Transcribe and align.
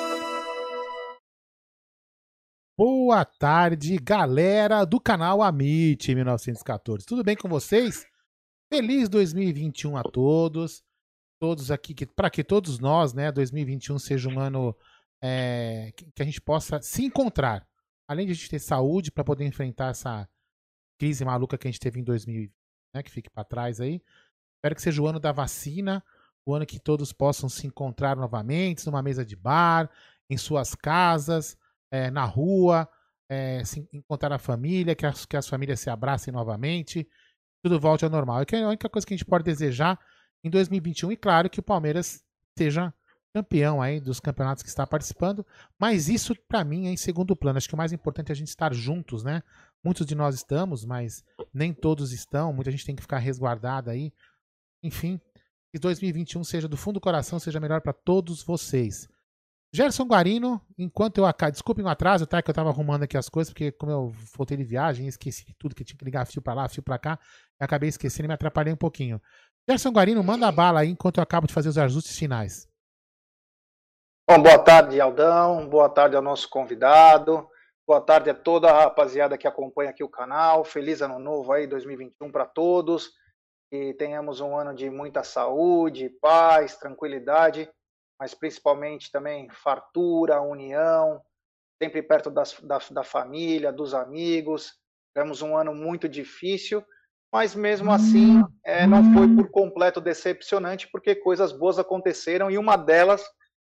Boa 2.78 3.26
tarde, 3.26 3.98
galera 3.98 4.86
do 4.86 5.00
canal 5.00 5.42
Amit 5.42 6.14
1914. 6.14 7.04
Tudo 7.04 7.24
bem 7.24 7.36
com 7.36 7.50
vocês? 7.50 8.13
Feliz 8.74 9.08
2021 9.08 9.96
a 9.98 10.02
todos. 10.02 10.84
Todos 11.40 11.70
aqui, 11.70 11.94
que, 11.94 12.08
para 12.08 12.28
que 12.28 12.44
todos 12.44 12.80
nós, 12.80 13.14
né, 13.14 13.32
2021 13.32 14.00
seja 14.00 14.28
um 14.28 14.40
ano 14.40 14.76
é, 15.22 15.94
que, 15.96 16.12
que, 16.12 16.24
a 16.24 16.26
gente 16.26 16.42
possa 16.42 16.82
se 16.82 17.06
encontrar. 17.06 17.68
Além 18.08 18.26
de 18.26 18.32
a 18.32 18.36
gente 18.36 18.50
ter 18.50 18.58
saúde 18.58 19.12
para 19.12 19.24
poder 19.24 19.46
enfrentar 19.46 19.92
essa 19.92 20.28
crise 20.98 21.24
maluca 21.24 21.56
que 21.56 21.68
a 21.68 21.72
gente 21.72 21.80
teve 21.80 22.00
em 22.00 22.04
2020, 22.04 22.52
né, 22.96 23.04
que 23.04 23.12
fique 23.12 23.30
para 23.30 23.44
trás 23.44 23.80
aí. 23.80 24.02
Espero 24.56 24.74
que 24.74 24.82
seja 24.82 25.04
o 25.04 25.08
ano 25.08 25.20
da 25.20 25.32
vacina, 25.32 26.04
o 26.44 26.56
ano 26.56 26.66
que 26.66 26.80
todos 26.80 27.14
possam 27.14 27.48
se 27.48 27.68
encontrar 27.68 28.16
novamente, 28.16 28.88
numa 28.88 29.04
mesa 29.04 29.24
de 29.24 29.36
bar, 29.36 29.88
em 30.28 30.36
suas 30.36 30.74
casas, 30.74 31.56
é, 31.92 32.10
na 32.10 32.26
rua, 32.26 32.90
é, 33.30 33.64
se 33.66 33.88
encontrar 33.94 34.34
a 34.34 34.40
família, 34.40 34.96
que 34.96 35.06
as, 35.06 35.28
que 35.28 35.38
as 35.38 35.48
famílias 35.48 35.80
se 35.80 35.92
abracem 35.92 36.34
novamente 36.34 37.08
tudo 37.64 37.80
volte 37.80 38.04
ao 38.04 38.12
normal. 38.12 38.42
É, 38.42 38.56
é 38.56 38.64
a 38.64 38.68
única 38.68 38.90
coisa 38.90 39.08
que 39.08 39.14
a 39.14 39.18
gente 39.18 39.26
pode 39.26 39.46
desejar 39.46 39.98
em 40.44 40.50
2021. 40.50 41.14
E 41.14 41.18
claro 41.18 41.50
que 41.50 41.62
o 41.62 41.64
Palmeiras 41.64 42.22
seja 42.58 42.94
campeão 43.34 43.82
aí 43.82 44.00
dos 44.00 44.20
campeonatos 44.20 44.62
que 44.62 44.70
está 44.70 44.86
participando. 44.86 45.46
Mas 45.80 46.10
isso, 46.10 46.36
para 46.48 46.64
mim, 46.64 46.88
é 46.88 46.92
em 46.92 46.98
segundo 46.98 47.36
plano. 47.36 47.58
Acho 47.58 47.70
que 47.70 47.74
o 47.74 47.78
mais 47.78 47.94
importante 47.94 48.30
é 48.30 48.34
a 48.34 48.36
gente 48.36 48.50
estar 48.50 48.74
juntos, 48.74 49.24
né? 49.24 49.42
Muitos 49.84 50.06
de 50.06 50.14
nós 50.14 50.36
estamos, 50.36 50.86
mas 50.86 51.24
nem 51.54 51.74
todos 51.74 52.12
estão. 52.12 52.54
Muita 52.54 52.70
gente 52.70 52.86
tem 52.86 52.96
que 52.96 53.02
ficar 53.02 53.18
resguardada 53.18 53.92
aí. 53.92 54.14
Enfim, 54.84 55.20
que 55.72 55.80
2021 55.80 56.44
seja 56.44 56.68
do 56.68 56.78
fundo 56.78 56.96
do 56.96 57.02
coração, 57.02 57.40
seja 57.40 57.60
melhor 57.60 57.82
para 57.82 57.94
todos 57.94 58.44
vocês. 58.44 59.08
Gerson 59.76 60.04
Guarino, 60.04 60.62
enquanto 60.78 61.18
eu 61.18 61.26
acabo. 61.26 61.52
Desculpem 61.52 61.84
o 61.84 61.88
atraso, 61.88 62.28
tá? 62.28 62.44
Que 62.44 62.52
eu 62.52 62.54
tava 62.54 62.70
arrumando 62.70 63.04
aqui 63.04 63.18
as 63.18 63.28
coisas, 63.28 63.52
porque 63.52 63.72
como 63.72 63.92
eu 63.92 64.12
voltei 64.38 64.56
de 64.56 64.64
viagem, 64.64 65.08
esqueci 65.08 65.44
tudo 65.58 65.74
que 65.74 65.84
tinha 65.84 65.98
que 65.98 66.06
ligar 66.06 66.28
fio 66.28 66.44
para 66.44 66.54
lá, 66.54 66.70
fio 66.70 66.84
para 66.84 67.00
cá, 67.00 67.20
acabei 67.60 67.90
esquecendo 67.90 68.26
e 68.26 68.28
me 68.28 68.36
atrapalhei 68.36 68.72
um 68.72 68.78
pouquinho. 68.78 69.20
Gerson 69.68 69.90
Guarino, 69.90 70.24
manda 70.24 70.48
a 70.48 70.52
bala 70.52 70.82
aí 70.82 70.90
enquanto 70.90 71.18
eu 71.18 71.24
acabo 71.24 71.48
de 71.48 71.54
fazer 71.54 71.70
os 71.70 71.78
ajustes 71.80 72.16
finais. 72.16 72.68
Bom, 74.30 74.44
boa 74.44 74.60
tarde, 74.60 75.02
Aldão. 75.02 75.68
Boa 75.68 75.90
tarde 75.90 76.16
ao 76.16 76.22
nosso 76.22 76.48
convidado. 76.50 77.50
Boa 77.88 78.00
tarde 78.00 78.30
a 78.30 78.36
toda 78.36 78.70
a 78.70 78.84
rapaziada 78.84 79.40
que 79.40 79.48
acompanha 79.48 79.90
aqui 79.90 80.04
o 80.04 80.10
canal. 80.10 80.64
Feliz 80.64 81.02
ano 81.02 81.18
novo 81.18 81.52
aí, 81.52 81.66
2021 81.66 82.32
para 82.32 82.46
todos. 82.46 83.12
Que 83.72 83.96
tenhamos 83.96 84.40
um 84.40 84.56
ano 84.56 84.76
de 84.76 84.88
muita 84.92 85.24
saúde, 85.24 86.10
paz, 86.22 86.78
tranquilidade 86.78 87.68
mas 88.24 88.34
principalmente 88.34 89.12
também 89.12 89.50
fartura, 89.50 90.42
união, 90.42 91.22
sempre 91.78 92.02
perto 92.02 92.32
das, 92.32 92.58
da, 92.62 92.80
da 92.90 93.04
família, 93.04 93.70
dos 93.70 93.94
amigos. 93.94 94.76
Tivemos 95.14 95.42
um 95.42 95.58
ano 95.58 95.76
muito 95.76 96.08
difícil, 96.08 96.82
mas 97.34 97.54
mesmo 97.54 97.92
assim 97.92 98.42
é, 98.64 98.88
não 98.88 99.14
foi 99.14 99.28
por 99.36 99.52
completo 99.52 100.00
decepcionante, 100.00 100.88
porque 100.90 101.14
coisas 101.14 101.52
boas 101.52 101.78
aconteceram 101.78 102.50
e 102.50 102.58
uma 102.58 102.78
delas 102.78 103.22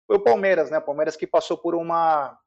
foi 0.06 0.16
o 0.16 0.22
Palmeiras, 0.22 0.70
né? 0.70 0.76
O 0.76 0.84
Palmeiras 0.84 1.16
que 1.16 1.26
passou 1.26 1.56
por 1.56 1.74
uma, 1.74 2.38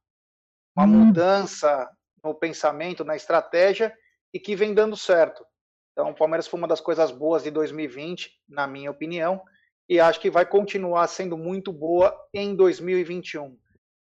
uma 0.78 0.86
mudança 0.86 1.90
no 2.24 2.36
pensamento, 2.36 3.04
na 3.04 3.16
estratégia 3.16 3.92
e 4.32 4.40
que 4.40 4.56
vem 4.56 4.76
dando 4.76 4.96
certo. 4.96 5.44
Então, 5.92 6.12
o 6.12 6.16
Palmeiras 6.16 6.46
foi 6.46 6.60
uma 6.60 6.68
das 6.68 6.82
coisas 6.82 7.10
boas 7.10 7.42
de 7.42 7.50
2020, 7.50 8.30
na 8.48 8.68
minha 8.68 8.92
opinião 8.92 9.42
e 9.88 10.00
acho 10.00 10.19
que 10.19 10.29
vai 10.29 10.46
continuar 10.46 11.07
sendo 11.07 11.38
muito 11.38 11.72
boa 11.72 12.16
em 12.34 12.56
2021. 12.56 13.57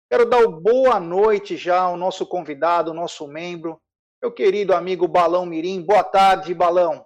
Quero 0.10 0.30
dar 0.30 0.48
boa 0.48 1.00
noite 1.00 1.58
já 1.58 1.82
ao 1.82 1.98
nosso 1.98 2.26
convidado, 2.28 2.94
nosso 2.94 3.28
membro, 3.28 3.82
meu 4.22 4.32
querido 4.32 4.74
amigo 4.74 5.08
Balão 5.08 5.46
Mirim. 5.46 5.82
Boa 5.84 6.04
tarde, 6.04 6.54
Balão. 6.54 7.06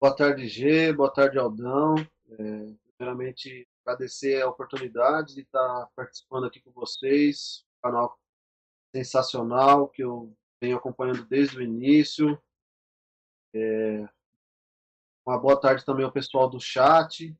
Boa 0.00 0.14
tarde, 0.14 0.46
G. 0.46 0.92
Boa 0.92 1.12
tarde, 1.12 1.38
Aldão. 1.38 1.96
É, 1.96 2.74
primeiramente, 2.96 3.66
agradecer 3.84 4.40
a 4.42 4.48
oportunidade 4.48 5.34
de 5.34 5.42
estar 5.42 5.88
participando 5.96 6.46
aqui 6.46 6.60
com 6.60 6.70
vocês. 6.72 7.64
Um 7.78 7.88
canal 7.88 8.18
sensacional 8.94 9.88
que 9.88 10.02
eu 10.02 10.32
venho 10.60 10.76
acompanhando 10.76 11.24
desde 11.26 11.58
o 11.58 11.62
início. 11.62 12.40
É, 13.54 14.08
uma 15.28 15.38
boa 15.38 15.60
tarde 15.60 15.84
também 15.84 16.06
ao 16.06 16.12
pessoal 16.12 16.48
do 16.48 16.58
chat. 16.58 17.36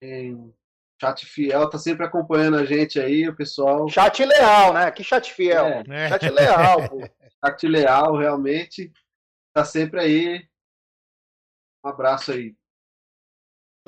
Tem 0.00 0.54
chat 1.00 1.24
fiel, 1.24 1.70
tá 1.70 1.78
sempre 1.78 2.04
acompanhando 2.04 2.58
a 2.58 2.64
gente 2.64 3.00
aí, 3.00 3.26
o 3.26 3.34
pessoal. 3.34 3.88
Chat 3.88 4.22
leal, 4.24 4.74
né? 4.74 4.90
Que 4.90 5.02
chat 5.02 5.32
fiel. 5.32 5.66
É. 5.88 6.08
Chat 6.10 6.28
leal, 6.28 6.88
pô. 6.88 6.98
Chat 7.44 7.68
leal, 7.68 8.16
realmente. 8.16 8.92
Tá 9.54 9.64
sempre 9.64 10.00
aí. 10.00 10.48
Um 11.84 11.88
abraço 11.88 12.32
aí. 12.32 12.54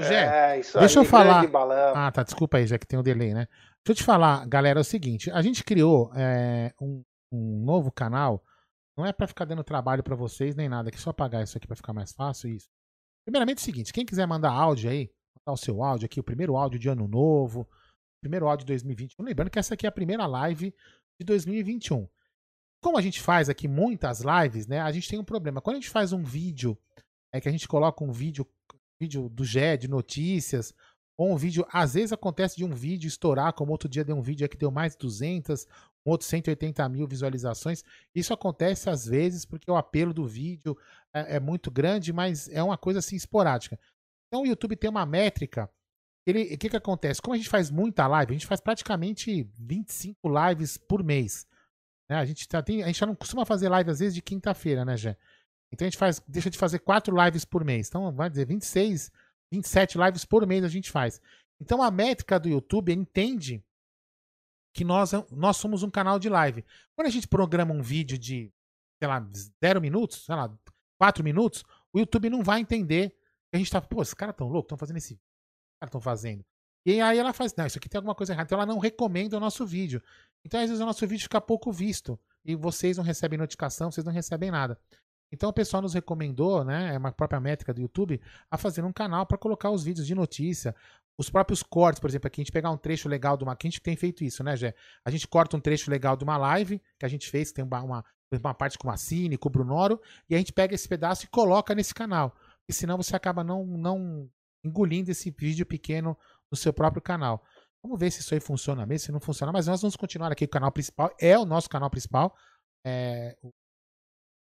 Zé, 0.01 0.23
é, 0.23 0.53
deixa 0.55 0.79
aí, 0.79 1.05
eu 1.05 1.05
falar. 1.05 1.45
Ah, 1.95 2.11
tá, 2.11 2.23
desculpa 2.23 2.57
aí, 2.57 2.67
já 2.67 2.79
que 2.79 2.87
tem 2.87 2.99
um 2.99 3.03
delay, 3.03 3.35
né? 3.35 3.47
Deixa 3.85 3.91
eu 3.91 3.95
te 3.97 4.05
falar, 4.05 4.47
galera, 4.49 4.79
é 4.79 4.83
o 4.83 4.85
seguinte: 4.85 5.31
a 5.33 5.43
gente 5.43 5.65
criou 5.65 6.11
é, 6.15 6.73
um, 6.81 7.03
um 7.31 7.63
novo 7.65 7.91
canal 7.91 8.43
não 8.97 9.07
é 9.07 9.13
para 9.13 9.27
ficar 9.27 9.45
dando 9.45 9.65
trabalho 9.65 10.03
para 10.03 10.17
vocês 10.17 10.55
nem 10.55 10.69
nada, 10.69 10.89
é 10.89 10.93
que 10.93 11.01
só 11.01 11.11
apagar 11.11 11.43
isso 11.43 11.57
aqui 11.57 11.67
para 11.67 11.77
ficar 11.77 11.93
mais 11.93 12.13
fácil 12.13 12.51
isso. 12.51 12.69
Primeiramente 13.25 13.59
é 13.59 13.63
o 13.63 13.65
seguinte, 13.65 13.93
quem 13.93 14.05
quiser 14.05 14.27
mandar 14.27 14.51
áudio 14.51 14.91
aí, 14.91 15.11
mandar 15.39 15.55
o 15.55 15.57
seu 15.57 15.83
áudio 15.83 16.07
aqui, 16.07 16.21
o 16.21 16.25
primeiro 16.25 16.57
áudio 16.57 16.79
de 16.79 16.89
ano 16.89 17.07
novo, 17.07 17.69
primeiro 18.21 18.49
áudio 18.49 18.65
de 18.65 18.73
2021, 18.73 19.25
lembrando 19.25 19.51
que 19.51 19.59
essa 19.59 19.75
aqui 19.75 19.87
é 19.87 19.89
a 19.89 19.93
primeira 19.93 20.27
live 20.27 20.75
de 21.19 21.25
2021. 21.25 22.09
Como 22.83 22.97
a 22.97 23.03
gente 23.03 23.21
faz 23.21 23.49
aqui 23.49 23.69
muitas 23.69 24.21
lives, 24.21 24.67
né? 24.67 24.81
A 24.81 24.91
gente 24.91 25.09
tem 25.09 25.19
um 25.19 25.25
problema. 25.25 25.61
Quando 25.61 25.77
a 25.77 25.81
gente 25.81 25.91
faz 25.91 26.15
um 26.15 26.23
vídeo, 26.23 26.79
é 27.33 27.41
que 27.41 27.49
a 27.49 27.53
gente 27.53 27.69
coloca 27.69 28.03
um 28.03 28.11
vídeo, 28.11 28.47
vídeo 28.99 29.29
do 29.29 29.45
GE, 29.45 29.77
de 29.79 29.87
notícias, 29.87 30.75
ou 31.19 31.31
um 31.31 31.37
vídeo, 31.37 31.67
às 31.71 31.93
vezes 31.93 32.13
acontece 32.13 32.57
de 32.57 32.65
um 32.65 32.75
vídeo 32.75 33.07
estourar, 33.07 33.53
como 33.53 33.73
outro 33.73 33.87
dia 33.87 34.03
deu 34.03 34.17
um 34.17 34.23
vídeo 34.23 34.49
que 34.49 34.57
deu 34.57 34.71
mais 34.71 34.93
de 34.95 34.99
200, 35.01 35.67
um 36.05 36.11
outro 36.11 36.27
180 36.27 36.89
mil 36.89 37.07
visualizações. 37.07 37.85
Isso 38.15 38.33
acontece 38.33 38.89
às 38.89 39.07
vezes 39.07 39.45
porque 39.45 39.71
o 39.71 39.77
apelo 39.77 40.15
do 40.15 40.27
vídeo 40.27 40.77
é, 41.13 41.37
é 41.37 41.41
muito 41.41 41.71
grande, 41.71 42.13
mas 42.13 42.49
é 42.49 42.63
uma 42.63 42.79
coisa 42.79 42.99
assim 42.99 43.17
esporádica. 43.17 43.79
Então 44.29 44.43
o 44.43 44.47
YouTube 44.47 44.77
tem 44.77 44.89
uma 44.89 45.05
métrica. 45.05 45.71
Ele, 46.27 46.55
o 46.55 46.59
que, 46.59 46.69
que 46.69 46.77
acontece? 46.77 47.21
Como 47.21 47.35
a 47.35 47.37
gente 47.37 47.49
faz 47.49 47.71
muita 47.71 48.07
live, 48.07 48.31
a 48.31 48.35
gente 48.35 48.47
faz 48.47 48.61
praticamente 48.61 49.43
25 49.59 50.19
lives 50.29 50.77
por 50.77 51.03
mês. 51.03 51.47
Né? 52.09 52.17
A, 52.17 52.25
gente 52.25 52.49
tá, 52.49 52.63
tem, 52.63 52.83
a 52.83 52.87
gente 52.87 52.99
já 52.99 53.07
não 53.07 53.15
costuma 53.15 53.45
fazer 53.45 53.69
live 53.69 53.91
às 53.91 53.99
vezes 53.99 54.15
de 54.15 54.23
quinta-feira, 54.23 54.85
né, 54.85 54.97
Jé? 54.97 55.17
Então 55.73 55.87
a 55.87 55.91
gente 55.91 55.99
faz, 55.99 56.21
deixa 56.27 56.51
de 56.51 56.59
fazer 56.59 56.81
4 56.81 57.15
lives 57.25 57.45
por 57.45 57.65
mês. 57.65 57.89
Então 57.89 58.13
vai 58.13 58.29
dizer 58.29 58.47
26, 58.47 59.11
27 59.53 59.99
lives 59.99 60.25
por 60.25 60.47
mês 60.47 60.65
a 60.65 60.69
gente 60.69 60.91
faz. 60.91 61.21
Então 61.61 61.83
a 61.83 61.91
métrica 61.91 62.39
do 62.39 62.49
YouTube 62.49 62.93
entende 62.93 63.63
que 64.73 64.85
nós, 64.85 65.13
nós 65.31 65.57
somos 65.57 65.83
um 65.83 65.91
canal 65.91 66.19
de 66.19 66.29
live. 66.29 66.65
Quando 66.95 67.09
a 67.09 67.11
gente 67.11 67.27
programa 67.27 67.75
um 67.75 67.83
vídeo 67.83 68.19
de, 68.19 68.53
sei 68.99 69.09
lá, 69.09 69.27
0 69.65 69.81
minutos, 69.81 70.25
sei 70.25 70.35
lá, 70.35 70.53
4 70.99 71.25
minutos, 71.25 71.65
o 71.93 71.99
YouTube 71.99 72.31
não 72.31 72.43
vai 72.43 72.61
entender 72.61 73.11
que 73.11 73.57
a 73.57 73.59
gente 73.59 73.71
tá, 73.71 73.81
pô, 73.81 74.03
esses 74.03 74.15
caras 74.15 74.37
tão 74.37 74.49
loucos, 74.49 74.67
estão 74.67 74.79
fazendo 74.79 74.99
esse 74.99 75.15
vídeo. 75.15 75.25
Caras 75.81 75.89
estão 75.89 76.01
fazendo. 76.01 76.45
E 76.87 77.01
aí 77.01 77.19
ela 77.19 77.33
faz, 77.33 77.55
não, 77.55 77.67
isso 77.67 77.79
aqui 77.79 77.89
tem 77.89 77.99
alguma 77.99 78.15
coisa 78.15 78.33
errada. 78.33 78.47
Então 78.47 78.59
ela 78.59 78.67
não 78.67 78.79
recomenda 78.79 79.37
o 79.37 79.41
nosso 79.41 79.67
vídeo. 79.67 80.03
Então 80.45 80.61
às 80.61 80.69
vezes 80.69 80.81
o 80.81 80.87
nosso 80.87 81.07
vídeo 81.07 81.25
fica 81.25 81.41
pouco 81.41 81.73
visto. 81.73 82.19
E 82.45 82.55
vocês 82.55 82.97
não 82.97 83.05
recebem 83.05 83.39
notificação, 83.39 83.91
vocês 83.91 84.05
não 84.05 84.13
recebem 84.13 84.51
nada. 84.51 84.79
Então 85.33 85.49
o 85.49 85.53
pessoal 85.53 85.81
nos 85.81 85.95
recomendou, 85.95 86.65
né, 86.65 86.95
é 86.95 86.99
uma 86.99 87.13
própria 87.13 87.39
métrica 87.39 87.73
do 87.73 87.81
YouTube, 87.81 88.21
a 88.51 88.59
fazer 88.59 88.85
um 88.85 88.93
canal 88.93 89.25
para 89.27 89.39
colocar 89.39 89.71
os 89.71 89.85
vídeos 89.85 90.07
de 90.07 90.15
notícia, 90.15 90.75
os 91.21 91.29
próprios 91.29 91.63
cortes, 91.63 92.01
por 92.01 92.09
exemplo, 92.09 92.29
aqui 92.29 92.41
a 92.41 92.43
gente 92.43 92.51
pegar 92.51 92.71
um 92.71 92.79
trecho 92.79 93.07
legal 93.07 93.37
de 93.37 93.45
uma. 93.45 93.53
A 93.53 93.57
gente 93.63 93.79
tem 93.79 93.95
feito 93.95 94.25
isso, 94.25 94.43
né, 94.43 94.57
Gé? 94.57 94.75
A 95.05 95.11
gente 95.11 95.29
corta 95.29 95.55
um 95.55 95.61
trecho 95.61 95.91
legal 95.91 96.17
de 96.17 96.25
uma 96.25 96.39
live 96.39 96.81
que 96.99 97.05
a 97.05 97.09
gente 97.09 97.29
fez, 97.29 97.53
tem 97.53 97.63
uma, 97.63 97.83
uma, 97.83 98.05
uma 98.33 98.55
parte 98.55 98.79
com 98.79 98.91
a 98.91 98.97
Cine, 98.97 99.37
com 99.37 99.51
o 99.51 99.53
Brunoro, 99.53 100.01
e 100.31 100.35
a 100.35 100.39
gente 100.39 100.51
pega 100.51 100.75
esse 100.75 100.89
pedaço 100.89 101.27
e 101.27 101.29
coloca 101.29 101.75
nesse 101.75 101.93
canal. 101.93 102.35
E 102.67 102.73
senão 102.73 102.97
você 102.97 103.15
acaba 103.15 103.45
não, 103.45 103.67
não 103.67 104.31
engolindo 104.65 105.11
esse 105.11 105.31
vídeo 105.31 105.67
pequeno 105.67 106.17
no 106.51 106.57
seu 106.57 106.73
próprio 106.73 107.03
canal. 107.03 107.45
Vamos 107.83 108.01
ver 108.01 108.11
se 108.11 108.21
isso 108.21 108.33
aí 108.33 108.41
funciona 108.41 108.87
mesmo, 108.87 109.05
se 109.05 109.13
não 109.13 109.21
funciona. 109.21 109.53
Mas 109.53 109.67
nós 109.67 109.83
vamos 109.83 109.97
continuar 109.97 110.33
aqui. 110.33 110.47
O 110.47 110.49
canal 110.49 110.73
principal 110.73 111.15
é 111.21 111.39
o 111.39 111.45
nosso 111.45 111.69
canal 111.69 111.91
principal. 111.91 112.35
É 112.83 113.37
o 113.45 113.53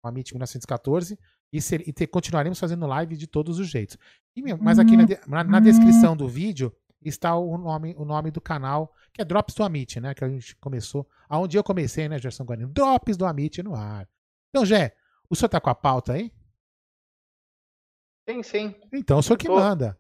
Amit 0.08 0.34
1914. 0.34 1.16
E, 1.56 1.62
ser, 1.62 1.88
e 1.88 1.94
ter, 1.94 2.08
continuaremos 2.08 2.60
fazendo 2.60 2.86
live 2.86 3.16
de 3.16 3.28
todos 3.28 3.60
os 3.60 3.70
jeitos. 3.70 3.98
E, 4.36 4.42
mas 4.56 4.78
aqui 4.78 4.98
na, 4.98 5.06
na, 5.26 5.44
na, 5.46 5.60
descrição 5.62 6.14
do 6.14 6.28
vídeo 6.28 6.76
está 7.02 7.34
o 7.34 7.58
nome, 7.58 7.96
o 7.98 8.04
nome 8.04 8.30
do 8.30 8.42
canal, 8.42 8.94
que 9.14 9.22
é 9.22 9.26
Drops 9.26 9.56
do 9.56 9.64
Amit, 9.64 10.02
né? 10.02 10.14
Que 10.14 10.26
a 10.26 10.28
gente 10.28 10.54
começou. 10.58 11.08
Aonde 11.30 11.58
eu 11.58 11.64
comecei, 11.64 12.10
né, 12.10 12.20
Gerson 12.20 12.44
Guarino? 12.44 12.68
Drops 12.68 13.16
do 13.16 13.26
Amit 13.26 13.64
no 13.64 13.74
ar. 13.74 14.06
Então, 14.50 14.66
Jé, 14.66 14.98
o 15.30 15.36
senhor 15.36 15.48
tá 15.48 15.62
com 15.62 15.70
a 15.70 15.76
pauta 15.76 16.12
aí? 16.12 16.30
Sim, 18.30 18.44
sim. 18.44 18.76
Então, 18.92 19.20
o 19.20 19.24
senhor 19.24 19.38
que 19.38 19.48
manda. 19.48 19.98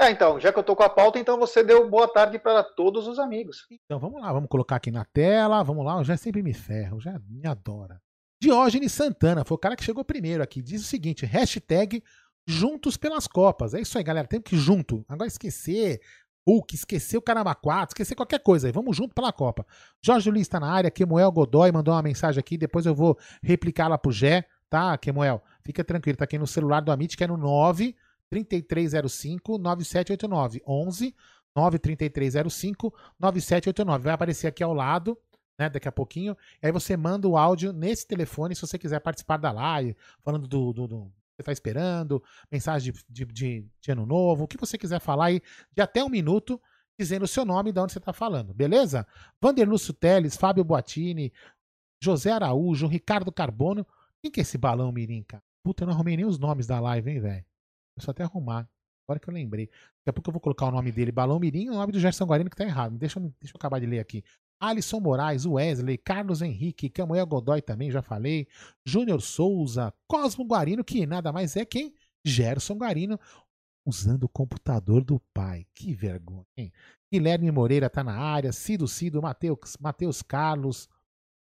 É, 0.00 0.10
então, 0.10 0.40
já 0.40 0.50
que 0.54 0.58
eu 0.58 0.64
tô 0.64 0.74
com 0.74 0.84
a 0.84 0.88
pauta, 0.88 1.18
então 1.18 1.38
você 1.38 1.62
deu 1.62 1.86
boa 1.90 2.08
tarde 2.08 2.38
para 2.38 2.64
todos 2.64 3.06
os 3.06 3.18
amigos. 3.18 3.66
Então 3.84 4.00
vamos 4.00 4.22
lá, 4.22 4.32
vamos 4.32 4.48
colocar 4.48 4.76
aqui 4.76 4.90
na 4.90 5.04
tela, 5.04 5.62
vamos 5.62 5.84
lá, 5.84 5.98
o 5.98 6.04
já 6.04 6.16
sempre 6.16 6.42
me 6.42 6.54
ferro, 6.54 6.98
já 6.98 7.20
me 7.28 7.46
adora. 7.46 8.00
Diógenes 8.42 8.90
Santana, 8.90 9.44
foi 9.44 9.54
o 9.54 9.58
cara 9.58 9.76
que 9.76 9.84
chegou 9.84 10.04
primeiro 10.04 10.42
aqui, 10.42 10.60
diz 10.60 10.82
o 10.82 10.84
seguinte, 10.84 11.24
hashtag 11.24 12.02
juntos 12.44 12.96
pelas 12.96 13.28
copas. 13.28 13.72
É 13.72 13.80
isso 13.80 13.96
aí, 13.96 14.02
galera, 14.02 14.26
tem 14.26 14.40
que 14.40 14.56
ir 14.56 14.58
junto. 14.58 15.04
Agora 15.08 15.28
esquecer 15.28 16.00
Hulk, 16.44 16.74
esquecer 16.74 17.16
o 17.16 17.22
Caramba 17.22 17.54
4, 17.54 17.92
esquecer 17.92 18.16
qualquer 18.16 18.40
coisa 18.40 18.66
aí, 18.66 18.72
vamos 18.72 18.96
junto 18.96 19.14
pela 19.14 19.32
Copa. 19.32 19.64
Jorge 20.04 20.28
Luiz 20.28 20.42
está 20.42 20.58
na 20.58 20.68
área, 20.68 20.90
Kemuel 20.90 21.30
Godoy 21.30 21.70
mandou 21.70 21.94
uma 21.94 22.02
mensagem 22.02 22.40
aqui, 22.40 22.58
depois 22.58 22.84
eu 22.84 22.96
vou 22.96 23.16
replicar 23.40 23.86
lá 23.86 23.96
pro 23.96 24.10
Gé, 24.10 24.44
tá, 24.68 24.98
Kemuel? 24.98 25.40
Fica 25.64 25.84
tranquilo, 25.84 26.18
tá 26.18 26.24
aqui 26.24 26.36
no 26.36 26.48
celular 26.48 26.80
do 26.80 26.90
Amit, 26.90 27.16
que 27.16 27.22
é 27.22 27.28
no 27.28 27.36
9 27.36 27.94
3305 28.28 29.56
9789. 29.56 30.62
11 30.66 31.14
93305 31.54 32.92
9789. 33.20 34.02
Vai 34.02 34.14
aparecer 34.14 34.48
aqui 34.48 34.64
ao 34.64 34.74
lado, 34.74 35.16
né, 35.58 35.68
daqui 35.68 35.88
a 35.88 35.92
pouquinho. 35.92 36.36
E 36.62 36.66
aí 36.66 36.72
você 36.72 36.96
manda 36.96 37.28
o 37.28 37.36
áudio 37.36 37.72
nesse 37.72 38.06
telefone 38.06 38.54
se 38.54 38.60
você 38.60 38.78
quiser 38.78 39.00
participar 39.00 39.36
da 39.36 39.52
live, 39.52 39.96
falando 40.22 40.46
do, 40.46 40.72
do, 40.72 40.86
do 40.86 41.12
você 41.36 41.42
está 41.42 41.52
esperando, 41.52 42.22
mensagem 42.50 42.92
de, 42.92 43.04
de, 43.08 43.24
de, 43.32 43.66
de, 43.80 43.90
ano 43.90 44.04
novo, 44.04 44.44
o 44.44 44.48
que 44.48 44.58
você 44.58 44.76
quiser 44.76 45.00
falar 45.00 45.26
aí, 45.26 45.42
de 45.74 45.82
até 45.82 46.04
um 46.04 46.08
minuto, 46.08 46.60
dizendo 46.98 47.24
o 47.24 47.28
seu 47.28 47.44
nome 47.44 47.70
e 47.70 47.72
de 47.72 47.80
onde 47.80 47.92
você 47.92 47.98
está 47.98 48.12
falando, 48.12 48.52
beleza? 48.52 49.06
Vanderlúcio 49.40 49.94
Teles, 49.94 50.36
Fábio 50.36 50.62
Boatini, 50.62 51.32
José 52.02 52.30
Araújo, 52.30 52.86
Ricardo 52.86 53.32
Carbono. 53.32 53.86
Quem 54.20 54.30
que 54.30 54.40
é 54.40 54.42
esse 54.42 54.58
balão 54.58 54.92
mirim, 54.92 55.22
cara? 55.22 55.42
Puta, 55.62 55.84
eu 55.84 55.86
não 55.86 55.94
arrumei 55.94 56.16
nem 56.16 56.26
os 56.26 56.38
nomes 56.38 56.66
da 56.66 56.78
live, 56.80 57.10
hein, 57.10 57.20
velho? 57.20 57.44
Eu 57.96 58.10
até 58.10 58.24
arrumar. 58.24 58.68
Agora 59.06 59.18
que 59.18 59.28
eu 59.28 59.34
lembrei. 59.34 59.66
Daqui 59.66 60.10
a 60.10 60.12
pouco 60.12 60.30
eu 60.30 60.32
vou 60.32 60.40
colocar 60.40 60.66
o 60.66 60.70
nome 60.70 60.90
dele, 60.90 61.12
Balão 61.12 61.38
Mirim, 61.38 61.64
e 61.66 61.70
o 61.70 61.74
nome 61.74 61.92
do 61.92 62.00
Gerson 62.00 62.24
Guarino 62.24 62.50
que 62.50 62.56
tá 62.56 62.64
errado. 62.64 62.96
Deixa 62.96 63.18
eu, 63.18 63.32
deixa 63.40 63.54
eu 63.54 63.58
acabar 63.58 63.78
de 63.78 63.86
ler 63.86 64.00
aqui. 64.00 64.24
Alisson 64.62 65.00
Moraes, 65.00 65.44
Wesley, 65.44 65.98
Carlos 65.98 66.40
Henrique, 66.40 66.88
Camuel 66.88 67.26
Godoy 67.26 67.60
também, 67.60 67.90
já 67.90 68.00
falei. 68.00 68.46
Júnior 68.86 69.20
Souza, 69.20 69.92
Cosmo 70.06 70.44
Guarino, 70.44 70.84
que 70.84 71.04
nada 71.04 71.32
mais 71.32 71.56
é 71.56 71.64
quem? 71.64 71.92
Gerson 72.24 72.74
Guarino, 72.74 73.18
usando 73.84 74.24
o 74.24 74.28
computador 74.28 75.02
do 75.02 75.20
pai. 75.34 75.66
Que 75.74 75.92
vergonha, 75.92 76.46
hein? 76.56 76.72
Guilherme 77.12 77.50
Moreira 77.50 77.90
tá 77.90 78.04
na 78.04 78.16
área, 78.16 78.52
Cido 78.52 78.86
Cido, 78.86 79.20
Mateus, 79.20 79.76
Mateus 79.80 80.22
Carlos, 80.22 80.88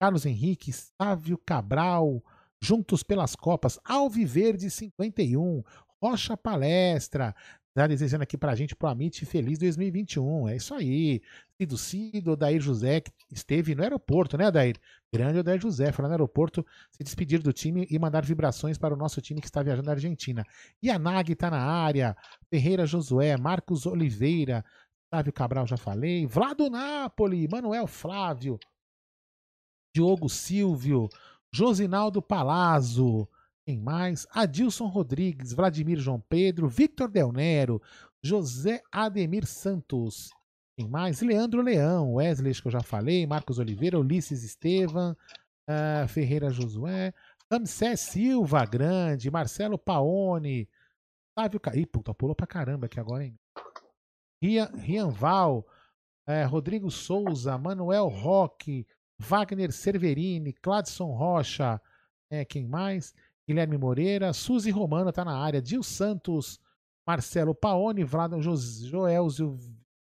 Carlos 0.01 0.25
Henrique, 0.25 0.73
Sávio 0.73 1.37
Cabral, 1.37 2.25
Juntos 2.59 3.03
pelas 3.03 3.37
Copas, 3.37 3.79
Alviverde 3.85 4.71
51, 4.71 5.63
Rocha 6.03 6.39
Palestra. 6.39 7.37
Tá 7.75 7.89
desejando 7.89 8.23
aqui 8.23 8.39
pra 8.39 8.55
gente 8.55 8.77
pro 8.77 8.87
Amit 8.87 9.27
feliz 9.27 9.59
2021. 9.59 10.49
É 10.49 10.57
isso 10.57 10.73
aí. 10.73 11.21
Cido 11.61 11.77
Cido, 11.77 12.33
Odair 12.33 12.61
José, 12.61 13.01
que 13.01 13.11
esteve 13.33 13.75
no 13.75 13.83
aeroporto, 13.83 14.39
né, 14.39 14.47
Odair? 14.47 14.77
Grande 15.13 15.41
Odair 15.41 15.61
José, 15.61 15.91
foi 15.91 16.05
lá 16.05 16.09
no 16.09 16.15
aeroporto 16.15 16.65
se 16.93 17.03
despedir 17.03 17.43
do 17.43 17.53
time 17.53 17.85
e 17.91 17.99
mandar 17.99 18.25
vibrações 18.25 18.79
para 18.79 18.95
o 18.95 18.97
nosso 18.97 19.21
time 19.21 19.41
que 19.41 19.49
está 19.49 19.61
viajando 19.61 19.87
na 19.87 19.93
Argentina. 19.93 20.45
E 20.81 20.89
a 20.89 21.01
Nag 21.01 21.35
tá 21.35 21.51
na 21.51 21.61
área. 21.61 22.17
Ferreira 22.49 22.87
Josué, 22.87 23.37
Marcos 23.37 23.87
Oliveira, 23.87 24.65
Flávio 25.11 25.33
Cabral, 25.33 25.67
já 25.67 25.77
falei. 25.77 26.27
Vlado 26.27 26.71
Napoli, 26.71 27.49
Manuel 27.49 27.89
Flávio, 27.89 28.57
Diogo 29.93 30.29
Silvio, 30.29 31.09
Josinaldo 31.53 32.23
Palazzo, 32.23 33.29
quem 33.67 33.81
mais? 33.81 34.27
Adilson 34.31 34.87
Rodrigues, 34.87 35.53
Vladimir 35.53 35.99
João 35.99 36.21
Pedro, 36.21 36.69
Victor 36.69 37.09
Del 37.09 37.33
Nero, 37.33 37.81
José 38.23 38.83
Ademir 38.93 39.47
Santos. 39.47 40.31
Quem 40.77 40.89
mais? 40.89 41.21
Leandro 41.23 41.63
Leão, 41.63 42.15
Wesley, 42.15 42.55
que 42.55 42.67
eu 42.67 42.73
já 42.73 42.83
falei, 42.83 43.27
Marcos 43.27 43.59
Oliveira, 43.59 43.99
Ulisses 43.99 44.43
Estevam, 44.43 45.17
uh, 45.69 46.09
Ferreira 46.09 46.51
Josué, 46.51 47.15
Ramsés 47.51 48.01
Silva 48.01 48.67
Grande, 48.67 49.31
Marcelo 49.31 49.79
Paone, 49.79 50.69
Flávio 51.35 51.61
Caí, 51.61 51.87
puta, 51.87 52.13
pulou 52.13 52.35
pra 52.35 52.47
caramba 52.47 52.87
aqui 52.87 53.01
agora, 53.01 53.25
hein? 53.25 53.39
Rian, 54.43 54.71
Rian 54.75 55.09
Val, 55.09 55.67
uh, 56.29 56.49
Rodrigo 56.49 56.91
Souza, 56.91 57.57
Manuel 57.57 58.09
Roque, 58.09 58.87
Wagner 59.19 59.73
Cerverini, 59.73 60.53
Cladson 60.53 61.13
Rocha, 61.13 61.81
é, 62.31 62.45
quem 62.45 62.67
mais? 62.67 63.15
Guilherme 63.49 63.77
Moreira, 63.77 64.33
Suzy 64.33 64.71
Romana 64.71 65.11
está 65.11 65.25
na 65.25 65.37
área, 65.37 65.61
Dil 65.61 65.83
Santos, 65.83 66.59
Marcelo 67.07 67.55
Paone, 67.55 68.03
Vlado 68.03 68.41
Joelzio 68.41 69.57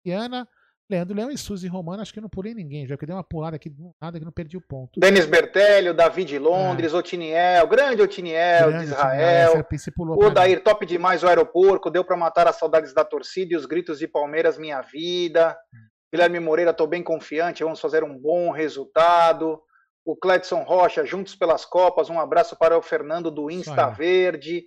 Viana, 0.04 0.46
Leandro 0.90 1.16
Leão 1.16 1.30
e 1.30 1.38
Suzy 1.38 1.66
Romana, 1.66 2.02
acho 2.02 2.12
que 2.12 2.18
eu 2.18 2.22
não 2.22 2.28
pulei 2.28 2.52
ninguém, 2.52 2.86
já 2.86 2.98
que 2.98 3.06
dei 3.06 3.14
uma 3.14 3.24
pulada 3.24 3.56
aqui, 3.56 3.72
nada 4.00 4.18
que 4.18 4.24
não 4.24 4.32
perdi 4.32 4.58
o 4.58 4.60
ponto. 4.60 5.00
Denis 5.00 5.24
Bertelho, 5.24 5.94
Davi 5.94 6.24
de 6.24 6.38
Londres, 6.38 6.92
é. 6.92 6.96
Otiniel, 6.96 7.66
grande 7.66 8.02
Otiniel 8.02 8.68
grande 8.68 8.86
de 8.86 8.92
Israel. 8.92 9.64
Otiniel, 9.64 10.18
o 10.18 10.30
Dair, 10.30 10.62
top 10.62 10.84
demais 10.84 11.22
o 11.22 11.28
aeroporto, 11.28 11.90
deu 11.90 12.04
para 12.04 12.16
matar 12.16 12.46
as 12.46 12.56
saudades 12.56 12.92
da 12.92 13.04
torcida 13.04 13.54
e 13.54 13.56
os 13.56 13.64
gritos 13.64 13.98
de 13.98 14.06
Palmeiras, 14.06 14.58
minha 14.58 14.82
vida. 14.82 15.56
Hum. 15.72 15.78
Guilherme 16.12 16.40
Moreira, 16.40 16.72
estou 16.72 16.86
bem 16.86 17.02
confiante, 17.02 17.64
vamos 17.64 17.80
fazer 17.80 18.04
um 18.04 18.18
bom 18.18 18.50
resultado. 18.50 19.58
O 20.04 20.16
Cledson 20.16 20.62
Rocha, 20.62 21.06
Juntos 21.06 21.36
pelas 21.36 21.64
Copas, 21.64 22.10
um 22.10 22.18
abraço 22.18 22.56
para 22.56 22.76
o 22.76 22.82
Fernando 22.82 23.30
do 23.30 23.48
Insta 23.50 23.88
Verde. 23.88 24.66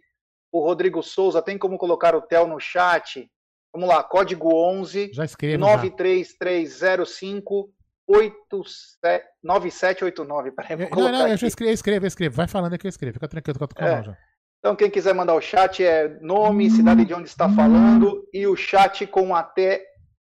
O 0.51 0.63
Rodrigo 0.63 1.03
Souza, 1.03 1.41
tem 1.41 1.57
como 1.57 1.77
colocar 1.77 2.15
o 2.15 2.21
Tel 2.21 2.47
no 2.47 2.57
chat? 2.59 3.29
Vamos 3.73 3.89
lá, 3.89 4.01
código 4.01 4.55
11 4.55 5.11
já 5.13 5.25
escrevo, 5.25 5.59
93305 5.59 7.69
9789. 9.43 10.51
Peraí, 10.55 10.77
vou 10.77 10.89
não, 10.89 11.11
não, 11.11 11.27
eu 11.27 11.35
já 11.35 11.47
escrevo, 11.47 11.71
eu 11.71 11.73
escrevo, 11.73 12.05
eu 12.05 12.07
escrevo. 12.07 12.35
Vai 12.35 12.47
falando 12.47 12.77
que 12.77 12.87
eu 12.87 12.89
escrevo. 12.89 13.15
Fica 13.15 13.27
tranquilo, 13.27 13.59
tô 13.59 13.67
com 13.67 13.83
a 13.83 13.87
é. 13.87 14.03
já. 14.03 14.17
Então, 14.59 14.73
quem 14.75 14.89
quiser 14.89 15.13
mandar 15.13 15.35
o 15.35 15.41
chat 15.41 15.83
é 15.83 16.17
nome, 16.21 16.71
cidade 16.71 17.03
de 17.05 17.13
onde 17.13 17.27
está 17.27 17.47
falando 17.47 18.27
e 18.33 18.47
o 18.47 18.55
chat 18.55 19.05
com 19.05 19.35
até 19.35 19.85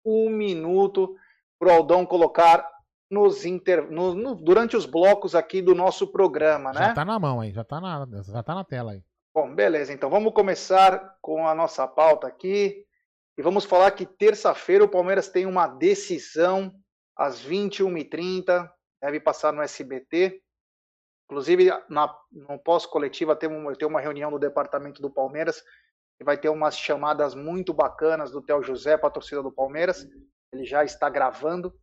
um 0.03 0.29
minuto 0.29 1.15
para 1.59 1.69
o 1.69 1.75
Aldão 1.75 2.03
colocar 2.03 2.67
nos 3.13 3.45
inter... 3.45 3.89
No, 3.91 4.15
no, 4.15 4.35
durante 4.35 4.75
os 4.75 4.85
blocos 4.85 5.35
aqui 5.35 5.61
do 5.61 5.75
nosso 5.75 6.07
programa, 6.07 6.73
né? 6.73 6.87
Já 6.87 6.93
tá 6.93 7.05
na 7.05 7.19
mão 7.19 7.39
aí, 7.39 7.51
já 7.51 7.63
tá 7.63 7.79
na, 7.79 8.07
já 8.23 8.43
tá 8.43 8.55
na 8.55 8.63
tela 8.63 8.93
aí. 8.93 9.03
Bom, 9.33 9.53
beleza. 9.53 9.93
Então 9.93 10.09
vamos 10.09 10.33
começar 10.33 11.15
com 11.21 11.47
a 11.47 11.53
nossa 11.53 11.87
pauta 11.87 12.27
aqui. 12.27 12.85
E 13.37 13.41
vamos 13.41 13.65
falar 13.65 13.91
que 13.91 14.05
terça-feira 14.05 14.83
o 14.83 14.89
Palmeiras 14.89 15.27
tem 15.27 15.45
uma 15.45 15.67
decisão 15.67 16.71
às 17.15 17.43
21h30, 17.43 18.69
deve 19.01 19.19
passar 19.19 19.51
no 19.53 19.61
SBT. 19.61 20.39
Inclusive, 21.25 21.71
na, 21.89 22.15
no 22.31 22.59
pós-coletiva, 22.59 23.35
tem, 23.35 23.49
um, 23.49 23.73
tem 23.73 23.87
uma 23.87 24.01
reunião 24.01 24.29
do 24.29 24.37
departamento 24.37 25.01
do 25.01 25.09
Palmeiras 25.09 25.63
que 26.17 26.23
vai 26.23 26.37
ter 26.37 26.49
umas 26.49 26.77
chamadas 26.77 27.33
muito 27.33 27.73
bacanas 27.73 28.31
do 28.31 28.41
Theo 28.41 28.61
José 28.61 28.97
para 28.97 29.07
a 29.07 29.13
torcida 29.13 29.41
do 29.41 29.51
Palmeiras. 29.51 30.07
Ele 30.51 30.63
já 30.63 30.83
está 30.83 31.09
gravando 31.09 31.73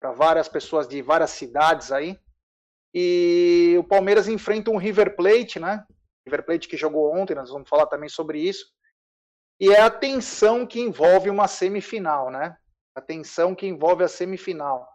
para 0.00 0.12
várias 0.12 0.48
pessoas 0.48 0.86
de 0.86 1.02
várias 1.02 1.30
cidades 1.30 1.92
aí. 1.92 2.18
E 2.94 3.76
o 3.78 3.84
Palmeiras 3.84 4.28
enfrenta 4.28 4.70
um 4.70 4.76
River 4.76 5.14
Plate, 5.16 5.58
né? 5.58 5.84
River 6.26 6.44
Plate 6.44 6.68
que 6.68 6.76
jogou 6.76 7.14
ontem, 7.14 7.34
nós 7.34 7.50
vamos 7.50 7.68
falar 7.68 7.86
também 7.86 8.08
sobre 8.08 8.40
isso. 8.40 8.66
E 9.60 9.70
é 9.70 9.80
a 9.80 9.90
tensão 9.90 10.66
que 10.66 10.80
envolve 10.80 11.28
uma 11.28 11.48
semifinal, 11.48 12.30
né? 12.30 12.56
A 12.94 13.00
tensão 13.00 13.54
que 13.54 13.66
envolve 13.66 14.04
a 14.04 14.08
semifinal. 14.08 14.88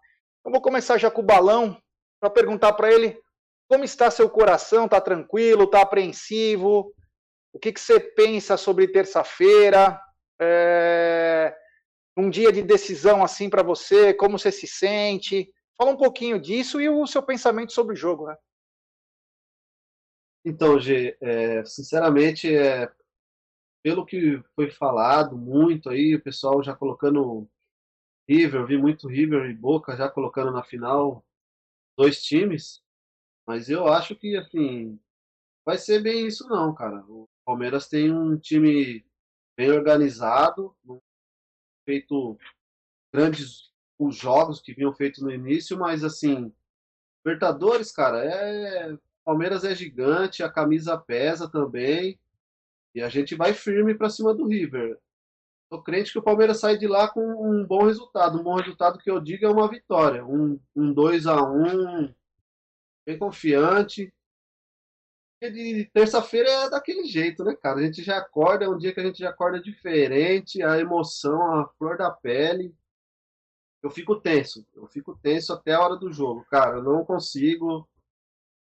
Eu 0.46 0.52
vou 0.52 0.62
começar 0.62 0.98
já 0.98 1.12
com 1.12 1.22
o 1.22 1.26
balão 1.26 1.78
para 2.20 2.30
perguntar 2.30 2.74
para 2.74 2.92
ele 2.92 3.22
como 3.70 3.84
está 3.84 4.12
seu 4.12 4.30
coração, 4.30 4.88
tá 4.88 5.02
tranquilo, 5.02 5.68
tá 5.68 5.82
apreensivo? 5.82 6.94
O 7.54 7.60
que, 7.60 7.72
que 7.72 7.80
você 7.80 8.00
pensa 8.00 8.58
sobre 8.58 8.88
terça-feira? 8.88 10.00
É... 10.40 11.56
um 12.16 12.30
dia 12.30 12.52
de 12.52 12.62
decisão 12.62 13.24
assim 13.24 13.50
para 13.50 13.64
você, 13.64 14.14
como 14.14 14.38
você 14.38 14.52
se 14.52 14.68
sente? 14.68 15.52
Fala 15.78 15.92
um 15.92 15.98
pouquinho 15.98 16.40
disso 16.40 16.80
e 16.80 16.88
o 16.88 17.06
seu 17.08 17.24
pensamento 17.24 17.74
sobre 17.74 17.94
o 17.94 17.98
jogo, 17.98 18.28
né? 18.28 18.38
Então, 20.46 20.80
G, 20.80 21.18
é, 21.22 21.64
sinceramente, 21.66 22.54
é, 22.54 22.92
pelo 23.82 24.06
que 24.06 24.42
foi 24.56 24.70
falado 24.70 25.38
muito 25.38 25.90
aí, 25.90 26.16
o 26.16 26.22
pessoal 26.22 26.62
já 26.62 26.76
colocando 26.76 27.50
River, 28.28 28.66
vi 28.66 28.78
muito 28.78 29.08
River 29.08 29.50
e 29.50 29.54
Boca 29.54 29.96
já 29.96 30.10
colocando 30.10 30.52
na 30.52 30.64
final 30.64 31.26
dois 31.98 32.22
times, 32.22 32.84
mas 33.48 33.70
eu 33.70 33.88
acho 33.88 34.16
que, 34.16 34.36
assim, 34.38 35.00
vai 35.66 35.78
ser 35.78 36.02
bem 36.02 36.28
isso 36.28 36.48
não, 36.48 36.74
cara. 36.74 37.04
O 37.08 37.28
Palmeiras 37.46 37.88
tem 37.88 38.12
um 38.12 38.38
time 38.38 39.06
bem 39.58 39.72
organizado, 39.72 40.76
feito 41.86 42.38
grandes 43.14 43.72
os 43.98 44.16
jogos 44.16 44.60
que 44.60 44.74
vinham 44.74 44.94
feito 44.94 45.24
no 45.24 45.32
início, 45.32 45.78
mas 45.78 46.04
assim, 46.04 46.52
Libertadores, 47.26 47.92
cara, 47.92 48.24
é 48.24 48.98
Palmeiras 49.24 49.64
é 49.64 49.74
gigante, 49.74 50.44
a 50.44 50.50
camisa 50.50 50.98
pesa 50.98 51.50
também, 51.50 52.20
e 52.94 53.02
a 53.02 53.08
gente 53.08 53.36
vai 53.36 53.54
firme 53.54 53.96
para 53.96 54.10
cima 54.10 54.34
do 54.34 54.46
River. 54.46 55.00
Tô 55.70 55.82
crente 55.82 56.12
que 56.12 56.20
o 56.20 56.24
Palmeiras 56.24 56.60
sai 56.60 56.78
de 56.78 56.88
lá 56.88 57.08
com 57.08 57.22
um 57.22 57.66
bom 57.66 57.86
resultado, 57.86 58.38
um 58.38 58.44
bom 58.44 58.56
resultado 58.56 59.00
que 59.00 59.10
eu 59.10 59.20
digo 59.20 59.46
é 59.46 59.50
uma 59.50 59.70
vitória, 59.70 60.26
um, 60.26 60.60
um 60.76 60.94
2 60.94 61.26
a 61.26 61.42
1 61.42 62.14
bem 63.06 63.18
confiante. 63.18 64.14
E 65.46 65.52
de 65.52 65.86
terça-feira 65.94 66.50
é 66.50 66.70
daquele 66.70 67.06
jeito, 67.06 67.44
né, 67.44 67.56
cara? 67.56 67.80
A 67.80 67.84
gente 67.84 68.02
já 68.02 68.18
acorda, 68.18 68.66
é 68.66 68.70
um 68.70 68.78
dia 68.78 68.94
que 68.94 69.00
a 69.00 69.04
gente 69.04 69.20
já 69.20 69.30
acorda 69.30 69.62
diferente, 69.62 70.64
a 70.64 70.80
emoção, 70.80 71.60
a 71.60 71.68
flor 71.78 71.98
da 71.98 72.10
pele 72.10 72.74
eu 73.84 73.90
fico 73.90 74.16
tenso. 74.16 74.66
Eu 74.74 74.88
fico 74.88 75.20
tenso 75.22 75.52
até 75.52 75.74
a 75.74 75.82
hora 75.82 75.98
do 75.98 76.12
jogo, 76.12 76.46
cara. 76.46 76.78
Eu 76.78 76.84
não 76.84 77.04
consigo. 77.04 77.88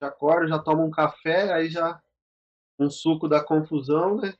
Já 0.00 0.08
acordo, 0.08 0.48
já 0.48 0.58
tomo 0.58 0.82
um 0.82 0.90
café, 0.90 1.52
aí 1.52 1.68
já 1.68 2.02
um 2.78 2.90
suco 2.90 3.28
da 3.28 3.44
confusão, 3.44 4.16
né? 4.16 4.34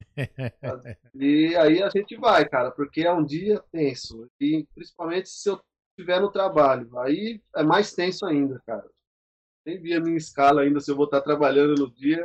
e 1.14 1.54
aí 1.56 1.82
a 1.82 1.90
gente 1.90 2.16
vai, 2.16 2.48
cara, 2.48 2.70
porque 2.70 3.02
é 3.02 3.12
um 3.12 3.24
dia 3.24 3.62
tenso. 3.70 4.28
E 4.40 4.66
principalmente 4.74 5.28
se 5.28 5.50
eu 5.50 5.60
estiver 5.90 6.20
no 6.20 6.32
trabalho. 6.32 6.98
Aí 6.98 7.42
é 7.54 7.62
mais 7.62 7.92
tenso 7.92 8.24
ainda, 8.24 8.60
cara. 8.66 8.88
Nem 9.66 9.80
vi 9.80 9.94
a 9.94 10.00
minha 10.00 10.16
escala 10.16 10.62
ainda 10.62 10.80
se 10.80 10.88
eu 10.90 10.96
vou 10.96 11.06
estar 11.06 11.20
trabalhando 11.20 11.74
no 11.74 11.90
dia. 11.90 12.24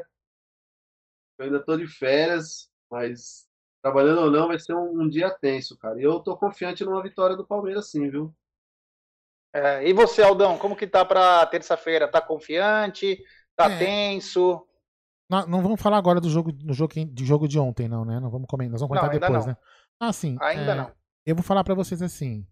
Eu 1.40 1.46
ainda 1.46 1.58
estou 1.58 1.76
de 1.76 1.88
férias, 1.88 2.70
mas 2.90 3.50
trabalhando 3.82 4.22
ou 4.22 4.32
não, 4.32 4.48
vai 4.48 4.60
ser 4.60 4.76
um, 4.76 5.02
um, 5.02 5.10
dia 5.10 5.32
tenso, 5.32 5.76
cara. 5.78 6.00
E 6.00 6.04
eu 6.04 6.20
tô 6.20 6.38
confiante 6.38 6.86
numa 6.86 7.02
vitória 7.02 7.36
do 7.36 7.46
Palmeiras, 7.46 7.90
sim, 7.90 8.08
viu? 8.12 8.32
É, 9.54 9.90
e 9.90 9.92
você, 9.92 10.22
Aldão, 10.22 10.58
como 10.58 10.76
que 10.76 10.86
tá 10.86 11.04
para 11.04 11.46
terça-feira? 11.48 12.08
Tá 12.08 12.22
confiante? 12.22 13.22
Tá 13.56 13.70
é. 13.72 13.78
tenso? 13.80 14.66
Não, 15.28 15.48
não, 15.48 15.62
vamos 15.64 15.82
falar 15.82 15.98
agora 15.98 16.22
do 16.22 16.30
jogo, 16.30 16.52
do 16.52 16.74
jogo, 16.74 16.94
de 16.94 17.26
jogo 17.26 17.48
de 17.48 17.58
ontem, 17.58 17.88
não, 17.88 18.06
né? 18.06 18.20
Não 18.20 18.30
vamos 18.30 18.48
comentar, 18.48 18.72
nós 18.74 18.82
vamos 18.82 19.00
comentar 19.00 19.20
depois, 19.20 19.46
não. 19.46 19.54
né? 19.54 19.58
Ah, 20.00 20.14
sim. 20.14 20.38
Ainda 20.42 20.72
é, 20.74 20.76
não. 20.76 20.92
Eu 21.26 21.36
vou 21.36 21.44
falar 21.44 21.64
para 21.64 21.74
vocês 21.74 22.02
assim. 22.02 22.46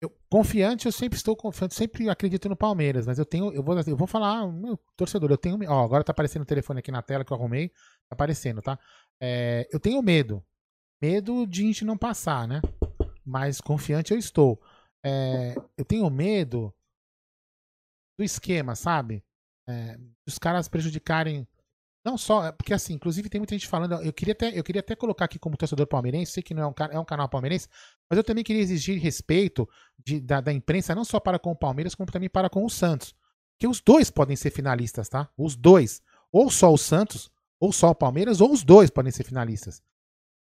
Eu, 0.00 0.10
confiante, 0.30 0.86
eu 0.86 0.92
sempre 0.92 1.16
estou 1.16 1.34
confiante, 1.34 1.74
sempre 1.74 2.08
acredito 2.08 2.48
no 2.48 2.56
Palmeiras, 2.56 3.04
mas 3.04 3.18
eu 3.18 3.24
tenho, 3.24 3.52
eu 3.52 3.62
vou, 3.62 3.76
eu 3.80 3.96
vou 3.96 4.06
falar, 4.06 4.46
meu 4.46 4.76
torcedor, 4.96 5.30
eu 5.30 5.36
tenho, 5.36 5.58
ó, 5.68 5.84
agora 5.84 6.04
tá 6.04 6.12
aparecendo 6.12 6.42
o 6.42 6.46
telefone 6.46 6.78
aqui 6.78 6.92
na 6.92 7.02
tela 7.02 7.24
que 7.24 7.32
eu 7.32 7.36
arrumei, 7.36 7.70
tá 7.70 8.12
aparecendo, 8.12 8.62
tá? 8.62 8.78
É, 9.20 9.68
eu 9.72 9.80
tenho 9.80 10.00
medo. 10.00 10.44
Medo 11.00 11.46
de 11.46 11.62
a 11.62 11.66
gente 11.66 11.84
não 11.84 11.96
passar, 11.96 12.46
né? 12.46 12.60
Mas 13.24 13.60
confiante 13.60 14.12
eu 14.12 14.18
estou. 14.18 14.60
É, 15.04 15.54
eu 15.76 15.84
tenho 15.84 16.08
medo 16.10 16.74
do 18.18 18.24
esquema, 18.24 18.74
sabe? 18.74 19.24
É, 19.68 19.98
os 20.26 20.38
caras 20.38 20.68
prejudicarem. 20.68 21.46
Não 22.04 22.16
só, 22.16 22.52
porque 22.52 22.72
assim, 22.72 22.94
inclusive 22.94 23.28
tem 23.28 23.40
muita 23.40 23.54
gente 23.54 23.66
falando. 23.66 23.94
Eu 24.02 24.12
queria 24.12 24.32
até, 24.32 24.58
eu 24.58 24.62
queria 24.64 24.80
até 24.80 24.94
colocar 24.94 25.24
aqui 25.24 25.38
como 25.38 25.56
torcedor 25.56 25.86
palmeirense, 25.86 26.32
sei 26.32 26.42
que 26.42 26.54
não 26.54 26.62
é 26.62 26.66
um, 26.66 26.74
é 26.92 26.98
um 26.98 27.04
canal 27.04 27.28
palmeirense, 27.28 27.68
mas 28.08 28.16
eu 28.16 28.24
também 28.24 28.44
queria 28.44 28.62
exigir 28.62 29.00
respeito 29.00 29.68
de, 29.98 30.20
da, 30.20 30.40
da 30.40 30.52
imprensa, 30.52 30.94
não 30.94 31.04
só 31.04 31.20
para 31.20 31.38
com 31.38 31.50
o 31.50 31.56
Palmeiras, 31.56 31.94
como 31.94 32.10
também 32.10 32.28
para 32.28 32.48
com 32.48 32.64
o 32.64 32.70
Santos. 32.70 33.14
Que 33.58 33.66
os 33.66 33.80
dois 33.80 34.10
podem 34.10 34.36
ser 34.36 34.50
finalistas, 34.50 35.08
tá? 35.08 35.28
Os 35.36 35.56
dois. 35.56 36.00
Ou 36.30 36.50
só 36.50 36.72
o 36.72 36.78
Santos, 36.78 37.30
ou 37.58 37.72
só 37.72 37.90
o 37.90 37.94
Palmeiras, 37.94 38.40
ou 38.40 38.52
os 38.52 38.62
dois 38.62 38.90
podem 38.90 39.10
ser 39.10 39.24
finalistas. 39.24 39.82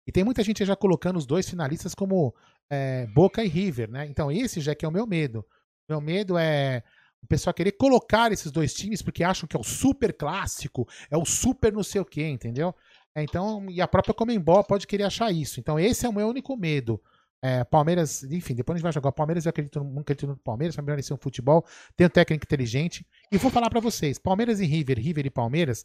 E 0.07 0.13
tem 0.13 0.25
muita 0.25 0.43
gente 0.43 0.65
já 0.65 0.77
colocando 0.77 1.19
os 1.19 1.27
dois 1.27 1.49
finalistas 1.49 1.95
como 1.95 2.35
é, 2.71 3.07
Boca 3.09 3.45
e 3.45 3.49
River, 3.49 3.91
né? 3.91 4.07
Então 4.07 4.31
esse 4.31 4.61
já 4.61 4.75
que 4.75 4.85
é 4.85 4.89
o 4.89 4.93
meu 4.93 5.07
medo. 5.07 5.45
Meu 5.89 6.01
medo 6.01 6.39
é 6.39 6.83
o 7.23 7.27
pessoal 7.27 7.55
querer 7.55 7.73
colocar 7.73 8.33
esses 8.33 8.51
dois 8.51 8.73
times 8.75 9.03
porque 9.03 9.23
acham 9.23 9.47
que 9.47 9.57
é 9.57 9.61
o 9.61 9.65
super 9.65 10.13
clássico, 10.13 10.89
é 11.11 11.17
o 11.17 11.25
super 11.25 11.73
não 11.73 11.83
sei 11.83 12.01
o 12.01 12.05
quê, 12.05 12.27
entendeu? 12.27 12.75
É, 13.15 13.23
então, 13.23 13.69
e 13.69 13.81
a 13.81 13.89
própria 13.89 14.15
Comembol 14.15 14.65
pode 14.65 14.87
querer 14.87 15.05
achar 15.05 15.33
isso. 15.33 15.61
Então 15.61 15.79
esse 15.79 16.07
é 16.07 16.09
o 16.09 16.13
meu 16.13 16.29
único 16.29 16.57
medo. 16.57 17.01
É, 17.43 17.65
Palmeiras, 17.65 18.23
enfim, 18.25 18.55
depois 18.55 18.75
a 18.75 18.79
gente 18.79 18.83
vai 18.83 18.93
jogar. 18.93 19.13
Palmeiras, 19.13 19.47
eu 19.47 19.51
acredito, 19.51 19.83
nunca 19.83 20.13
acredito 20.13 20.27
no 20.27 20.37
Palmeiras, 20.37 20.77
vai 20.77 20.85
melhorar 20.85 21.03
um 21.13 21.17
futebol, 21.17 21.65
tem 21.97 22.07
um 22.07 22.11
técnico 22.11 22.45
inteligente. 22.45 23.07
E 23.33 23.39
vou 23.39 23.51
falar 23.51 23.71
para 23.71 23.81
vocês: 23.81 24.19
Palmeiras 24.19 24.61
e 24.61 24.67
River, 24.67 24.99
River 24.99 25.27
e 25.27 25.31
Palmeiras 25.31 25.85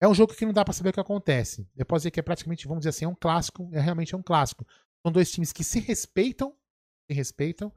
é 0.00 0.08
um 0.08 0.14
jogo 0.14 0.34
que 0.34 0.44
não 0.44 0.52
dá 0.52 0.64
para 0.64 0.74
saber 0.74 0.90
o 0.90 0.92
que 0.92 1.00
acontece. 1.00 1.66
Eu 1.76 1.86
posso 1.86 2.00
dizer 2.00 2.10
que 2.10 2.20
é 2.20 2.22
praticamente, 2.22 2.66
vamos 2.66 2.82
dizer 2.82 2.90
assim, 2.90 3.04
é 3.04 3.08
um 3.08 3.14
clássico, 3.14 3.68
é 3.72 3.80
realmente 3.80 4.14
um 4.14 4.22
clássico. 4.22 4.66
São 5.02 5.12
dois 5.12 5.30
times 5.30 5.52
que 5.52 5.64
se 5.64 5.80
respeitam, 5.80 6.54
se 7.06 7.14
respeitam, 7.14 7.72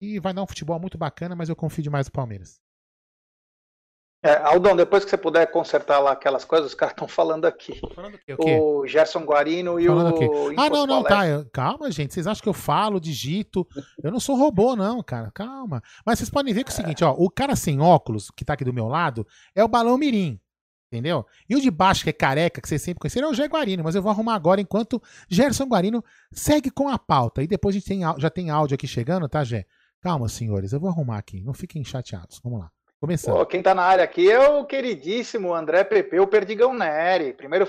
e 0.00 0.18
vai 0.18 0.32
dar 0.32 0.42
um 0.42 0.46
futebol 0.46 0.78
muito 0.78 0.98
bacana, 0.98 1.34
mas 1.34 1.48
eu 1.48 1.56
confio 1.56 1.82
demais 1.82 2.06
no 2.06 2.12
Palmeiras. 2.12 2.60
É, 4.24 4.38
Aldão, 4.38 4.74
depois 4.74 5.04
que 5.04 5.10
você 5.10 5.18
puder 5.18 5.46
consertar 5.50 5.98
lá 5.98 6.12
aquelas 6.12 6.46
coisas, 6.46 6.68
os 6.68 6.74
caras 6.74 6.94
estão 6.94 7.06
falando 7.06 7.44
aqui. 7.44 7.78
Falando 7.94 8.14
o, 8.14 8.18
quê? 8.18 8.58
o 8.58 8.86
Gerson 8.86 9.22
Guarino 9.22 9.78
e 9.78 9.86
falando 9.86 10.14
o. 10.14 10.58
Ah, 10.58 10.70
não, 10.70 10.86
não, 10.86 11.02
tá. 11.02 11.26
Eu, 11.28 11.44
calma, 11.52 11.90
gente. 11.90 12.14
Vocês 12.14 12.26
acham 12.26 12.42
que 12.42 12.48
eu 12.48 12.54
falo, 12.54 12.98
digito? 12.98 13.68
Eu 14.02 14.10
não 14.10 14.18
sou 14.18 14.34
robô, 14.34 14.74
não, 14.74 15.02
cara. 15.02 15.30
Calma. 15.30 15.82
Mas 16.06 16.18
vocês 16.18 16.30
podem 16.30 16.54
ver 16.54 16.64
que 16.64 16.70
é 16.70 16.72
o 16.72 16.74
seguinte, 16.74 17.04
ó. 17.04 17.14
O 17.18 17.28
cara 17.28 17.54
sem 17.54 17.82
óculos, 17.82 18.30
que 18.30 18.46
tá 18.46 18.54
aqui 18.54 18.64
do 18.64 18.72
meu 18.72 18.88
lado, 18.88 19.26
é 19.54 19.62
o 19.62 19.68
Balão 19.68 19.98
Mirim. 19.98 20.40
Entendeu? 20.90 21.26
E 21.46 21.54
o 21.54 21.60
de 21.60 21.70
baixo, 21.70 22.04
que 22.04 22.10
é 22.10 22.12
careca, 22.14 22.62
que 22.62 22.68
vocês 22.68 22.80
sempre 22.80 23.00
conheceram, 23.00 23.28
é 23.28 23.30
o 23.30 23.34
Gé 23.34 23.46
Guarino, 23.46 23.84
mas 23.84 23.94
eu 23.94 24.00
vou 24.00 24.10
arrumar 24.10 24.36
agora 24.36 24.58
enquanto 24.58 25.02
Gerson 25.28 25.64
Guarino 25.66 26.02
segue 26.32 26.70
com 26.70 26.88
a 26.88 26.98
pauta. 26.98 27.42
E 27.42 27.46
depois 27.46 27.74
a 27.74 27.78
gente 27.78 27.88
tem, 27.88 28.00
já 28.16 28.30
tem 28.30 28.48
áudio 28.48 28.76
aqui 28.76 28.86
chegando, 28.86 29.28
tá, 29.28 29.44
Gé? 29.44 29.66
Calma, 30.04 30.28
senhores, 30.28 30.74
eu 30.74 30.78
vou 30.78 30.90
arrumar 30.90 31.16
aqui. 31.16 31.40
Não 31.40 31.54
fiquem 31.54 31.82
chateados. 31.82 32.38
Vamos 32.44 32.60
lá. 32.60 32.70
Começando. 33.00 33.38
Pô, 33.38 33.46
quem 33.46 33.62
tá 33.62 33.74
na 33.74 33.84
área 33.84 34.04
aqui 34.04 34.30
é 34.30 34.38
o 34.38 34.66
queridíssimo 34.66 35.54
André 35.54 35.82
Pepe, 35.82 36.20
o 36.20 36.26
Perdigão 36.26 36.74
Neri. 36.74 37.32
Primeiro 37.32 37.66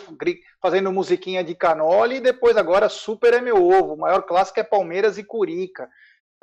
fazendo 0.61 0.91
musiquinha 0.91 1.45
de 1.45 1.55
canole 1.55 2.17
e 2.17 2.19
depois 2.19 2.57
agora 2.57 2.89
Super 2.89 3.35
é 3.35 3.39
meu 3.39 3.65
ovo. 3.65 3.93
O 3.93 3.97
maior 3.97 4.23
clássico 4.23 4.59
é 4.59 4.63
Palmeiras 4.63 5.17
e 5.17 5.23
Curica. 5.23 5.87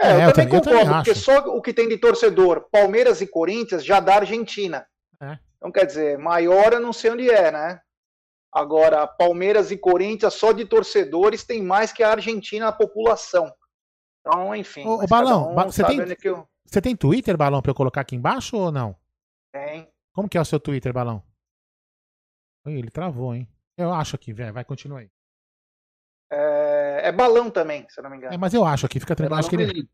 É, 0.01 0.13
é 0.13 0.27
eu, 0.27 0.33
também 0.33 0.55
eu 0.55 0.63
concordo, 0.63 0.81
também 0.81 0.95
porque 0.95 1.15
só 1.15 1.41
o 1.49 1.61
que 1.61 1.75
tem 1.75 1.87
de 1.87 1.99
torcedor, 1.99 2.71
Palmeiras 2.73 3.21
e 3.21 3.27
Corinthians, 3.27 3.85
já 3.85 4.01
dá 4.01 4.15
Argentina. 4.15 4.87
É. 5.21 5.39
Então, 5.59 5.71
quer 5.71 5.85
dizer, 5.85 6.17
maior 6.17 6.73
eu 6.73 6.81
não 6.81 6.95
sei 6.95 7.11
onde 7.11 7.31
é, 7.31 7.51
né? 7.51 7.79
Agora, 8.51 9.07
Palmeiras 9.07 9.71
e 9.71 9.77
Corinthians, 9.77 10.33
só 10.33 10.53
de 10.53 10.65
torcedores, 10.65 11.45
tem 11.45 11.63
mais 11.63 11.93
que 11.93 12.03
a 12.03 12.13
Argentina 12.13 12.69
a 12.69 12.73
população. 12.73 13.53
Então, 14.25 14.55
enfim. 14.55 14.87
Ô, 14.87 15.05
Balão, 15.07 15.53
um 15.53 15.55
você, 15.55 15.85
tem, 15.85 15.99
eu... 16.23 16.49
você 16.65 16.81
tem 16.81 16.97
Twitter, 16.97 17.37
Balão, 17.37 17.61
para 17.61 17.73
eu 17.73 17.75
colocar 17.75 18.01
aqui 18.01 18.15
embaixo 18.15 18.57
ou 18.57 18.71
não? 18.71 18.97
Tem. 19.53 19.93
Como 20.13 20.29
que 20.29 20.39
é 20.39 20.41
o 20.41 20.45
seu 20.45 20.61
Twitter, 20.61 20.93
Balão? 20.93 21.23
Ele 22.65 22.91
travou, 22.91 23.35
hein? 23.35 23.49
Eu 23.77 23.93
acho 23.93 24.15
aqui, 24.15 24.33
velho. 24.33 24.53
Vai, 24.53 24.65
continua 24.65 25.01
aí. 25.01 25.11
É, 26.31 27.09
é, 27.09 27.13
balão 27.13 27.51
também, 27.51 27.87
se 27.91 27.99
eu 27.99 28.05
não 28.05 28.11
me 28.11 28.17
engano. 28.17 28.33
É, 28.33 28.39
mas 28.39 28.55
eu 28.55 28.65
acho 28.65 28.87
aqui, 28.87 29.01
fica 29.01 29.17
tranquilo. 29.17 29.37
É 29.37 29.39
acho 29.41 29.51
que 29.51 29.57
ele... 29.57 29.89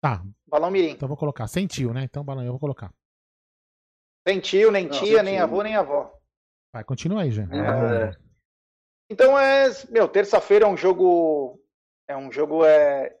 Tá. 0.00 0.24
Balão 0.46 0.70
mirim. 0.70 0.90
Então 0.90 1.06
eu 1.06 1.08
vou 1.08 1.16
colocar. 1.16 1.46
Sentiu, 1.48 1.92
né? 1.92 2.04
Então, 2.04 2.24
balão, 2.24 2.44
eu 2.44 2.52
vou 2.52 2.60
colocar. 2.60 2.92
Nem 4.26 4.38
tio, 4.38 4.70
nem 4.70 4.86
não, 4.86 4.92
tia, 4.92 5.22
nem 5.22 5.40
avô, 5.40 5.62
nem 5.62 5.74
avó. 5.74 6.16
Vai, 6.72 6.84
continua 6.84 7.22
aí, 7.22 7.30
já. 7.30 7.42
É. 7.42 8.16
Então 9.10 9.38
é, 9.38 9.68
meu, 9.90 10.08
terça-feira 10.08 10.64
é 10.64 10.68
um 10.68 10.76
jogo 10.76 11.60
é 12.08 12.16
um 12.16 12.32
jogo 12.32 12.64
é 12.64 13.14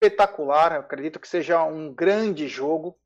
espetacular, 0.00 0.72
acredito 0.72 1.20
que 1.20 1.28
seja 1.28 1.62
um 1.64 1.92
grande 1.92 2.48
jogo. 2.48 2.98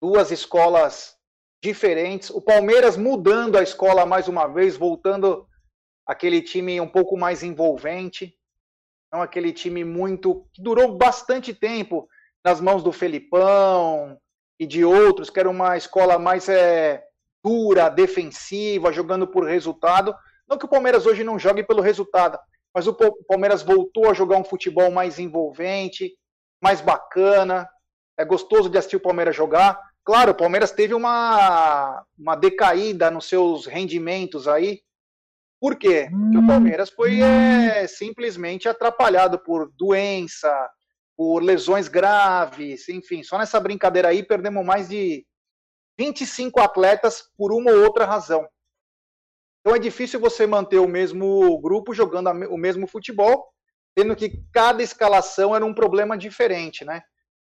Duas 0.00 0.30
escolas 0.30 1.16
diferentes, 1.62 2.30
o 2.30 2.40
Palmeiras 2.40 2.96
mudando 2.96 3.58
a 3.58 3.62
escola 3.62 4.06
mais 4.06 4.28
uma 4.28 4.46
vez, 4.46 4.76
voltando 4.76 5.46
aquele 6.06 6.40
time 6.40 6.80
um 6.80 6.88
pouco 6.88 7.18
mais 7.18 7.42
envolvente, 7.42 8.34
não 9.12 9.20
aquele 9.20 9.52
time 9.52 9.84
muito 9.84 10.48
que 10.54 10.62
durou 10.62 10.96
bastante 10.96 11.52
tempo 11.52 12.08
nas 12.42 12.62
mãos 12.62 12.82
do 12.82 12.92
Felipão, 12.92 14.18
e 14.60 14.66
de 14.66 14.84
outros, 14.84 15.30
que 15.30 15.40
era 15.40 15.48
uma 15.48 15.78
escola 15.78 16.18
mais 16.18 16.46
é, 16.46 17.02
dura, 17.42 17.88
defensiva, 17.88 18.92
jogando 18.92 19.26
por 19.26 19.44
resultado. 19.44 20.14
Não 20.46 20.58
que 20.58 20.66
o 20.66 20.68
Palmeiras 20.68 21.06
hoje 21.06 21.24
não 21.24 21.38
jogue 21.38 21.62
pelo 21.62 21.80
resultado, 21.80 22.38
mas 22.74 22.86
o 22.86 22.94
Palmeiras 23.26 23.62
voltou 23.62 24.08
a 24.08 24.14
jogar 24.14 24.36
um 24.36 24.44
futebol 24.44 24.90
mais 24.90 25.18
envolvente, 25.18 26.12
mais 26.62 26.80
bacana. 26.80 27.68
É 28.18 28.24
gostoso 28.24 28.68
de 28.68 28.78
assistir 28.78 28.96
o 28.96 29.00
Palmeiras 29.00 29.34
jogar. 29.34 29.78
Claro, 30.04 30.32
o 30.32 30.36
Palmeiras 30.36 30.70
teve 30.70 30.94
uma, 30.94 32.04
uma 32.18 32.36
decaída 32.36 33.10
nos 33.10 33.28
seus 33.28 33.66
rendimentos 33.66 34.46
aí. 34.46 34.80
Por 35.60 35.76
quê? 35.76 36.08
Porque 36.10 36.38
o 36.38 36.46
Palmeiras 36.46 36.88
foi 36.88 37.20
é, 37.20 37.86
simplesmente 37.86 38.68
atrapalhado 38.68 39.38
por 39.38 39.70
doença, 39.76 40.50
por 41.16 41.42
lesões 41.42 41.86
graves, 41.86 42.88
enfim, 42.88 43.22
só 43.22 43.36
nessa 43.36 43.60
brincadeira 43.60 44.08
aí 44.08 44.22
perdemos 44.22 44.64
mais 44.64 44.88
de 44.88 45.26
25 45.98 46.58
atletas 46.60 47.24
por 47.36 47.52
uma 47.52 47.70
ou 47.70 47.84
outra 47.84 48.06
razão. 48.06 48.48
Então 49.60 49.76
é 49.76 49.78
difícil 49.78 50.18
você 50.18 50.46
manter 50.46 50.78
o 50.78 50.88
mesmo 50.88 51.60
grupo 51.60 51.92
jogando 51.92 52.30
o 52.48 52.56
mesmo 52.56 52.86
futebol, 52.86 53.52
tendo 53.94 54.16
que 54.16 54.42
cada 54.52 54.82
escalação 54.82 55.54
era 55.54 55.64
um 55.64 55.74
problema 55.74 56.16
diferente, 56.16 56.84
né? 56.84 57.02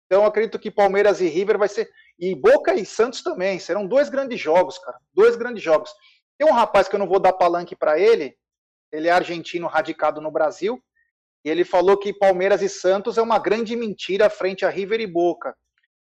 Então 0.06 0.26
acredito 0.26 0.60
que 0.60 0.70
Palmeiras 0.70 1.22
e 1.22 1.28
River 1.28 1.58
vai 1.58 1.70
ser 1.70 1.90
e 2.20 2.36
Boca 2.36 2.74
e 2.74 2.86
Santos 2.86 3.24
também 3.24 3.58
serão 3.60 3.88
dois 3.88 4.10
grandes 4.10 4.40
jogos, 4.40 4.78
cara, 4.78 4.98
dois 5.14 5.36
grandes 5.36 5.64
jogos. 5.64 5.92
Tem 6.38 6.48
um 6.48 6.54
rapaz 6.54 6.88
que 6.88 6.96
eu 6.96 7.00
não 7.00 7.08
vou 7.08 7.20
dar 7.20 7.34
palanque 7.34 7.76
para 7.76 7.98
ele, 7.98 8.36
ele 8.92 9.08
é 9.08 9.12
argentino 9.12 9.68
radicado 9.68 10.20
no 10.20 10.30
Brasil, 10.30 10.84
e 11.46 11.50
ele 11.50 11.64
falou 11.64 11.98
que 11.98 12.14
Palmeiras 12.14 12.62
e 12.62 12.70
Santos 12.70 13.18
é 13.18 13.22
uma 13.22 13.40
grande 13.40 13.76
mentira 13.76 14.30
frente 14.30 14.66
a 14.66 14.70
River 14.70 15.00
e 15.00 15.08
Boca. 15.08 15.56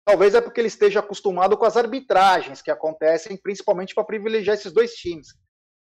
Talvez 0.05 0.35
é 0.35 0.41
porque 0.41 0.61
ele 0.61 0.69
esteja 0.69 1.01
acostumado 1.01 1.59
com 1.59 1.67
as 1.67 1.77
arbitragens 1.77 2.63
que 2.63 2.71
acontecem, 2.71 3.37
principalmente 3.37 3.95
para 3.95 4.05
privilegiar 4.05 4.55
esses 4.55 4.73
dois 4.73 4.93
times. 4.93 5.29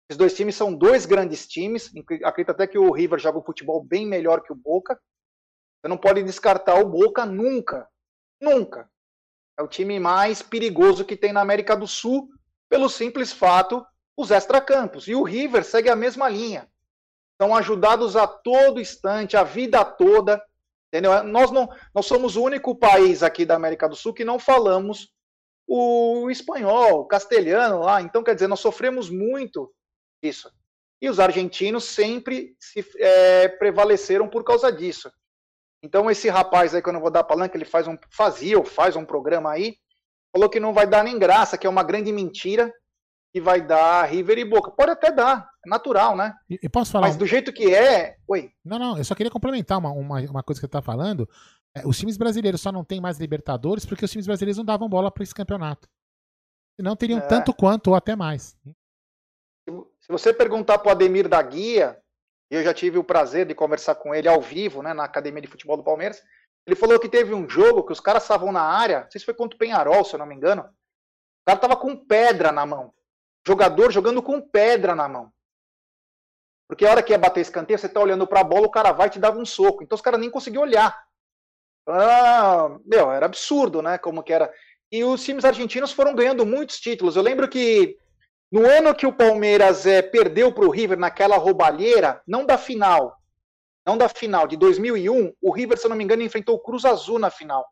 Esses 0.09 0.19
dois 0.19 0.35
times 0.35 0.55
são 0.55 0.75
dois 0.75 1.07
grandes 1.07 1.47
times. 1.47 1.91
Acredito 2.25 2.51
até 2.51 2.67
que 2.67 2.79
o 2.79 2.93
River 2.93 3.19
joga 3.19 3.39
um 3.39 3.45
futebol 3.45 3.83
bem 3.83 4.07
melhor 4.07 4.43
que 4.43 4.53
o 4.53 4.57
Boca. 4.57 5.01
Você 5.81 5.89
não 5.89 5.97
pode 5.97 6.23
descartar 6.23 6.79
o 6.79 6.89
Boca 6.89 7.25
nunca. 7.25 7.89
Nunca. 8.41 8.89
É 9.59 9.63
o 9.63 9.69
time 9.69 9.99
mais 9.99 10.43
perigoso 10.43 11.05
que 11.05 11.17
tem 11.17 11.33
na 11.33 11.41
América 11.41 11.77
do 11.77 11.87
Sul, 11.87 12.29
pelo 12.69 12.89
simples 12.89 13.33
fato, 13.33 13.85
os 14.17 14.31
extracampos. 14.31 15.09
E 15.09 15.15
o 15.15 15.23
River 15.23 15.65
segue 15.65 15.89
a 15.89 15.97
mesma 15.97 16.29
linha. 16.29 16.69
São 17.41 17.55
ajudados 17.55 18.15
a 18.17 18.27
todo 18.27 18.81
instante, 18.81 19.37
a 19.37 19.43
vida 19.43 19.85
toda. 19.85 20.43
Entendeu? 20.89 21.25
Nós, 21.25 21.51
não, 21.51 21.69
nós 21.95 22.07
somos 22.07 22.37
o 22.37 22.43
único 22.43 22.77
país 22.77 23.23
aqui 23.23 23.45
da 23.45 23.57
América 23.57 23.89
do 23.89 23.97
Sul 23.97 24.13
que 24.13 24.25
não 24.25 24.39
falamos 24.39 25.13
o 25.67 26.31
espanhol, 26.31 27.01
o 27.01 27.07
castelhano 27.07 27.81
lá. 27.81 28.03
Então, 28.03 28.23
quer 28.23 28.35
dizer, 28.35 28.49
nós 28.49 28.61
sofremos 28.61 29.09
muito 29.09 29.73
isso. 30.25 30.51
E 31.01 31.09
os 31.09 31.21
argentinos 31.21 31.85
sempre 31.85 32.57
se 32.59 32.85
é, 32.99 33.49
prevaleceram 33.49 34.29
por 34.29 34.45
causa 34.45 34.73
disso. 34.73 35.11
Então 35.83 36.11
esse 36.11 36.29
rapaz 36.29 36.75
aí 36.75 36.83
que 36.83 36.89
eu 36.89 36.93
não 36.93 37.01
vou 37.01 37.11
dar 37.11 37.25
palanca, 37.25 37.57
ele 37.57 37.65
faz 37.65 37.87
um 37.87 37.97
fazia 38.11 38.59
ou 38.59 38.65
faz 38.65 38.97
um 38.97 39.05
programa 39.05 39.51
aí, 39.51 39.77
falou 40.33 40.49
que 40.49 40.59
não 40.59 40.73
vai 40.73 40.87
dar 40.87 41.05
nem 41.05 41.19
graça, 41.19 41.59
que 41.59 41.67
é 41.67 41.71
uma 41.71 41.83
grande 41.83 42.11
mentira 42.11 42.73
que 43.35 43.41
vai 43.41 43.61
dar 43.61 44.05
River 44.05 44.39
e 44.39 44.45
Boca. 44.45 44.71
Pode 44.71 44.93
até 44.93 45.11
dar, 45.11 45.51
é 45.67 45.69
natural, 45.69 46.17
né? 46.17 46.33
E, 46.49 46.59
e 46.63 46.69
posso 46.69 46.93
falar? 46.93 47.09
Mas 47.09 47.17
do 47.17 47.27
jeito 47.27 47.53
que 47.53 47.75
é, 47.75 48.17
oi. 48.29 48.51
Não, 48.65 48.79
não, 48.79 48.97
eu 48.97 49.05
só 49.05 49.15
queria 49.15 49.31
complementar 49.31 49.79
uma, 49.79 49.91
uma, 49.91 50.21
uma 50.21 50.43
coisa 50.43 50.59
que 50.59 50.63
você 50.63 50.67
está 50.67 50.81
falando. 50.81 51.29
É, 51.77 51.87
os 51.87 51.99
times 51.99 52.17
brasileiros 52.17 52.61
só 52.61 52.71
não 52.71 52.85
têm 52.85 53.01
mais 53.01 53.19
Libertadores 53.19 53.85
porque 53.85 54.05
os 54.05 54.11
times 54.11 54.27
brasileiros 54.27 54.57
não 54.57 54.65
davam 54.65 54.89
bola 54.89 55.11
para 55.11 55.25
esse 55.25 55.35
campeonato. 55.35 55.89
Senão 56.77 56.97
teriam 56.97 57.19
é. 57.19 57.27
tanto 57.27 57.53
quanto 57.53 57.89
ou 57.89 57.97
até 57.97 58.17
mais. 58.17 58.57
Se 60.05 60.13
você 60.13 60.35
perguntar 60.35 60.79
para 60.79 60.91
o 60.91 60.93
Ademir 60.93 61.27
da 61.27 61.41
Guia, 61.41 61.99
eu 62.51 62.63
já 62.63 62.75
tive 62.75 62.99
o 62.99 63.05
prazer 63.05 63.47
de 63.47 63.55
conversar 63.55 63.95
com 63.95 64.15
ele 64.15 64.29
ao 64.29 64.39
vivo, 64.39 64.83
né, 64.83 64.93
na 64.93 65.05
Academia 65.05 65.41
de 65.41 65.49
Futebol 65.49 65.79
do 65.79 65.83
Palmeiras, 65.83 66.23
ele 66.67 66.77
falou 66.77 67.01
que 67.01 67.09
teve 67.09 67.33
um 67.33 67.49
jogo 67.49 67.83
que 67.83 67.93
os 67.93 68.01
caras 68.01 68.23
estavam 68.23 68.53
na 68.53 68.61
área, 68.61 69.05
não 69.05 69.11
sei 69.11 69.19
se 69.19 69.25
foi 69.25 69.33
contra 69.33 69.57
o 69.57 69.59
Penharol, 69.59 70.05
se 70.05 70.15
eu 70.15 70.19
não 70.19 70.27
me 70.27 70.35
engano, 70.35 70.61
o 70.63 71.45
cara 71.47 71.59
tava 71.59 71.75
com 71.75 71.97
pedra 71.97 72.53
na 72.53 72.67
mão. 72.67 72.93
Jogador 73.47 73.91
jogando 73.91 74.23
com 74.23 74.43
pedra 74.43 74.95
na 74.95 75.09
mão. 75.09 75.33
Porque 76.69 76.85
a 76.85 76.91
hora 76.91 77.03
que 77.03 77.13
ia 77.13 77.19
bater 77.19 77.41
escanteio, 77.41 77.79
você 77.79 77.89
tá 77.89 77.99
olhando 77.99 78.27
para 78.27 78.41
a 78.41 78.45
bola, 78.45 78.67
o 78.67 78.71
cara 78.71 78.93
vai 78.93 79.07
e 79.07 79.11
te 79.11 79.19
dava 79.19 79.39
um 79.39 79.47
soco. 79.47 79.83
Então 79.83 79.97
os 79.97 80.03
caras 80.03 80.21
nem 80.21 80.31
conseguiam 80.31 80.63
olhar. 80.63 81.03
Ah, 81.89 82.79
meu, 82.85 83.11
era 83.11 83.25
absurdo, 83.25 83.81
né? 83.81 83.97
Como 83.99 84.23
que 84.23 84.33
era. 84.33 84.53
E 84.91 85.03
os 85.03 85.23
times 85.25 85.45
argentinos 85.45 85.93
foram 85.93 86.15
ganhando 86.15 86.45
muitos 86.45 86.79
títulos. 86.79 87.17
Eu 87.17 87.23
lembro 87.23 87.49
que 87.49 87.99
no 88.55 88.65
ano 88.71 88.95
que 88.95 89.05
o 89.05 89.13
Palmeiras 89.13 89.85
é, 89.85 90.01
perdeu 90.01 90.53
para 90.53 90.65
o 90.65 90.71
River 90.71 90.97
naquela 90.97 91.37
roubalheira, 91.37 92.23
não 92.25 92.47
da 92.47 92.57
final, 92.57 93.17
não 93.85 93.99
da 93.99 94.09
final, 94.09 94.47
de 94.47 94.57
2001, 94.57 95.33
o 95.43 95.53
River, 95.53 95.77
se 95.77 95.87
eu 95.87 95.89
não 95.89 95.97
me 95.97 96.05
engano, 96.05 96.23
enfrentou 96.23 96.55
o 96.55 96.61
Cruz 96.61 96.85
Azul 96.85 97.19
na 97.19 97.31
final. 97.31 97.67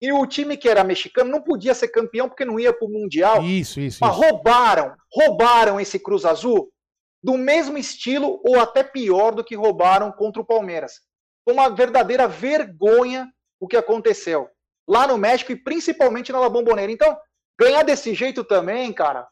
E 0.00 0.12
o 0.12 0.24
time 0.24 0.56
que 0.56 0.68
era 0.68 0.84
mexicano 0.84 1.28
não 1.28 1.42
podia 1.42 1.74
ser 1.74 1.88
campeão 1.88 2.28
porque 2.28 2.44
não 2.44 2.60
ia 2.60 2.72
para 2.72 2.86
o 2.86 2.92
Mundial. 2.92 3.42
Isso, 3.42 3.80
isso, 3.80 3.98
Mas 4.00 4.12
isso. 4.12 4.22
roubaram, 4.22 4.94
roubaram 5.12 5.80
esse 5.80 5.98
Cruz 5.98 6.24
Azul 6.24 6.70
do 7.20 7.36
mesmo 7.36 7.76
estilo 7.76 8.40
ou 8.46 8.60
até 8.60 8.84
pior 8.84 9.34
do 9.34 9.42
que 9.42 9.56
roubaram 9.56 10.12
contra 10.12 10.40
o 10.40 10.46
Palmeiras. 10.46 11.00
Foi 11.44 11.52
uma 11.54 11.68
verdadeira 11.68 12.28
vergonha 12.28 13.28
o 13.58 13.66
que 13.66 13.76
aconteceu 13.76 14.48
lá 14.88 15.08
no 15.08 15.18
México 15.18 15.50
e 15.50 15.56
principalmente 15.56 16.30
na 16.30 16.38
La 16.38 16.48
Bombonera. 16.48 16.92
Então, 16.92 17.18
ganhar 17.58 17.82
desse 17.82 18.14
jeito 18.14 18.44
também, 18.44 18.92
cara, 18.92 19.26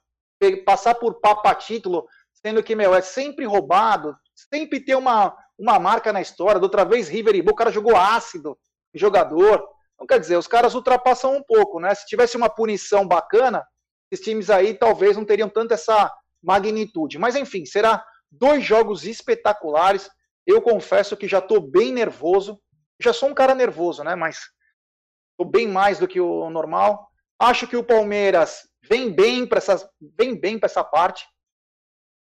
passar 0.64 0.94
por 0.94 1.20
papa 1.20 1.55
título, 1.55 2.07
sendo 2.33 2.62
que, 2.62 2.74
meu, 2.74 2.94
é 2.94 3.01
sempre 3.01 3.44
roubado, 3.44 4.16
sempre 4.35 4.81
tem 4.81 4.94
uma, 4.94 5.37
uma 5.59 5.79
marca 5.79 6.12
na 6.12 6.20
história. 6.20 6.61
Da 6.61 6.66
outra 6.66 6.85
vez, 6.85 7.09
River 7.09 7.35
e 7.35 7.42
Boca, 7.42 7.53
o 7.53 7.57
cara 7.57 7.72
jogou 7.72 7.96
ácido, 7.96 8.59
jogador. 8.94 9.66
Então, 9.94 10.07
quer 10.07 10.20
dizer, 10.20 10.37
os 10.37 10.46
caras 10.46 10.74
ultrapassam 10.74 11.37
um 11.37 11.42
pouco, 11.42 11.81
né? 11.81 11.94
Se 11.94 12.07
tivesse 12.07 12.37
uma 12.37 12.48
punição 12.48 13.07
bacana, 13.07 13.66
esses 14.11 14.24
times 14.24 14.48
aí 14.48 14.74
talvez 14.74 15.16
não 15.16 15.24
teriam 15.24 15.48
tanto 15.48 15.74
essa 15.74 16.12
magnitude. 16.42 17.18
Mas, 17.18 17.35
enfim, 17.35 17.64
será 17.64 18.05
dois 18.31 18.64
jogos 18.64 19.05
espetaculares. 19.05 20.09
Eu 20.46 20.62
confesso 20.62 21.16
que 21.16 21.29
já 21.29 21.38
estou 21.38 21.61
bem 21.61 21.92
nervoso. 21.92 22.61
Já 23.01 23.12
sou 23.12 23.29
um 23.29 23.35
cara 23.35 23.55
nervoso, 23.55 24.03
né? 24.05 24.14
Mas 24.14 24.38
estou 25.33 25.51
bem 25.51 25.66
mais 25.68 25.98
do 25.98 26.09
que 26.09 26.20
o 26.20 26.48
normal. 26.51 27.09
Acho 27.38 27.66
que 27.66 27.77
o 27.77 27.85
Palmeiras 27.85 28.67
vem 28.82 29.10
bem 29.10 29.46
para 29.46 29.58
essa, 29.58 29.90
vem 30.16 30.34
bem 30.34 30.58
essa 30.62 30.84
parte. 30.84 31.26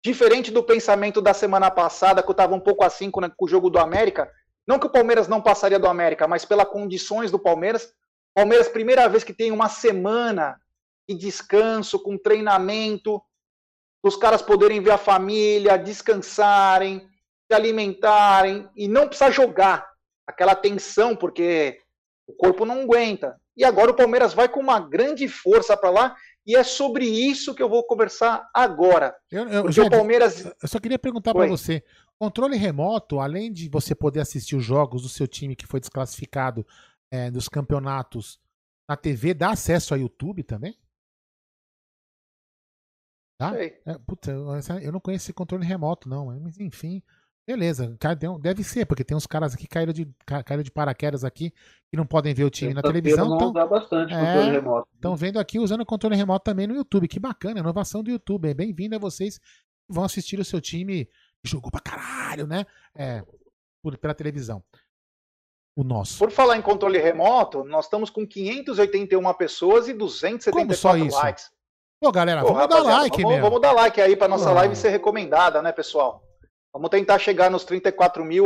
Diferente 0.03 0.51
do 0.51 0.63
pensamento 0.63 1.21
da 1.21 1.33
semana 1.33 1.69
passada, 1.71 2.21
que 2.21 2.29
eu 2.29 2.33
estava 2.33 2.55
um 2.55 2.60
pouco 2.60 2.83
assim 2.83 3.10
com, 3.10 3.21
com 3.29 3.45
o 3.45 3.47
jogo 3.47 3.69
do 3.69 3.79
América. 3.79 4.31
Não 4.67 4.79
que 4.79 4.88
o 4.88 4.91
Palmeiras 4.91 5.27
não 5.27 5.41
passaria 5.41 5.79
do 5.79 5.88
América, 5.88 6.27
mas 6.27 6.45
pelas 6.45 6.67
condições 6.67 7.31
do 7.31 7.39
Palmeiras. 7.39 7.91
Palmeiras, 8.33 8.67
primeira 8.67 9.07
vez 9.07 9.23
que 9.23 9.33
tem 9.33 9.51
uma 9.51 9.69
semana 9.69 10.60
de 11.10 11.15
descanso, 11.15 11.99
com 11.99 12.17
treinamento, 12.17 13.21
os 14.03 14.15
caras 14.15 14.41
poderem 14.41 14.81
ver 14.81 14.91
a 14.91 14.97
família, 14.97 15.77
descansarem, 15.77 16.99
se 16.99 17.53
alimentarem 17.53 18.69
e 18.75 18.88
não 18.88 19.07
precisar 19.07 19.31
jogar 19.31 19.89
aquela 20.27 20.53
tensão, 20.53 21.15
porque 21.15 21.79
o 22.27 22.33
corpo 22.33 22.65
não 22.65 22.81
aguenta. 22.81 23.39
E 23.55 23.63
agora 23.63 23.91
o 23.91 23.95
Palmeiras 23.95 24.33
vai 24.33 24.49
com 24.49 24.60
uma 24.60 24.79
grande 24.79 25.27
força 25.27 25.75
para 25.75 25.89
lá 25.89 26.15
e 26.47 26.55
é 26.55 26.63
sobre 26.63 27.05
isso 27.05 27.53
que 27.53 27.62
eu 27.62 27.67
vou 27.67 27.83
conversar 27.83 28.49
agora. 28.53 29.13
Eu, 29.29 29.49
eu, 29.49 29.65
o 29.65 29.89
Palmeiras. 29.89 30.45
Eu 30.45 30.67
só 30.67 30.79
queria 30.79 30.97
perguntar 30.97 31.33
para 31.33 31.45
você: 31.45 31.83
controle 32.17 32.55
remoto, 32.55 33.19
além 33.19 33.51
de 33.51 33.67
você 33.67 33.93
poder 33.93 34.21
assistir 34.21 34.55
os 34.55 34.63
jogos 34.63 35.01
do 35.01 35.10
seu 35.10 35.27
time 35.27 35.57
que 35.57 35.67
foi 35.67 35.81
desclassificado 35.81 36.65
é, 37.12 37.29
dos 37.29 37.49
campeonatos 37.49 38.39
na 38.89 38.95
TV, 38.95 39.33
dá 39.33 39.49
acesso 39.51 39.93
a 39.93 39.97
YouTube 39.97 40.41
também? 40.41 40.79
Tá? 43.38 43.53
É, 43.62 43.97
puta, 44.07 44.31
eu 44.31 44.91
não 44.91 45.01
conheço 45.01 45.25
esse 45.25 45.33
controle 45.33 45.65
remoto, 45.65 46.07
não. 46.07 46.27
Mas 46.39 46.57
enfim. 46.62 47.03
Beleza, 47.47 47.97
deve 48.41 48.62
ser, 48.62 48.86
porque 48.86 49.05
tem 49.05 49.15
uns 49.15 49.25
caras 49.25 49.53
aqui 49.53 49.63
que 49.63 49.69
caíram 49.69 49.93
de, 49.93 50.05
caíram 50.45 50.62
de 50.62 50.69
paraquedas 50.69 51.23
aqui 51.23 51.53
que 51.89 51.95
não 51.95 52.05
podem 52.05 52.33
ver 52.33 52.43
o 52.43 52.49
time 52.49 52.73
na 52.73 52.81
televisão. 52.81 53.38
Então, 53.38 53.53
bastante 53.53 54.13
é, 54.13 54.17
controle 54.17 54.51
remoto. 54.51 54.89
Estão 54.93 55.15
vendo 55.15 55.39
aqui 55.39 55.57
usando 55.57 55.79
o 55.79 55.86
controle 55.86 56.17
remoto 56.17 56.43
também 56.43 56.67
no 56.67 56.75
YouTube. 56.75 57.07
Que 57.07 57.21
bacana, 57.21 57.62
inovação 57.62 58.03
do 58.03 58.12
YouTube. 58.12 58.53
Bem-vindo 58.53 58.97
a 58.97 58.99
vocês 58.99 59.38
que 59.38 59.93
vão 59.93 60.03
assistir 60.03 60.38
o 60.38 60.43
seu 60.43 60.60
time 60.60 61.05
que 61.41 61.49
jogou 61.49 61.71
pra 61.71 61.79
caralho, 61.79 62.45
né? 62.45 62.65
É, 62.93 63.23
por, 63.81 63.97
pela 63.97 64.13
televisão. 64.13 64.62
O 65.73 65.86
nosso. 65.86 66.19
Por 66.19 66.31
falar 66.31 66.57
em 66.57 66.62
controle 66.62 66.97
remoto, 66.97 67.63
nós 67.63 67.86
estamos 67.86 68.10
com 68.10 68.27
581 68.27 69.33
pessoas 69.36 69.88
e 69.88 69.93
274 69.93 71.15
likes. 71.15 71.49
Pô, 71.97 72.12
galera, 72.12 72.41
Pô, 72.41 72.53
vamos 72.53 72.67
dar 72.67 72.83
like, 72.83 73.21
vamos, 73.23 73.39
vamos 73.39 73.62
dar 73.62 73.71
like 73.71 74.01
aí 74.01 74.17
para 74.17 74.27
nossa 74.27 74.51
live 74.51 74.75
ser 74.75 74.89
recomendada, 74.89 75.62
né, 75.62 75.71
pessoal? 75.71 76.27
Vamos 76.78 76.92
tentar 76.92 77.18
chegar 77.18 77.50
nos 77.50 77.63
34 77.63 78.24
mil 78.24 78.46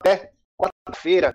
até 0.00 0.32
quarta-feira. 0.56 1.32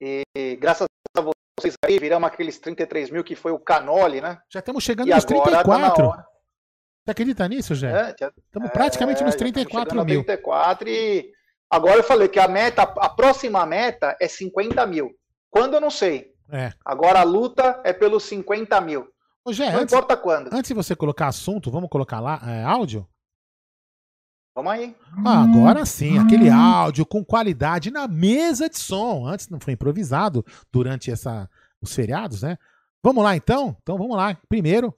E 0.00 0.24
graças 0.58 0.86
a 1.14 1.20
vocês 1.20 1.74
aí, 1.84 1.98
viramos 1.98 2.26
aqueles 2.26 2.58
33 2.58 3.10
mil 3.10 3.22
que 3.22 3.36
foi 3.36 3.52
o 3.52 3.58
Canoli, 3.58 4.22
né? 4.22 4.38
Já 4.48 4.60
estamos 4.60 4.82
chegando 4.82 5.08
e 5.08 5.14
nos 5.14 5.24
34. 5.26 6.08
Tá 6.08 6.26
Você 7.04 7.10
acredita 7.10 7.46
nisso, 7.46 7.74
Jé? 7.74 7.90
É, 7.92 8.10
estamos 8.46 8.70
é, 8.70 8.72
praticamente 8.72 9.22
nos 9.22 9.34
34 9.34 10.02
mil. 10.02 10.24
34 10.24 10.88
e 10.88 11.30
Agora 11.70 11.98
eu 11.98 12.04
falei 12.04 12.26
que 12.26 12.40
a 12.40 12.48
meta, 12.48 12.82
a 12.82 13.08
próxima 13.10 13.64
meta 13.66 14.16
é 14.18 14.26
50 14.26 14.84
mil. 14.86 15.10
Quando 15.50 15.74
eu 15.74 15.80
não 15.80 15.90
sei. 15.90 16.32
É. 16.50 16.72
Agora 16.84 17.20
a 17.20 17.22
luta 17.22 17.80
é 17.84 17.92
pelos 17.92 18.24
50 18.24 18.80
mil. 18.80 19.06
Ô, 19.44 19.52
Gé, 19.52 19.70
não 19.70 19.80
antes, 19.80 19.92
importa 19.92 20.16
quando. 20.16 20.52
Antes 20.52 20.68
de 20.68 20.74
você 20.74 20.96
colocar 20.96 21.28
assunto, 21.28 21.70
vamos 21.70 21.90
colocar 21.90 22.18
lá 22.18 22.40
é, 22.44 22.64
áudio? 22.64 23.06
Vamos 24.60 24.72
aí. 24.72 24.94
Ah, 25.24 25.42
agora 25.42 25.86
sim, 25.86 26.18
aquele 26.18 26.50
áudio 26.50 27.06
com 27.06 27.24
qualidade 27.24 27.90
na 27.90 28.06
mesa 28.06 28.68
de 28.68 28.78
som. 28.78 29.26
Antes 29.26 29.48
não 29.48 29.58
foi 29.58 29.72
improvisado 29.72 30.44
durante 30.70 31.10
essa, 31.10 31.48
os 31.80 31.94
feriados, 31.94 32.42
né? 32.42 32.58
Vamos 33.02 33.24
lá 33.24 33.34
então? 33.34 33.74
Então 33.80 33.96
vamos 33.96 34.14
lá. 34.14 34.36
Primeiro, 34.50 34.94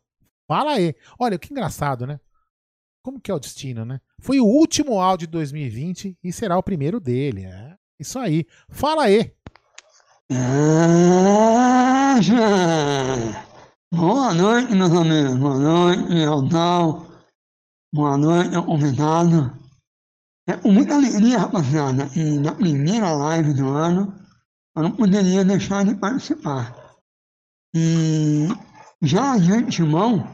fala 0.48 0.72
aí. 0.72 0.96
Olha, 1.16 1.38
que 1.38 1.53
engraçado, 1.53 2.05
né? 2.09 2.18
Como 3.05 3.20
que 3.20 3.31
é 3.31 3.35
o 3.35 3.38
destino, 3.38 3.85
né? 3.85 4.01
Foi 4.18 4.40
o 4.40 4.46
último 4.46 5.01
áudio 5.01 5.29
de 5.29 5.33
2020 5.33 6.18
e 6.25 6.33
será 6.33 6.59
o 6.59 6.62
primeiro 6.62 6.98
dele. 6.98 7.44
É 7.44 7.77
isso 8.01 8.18
aí. 8.18 8.44
Fala 8.68 9.05
aí. 9.05 9.33
Boa 13.92 14.35
noite, 14.35 14.75
meus 14.75 14.92
amigos. 14.92 15.37
Boa 15.37 15.59
noite, 15.59 16.12
Lealdão. 16.12 17.12
Boa 17.94 18.16
noite, 18.16 18.55
convidado. 18.64 19.52
É 20.48 20.57
com 20.57 20.72
muita 20.72 20.94
alegria, 20.94 21.40
rapaziada, 21.40 22.05
e 22.16 22.38
na 22.38 22.55
primeira 22.55 23.12
live 23.12 23.52
do 23.52 23.68
ano, 23.68 24.18
eu 24.74 24.85
não 24.85 24.96
poderia 24.96 25.44
deixar 25.44 25.85
de 25.85 25.94
participar. 25.94 26.74
E 27.76 28.48
já 29.02 29.37
de 29.37 29.52
antemão, 29.52 30.24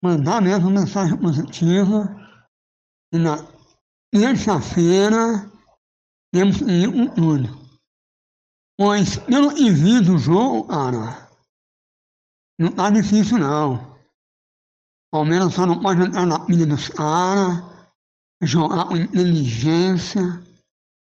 mandar 0.00 0.40
mesmo 0.40 0.70
mensagem 0.70 1.18
positiva. 1.18 2.06
E 3.12 3.18
na 3.18 3.38
terça-feira, 4.12 5.50
temos 6.32 6.58
que 6.58 6.70
ir 6.70 6.92
com 6.92 7.12
tudo. 7.16 7.48
Pois, 8.78 9.16
pelo 9.16 9.52
que 9.52 9.68
vi 9.72 10.00
do 10.00 10.16
jogo, 10.18 10.68
cara, 10.68 11.28
não 12.60 12.70
tá 12.70 12.90
difícil 12.90 13.38
não. 13.38 13.91
Palmeiras 15.12 15.52
só 15.52 15.66
não 15.66 15.78
pode 15.78 16.00
entrar 16.00 16.24
na 16.24 16.40
pilha 16.40 16.64
dos 16.64 16.88
caras, 16.88 17.62
jogar 18.42 18.86
com 18.86 18.96
inteligência. 18.96 20.42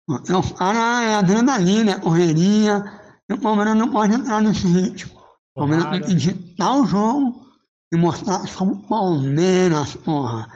Porque 0.08 0.32
os 0.32 0.50
caras 0.52 1.04
é 1.04 1.14
adrenalina, 1.14 1.92
é 1.92 2.00
correria, 2.00 2.82
e 3.28 3.34
o 3.34 3.38
Palmeiras 3.38 3.76
não 3.76 3.92
pode 3.92 4.14
entrar 4.14 4.40
nesse 4.40 4.66
ritmo. 4.66 5.20
O 5.54 5.60
Palmeiras 5.60 5.90
tem 5.90 6.00
que 6.00 6.14
digitar 6.14 6.74
o 6.74 6.86
jogo 6.86 7.46
e 7.92 7.96
mostrar 7.98 8.40
que 8.40 8.50
somos 8.50 8.86
Palmeiras, 8.86 9.94
porra. 9.96 10.50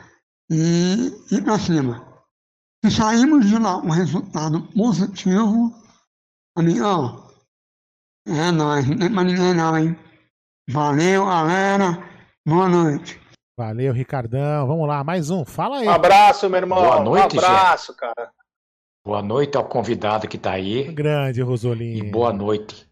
E 0.51 1.13
ir 1.31 1.45
pra 1.45 1.59
cima. 1.59 2.03
Se 2.83 2.91
saímos 2.91 3.47
de 3.47 3.59
lá 3.59 3.81
com 3.83 3.91
resultado 3.91 4.63
positivo, 4.73 5.75
amigão, 6.57 7.29
é 8.27 8.51
nóis, 8.51 8.87
não 8.89 8.97
tem 8.97 9.13
pra 9.13 9.25
ninguém 9.25 9.53
não, 9.53 9.77
hein? 9.77 9.99
Valeu, 10.71 11.27
galera. 11.27 12.03
Boa 12.47 12.69
noite. 12.69 13.26
Valeu, 13.59 13.91
Ricardão. 13.91 14.67
Vamos 14.67 14.87
lá, 14.87 15.03
mais 15.03 15.31
um. 15.31 15.43
Fala 15.43 15.79
aí. 15.79 15.87
Um 15.89 15.91
abraço, 15.91 16.49
meu 16.51 16.59
irmão. 16.61 16.79
Boa 16.79 17.01
noite, 17.01 17.37
Um 17.37 17.39
abraço, 17.39 17.93
Gê. 17.93 17.99
cara. 17.99 18.31
Boa 19.03 19.23
noite 19.23 19.57
ao 19.57 19.65
convidado 19.65 20.29
que 20.29 20.37
está 20.37 20.53
aí. 20.53 20.93
Grande, 20.93 21.41
Rosolino. 21.41 22.05
E 22.07 22.11
boa 22.11 22.35
noite, 22.35 22.87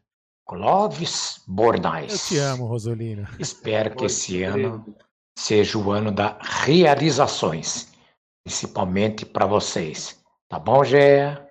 Clóvis 0.46 1.42
Bornais. 1.46 2.12
Eu 2.12 2.18
te 2.18 2.38
amo, 2.38 2.64
Rosolino. 2.64 3.28
Espero 3.38 3.94
que 3.94 4.06
esse 4.06 4.42
ano 4.42 4.96
seja 5.38 5.76
o 5.76 5.90
ano 5.90 6.10
das 6.10 6.34
realizações, 6.40 7.92
principalmente 8.42 9.26
para 9.26 9.44
vocês. 9.44 10.18
Tá 10.48 10.58
bom, 10.58 10.82
Gé? 10.82 11.46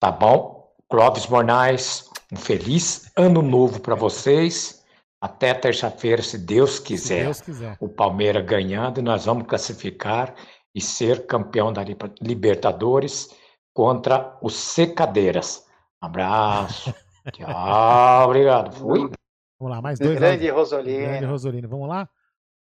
Tá 0.00 0.10
bom? 0.10 0.74
Clóvis 0.88 1.24
Bornais, 1.24 2.10
um 2.32 2.36
feliz 2.36 3.12
ano 3.16 3.42
novo 3.42 3.78
para 3.78 3.94
vocês 3.94 4.79
até 5.20 5.52
terça-feira, 5.52 6.22
se 6.22 6.38
Deus 6.38 6.78
quiser. 6.78 7.18
Se 7.18 7.24
Deus 7.24 7.40
quiser. 7.42 7.76
O 7.78 7.88
Palmeiras 7.88 8.44
ganhando, 8.44 9.02
nós 9.02 9.26
vamos 9.26 9.46
classificar 9.46 10.34
e 10.74 10.80
ser 10.80 11.26
campeão 11.26 11.72
da 11.72 11.84
Libertadores 12.20 13.28
contra 13.74 14.38
os 14.40 14.54
Secadeiras. 14.54 15.68
Abraço. 16.00 16.94
Tchau, 17.32 18.24
obrigado. 18.24 18.74
Fui. 18.74 19.10
Vamos 19.58 19.76
lá, 19.76 19.82
mais 19.82 19.98
dois. 19.98 20.18
Grande 20.18 20.48
Rosolino. 20.48 21.06
Grande 21.06 21.26
Rosolino. 21.26 21.68
Vamos 21.68 21.88
lá? 21.88 22.08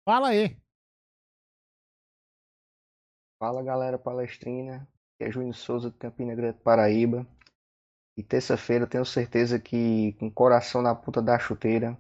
Fala 0.05 0.29
aí. 0.29 0.59
Fala, 3.38 3.62
galera 3.62 3.97
palestrina. 3.97 4.88
Aqui 5.14 5.29
é 5.29 5.31
Júnior 5.31 5.55
Souza, 5.55 5.90
de 5.90 5.97
Campina 5.97 6.35
Grande, 6.35 6.59
Paraíba. 6.59 7.25
E 8.16 8.23
terça-feira 8.25 8.85
tenho 8.85 9.05
certeza 9.05 9.61
que, 9.61 10.14
com 10.14 10.27
o 10.27 10.33
coração 10.33 10.83
na 10.83 10.92
puta 10.92 11.23
da 11.23 11.38
chuteira, 11.38 11.97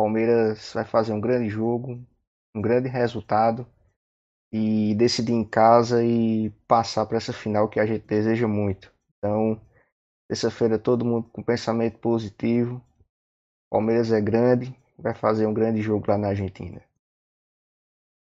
Palmeiras 0.00 0.72
vai 0.72 0.86
fazer 0.86 1.12
um 1.12 1.20
grande 1.20 1.50
jogo, 1.50 2.02
um 2.56 2.62
grande 2.62 2.88
resultado 2.88 3.66
e 4.50 4.94
decidir 4.94 5.34
em 5.34 5.44
casa 5.44 6.02
e 6.02 6.48
passar 6.66 7.04
para 7.04 7.18
essa 7.18 7.34
final 7.34 7.68
que 7.68 7.78
a 7.78 7.84
gente 7.84 8.06
deseja 8.06 8.48
muito. 8.48 8.90
Então, 9.18 9.60
terça-feira 10.26 10.78
todo 10.78 11.04
mundo 11.04 11.28
com 11.30 11.42
pensamento 11.42 11.98
positivo. 11.98 12.82
Palmeiras 13.70 14.10
é 14.10 14.22
grande, 14.22 14.74
vai 14.98 15.14
fazer 15.14 15.44
um 15.44 15.52
grande 15.52 15.82
jogo 15.82 16.06
lá 16.08 16.16
na 16.16 16.28
Argentina. 16.28 16.82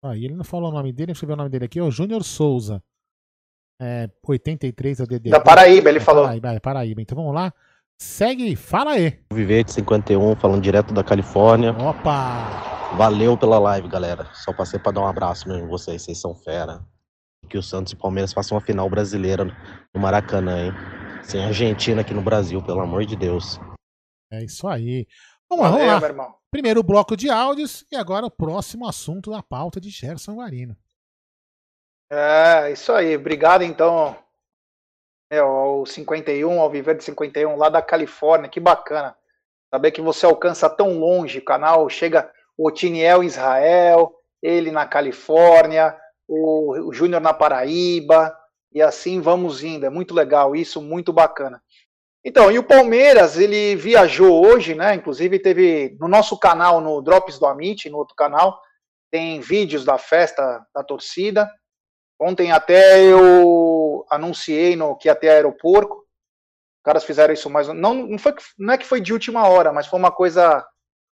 Ah, 0.04 0.18
e 0.18 0.26
ele 0.26 0.36
não 0.36 0.44
falou 0.44 0.72
o 0.72 0.74
nome 0.74 0.92
dele, 0.92 1.14
deixa 1.14 1.24
eu 1.24 1.28
ver 1.28 1.36
o 1.36 1.38
nome 1.38 1.50
dele 1.50 1.66
aqui, 1.66 1.80
é 1.80 1.84
o 1.84 1.90
Júnior 1.90 2.26
Souza. 2.26 2.84
É, 3.80 4.10
83 4.22 5.00
é 5.00 5.04
o 5.04 5.08
DD. 5.08 5.30
Da 5.30 5.40
Paraíba, 5.40 5.88
ele 5.88 6.00
é 6.00 6.02
falou. 6.02 6.26
Paraíba, 6.26 6.52
é 6.52 6.60
Paraíba. 6.60 7.02
Então 7.02 7.16
vamos 7.16 7.34
lá. 7.34 7.54
Segue, 8.02 8.56
fala 8.56 8.94
aí. 8.94 9.20
Vivete 9.32 9.72
51, 9.74 10.36
falando 10.36 10.60
direto 10.60 10.92
da 10.92 11.04
Califórnia. 11.04 11.72
Opa! 11.74 12.96
Valeu 12.98 13.38
pela 13.38 13.60
live, 13.60 13.88
galera. 13.88 14.28
Só 14.34 14.52
passei 14.52 14.80
para 14.80 14.94
dar 14.94 15.02
um 15.02 15.08
abraço 15.08 15.48
mesmo 15.48 15.66
em 15.66 15.70
vocês, 15.70 16.02
vocês 16.02 16.18
são 16.18 16.34
fera. 16.34 16.84
Que 17.48 17.60
o 17.60 17.62
Santos 17.62 17.94
e 17.94 17.96
o 17.96 18.00
Palmeiras 18.00 18.34
façam 18.34 18.58
uma 18.58 18.66
final 18.66 18.90
brasileira 18.90 19.46
no 19.94 20.02
Maracanã, 20.02 20.66
hein? 20.66 20.72
Sem 21.22 21.46
Argentina 21.46 22.02
aqui 22.02 22.12
no 22.12 22.24
Brasil, 22.24 22.60
pelo 22.64 22.80
amor 22.80 23.06
de 23.06 23.16
Deus. 23.16 23.60
É 24.32 24.44
isso 24.44 24.68
aí. 24.68 25.06
Vamos 25.48 25.70
Valeu, 25.70 25.86
lá, 25.86 26.00
vamos 26.00 26.18
lá. 26.18 26.36
Primeiro 26.50 26.82
bloco 26.82 27.16
de 27.16 27.30
áudios 27.30 27.86
e 27.92 27.96
agora 27.96 28.26
o 28.26 28.32
próximo 28.32 28.88
assunto 28.88 29.30
da 29.30 29.44
pauta 29.44 29.80
de 29.80 29.92
Gerson 29.92 30.38
Guarino. 30.38 30.76
É, 32.12 32.72
isso 32.72 32.92
aí. 32.94 33.16
Obrigado, 33.16 33.62
então, 33.62 34.18
é, 35.32 35.42
o 35.42 35.86
51, 35.86 36.60
ao 36.60 36.70
viver 36.70 36.98
de 36.98 37.06
51, 37.06 37.56
lá 37.56 37.70
da 37.70 37.82
Califórnia, 37.82 38.50
que 38.50 38.60
bacana. 38.60 39.16
Saber 39.74 39.92
que 39.92 40.02
você 40.02 40.26
alcança 40.26 40.70
tão 40.70 41.00
longe, 41.00 41.40
o 41.40 41.46
canal 41.46 41.88
chega 41.88 42.30
o 42.58 42.70
Tiniel 42.70 43.24
em 43.24 43.28
Israel, 43.28 44.14
ele 44.44 44.72
na 44.72 44.86
Califórnia, 44.86 45.98
o, 46.28 46.90
o 46.90 46.94
Júnior 46.94 47.22
na 47.22 47.34
Paraíba, 47.34 48.38
e 48.74 48.82
assim 48.82 49.22
vamos 49.22 49.64
indo. 49.64 49.86
É 49.86 49.90
muito 49.90 50.14
legal 50.14 50.54
isso, 50.54 50.82
muito 50.82 51.14
bacana. 51.14 51.64
Então, 52.26 52.52
e 52.52 52.60
o 52.60 52.64
Palmeiras, 52.64 53.40
ele 53.40 53.78
viajou 53.78 54.46
hoje, 54.46 54.76
né? 54.76 54.94
Inclusive 54.96 55.40
teve 55.40 55.96
no 55.98 56.10
nosso 56.10 56.38
canal, 56.38 56.82
no 56.82 57.02
Drops 57.02 57.40
do 57.40 57.46
Amit, 57.46 57.90
no 57.90 57.98
outro 57.98 58.16
canal, 58.16 58.60
tem 59.10 59.40
vídeos 59.40 59.86
da 59.86 59.98
festa 59.98 60.62
da 60.76 60.84
torcida. 60.84 61.50
Ontem 62.20 62.52
até 62.52 63.02
eu 63.02 63.81
anunciei 64.10 64.76
no 64.76 64.96
que 64.96 65.08
ia 65.08 65.16
ter 65.16 65.30
aeroporto. 65.30 65.96
Os 65.96 66.84
caras 66.84 67.04
fizeram 67.04 67.34
isso 67.34 67.50
mais. 67.50 67.68
Não, 67.68 67.94
não, 67.94 68.18
foi, 68.18 68.34
não 68.58 68.74
é 68.74 68.78
que 68.78 68.86
foi 68.86 69.02
de 69.02 69.14
última 69.14 69.48
hora, 69.48 69.72
mas 69.72 69.88
foi 69.88 70.00
uma 70.00 70.12
coisa 70.12 70.66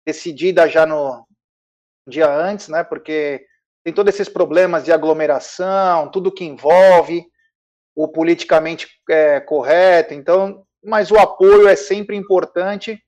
decidida 0.06 0.70
já 0.70 0.86
no 0.86 1.26
dia 2.08 2.30
antes, 2.30 2.70
né? 2.70 2.84
Porque 2.84 3.46
tem 3.84 3.94
todos 3.94 4.14
esses 4.14 4.30
problemas 4.30 4.86
de 4.86 4.92
aglomeração, 4.92 6.10
tudo 6.10 6.32
que 6.32 6.46
envolve 6.46 7.26
o 7.96 8.08
politicamente 8.08 8.88
é, 9.10 9.40
correto. 9.40 10.14
Então, 10.14 10.66
mas 10.84 11.10
o 11.12 11.18
apoio 11.18 11.68
é 11.68 11.76
sempre 11.76 12.16
importante, 12.16 13.02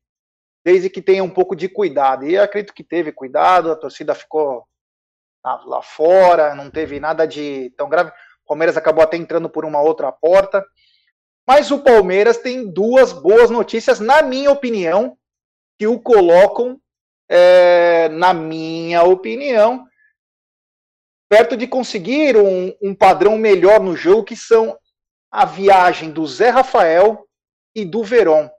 desde 0.65 0.89
que 0.89 1.02
tenha 1.02 1.24
um 1.24 1.30
pouco 1.30 1.56
de 1.56 1.70
cuidado. 1.70 2.26
E 2.26 2.38
acredito 2.38 2.74
que 2.74 2.84
teve 2.84 3.12
cuidado, 3.12 3.72
a 3.72 3.76
torcida 3.76 4.15
ficou 4.15 4.65
lá 5.44 5.82
fora, 5.82 6.56
não 6.56 6.70
teve 6.70 7.00
nada 7.00 7.26
de 7.26 7.74
tão 7.78 7.88
grave. 7.88 8.12
Palmeiras 8.50 8.76
acabou 8.76 9.04
até 9.04 9.16
entrando 9.16 9.50
por 9.50 9.64
uma 9.64 9.82
outra 9.82 10.12
porta. 10.12 10.66
Mas 11.48 11.72
o 11.72 11.80
Palmeiras 11.80 12.38
tem 12.38 12.70
duas 12.70 13.14
boas 13.14 13.50
notícias, 13.50 14.00
na 14.00 14.22
minha 14.22 14.52
opinião, 14.52 15.18
que 15.78 15.88
o 15.88 16.00
colocam, 16.00 16.80
é, 17.30 18.10
na 18.10 18.34
minha 18.34 19.04
opinião, 19.04 19.86
perto 21.30 21.56
de 21.56 21.68
conseguir 21.68 22.36
um, 22.36 22.76
um 22.82 22.94
padrão 22.94 23.38
melhor 23.38 23.80
no 23.80 23.96
jogo, 23.96 24.26
que 24.26 24.36
são 24.36 24.78
a 25.32 25.46
viagem 25.46 26.12
do 26.12 26.26
Zé 26.28 26.50
Rafael 26.50 27.26
e 27.74 27.86
do 27.86 28.04
Verón. 28.04 28.50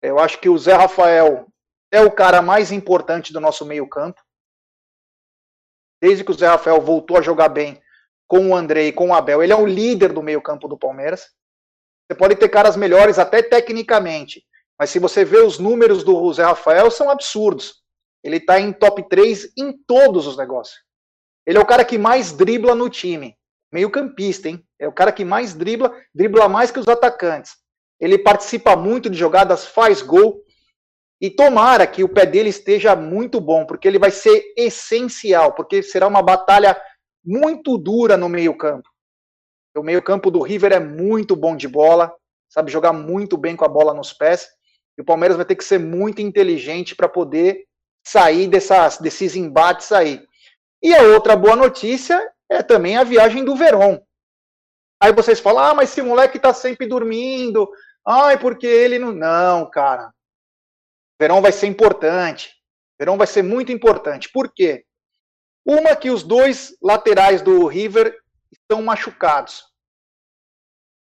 Eu 0.00 0.18
acho 0.18 0.38
que 0.38 0.48
o 0.48 0.56
Zé 0.56 0.74
Rafael 0.74 1.46
é 1.90 2.00
o 2.00 2.12
cara 2.12 2.40
mais 2.40 2.70
importante 2.70 3.32
do 3.32 3.40
nosso 3.40 3.64
meio-campo 3.64 4.20
desde 6.00 6.24
que 6.24 6.30
o 6.30 6.34
Zé 6.34 6.46
Rafael 6.46 6.80
voltou 6.80 7.16
a 7.16 7.22
jogar 7.22 7.48
bem, 7.48 7.80
com 8.26 8.50
o 8.50 8.56
André 8.56 8.86
e 8.86 8.92
com 8.92 9.08
o 9.08 9.14
Abel. 9.14 9.42
Ele 9.42 9.52
é 9.52 9.56
o 9.56 9.66
líder 9.66 10.12
do 10.12 10.22
meio-campo 10.22 10.68
do 10.68 10.78
Palmeiras. 10.78 11.26
Você 12.06 12.16
pode 12.16 12.36
ter 12.36 12.48
caras 12.48 12.76
melhores 12.76 13.18
até 13.18 13.42
tecnicamente, 13.42 14.44
mas 14.78 14.90
se 14.90 14.98
você 14.98 15.24
vê 15.24 15.38
os 15.38 15.58
números 15.58 16.04
do 16.04 16.32
Zé 16.32 16.44
Rafael, 16.44 16.90
são 16.90 17.10
absurdos. 17.10 17.82
Ele 18.22 18.36
está 18.36 18.60
em 18.60 18.72
top 18.72 19.08
3 19.08 19.52
em 19.56 19.72
todos 19.86 20.26
os 20.26 20.36
negócios. 20.36 20.78
Ele 21.46 21.58
é 21.58 21.60
o 21.60 21.66
cara 21.66 21.84
que 21.84 21.96
mais 21.96 22.32
dribla 22.32 22.74
no 22.74 22.88
time. 22.88 23.36
Meio 23.72 23.90
campista, 23.90 24.48
hein? 24.48 24.64
É 24.78 24.86
o 24.86 24.92
cara 24.92 25.12
que 25.12 25.24
mais 25.24 25.54
dribla, 25.54 25.92
dribla 26.14 26.48
mais 26.48 26.70
que 26.70 26.78
os 26.78 26.88
atacantes. 26.88 27.54
Ele 28.00 28.18
participa 28.18 28.76
muito 28.76 29.08
de 29.08 29.16
jogadas, 29.16 29.66
faz 29.66 30.02
gol. 30.02 30.42
E 31.20 31.30
tomara 31.30 31.86
que 31.86 32.04
o 32.04 32.08
pé 32.08 32.26
dele 32.26 32.50
esteja 32.50 32.94
muito 32.94 33.40
bom, 33.40 33.64
porque 33.64 33.88
ele 33.88 33.98
vai 33.98 34.10
ser 34.10 34.52
essencial, 34.56 35.54
porque 35.54 35.82
será 35.82 36.06
uma 36.06 36.20
batalha 36.20 36.78
muito 37.26 37.76
dura 37.76 38.16
no 38.16 38.28
meio-campo. 38.28 38.88
O 39.76 39.82
meio-campo 39.82 40.30
do 40.30 40.40
River 40.40 40.72
é 40.72 40.80
muito 40.80 41.36
bom 41.36 41.56
de 41.56 41.68
bola, 41.68 42.14
sabe 42.48 42.70
jogar 42.70 42.92
muito 42.92 43.36
bem 43.36 43.56
com 43.56 43.64
a 43.64 43.68
bola 43.68 43.92
nos 43.92 44.12
pés. 44.12 44.48
E 44.96 45.02
o 45.02 45.04
Palmeiras 45.04 45.36
vai 45.36 45.44
ter 45.44 45.56
que 45.56 45.64
ser 45.64 45.78
muito 45.78 46.22
inteligente 46.22 46.94
para 46.94 47.08
poder 47.08 47.64
sair 48.06 48.46
dessas, 48.46 48.98
desses 48.98 49.36
embates 49.36 49.92
aí. 49.92 50.24
E 50.82 50.94
a 50.94 51.02
outra 51.02 51.36
boa 51.36 51.56
notícia 51.56 52.32
é 52.48 52.62
também 52.62 52.96
a 52.96 53.04
viagem 53.04 53.44
do 53.44 53.56
Verón. 53.56 53.98
Aí 55.02 55.12
vocês 55.12 55.40
falam, 55.40 55.62
ah, 55.62 55.74
mas 55.74 55.90
esse 55.90 56.00
moleque 56.00 56.38
tá 56.38 56.54
sempre 56.54 56.86
dormindo. 56.86 57.68
Ai, 58.06 58.38
porque 58.38 58.66
ele 58.66 58.98
não. 58.98 59.12
Não, 59.12 59.68
cara. 59.68 60.10
Verão 61.20 61.42
vai 61.42 61.52
ser 61.52 61.66
importante. 61.66 62.54
Verão 62.98 63.18
vai 63.18 63.26
ser 63.26 63.42
muito 63.42 63.72
importante. 63.72 64.30
Por 64.32 64.50
quê? 64.54 64.85
Uma 65.66 65.96
que 65.96 66.10
os 66.10 66.22
dois 66.22 66.76
laterais 66.80 67.42
do 67.42 67.66
River 67.66 68.16
estão 68.52 68.80
machucados. 68.82 69.64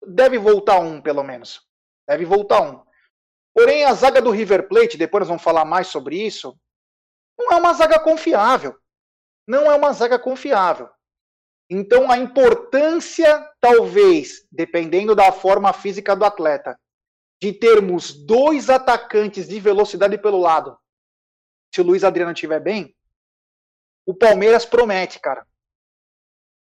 Deve 0.08 0.38
voltar 0.38 0.80
um, 0.80 1.02
pelo 1.02 1.24
menos. 1.24 1.62
Deve 2.08 2.24
voltar 2.24 2.62
um. 2.62 2.82
Porém, 3.54 3.84
a 3.84 3.94
zaga 3.94 4.22
do 4.22 4.32
River 4.32 4.70
Plate, 4.70 4.98
depois 4.98 5.22
nós 5.22 5.28
vamos 5.28 5.44
falar 5.44 5.66
mais 5.66 5.88
sobre 5.88 6.26
isso, 6.26 6.58
não 7.38 7.52
é 7.52 7.56
uma 7.58 7.74
zaga 7.74 8.00
confiável. 8.00 8.78
Não 9.46 9.70
é 9.70 9.76
uma 9.76 9.92
zaga 9.92 10.18
confiável. 10.18 10.90
Então, 11.70 12.10
a 12.10 12.18
importância, 12.18 13.52
talvez, 13.60 14.48
dependendo 14.52 15.16
da 15.16 15.32
forma 15.32 15.74
física 15.74 16.16
do 16.16 16.24
atleta, 16.24 16.80
de 17.42 17.52
termos 17.52 18.14
dois 18.14 18.70
atacantes 18.70 19.48
de 19.48 19.60
velocidade 19.60 20.18
pelo 20.18 20.40
lado, 20.40 20.78
se 21.74 21.82
o 21.82 21.84
Luiz 21.84 22.04
Adriano 22.04 22.32
estiver 22.32 22.60
bem, 22.62 22.96
o 24.06 24.14
Palmeiras 24.14 24.66
promete, 24.66 25.20
cara. 25.20 25.46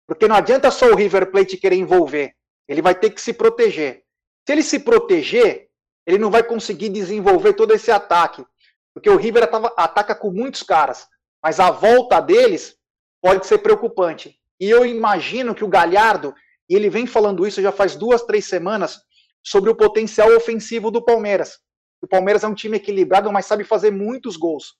Porque 0.08 0.28
não 0.28 0.36
adianta 0.36 0.71
só 0.71 0.88
o 0.88 0.95
River 0.95 1.32
Plate 1.32 1.58
querer 1.58 1.76
envolver. 1.76 2.36
Ele 2.67 2.82
vai 2.82 2.95
ter 2.95 3.10
que 3.10 3.21
se 3.21 3.34
proteger. 3.34 4.04
Se 4.45 4.54
ele 4.54 4.63
se 4.63 4.80
proteger, 4.80 5.69
ele 6.06 6.17
não 6.17 6.30
vai 6.30 6.43
conseguir 6.43 6.89
desenvolver 6.89 7.54
todo 7.54 7.74
esse 7.74 7.91
ataque. 7.91 8.45
Porque 8.93 9.10
o 9.10 9.17
River 9.17 9.50
ataca 9.76 10.15
com 10.15 10.32
muitos 10.32 10.63
caras. 10.63 11.08
Mas 11.43 11.60
a 11.60 11.71
volta 11.71 12.21
deles 12.21 12.78
pode 13.21 13.45
ser 13.48 13.58
preocupante. 13.58 14.39
E 14.60 14.69
eu 14.69 14.86
imagino 14.86 15.54
que 15.54 15.63
o 15.63 15.67
Galhardo, 15.67 16.34
e 16.69 16.76
ele 16.76 16.89
vem 16.89 17.06
falando 17.06 17.45
isso 17.45 17.62
já 17.62 17.71
faz 17.71 17.95
duas, 17.95 18.24
três 18.24 18.45
semanas, 18.45 19.02
sobre 19.43 19.69
o 19.69 19.76
potencial 19.76 20.30
ofensivo 20.36 20.89
do 20.89 21.04
Palmeiras. 21.04 21.60
O 22.02 22.08
Palmeiras 22.08 22.43
é 22.43 22.48
um 22.48 22.54
time 22.54 22.78
equilibrado, 22.78 23.32
mas 23.32 23.45
sabe 23.45 23.63
fazer 23.63 23.91
muitos 23.91 24.38
gols. 24.38 24.76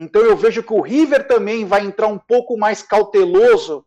Então 0.00 0.22
eu 0.22 0.36
vejo 0.36 0.62
que 0.62 0.72
o 0.72 0.80
River 0.80 1.26
também 1.26 1.64
vai 1.64 1.84
entrar 1.84 2.06
um 2.06 2.18
pouco 2.18 2.56
mais 2.56 2.82
cauteloso 2.82 3.84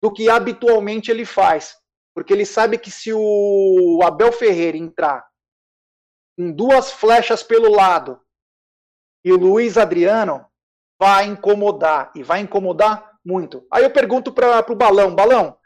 do 0.00 0.10
que 0.10 0.30
habitualmente 0.30 1.10
ele 1.10 1.24
faz. 1.24 1.76
Porque 2.14 2.32
ele 2.32 2.46
sabe 2.46 2.78
que 2.78 2.90
se 2.90 3.12
o 3.12 4.00
Abel 4.02 4.32
Ferreira 4.32 4.76
entrar 4.76 5.26
com 6.36 6.50
duas 6.50 6.90
flechas 6.90 7.42
pelo 7.42 7.70
lado 7.70 8.18
e 9.24 9.32
o 9.32 9.36
Luiz 9.36 9.76
Adriano, 9.76 10.46
vai 10.98 11.26
incomodar. 11.26 12.10
E 12.14 12.22
vai 12.22 12.40
incomodar 12.40 13.18
muito. 13.24 13.66
Aí 13.70 13.84
eu 13.84 13.90
pergunto 13.90 14.32
para 14.32 14.64
o 14.72 14.74
Balão: 14.74 15.14
Balão, 15.14 15.56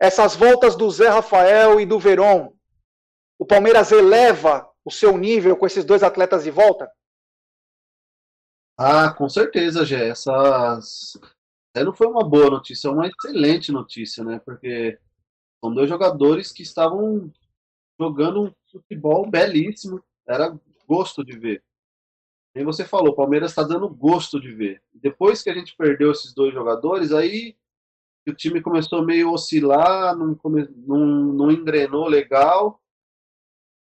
essas 0.00 0.34
voltas 0.34 0.76
do 0.76 0.90
Zé 0.90 1.08
Rafael 1.08 1.80
e 1.80 1.86
do 1.86 1.98
Verón, 1.98 2.52
o 3.38 3.46
Palmeiras 3.46 3.92
eleva 3.92 4.68
o 4.84 4.90
seu 4.90 5.16
nível 5.16 5.56
com 5.56 5.66
esses 5.66 5.84
dois 5.84 6.02
atletas 6.02 6.44
de 6.44 6.50
volta? 6.50 6.90
Ah, 8.78 9.12
com 9.12 9.28
certeza, 9.28 9.84
Gé. 9.84 10.08
Essas. 10.10 11.18
É, 11.74 11.82
não 11.82 11.92
foi 11.92 12.06
uma 12.06 12.26
boa 12.26 12.48
notícia, 12.48 12.88
é 12.88 12.90
uma 12.90 13.08
excelente 13.08 13.72
notícia, 13.72 14.22
né? 14.22 14.38
Porque 14.44 14.98
são 15.60 15.74
dois 15.74 15.88
jogadores 15.88 16.52
que 16.52 16.62
estavam 16.62 17.32
jogando 18.00 18.44
um 18.44 18.52
futebol 18.70 19.28
belíssimo. 19.28 20.02
Era 20.26 20.56
gosto 20.86 21.24
de 21.24 21.36
ver. 21.36 21.62
E 22.54 22.64
você 22.64 22.84
falou, 22.84 23.12
o 23.12 23.16
Palmeiras 23.16 23.50
está 23.50 23.62
dando 23.62 23.88
gosto 23.88 24.40
de 24.40 24.52
ver. 24.52 24.82
Depois 24.92 25.42
que 25.42 25.50
a 25.50 25.54
gente 25.54 25.76
perdeu 25.76 26.12
esses 26.12 26.32
dois 26.32 26.52
jogadores, 26.54 27.12
aí 27.12 27.56
o 28.28 28.32
time 28.32 28.60
começou 28.60 29.04
meio 29.04 29.28
a 29.28 29.32
oscilar, 29.32 30.16
não, 30.16 30.34
come... 30.34 30.68
não, 30.76 31.06
não 31.06 31.50
engrenou 31.50 32.06
legal. 32.06 32.80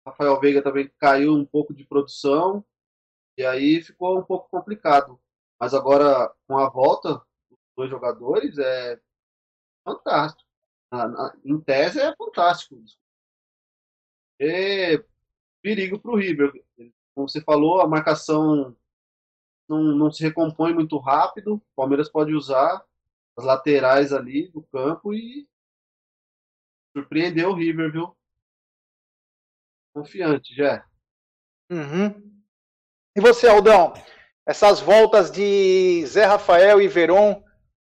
Rafael 0.08 0.40
Veiga 0.40 0.62
também 0.62 0.92
caiu 1.00 1.34
um 1.34 1.46
pouco 1.46 1.74
de 1.74 1.86
produção. 1.86 2.64
E 3.38 3.46
aí 3.46 3.82
ficou 3.82 4.20
um 4.20 4.24
pouco 4.24 4.50
complicado. 4.50 5.20
Mas 5.60 5.74
agora, 5.74 6.34
com 6.48 6.58
a 6.58 6.70
volta 6.70 7.22
dos 7.50 7.60
dois 7.76 7.90
jogadores, 7.90 8.58
é 8.58 9.00
fantástico. 9.84 10.50
Na, 10.92 11.08
na, 11.08 11.38
em 11.44 11.60
tese, 11.60 12.00
é 12.00 12.16
fantástico. 12.16 12.82
É 14.40 15.04
perigo 15.62 16.00
para 16.00 16.12
o 16.12 16.18
River. 16.18 16.52
Como 17.14 17.28
você 17.28 17.42
falou, 17.42 17.82
a 17.82 17.88
marcação 17.88 18.76
não, 19.68 19.82
não 19.96 20.12
se 20.12 20.22
recompõe 20.22 20.74
muito 20.74 20.98
rápido. 20.98 21.56
O 21.56 21.76
Palmeiras 21.76 22.10
pode 22.10 22.34
usar 22.34 22.86
as 23.38 23.44
laterais 23.44 24.14
ali 24.14 24.50
do 24.50 24.62
campo 24.64 25.14
e 25.14 25.48
surpreender 26.96 27.48
o 27.48 27.54
River, 27.54 27.92
viu? 27.92 28.16
Confiante, 29.94 30.54
já. 30.54 30.86
Uhum. 31.70 32.35
E 33.18 33.22
você, 33.22 33.48
Aldão? 33.48 33.94
Essas 34.46 34.82
voltas 34.82 35.32
de 35.32 36.06
Zé 36.06 36.26
Rafael 36.26 36.82
e 36.82 36.88
Veron, 36.90 37.42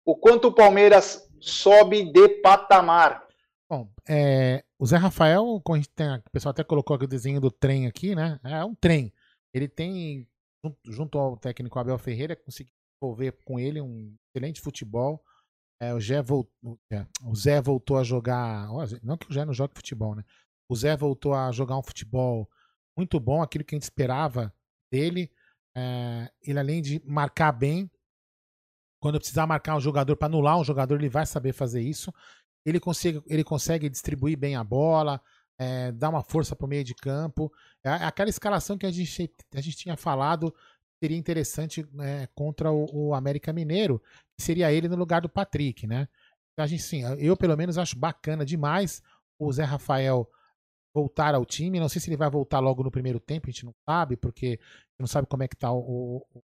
o 0.06 0.16
quanto 0.16 0.50
o 0.50 0.54
Palmeiras 0.54 1.28
sobe 1.42 2.12
de 2.12 2.30
patamar? 2.44 3.26
Bom, 3.68 3.90
é, 4.08 4.64
o 4.78 4.86
Zé 4.86 4.98
Rafael, 4.98 5.60
como 5.64 5.76
a 5.76 5.80
gente 5.80 5.90
tem, 5.90 6.08
o 6.18 6.32
pessoal 6.32 6.52
até 6.52 6.64
colocou 6.64 6.96
aqui 6.96 7.06
o 7.06 7.08
desenho 7.08 7.42
do 7.42 7.50
trem 7.50 7.88
aqui, 7.88 8.14
né? 8.14 8.40
É 8.44 8.64
um 8.64 8.76
trem. 8.76 9.12
Ele 9.52 9.68
tem, 9.68 10.28
junto, 10.86 11.18
ao 11.18 11.36
técnico 11.36 11.80
Abel 11.80 11.98
Ferreira, 11.98 12.36
conseguiu 12.36 12.72
desenvolver 13.02 13.32
com 13.44 13.60
ele 13.60 13.82
um 13.82 14.16
excelente 14.30 14.62
futebol. 14.62 15.24
É, 15.82 15.92
o, 15.92 16.00
Zé 16.00 16.22
voltou, 16.22 16.80
o 17.24 17.36
Zé 17.36 17.60
voltou 17.60 17.98
a 17.98 18.04
jogar. 18.04 18.68
Não 19.02 19.18
que 19.18 19.28
o 19.32 19.34
Zé 19.34 19.44
não 19.44 19.54
jogue 19.56 19.74
futebol, 19.74 20.14
né? 20.14 20.24
O 20.70 20.76
Zé 20.76 20.96
voltou 20.96 21.34
a 21.34 21.52
jogar 21.52 21.80
um 21.80 21.84
futebol 21.84 22.48
muito 22.96 23.20
bom, 23.20 23.42
aquilo 23.42 23.64
que 23.64 23.74
a 23.74 23.78
gente 23.78 23.84
esperava 23.84 24.54
dele. 24.92 25.32
É, 25.76 26.32
ele, 26.42 26.60
além 26.60 26.82
de 26.82 27.02
marcar 27.06 27.52
bem, 27.52 27.90
quando 29.00 29.20
precisar 29.20 29.46
marcar 29.46 29.76
um 29.76 29.82
jogador 29.82 30.16
para 30.16 30.28
anular 30.28 30.58
um 30.60 30.64
jogador, 30.64 30.96
ele 30.96 31.10
vai 31.10 31.26
saber 31.26 31.54
fazer 31.54 31.82
isso. 31.82 32.14
Ele 32.66 32.80
consegue, 32.80 33.22
ele 33.28 33.44
consegue 33.44 33.90
distribuir 33.90 34.38
bem 34.38 34.56
a 34.56 34.64
bola, 34.64 35.22
é, 35.60 35.92
dar 35.92 36.10
uma 36.10 36.24
força 36.24 36.56
para 36.56 36.66
o 36.66 36.70
meio 36.70 36.84
de 36.84 36.96
campo. 36.96 37.52
É 37.84 37.90
aquela 37.90 38.30
escalação 38.30 38.78
que 38.78 38.86
a 38.86 38.92
gente, 38.92 39.32
a 39.54 39.62
gente 39.62 39.78
tinha 39.78 39.96
falado 39.96 40.54
seria 41.04 41.18
interessante 41.18 41.88
é, 42.00 42.28
contra 42.34 42.72
o, 42.72 42.88
o, 42.92 43.14
América 43.14 43.54
Mineiro, 43.54 44.02
que 44.38 44.44
seria 44.44 44.72
ele 44.72 44.88
no 44.88 44.96
lugar 44.96 45.22
do 45.22 45.30
Patrick, 45.30 45.86
né? 45.86 46.08
Então, 46.54 46.64
a 46.64 46.68
gente, 46.68 46.84
sim, 46.84 47.02
eu 47.20 47.36
pelo 47.36 47.56
menos 47.56 47.78
acho 47.78 47.98
bacana 47.98 48.46
demais 48.46 49.04
o 49.38 49.52
Zé 49.52 49.64
Rafael 49.64 50.28
voltar 50.96 51.36
ao 51.36 51.46
time. 51.46 51.80
Não 51.80 51.90
sei 51.90 52.00
se 52.00 52.10
ele 52.10 52.16
vai 52.16 52.30
voltar 52.30 52.60
logo 52.60 52.82
no 52.82 52.90
primeiro 52.90 53.20
tempo, 53.20 53.48
a 53.48 53.52
gente 53.52 53.66
não 53.66 53.74
sabe, 53.88 54.16
porque 54.16 54.58
não 54.98 55.06
sabe 55.06 55.28
como 55.28 55.44
é 55.44 55.48
que 55.48 55.58
tá 55.58 55.72
o, 55.72 56.26
o 56.34 56.44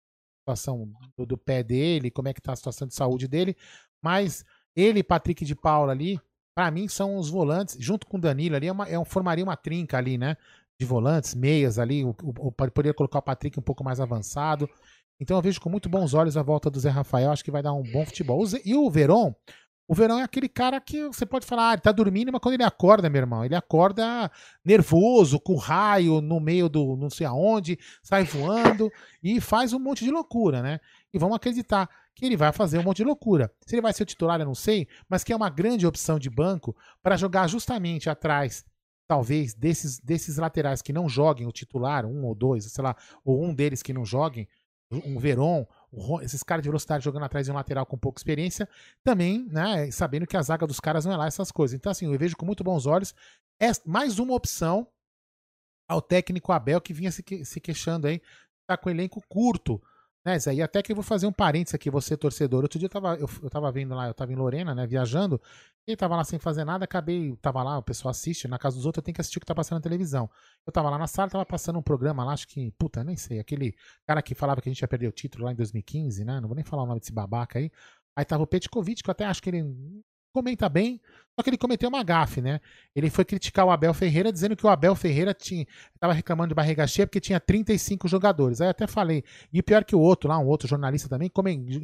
a 0.50 0.56
situação 0.56 0.90
do, 1.14 1.26
do, 1.26 1.36
pé 1.36 1.62
dele, 1.62 2.10
como 2.10 2.28
é 2.28 2.32
que 2.32 2.40
tá 2.40 2.54
a 2.54 2.56
situação 2.56 2.88
de 2.88 2.94
saúde 2.94 3.28
dele, 3.28 3.54
mas 4.02 4.46
ele 4.74 5.00
e 5.00 5.02
Patrick 5.02 5.44
de 5.44 5.54
Paula 5.54 5.92
ali, 5.92 6.18
para 6.56 6.70
mim 6.70 6.88
são 6.88 7.18
os 7.18 7.28
volantes, 7.28 7.76
junto 7.78 8.06
com 8.06 8.16
o 8.16 8.20
Danilo 8.20 8.56
ali, 8.56 8.66
é 8.66 8.72
uma, 8.72 8.88
é 8.88 8.98
um, 8.98 9.04
formaria 9.04 9.44
uma 9.44 9.56
trinca 9.56 9.98
ali, 9.98 10.16
né? 10.16 10.38
De 10.80 10.86
volantes, 10.86 11.34
meias 11.34 11.78
ali, 11.78 12.02
o, 12.02 12.16
o, 12.22 12.52
poderia 12.52 12.94
colocar 12.94 13.18
o 13.18 13.22
Patrick 13.22 13.58
um 13.58 13.62
pouco 13.62 13.84
mais 13.84 14.00
avançado. 14.00 14.70
Então 15.20 15.36
eu 15.36 15.42
vejo 15.42 15.60
com 15.60 15.68
muito 15.68 15.88
bons 15.88 16.14
olhos 16.14 16.36
a 16.36 16.42
volta 16.42 16.70
do 16.70 16.80
Zé 16.80 16.88
Rafael, 16.88 17.30
acho 17.30 17.44
que 17.44 17.50
vai 17.50 17.62
dar 17.62 17.74
um 17.74 17.82
bom 17.82 18.06
futebol. 18.06 18.42
e 18.64 18.74
o 18.74 18.88
Veron, 18.88 19.34
O 19.88 19.94
Verão 19.94 20.18
é 20.18 20.22
aquele 20.22 20.50
cara 20.50 20.78
que 20.82 21.06
você 21.06 21.24
pode 21.24 21.46
falar, 21.46 21.70
ah, 21.70 21.72
ele 21.72 21.80
tá 21.80 21.90
dormindo, 21.90 22.30
mas 22.30 22.42
quando 22.42 22.52
ele 22.52 22.62
acorda, 22.62 23.08
meu 23.08 23.22
irmão, 23.22 23.42
ele 23.42 23.54
acorda 23.54 24.30
nervoso, 24.62 25.40
com 25.40 25.56
raio 25.56 26.20
no 26.20 26.38
meio 26.38 26.68
do 26.68 26.94
não 26.94 27.08
sei 27.08 27.26
aonde, 27.26 27.78
sai 28.02 28.22
voando 28.22 28.92
e 29.22 29.40
faz 29.40 29.72
um 29.72 29.78
monte 29.78 30.04
de 30.04 30.10
loucura, 30.10 30.60
né? 30.60 30.78
E 31.10 31.18
vamos 31.18 31.36
acreditar 31.36 31.88
que 32.14 32.26
ele 32.26 32.36
vai 32.36 32.52
fazer 32.52 32.78
um 32.78 32.82
monte 32.82 32.98
de 32.98 33.04
loucura. 33.04 33.50
Se 33.64 33.76
ele 33.76 33.80
vai 33.80 33.94
ser 33.94 34.02
o 34.02 34.06
titular, 34.06 34.38
eu 34.38 34.44
não 34.44 34.54
sei, 34.54 34.86
mas 35.08 35.24
que 35.24 35.32
é 35.32 35.36
uma 35.36 35.48
grande 35.48 35.86
opção 35.86 36.18
de 36.18 36.28
banco 36.28 36.76
para 37.02 37.16
jogar 37.16 37.48
justamente 37.48 38.10
atrás, 38.10 38.66
talvez, 39.06 39.54
desses, 39.54 39.98
desses 40.00 40.36
laterais 40.36 40.82
que 40.82 40.92
não 40.92 41.08
joguem 41.08 41.46
o 41.46 41.52
titular, 41.52 42.04
um 42.04 42.26
ou 42.26 42.34
dois, 42.34 42.64
sei 42.64 42.84
lá, 42.84 42.94
ou 43.24 43.42
um 43.42 43.54
deles 43.54 43.82
que 43.82 43.94
não 43.94 44.04
joguem, 44.04 44.46
um 44.90 45.18
Veron, 45.18 45.66
esses 46.22 46.42
caras 46.42 46.62
de 46.62 46.68
velocidade 46.68 47.04
jogando 47.04 47.24
atrás 47.24 47.46
de 47.46 47.52
um 47.52 47.54
lateral 47.54 47.86
com 47.86 47.96
pouca 47.96 48.18
experiência, 48.18 48.68
também, 49.02 49.46
né, 49.50 49.90
sabendo 49.90 50.26
que 50.26 50.36
a 50.36 50.42
zaga 50.42 50.66
dos 50.66 50.80
caras 50.80 51.04
não 51.04 51.12
é 51.12 51.16
lá 51.16 51.26
essas 51.26 51.50
coisas. 51.50 51.74
Então, 51.74 51.90
assim, 51.90 52.12
eu 52.12 52.18
vejo 52.18 52.36
com 52.36 52.44
muito 52.44 52.62
bons 52.62 52.86
olhos. 52.86 53.14
É 53.60 53.70
mais 53.86 54.18
uma 54.18 54.34
opção 54.34 54.86
ao 55.88 56.02
técnico 56.02 56.52
Abel 56.52 56.80
que 56.80 56.92
vinha 56.92 57.10
se, 57.10 57.24
se 57.44 57.60
queixando 57.60 58.06
aí, 58.06 58.20
tá 58.66 58.76
com 58.76 58.90
elenco 58.90 59.22
curto. 59.28 59.82
Né, 60.28 60.38
Zé? 60.38 60.52
E 60.52 60.62
até 60.62 60.82
que 60.82 60.92
eu 60.92 60.96
vou 60.96 61.02
fazer 61.02 61.26
um 61.26 61.32
parênteses 61.32 61.74
aqui, 61.74 61.88
você 61.90 62.14
torcedor. 62.14 62.62
Outro 62.62 62.78
dia 62.78 62.84
eu 62.84 62.90
tava, 62.90 63.14
eu, 63.14 63.26
eu 63.42 63.48
tava 63.48 63.72
vendo 63.72 63.94
lá, 63.94 64.08
eu 64.08 64.12
tava 64.12 64.30
em 64.30 64.36
Lorena, 64.36 64.74
né, 64.74 64.86
viajando, 64.86 65.40
ele 65.86 65.96
tava 65.96 66.16
lá 66.16 66.22
sem 66.22 66.38
fazer 66.38 66.64
nada, 66.64 66.84
acabei, 66.84 67.34
tava 67.40 67.62
lá, 67.62 67.78
o 67.78 67.82
pessoal 67.82 68.10
assiste, 68.10 68.46
na 68.46 68.58
casa 68.58 68.76
dos 68.76 68.84
outros 68.84 69.00
eu 69.00 69.04
tenho 69.04 69.14
que 69.14 69.22
assistir 69.22 69.38
o 69.38 69.40
que 69.40 69.46
tá 69.46 69.54
passando 69.54 69.78
na 69.78 69.82
televisão. 69.82 70.28
Eu 70.66 70.72
tava 70.72 70.90
lá 70.90 70.98
na 70.98 71.06
sala, 71.06 71.30
tava 71.30 71.46
passando 71.46 71.78
um 71.78 71.82
programa 71.82 72.22
lá, 72.24 72.34
acho 72.34 72.46
que, 72.46 72.70
puta, 72.72 73.02
nem 73.02 73.16
sei, 73.16 73.38
aquele 73.40 73.74
cara 74.06 74.20
que 74.20 74.34
falava 74.34 74.60
que 74.60 74.68
a 74.68 74.72
gente 74.72 74.82
ia 74.82 74.88
perder 74.88 75.08
o 75.08 75.12
título 75.12 75.46
lá 75.46 75.52
em 75.52 75.56
2015, 75.56 76.22
né? 76.26 76.40
Não 76.40 76.48
vou 76.48 76.54
nem 76.54 76.64
falar 76.64 76.82
o 76.82 76.86
nome 76.86 77.00
desse 77.00 77.12
babaca 77.12 77.58
aí. 77.58 77.70
Aí 78.14 78.24
tava 78.26 78.42
o 78.42 78.46
Petkovic, 78.46 79.02
que 79.02 79.08
eu 79.08 79.12
até 79.12 79.24
acho 79.24 79.42
que 79.42 79.48
ele 79.48 79.62
comenta 80.38 80.68
bem, 80.68 81.00
só 81.38 81.42
que 81.42 81.50
ele 81.50 81.58
cometeu 81.58 81.88
uma 81.88 82.02
gafe, 82.02 82.40
né? 82.40 82.60
Ele 82.94 83.10
foi 83.10 83.24
criticar 83.24 83.64
o 83.64 83.70
Abel 83.70 83.94
Ferreira, 83.94 84.32
dizendo 84.32 84.56
que 84.56 84.66
o 84.66 84.68
Abel 84.68 84.94
Ferreira 84.94 85.32
tinha, 85.32 85.64
tava 86.00 86.12
reclamando 86.12 86.48
de 86.48 86.54
barriga 86.54 86.86
cheia 86.86 87.06
porque 87.06 87.20
tinha 87.20 87.38
35 87.38 88.08
jogadores. 88.08 88.60
Aí 88.60 88.68
até 88.68 88.86
falei, 88.86 89.22
e 89.52 89.62
pior 89.62 89.84
que 89.84 89.94
o 89.94 90.00
outro 90.00 90.28
lá, 90.28 90.38
um 90.38 90.46
outro 90.46 90.66
jornalista 90.66 91.08
também, 91.08 91.30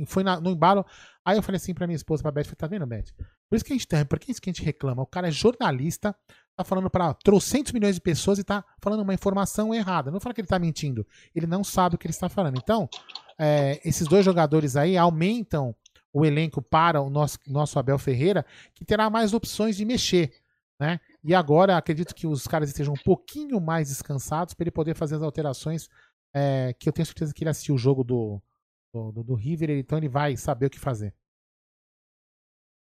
foi 0.06 0.24
na, 0.24 0.40
no 0.40 0.50
embalo. 0.50 0.84
Aí 1.24 1.36
eu 1.36 1.42
falei 1.42 1.56
assim 1.56 1.72
pra 1.72 1.86
minha 1.86 1.96
esposa, 1.96 2.22
pra 2.22 2.32
Beth, 2.32 2.52
tá 2.56 2.66
vendo, 2.66 2.86
Beth? 2.86 3.12
Por 3.48 3.56
isso 3.56 3.64
que 3.64 3.72
a 3.72 3.76
gente 3.76 3.86
tem, 3.86 4.04
por 4.04 4.18
que 4.18 4.32
isso 4.32 4.40
que 4.40 4.50
a 4.50 4.52
gente 4.52 4.64
reclama? 4.64 5.02
O 5.02 5.06
cara 5.06 5.28
é 5.28 5.30
jornalista, 5.30 6.16
tá 6.56 6.64
falando 6.64 6.90
para 6.90 7.14
trocentos 7.14 7.72
milhões 7.72 7.94
de 7.94 8.00
pessoas 8.00 8.40
e 8.40 8.44
tá 8.44 8.64
falando 8.80 9.02
uma 9.02 9.14
informação 9.14 9.72
errada. 9.72 10.10
Não 10.10 10.18
fala 10.18 10.34
que 10.34 10.40
ele 10.40 10.48
tá 10.48 10.58
mentindo, 10.58 11.06
ele 11.32 11.46
não 11.46 11.62
sabe 11.62 11.94
o 11.94 11.98
que 11.98 12.06
ele 12.06 12.12
está 12.12 12.28
falando. 12.28 12.58
Então, 12.58 12.88
é, 13.38 13.80
esses 13.84 14.08
dois 14.08 14.24
jogadores 14.24 14.74
aí 14.74 14.96
aumentam 14.96 15.74
o 16.14 16.24
elenco 16.24 16.62
para 16.62 17.02
o 17.02 17.10
nosso, 17.10 17.38
nosso 17.44 17.76
Abel 17.76 17.98
Ferreira, 17.98 18.46
que 18.72 18.84
terá 18.84 19.10
mais 19.10 19.34
opções 19.34 19.76
de 19.76 19.84
mexer. 19.84 20.32
Né? 20.80 21.00
E 21.24 21.34
agora 21.34 21.76
acredito 21.76 22.14
que 22.14 22.26
os 22.26 22.46
caras 22.46 22.68
estejam 22.68 22.94
um 22.94 23.02
pouquinho 23.04 23.60
mais 23.60 23.88
descansados 23.88 24.54
para 24.54 24.62
ele 24.64 24.70
poder 24.70 24.94
fazer 24.94 25.16
as 25.16 25.22
alterações. 25.22 25.88
É, 26.32 26.74
que 26.78 26.88
eu 26.88 26.92
tenho 26.92 27.06
certeza 27.06 27.32
que 27.32 27.44
ele 27.44 27.50
assistiu 27.50 27.74
o 27.74 27.78
jogo 27.78 28.02
do, 28.02 28.40
do, 28.92 29.22
do 29.22 29.34
River, 29.34 29.70
então 29.70 29.98
ele 29.98 30.08
vai 30.08 30.36
saber 30.36 30.66
o 30.66 30.70
que 30.70 30.80
fazer. 30.80 31.14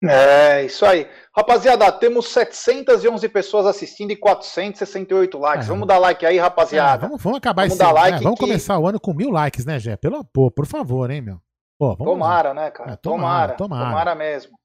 É, 0.03 0.63
isso 0.65 0.85
aí. 0.85 1.09
Rapaziada, 1.35 1.91
temos 1.91 2.29
711 2.29 3.27
pessoas 3.27 3.65
assistindo 3.65 4.11
e 4.11 4.15
468 4.15 5.37
likes. 5.37 5.65
É. 5.65 5.69
Vamos 5.69 5.87
dar 5.87 5.97
like 5.97 6.25
aí, 6.25 6.37
rapaziada. 6.37 7.05
É, 7.05 7.07
vamos, 7.07 7.21
vamos 7.21 7.37
acabar 7.37 7.63
vamos 7.63 7.73
esse 7.73 7.83
dar 7.83 7.91
like 7.91 8.17
né? 8.17 8.23
Vamos 8.23 8.39
que... 8.39 8.45
começar 8.45 8.77
o 8.79 8.87
ano 8.87 8.99
com 8.99 9.13
mil 9.13 9.29
likes, 9.29 9.65
né, 9.65 9.77
Gé? 9.77 9.97
Pelo, 9.97 10.23
pô, 10.23 10.49
por 10.49 10.65
favor, 10.65 11.11
hein, 11.11 11.21
meu. 11.21 11.41
Pô, 11.79 11.95
tomara, 11.95 12.49
lá. 12.49 12.55
né, 12.55 12.71
cara? 12.71 12.91
É, 12.91 12.95
tomara, 12.97 13.53
tomara, 13.53 13.55
tomara, 13.55 13.89
tomara. 13.89 14.15
mesmo. 14.15 14.59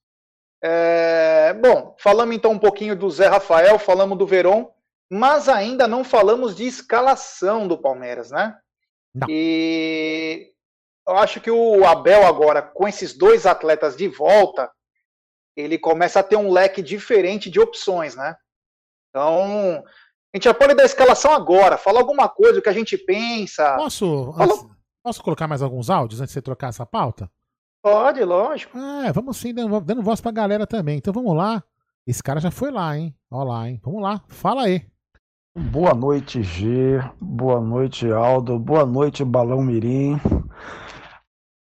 É, 0.60 1.52
bom, 1.52 1.94
falamos 1.96 2.34
então 2.34 2.50
um 2.50 2.58
pouquinho 2.58 2.96
do 2.96 3.08
Zé 3.08 3.28
Rafael, 3.28 3.78
falamos 3.78 4.18
do 4.18 4.26
Verón, 4.26 4.66
mas 5.08 5.48
ainda 5.48 5.86
não 5.86 6.02
falamos 6.02 6.56
de 6.56 6.64
escalação 6.64 7.68
do 7.68 7.78
Palmeiras, 7.78 8.32
né? 8.32 8.58
Não. 9.14 9.28
E 9.30 10.50
eu 11.06 11.16
acho 11.16 11.40
que 11.40 11.52
o 11.52 11.84
Abel 11.84 12.26
agora, 12.26 12.60
com 12.60 12.88
esses 12.88 13.16
dois 13.16 13.46
atletas 13.46 13.94
de 13.94 14.08
volta, 14.08 14.68
ele 15.56 15.78
começa 15.78 16.18
a 16.18 16.24
ter 16.24 16.36
um 16.36 16.50
leque 16.50 16.82
diferente 16.82 17.48
de 17.48 17.60
opções, 17.60 18.16
né? 18.16 18.34
Então, 19.10 19.84
a 20.34 20.36
gente 20.36 20.44
já 20.44 20.54
pode 20.54 20.74
dar 20.74 20.82
a 20.82 20.86
escalação 20.86 21.32
agora, 21.32 21.78
falar 21.78 22.00
alguma 22.00 22.28
coisa, 22.28 22.58
o 22.58 22.62
que 22.62 22.68
a 22.68 22.72
gente 22.72 22.98
pensa. 22.98 23.76
Posso? 23.76 24.32
Fala... 24.32 24.74
Posso 25.04 25.22
colocar 25.22 25.46
mais 25.46 25.60
alguns 25.60 25.90
áudios 25.90 26.22
antes 26.22 26.30
de 26.30 26.34
você 26.34 26.40
trocar 26.40 26.68
essa 26.68 26.86
pauta? 26.86 27.30
Pode, 27.82 28.24
lógico. 28.24 28.78
É, 28.78 29.12
vamos 29.12 29.36
sim, 29.36 29.52
dando, 29.52 29.78
dando 29.82 30.02
voz 30.02 30.18
pra 30.18 30.32
galera 30.32 30.66
também. 30.66 30.96
Então 30.96 31.12
vamos 31.12 31.36
lá. 31.36 31.62
Esse 32.06 32.22
cara 32.22 32.40
já 32.40 32.50
foi 32.50 32.70
lá, 32.70 32.96
hein? 32.96 33.14
Olha 33.30 33.48
lá, 33.48 33.68
hein? 33.68 33.78
Vamos 33.84 34.00
lá, 34.00 34.24
fala 34.28 34.62
aí. 34.62 34.88
Boa 35.54 35.92
noite, 35.92 36.42
G. 36.42 36.98
Boa 37.20 37.60
noite, 37.60 38.10
Aldo. 38.10 38.58
Boa 38.58 38.86
noite, 38.86 39.22
Balão 39.22 39.60
Mirim. 39.60 40.18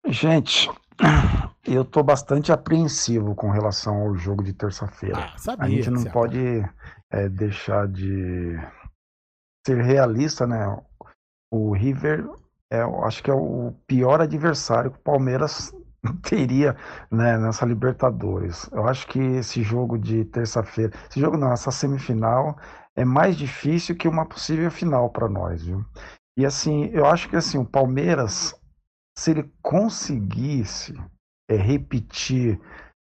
Gente, 0.08 0.70
eu 1.68 1.84
tô 1.84 2.02
bastante 2.02 2.50
apreensivo 2.50 3.36
com 3.36 3.50
relação 3.52 4.04
ao 4.04 4.16
jogo 4.16 4.42
de 4.42 4.54
terça-feira. 4.54 5.18
Ah, 5.20 5.56
a 5.60 5.68
gente 5.68 5.90
não 5.90 6.06
pode 6.06 6.40
é, 7.12 7.28
deixar 7.28 7.90
de 7.90 8.58
ser 9.68 9.84
realista, 9.84 10.48
né? 10.48 10.66
O 11.52 11.74
River 11.74 12.26
é, 12.74 12.82
acho 13.06 13.22
que 13.22 13.30
é 13.30 13.34
o 13.34 13.72
pior 13.86 14.20
adversário 14.20 14.90
que 14.90 14.98
o 14.98 15.04
Palmeiras 15.04 15.72
teria 16.28 16.76
né, 17.12 17.38
nessa 17.38 17.68
Libertadores. 17.68 18.68
Eu 18.72 18.88
acho 18.88 19.06
que 19.08 19.20
esse 19.20 19.62
jogo 19.62 19.96
de 19.96 20.26
terça-feira, 20.26 20.92
esse 21.08 21.20
jogo 21.20 21.38
não, 21.38 21.52
essa 21.52 21.70
semifinal 21.70 22.58
é 22.96 23.06
mais 23.06 23.38
difícil 23.38 23.96
que 23.96 24.08
uma 24.08 24.26
possível 24.26 24.72
final 24.72 25.12
para 25.12 25.30
nós, 25.30 25.64
viu? 25.64 25.86
E 26.36 26.48
assim, 26.48 26.86
eu 26.86 27.06
acho 27.06 27.30
que 27.30 27.36
assim, 27.36 27.60
o 27.60 27.66
Palmeiras, 27.66 28.56
se 29.16 29.30
ele 29.30 29.54
conseguisse 29.62 30.96
é, 31.48 31.56
repetir 31.56 32.60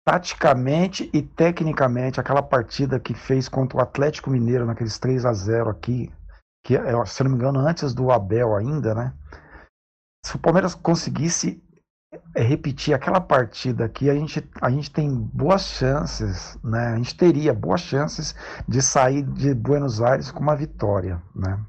taticamente 0.04 1.12
e 1.14 1.22
tecnicamente 1.22 2.20
aquela 2.20 2.42
partida 2.42 3.00
que 3.00 3.14
fez 3.14 3.48
contra 3.48 3.78
o 3.78 3.82
Atlético 3.82 4.32
Mineiro 4.32 4.66
naqueles 4.66 4.98
3 4.98 5.26
a 5.26 5.32
0 5.32 5.70
aqui, 5.70 6.12
que 6.66 6.76
se 7.06 7.24
não 7.24 7.32
me 7.32 7.38
engano 7.38 7.60
antes 7.60 7.94
do 7.94 8.12
Abel 8.12 8.56
ainda, 8.56 8.96
né? 8.96 9.14
Se 10.26 10.36
o 10.36 10.40
Palmeiras 10.40 10.74
conseguisse 10.74 11.62
é, 12.36 12.42
repetir 12.42 12.94
aquela 12.94 13.20
partida 13.20 13.86
aqui, 13.86 14.10
a 14.10 14.16
gente, 14.16 14.48
a 14.62 14.70
gente 14.70 14.92
tem 14.92 15.10
boas 15.12 15.64
chances, 15.64 16.58
né? 16.64 16.94
A 16.94 16.98
gente 16.98 17.16
teria 17.16 17.54
boas 17.54 17.82
chances 17.82 18.36
de 18.68 18.82
sair 18.82 19.24
de 19.24 19.54
Buenos 19.54 20.02
Aires 20.02 20.32
com 20.32 20.40
uma 20.40 20.56
vitória, 20.56 21.22
né? 21.36 21.60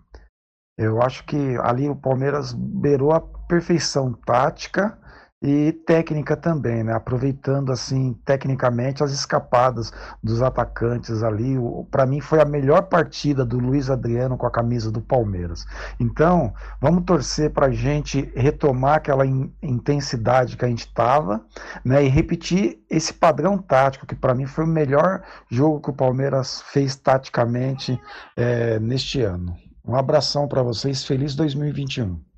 Eu 0.76 1.00
acho 1.02 1.24
que 1.24 1.56
ali 1.62 1.88
o 1.88 1.96
Palmeiras 1.96 2.52
beirou 2.52 3.12
a 3.12 3.20
perfeição 3.20 4.12
tática 4.12 4.98
e 5.46 5.72
técnica 5.72 6.34
também, 6.34 6.82
né? 6.82 6.94
Aproveitando 6.94 7.70
assim 7.70 8.14
tecnicamente 8.24 9.04
as 9.04 9.12
escapadas 9.12 9.92
dos 10.22 10.40
atacantes 10.40 11.22
ali. 11.22 11.56
Para 11.90 12.06
mim 12.06 12.18
foi 12.18 12.40
a 12.40 12.46
melhor 12.46 12.84
partida 12.84 13.44
do 13.44 13.58
Luiz 13.58 13.90
Adriano 13.90 14.38
com 14.38 14.46
a 14.46 14.50
camisa 14.50 14.90
do 14.90 15.02
Palmeiras. 15.02 15.66
Então 16.00 16.54
vamos 16.80 17.04
torcer 17.04 17.50
para 17.50 17.66
a 17.66 17.70
gente 17.70 18.32
retomar 18.34 18.94
aquela 18.94 19.26
in 19.26 19.52
intensidade 19.62 20.56
que 20.56 20.64
a 20.64 20.68
gente 20.68 20.86
estava, 20.86 21.44
né? 21.84 22.02
E 22.02 22.08
repetir 22.08 22.82
esse 22.88 23.12
padrão 23.12 23.58
tático 23.58 24.06
que 24.06 24.14
para 24.14 24.34
mim 24.34 24.46
foi 24.46 24.64
o 24.64 24.68
melhor 24.68 25.22
jogo 25.50 25.78
que 25.78 25.90
o 25.90 25.94
Palmeiras 25.94 26.62
fez 26.72 26.96
taticamente 26.96 28.00
é, 28.34 28.78
neste 28.78 29.20
ano. 29.20 29.54
Um 29.86 29.94
abração 29.94 30.48
para 30.48 30.62
vocês, 30.62 31.04
feliz 31.04 31.34
2021. 31.34 32.33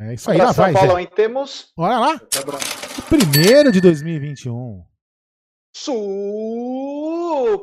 É 0.00 0.14
isso 0.14 0.30
aí, 0.30 0.38
lá 0.38 0.50
vai. 0.52 0.72
Paulo, 0.72 0.98
em 0.98 1.06
temos. 1.06 1.74
Olha 1.76 1.98
lá. 1.98 2.18
Primeiro 3.10 3.70
de 3.70 3.82
2021. 3.82 4.82
Superchat 5.76 7.54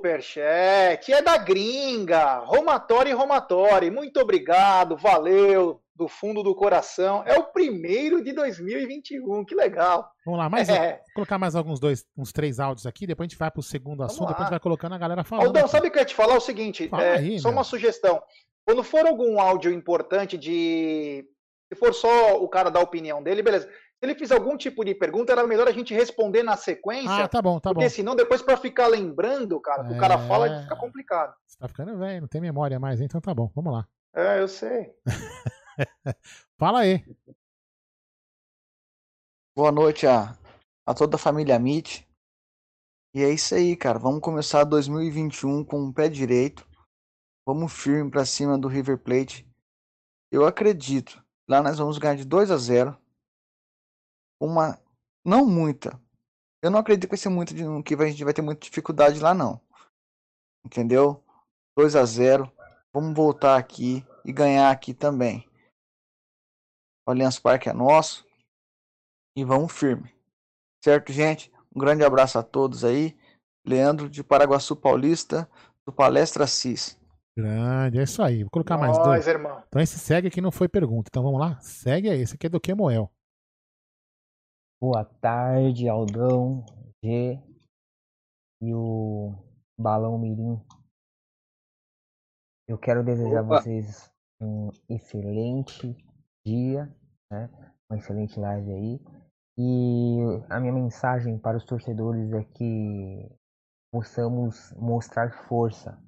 é 1.12 1.22
da 1.22 1.36
gringa, 1.38 2.38
Romatório 2.40 3.10
e 3.10 3.14
Romatório. 3.14 3.92
Muito 3.92 4.20
obrigado, 4.20 4.96
valeu, 4.96 5.82
do 5.96 6.08
fundo 6.08 6.44
do 6.44 6.54
coração. 6.54 7.24
É 7.26 7.38
o 7.40 7.44
primeiro 7.46 8.24
de 8.24 8.32
2021, 8.34 9.44
que 9.44 9.56
legal. 9.56 10.08
Vamos 10.24 10.40
lá, 10.40 10.48
mais 10.48 10.70
é. 10.70 11.02
colocar 11.16 11.40
mais 11.40 11.56
alguns 11.56 11.80
dois, 11.80 12.06
uns 12.16 12.32
três 12.32 12.60
áudios 12.60 12.86
aqui, 12.86 13.08
depois 13.08 13.26
a 13.26 13.30
gente 13.30 13.40
vai 13.40 13.50
pro 13.50 13.64
segundo 13.64 13.98
Vamos 13.98 14.14
assunto, 14.14 14.26
lá. 14.26 14.30
depois 14.30 14.44
a 14.44 14.46
gente 14.46 14.52
vai 14.52 14.60
colocando 14.60 14.94
a 14.94 15.00
galera 15.00 15.24
falando. 15.24 15.48
Aldão, 15.48 15.68
sabe 15.68 15.88
o 15.88 15.92
que 15.92 15.98
eu 15.98 16.02
ia 16.02 16.06
te 16.06 16.14
falar? 16.14 16.36
É 16.36 16.38
o 16.38 16.42
seguinte, 16.42 16.88
é, 16.94 17.18
aí, 17.18 17.40
só 17.40 17.50
meu. 17.50 17.58
uma 17.58 17.64
sugestão. 17.64 18.22
Quando 18.64 18.84
for 18.84 19.08
algum 19.08 19.40
áudio 19.40 19.72
importante 19.72 20.38
de 20.38 21.26
se 21.72 21.78
for 21.78 21.94
só 21.94 22.42
o 22.42 22.48
cara 22.48 22.70
dar 22.70 22.80
a 22.80 22.84
opinião 22.84 23.22
dele, 23.22 23.44
beleza. 23.44 23.68
Se 23.68 24.06
ele 24.06 24.16
fizer 24.16 24.36
algum 24.36 24.56
tipo 24.56 24.86
de 24.86 24.94
pergunta, 24.94 25.32
era 25.32 25.46
melhor 25.46 25.68
a 25.68 25.72
gente 25.72 25.94
responder 25.94 26.44
na 26.44 26.56
sequência. 26.56 27.24
Ah, 27.24 27.28
tá 27.28 27.42
bom, 27.42 27.60
tá 27.60 27.70
porque 27.70 27.74
bom. 27.74 27.82
Porque 27.82 27.90
senão, 27.90 28.16
depois, 28.16 28.42
para 28.42 28.56
ficar 28.56 28.88
lembrando, 28.88 29.60
cara, 29.60 29.88
é... 29.88 29.92
o 29.92 30.00
cara 30.00 30.18
fala, 30.20 30.62
fica 30.62 30.76
complicado. 30.76 31.34
Você 31.46 31.58
tá 31.58 31.68
ficando 31.68 31.98
velho, 31.98 32.22
não 32.22 32.28
tem 32.28 32.40
memória 32.40 32.80
mais, 32.80 33.02
então 33.02 33.20
tá 33.20 33.34
bom, 33.34 33.52
vamos 33.56 33.74
lá. 33.74 33.88
É, 34.16 34.40
eu 34.40 34.48
sei. 34.48 34.94
fala 36.58 36.82
aí. 36.82 37.04
Boa 39.56 39.72
noite 39.72 40.06
a, 40.06 40.38
a 40.86 40.94
toda 40.94 41.16
a 41.16 41.20
família 41.20 41.58
Mitch. 41.58 42.04
E 43.16 43.24
é 43.24 43.30
isso 43.32 43.56
aí, 43.56 43.76
cara. 43.76 43.98
Vamos 43.98 44.22
começar 44.22 44.64
2021 44.64 45.66
com 45.66 45.88
o 45.88 45.94
pé 45.94 46.08
direito. 46.08 46.68
Vamos 47.48 47.74
firme 47.74 48.12
para 48.12 48.26
cima 48.26 48.60
do 48.60 48.68
River 48.68 49.00
Plate. 49.00 49.50
Eu 50.32 50.46
acredito. 50.46 51.26
Lá 51.50 51.62
nós 51.62 51.78
vamos 51.78 51.98
ganhar 51.98 52.16
de 52.16 52.26
2 52.26 52.52
a 52.52 52.58
0. 52.58 52.98
Uma 54.40 54.80
não 55.26 55.46
muita. 55.46 56.00
Eu 56.62 56.70
não 56.70 56.80
acredito 56.80 57.04
que 57.04 57.16
vai 57.16 57.18
ser 57.18 57.30
muito 57.30 57.54
que 57.84 57.94
a 57.96 58.08
gente 58.08 58.24
vai 58.24 58.34
ter 58.34 58.42
muita 58.42 58.62
dificuldade 58.62 59.20
lá 59.20 59.34
não. 59.34 59.62
Entendeu? 60.66 61.24
2 61.78 61.96
a 61.96 62.04
0. 62.04 62.52
Vamos 62.94 63.16
voltar 63.16 63.58
aqui 63.58 64.06
e 64.26 64.34
ganhar 64.34 64.72
aqui 64.72 64.94
também. 64.94 65.48
O 67.08 67.12
Allianz 67.12 67.40
Parque 67.40 67.70
é 67.70 67.74
nosso. 67.74 68.26
E 69.36 69.44
vamos 69.44 69.72
firme. 69.72 70.14
Certo, 70.84 71.14
gente? 71.14 71.52
Um 71.76 71.80
grande 71.80 72.04
abraço 72.04 72.38
a 72.38 72.44
todos 72.44 72.84
aí. 72.84 73.18
Leandro 73.66 74.10
de 74.10 74.24
Paraguaçu 74.24 74.76
Paulista, 74.76 75.50
do 75.86 75.94
Palestra 75.94 76.48
CIS. 76.48 76.98
Grande, 77.38 78.00
é 78.00 78.04
isso 78.04 78.24
aí. 78.24 78.42
Vou 78.42 78.50
colocar 78.50 78.78
Nós, 78.78 78.88
mais 78.88 78.98
dois. 78.98 79.28
Irmão. 79.28 79.64
Então 79.68 79.80
esse 79.80 80.00
segue 80.00 80.28
aqui 80.28 80.42
não 80.42 80.52
foi 80.52 80.68
pergunta. 80.68 81.08
Então 81.08 81.22
vamos 81.22 81.40
lá? 81.40 81.60
Segue 81.60 82.10
aí. 82.10 82.20
Esse 82.20 82.34
aqui 82.34 82.48
é 82.48 82.50
do 82.50 82.60
Kemoel. 82.60 83.12
Boa 84.82 85.06
tarde, 85.06 85.88
Aldão, 85.88 86.66
G 87.04 87.40
e 88.60 88.74
o 88.74 89.36
Balão 89.80 90.18
Mirim. 90.18 90.60
Eu 92.68 92.80
quero 92.80 93.06
desejar 93.06 93.42
a 93.42 93.44
vocês 93.44 94.12
um 94.42 94.72
excelente 94.90 95.96
dia, 96.44 96.92
né? 97.32 97.52
Uma 97.88 98.00
excelente 98.00 98.40
live 98.40 98.74
aí. 98.74 99.00
E 99.60 100.18
a 100.50 100.60
minha 100.60 100.74
mensagem 100.74 101.38
para 101.38 101.58
os 101.58 101.66
torcedores 101.66 102.34
é 102.34 102.44
que 102.44 103.32
possamos 103.94 104.74
mostrar 104.74 105.32
força 105.48 106.02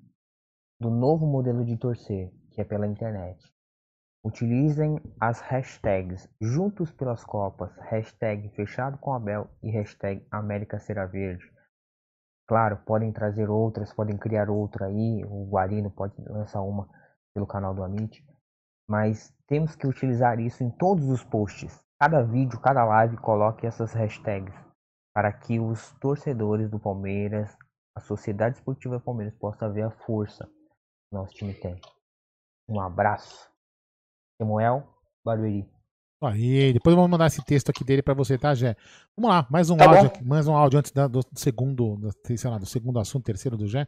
do 0.82 0.90
novo 0.90 1.28
modelo 1.28 1.66
de 1.66 1.76
torcer, 1.76 2.32
que 2.52 2.62
é 2.62 2.64
pela 2.64 2.88
internet. 2.88 3.38
Utilizem 4.24 4.98
as 5.20 5.42
hashtags 5.42 6.30
Juntos 6.40 6.90
pelas 6.90 7.22
Copas, 7.22 7.76
hashtag 7.80 8.48
Fechado 8.56 8.98
com 8.98 9.14
Abel 9.14 9.50
e 9.62 9.70
hashtag 9.72 10.26
América 10.32 10.80
Será 10.80 11.06
Verde. 11.06 11.44
Claro, 12.48 12.78
podem 12.86 13.12
trazer 13.12 13.50
outras, 13.50 13.94
podem 13.94 14.18
criar 14.18 14.50
outra 14.50 14.86
aí, 14.86 15.22
o 15.26 15.50
Guarino 15.50 15.92
pode 15.92 16.14
lançar 16.30 16.62
uma 16.62 16.88
pelo 17.34 17.46
canal 17.46 17.76
do 17.76 17.84
Amit, 17.84 18.26
mas 18.90 19.36
temos 19.48 19.76
que 19.76 19.86
utilizar 19.86 20.40
isso 20.40 20.64
em 20.64 20.72
todos 20.72 21.10
os 21.10 21.26
posts. 21.26 21.78
Cada 22.00 22.24
vídeo, 22.24 22.58
cada 22.62 22.86
live, 22.86 23.18
coloque 23.18 23.68
essas 23.68 23.92
hashtags 23.94 24.56
para 25.14 25.32
que 25.34 25.60
os 25.60 25.92
torcedores 26.00 26.70
do 26.70 26.80
Palmeiras, 26.80 27.54
a 27.94 28.00
Sociedade 28.00 28.56
Esportiva 28.56 28.98
Palmeiras 28.98 29.36
possa 29.36 29.70
ver 29.70 29.82
a 29.82 29.92
força 29.92 30.50
nosso 31.12 31.34
time 31.34 31.54
tem. 31.54 31.80
Um 32.68 32.80
abraço. 32.80 33.50
Samuel 34.40 34.88
Barueri. 35.26 35.68
Aí, 36.22 36.74
depois 36.74 36.94
eu 36.94 37.00
vou 37.00 37.08
mandar 37.08 37.28
esse 37.28 37.44
texto 37.44 37.70
aqui 37.70 37.84
dele 37.84 38.02
para 38.02 38.14
você, 38.14 38.38
tá, 38.38 38.54
Jé? 38.54 38.76
Vamos 39.16 39.32
lá, 39.32 39.48
mais 39.50 39.70
um 39.70 39.78
tá 39.78 39.86
áudio 39.86 40.08
aqui, 40.08 40.24
mais 40.24 40.48
um 40.48 40.56
áudio 40.56 40.80
antes 40.80 40.92
da, 40.92 41.08
do 41.08 41.22
segundo, 41.34 41.96
do, 41.96 42.38
sei 42.38 42.50
lá, 42.50 42.58
do 42.58 42.66
segundo 42.66 43.00
assunto, 43.00 43.24
terceiro 43.24 43.56
do 43.56 43.68
Jé. 43.68 43.88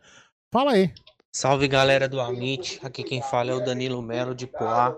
Fala 0.51 0.71
aí. 0.71 0.93
Salve 1.35 1.67
galera 1.67 2.07
do 2.07 2.21
Amit, 2.21 2.79
aqui 2.85 3.03
quem 3.03 3.21
fala 3.21 3.51
é 3.51 3.53
o 3.53 3.63
Danilo 3.63 4.01
Melo 4.01 4.33
de 4.33 4.47
Poá. 4.47 4.97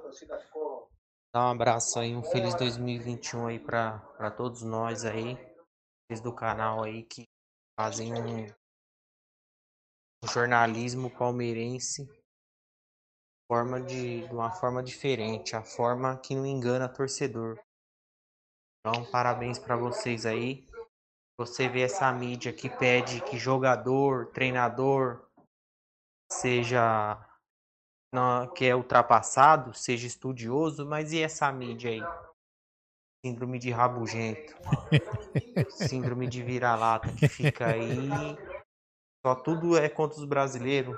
Dá 1.33 1.47
um 1.47 1.51
abraço 1.51 1.99
aí, 1.99 2.15
um 2.15 2.23
feliz 2.23 2.53
2021 2.53 3.47
aí 3.47 3.59
para 3.59 4.31
todos 4.37 4.61
nós 4.61 5.03
aí, 5.03 5.37
do 6.23 6.31
canal 6.31 6.83
aí 6.83 7.01
que 7.03 7.27
fazem 7.79 8.13
um 8.13 8.45
jornalismo 10.27 11.09
palmeirense 11.09 12.07
forma 13.53 13.79
de, 13.81 14.27
de 14.27 14.33
uma 14.33 14.49
forma 14.51 14.81
diferente, 14.81 15.55
a 15.55 15.61
forma 15.61 16.17
que 16.17 16.33
não 16.33 16.45
engana 16.45 16.89
torcedor. 16.89 17.59
Então, 18.79 19.05
parabéns 19.11 19.59
para 19.59 19.75
vocês 19.75 20.25
aí. 20.25 20.65
Você 21.39 21.69
vê 21.69 21.81
essa 21.81 22.11
mídia 22.11 22.51
que 22.51 22.69
pede 22.69 23.21
que 23.21 23.37
jogador, 23.37 24.31
treinador 24.31 25.27
seja 26.31 27.23
não, 28.13 28.51
que 28.53 28.65
é 28.65 28.75
ultrapassado, 28.75 29.73
seja 29.73 30.07
estudioso, 30.07 30.85
mas 30.85 31.11
e 31.13 31.19
essa 31.19 31.51
mídia 31.51 31.91
aí? 31.91 32.01
Síndrome 33.25 33.57
de 33.57 33.71
rabugento. 33.71 34.55
Síndrome 35.69 36.27
de 36.27 36.43
vira-lata 36.43 37.11
que 37.13 37.27
fica 37.27 37.67
aí 37.67 38.09
só 39.25 39.35
tudo 39.35 39.77
é 39.77 39.87
contra 39.89 40.19
os 40.19 40.25
brasileiros. 40.25 40.97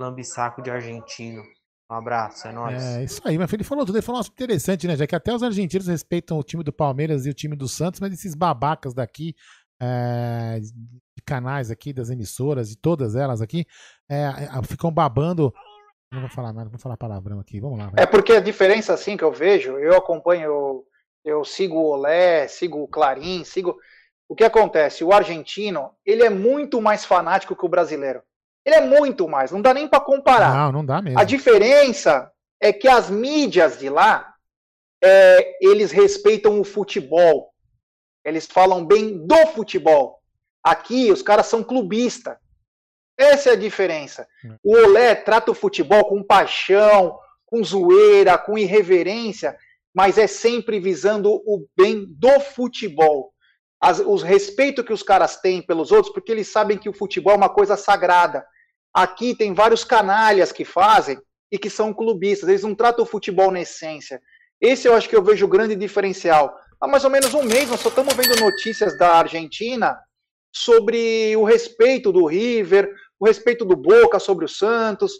Lambisaco 0.00 0.62
de 0.62 0.70
argentino. 0.70 1.42
Um 1.90 1.94
abraço, 1.94 2.46
é 2.46 2.52
nóis. 2.52 2.82
É 2.82 3.02
isso 3.02 3.20
aí, 3.24 3.38
mas 3.38 3.52
ele 3.52 3.64
falou 3.64 3.84
tudo, 3.84 3.96
ele 3.96 4.04
falou 4.04 4.20
um 4.20 4.24
interessante, 4.24 4.86
né? 4.86 4.94
Já 4.94 5.06
que 5.06 5.16
até 5.16 5.34
os 5.34 5.42
argentinos 5.42 5.86
respeitam 5.86 6.38
o 6.38 6.42
time 6.42 6.62
do 6.62 6.72
Palmeiras 6.72 7.24
e 7.24 7.30
o 7.30 7.34
time 7.34 7.56
do 7.56 7.66
Santos, 7.66 7.98
mas 7.98 8.12
esses 8.12 8.34
babacas 8.34 8.92
daqui, 8.92 9.34
é, 9.80 10.60
de 10.60 11.22
canais 11.24 11.70
aqui, 11.70 11.92
das 11.92 12.10
emissoras, 12.10 12.68
de 12.68 12.76
todas 12.76 13.16
elas 13.16 13.40
aqui, 13.40 13.66
é, 14.08 14.30
ficam 14.64 14.92
babando. 14.92 15.52
Não 16.12 16.20
vou 16.20 16.30
falar 16.30 16.52
nada, 16.52 16.64
não 16.64 16.72
vou 16.72 16.80
falar 16.80 16.96
palavrão 16.96 17.40
aqui, 17.40 17.58
vamos 17.58 17.78
lá. 17.78 17.86
Vai. 17.86 18.04
É 18.04 18.06
porque 18.06 18.34
a 18.34 18.40
diferença 18.40 18.92
assim 18.92 19.16
que 19.16 19.24
eu 19.24 19.32
vejo, 19.32 19.78
eu 19.78 19.96
acompanho, 19.96 20.84
eu 21.24 21.44
sigo 21.44 21.76
o 21.76 21.90
Olé, 21.90 22.46
sigo 22.48 22.82
o 22.82 22.88
Clarim, 22.88 23.44
sigo 23.44 23.74
o 24.28 24.36
que 24.36 24.44
acontece? 24.44 25.02
O 25.02 25.12
argentino, 25.12 25.90
ele 26.04 26.22
é 26.22 26.28
muito 26.28 26.82
mais 26.82 27.04
fanático 27.04 27.56
que 27.56 27.64
o 27.64 27.68
brasileiro. 27.68 28.22
Ele 28.64 28.76
é 28.76 28.80
muito 28.82 29.26
mais, 29.26 29.50
não 29.50 29.62
dá 29.62 29.72
nem 29.72 29.88
para 29.88 30.00
comparar. 30.00 30.54
Não, 30.54 30.72
não 30.72 30.84
dá 30.84 31.00
mesmo. 31.00 31.18
A 31.18 31.24
diferença 31.24 32.30
é 32.60 32.70
que 32.72 32.86
as 32.86 33.08
mídias 33.08 33.78
de 33.78 33.88
lá, 33.88 34.34
é, 35.02 35.56
eles 35.64 35.90
respeitam 35.90 36.60
o 36.60 36.64
futebol. 36.64 37.54
Eles 38.22 38.46
falam 38.46 38.84
bem 38.84 39.26
do 39.26 39.46
futebol. 39.46 40.20
Aqui, 40.62 41.10
os 41.10 41.22
caras 41.22 41.46
são 41.46 41.64
clubistas. 41.64 42.36
Essa 43.16 43.50
é 43.50 43.52
a 43.54 43.56
diferença. 43.56 44.28
O 44.62 44.76
Olé 44.76 45.14
trata 45.14 45.50
o 45.50 45.54
futebol 45.54 46.04
com 46.04 46.22
paixão, 46.22 47.18
com 47.46 47.64
zoeira, 47.64 48.36
com 48.36 48.58
irreverência, 48.58 49.56
mas 49.94 50.18
é 50.18 50.26
sempre 50.26 50.78
visando 50.78 51.32
o 51.32 51.66
bem 51.74 52.04
do 52.06 52.38
futebol 52.40 53.32
as, 53.80 54.00
os 54.00 54.22
respeito 54.22 54.84
que 54.84 54.92
os 54.92 55.02
caras 55.02 55.36
têm 55.36 55.62
pelos 55.62 55.92
outros, 55.92 56.12
porque 56.12 56.32
eles 56.32 56.50
sabem 56.50 56.78
que 56.78 56.88
o 56.88 56.92
futebol 56.92 57.32
é 57.32 57.36
uma 57.36 57.48
coisa 57.48 57.76
sagrada. 57.76 58.44
Aqui 58.92 59.34
tem 59.34 59.54
vários 59.54 59.84
canalhas 59.84 60.50
que 60.50 60.64
fazem 60.64 61.20
e 61.50 61.58
que 61.58 61.70
são 61.70 61.94
clubistas, 61.94 62.48
eles 62.48 62.62
não 62.62 62.74
tratam 62.74 63.04
o 63.04 63.08
futebol 63.08 63.50
na 63.50 63.60
essência. 63.60 64.20
Esse 64.60 64.88
eu 64.88 64.94
acho 64.94 65.08
que 65.08 65.16
eu 65.16 65.22
vejo 65.22 65.46
o 65.46 65.48
grande 65.48 65.76
diferencial. 65.76 66.54
Há 66.80 66.86
mais 66.86 67.04
ou 67.04 67.10
menos 67.10 67.32
um 67.34 67.42
mês 67.42 67.70
nós 67.70 67.80
só 67.80 67.88
estamos 67.88 68.14
vendo 68.14 68.40
notícias 68.40 68.96
da 68.98 69.16
Argentina 69.16 69.98
sobre 70.52 71.36
o 71.36 71.44
respeito 71.44 72.12
do 72.12 72.26
River, 72.26 72.92
o 73.18 73.26
respeito 73.26 73.64
do 73.64 73.76
Boca 73.76 74.18
sobre 74.18 74.44
o 74.44 74.48
Santos. 74.48 75.12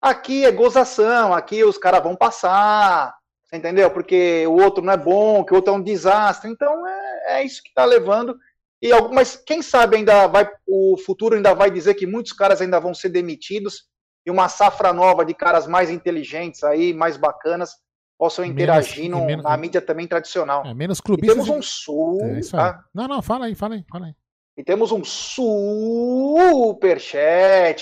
Aqui 0.00 0.44
é 0.44 0.52
gozação, 0.52 1.34
aqui 1.34 1.64
os 1.64 1.78
caras 1.78 2.02
vão 2.02 2.14
passar, 2.14 3.14
entendeu? 3.52 3.90
Porque 3.90 4.46
o 4.46 4.62
outro 4.62 4.84
não 4.84 4.92
é 4.92 4.96
bom, 4.96 5.44
que 5.44 5.52
o 5.52 5.56
outro 5.56 5.72
é 5.72 5.76
um 5.76 5.82
desastre. 5.82 6.50
Então 6.50 6.86
é, 6.86 7.15
é 7.26 7.42
isso 7.42 7.62
que 7.62 7.68
está 7.68 7.84
levando. 7.84 8.36
E 8.80 8.90
mas 9.12 9.36
quem 9.36 9.62
sabe 9.62 9.96
ainda 9.96 10.26
vai, 10.26 10.48
o 10.66 10.96
futuro 10.98 11.34
ainda 11.34 11.54
vai 11.54 11.70
dizer 11.70 11.94
que 11.94 12.06
muitos 12.06 12.32
caras 12.32 12.60
ainda 12.60 12.78
vão 12.78 12.94
ser 12.94 13.08
demitidos 13.08 13.84
e 14.24 14.30
uma 14.30 14.48
safra 14.48 14.92
nova 14.92 15.24
de 15.24 15.32
caras 15.34 15.66
mais 15.66 15.88
inteligentes 15.88 16.62
aí, 16.64 16.92
mais 16.92 17.16
bacanas, 17.16 17.76
possam 18.18 18.44
interagir 18.44 19.04
menos, 19.04 19.20
no, 19.20 19.26
menos, 19.26 19.44
na 19.44 19.56
mídia 19.56 19.80
também 19.80 20.06
tradicional. 20.06 20.66
É, 20.66 20.74
menos 20.74 21.00
clubistas. 21.00 21.36
E 21.36 21.40
temos 21.40 21.48
um 21.48 21.62
sul. 21.62 22.20
É 22.22 22.40
tá? 22.50 22.84
Não, 22.92 23.08
não, 23.08 23.22
fala 23.22 23.46
aí, 23.46 23.54
fala 23.54 23.76
aí, 23.76 23.84
fala 23.88 24.06
aí. 24.06 24.14
E 24.56 24.64
temos 24.64 24.90
um 24.90 25.04
superchat 25.04 25.46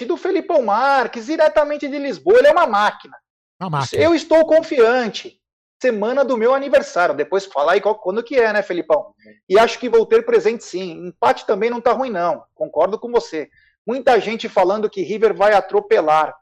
do 0.04 0.16
Felipão 0.16 0.62
Marques, 0.62 1.26
diretamente 1.26 1.86
de 1.88 1.98
Lisboa. 1.98 2.38
Ele 2.38 2.48
é 2.48 2.52
uma 2.52 2.66
máquina. 2.66 3.16
Uma 3.60 3.70
máquina. 3.70 4.02
Eu 4.02 4.12
estou 4.14 4.44
confiante 4.44 5.40
semana 5.84 6.24
do 6.24 6.38
meu 6.38 6.54
aniversário. 6.54 7.14
Depois 7.14 7.44
fala 7.44 7.72
aí 7.72 7.80
qual, 7.80 7.94
quando 7.96 8.22
que 8.22 8.36
é, 8.36 8.50
né, 8.52 8.62
Felipão? 8.62 9.12
E 9.46 9.58
acho 9.58 9.78
que 9.78 9.90
vou 9.90 10.06
ter 10.06 10.24
presente 10.24 10.64
sim. 10.64 11.08
Empate 11.08 11.46
também 11.46 11.68
não 11.68 11.80
tá 11.80 11.92
ruim, 11.92 12.08
não. 12.08 12.42
Concordo 12.54 12.98
com 12.98 13.10
você. 13.10 13.50
Muita 13.86 14.18
gente 14.18 14.48
falando 14.48 14.88
que 14.88 15.02
River 15.02 15.34
vai 15.34 15.52
atropelar. 15.52 16.34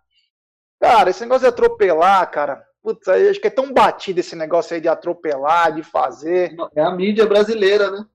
Cara, 0.81 1.11
esse 1.11 1.23
negócio 1.23 1.43
de 1.43 1.49
atropelar, 1.49 2.31
cara, 2.31 2.63
putz, 2.81 3.09
acho 3.09 3.41
que 3.41 3.49
é 3.49 3.51
tão 3.51 3.73
batido 3.73 4.21
esse 4.21 4.37
negócio 4.37 4.75
aí 4.75 4.81
de 4.81 4.89
atropelar, 4.89 5.75
de 5.75 5.83
fazer. 5.83 6.55
É 6.77 6.83
a 6.83 6.93
mídia 6.93 7.27
brasileira, 7.27 7.91
né? 7.91 8.07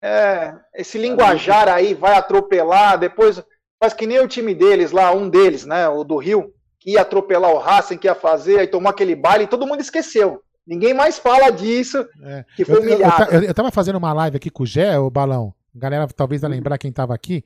É, 0.00 0.54
esse 0.76 0.96
linguajar 0.96 1.68
aí 1.68 1.92
vai 1.92 2.16
atropelar, 2.16 2.96
depois 2.96 3.42
faz 3.80 3.92
que 3.92 4.06
nem 4.06 4.20
o 4.20 4.28
time 4.28 4.54
deles 4.54 4.92
lá, 4.92 5.10
um 5.10 5.28
deles, 5.28 5.64
né, 5.64 5.88
o 5.88 6.04
do 6.04 6.16
Rio, 6.16 6.52
ia 6.92 7.02
atropelar 7.02 7.50
o 7.50 7.58
Racing, 7.58 7.98
que 7.98 8.06
ia 8.06 8.14
fazer, 8.14 8.58
aí 8.58 8.66
tomou 8.66 8.90
aquele 8.90 9.14
baile 9.14 9.44
e 9.44 9.48
todo 9.48 9.66
mundo 9.66 9.80
esqueceu. 9.80 10.42
Ninguém 10.66 10.92
mais 10.92 11.18
fala 11.18 11.50
disso, 11.50 12.06
é. 12.22 12.44
que 12.54 12.64
foi 12.64 12.76
eu, 12.76 12.82
humilhado. 12.82 13.24
Eu, 13.32 13.42
eu, 13.42 13.48
eu, 13.48 13.54
tava 13.54 13.70
fazendo 13.70 13.96
uma 13.96 14.12
live 14.12 14.36
aqui 14.36 14.50
com 14.50 14.62
o 14.62 14.66
Gé, 14.66 14.98
o 14.98 15.10
Balão, 15.10 15.54
A 15.74 15.78
galera 15.78 16.06
talvez 16.08 16.42
vai 16.42 16.50
lembrar 16.50 16.78
quem 16.78 16.92
tava 16.92 17.14
aqui. 17.14 17.42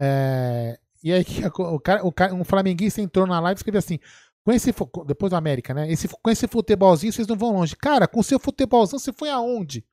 É, 0.00 0.78
e 1.02 1.12
aí 1.12 1.24
o 1.58 1.80
cara, 1.80 2.06
o 2.06 2.12
cara, 2.12 2.34
um 2.34 2.44
flamenguista 2.44 3.00
entrou 3.00 3.26
na 3.26 3.40
live 3.40 3.56
e 3.56 3.60
escreveu 3.60 3.80
assim: 3.80 3.98
com 4.44 4.52
esse, 4.52 4.72
depois 5.06 5.30
do 5.30 5.36
América, 5.36 5.74
né? 5.74 5.90
Esse, 5.90 6.08
com 6.08 6.30
esse 6.30 6.46
futebolzinho 6.46 7.12
vocês 7.12 7.26
não 7.26 7.36
vão 7.36 7.52
longe. 7.52 7.76
Cara, 7.76 8.06
com 8.06 8.20
o 8.20 8.24
seu 8.24 8.38
futebolzinho 8.38 9.00
você 9.00 9.12
foi 9.12 9.30
aonde? 9.30 9.84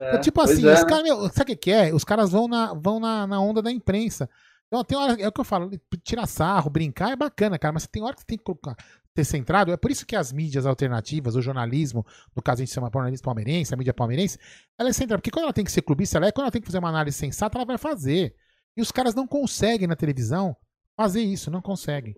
É, 0.00 0.18
tipo 0.18 0.40
assim, 0.40 0.66
é, 0.68 0.84
cara, 0.84 1.02
meu, 1.02 1.28
sabe 1.30 1.52
o 1.52 1.56
que, 1.56 1.70
é? 1.70 1.94
Os 1.94 2.04
caras 2.04 2.30
vão 2.30 2.48
na, 2.48 2.74
vão 2.74 2.98
na, 2.98 3.26
na 3.26 3.40
onda 3.40 3.62
da 3.62 3.70
imprensa. 3.70 4.28
Então 4.74 4.82
tem 4.82 4.98
hora, 4.98 5.20
é 5.22 5.28
o 5.28 5.32
que 5.32 5.40
eu 5.40 5.44
falo, 5.44 5.70
tirar 6.02 6.26
sarro, 6.26 6.68
brincar 6.68 7.12
é 7.12 7.16
bacana, 7.16 7.56
cara, 7.56 7.72
mas 7.72 7.86
tem 7.86 8.02
hora 8.02 8.14
que 8.14 8.22
você 8.22 8.26
tem 8.26 8.38
que 8.38 8.42
colocar, 8.42 8.74
ter 9.14 9.24
centrado. 9.24 9.70
É 9.70 9.76
por 9.76 9.88
isso 9.88 10.04
que 10.04 10.16
as 10.16 10.32
mídias 10.32 10.66
alternativas, 10.66 11.36
o 11.36 11.40
jornalismo, 11.40 12.04
no 12.34 12.42
caso 12.42 12.60
a 12.60 12.64
gente 12.64 12.74
chama 12.74 12.90
jornalismo 12.92 13.24
palmeirense, 13.24 13.72
a 13.72 13.76
mídia 13.76 13.94
palmeirense, 13.94 14.36
ela 14.76 14.88
é 14.88 14.92
central. 14.92 15.20
Porque 15.20 15.30
quando 15.30 15.44
ela 15.44 15.52
tem 15.52 15.64
que 15.64 15.70
ser 15.70 15.82
clubista, 15.82 16.18
ela 16.18 16.26
é, 16.26 16.32
quando 16.32 16.46
ela 16.46 16.50
tem 16.50 16.60
que 16.60 16.66
fazer 16.66 16.78
uma 16.78 16.88
análise 16.88 17.16
sensata, 17.16 17.56
ela 17.56 17.64
vai 17.64 17.78
fazer. 17.78 18.34
E 18.76 18.82
os 18.82 18.90
caras 18.90 19.14
não 19.14 19.28
conseguem 19.28 19.86
na 19.86 19.94
televisão 19.94 20.56
fazer 20.96 21.22
isso, 21.22 21.52
não 21.52 21.62
conseguem. 21.62 22.16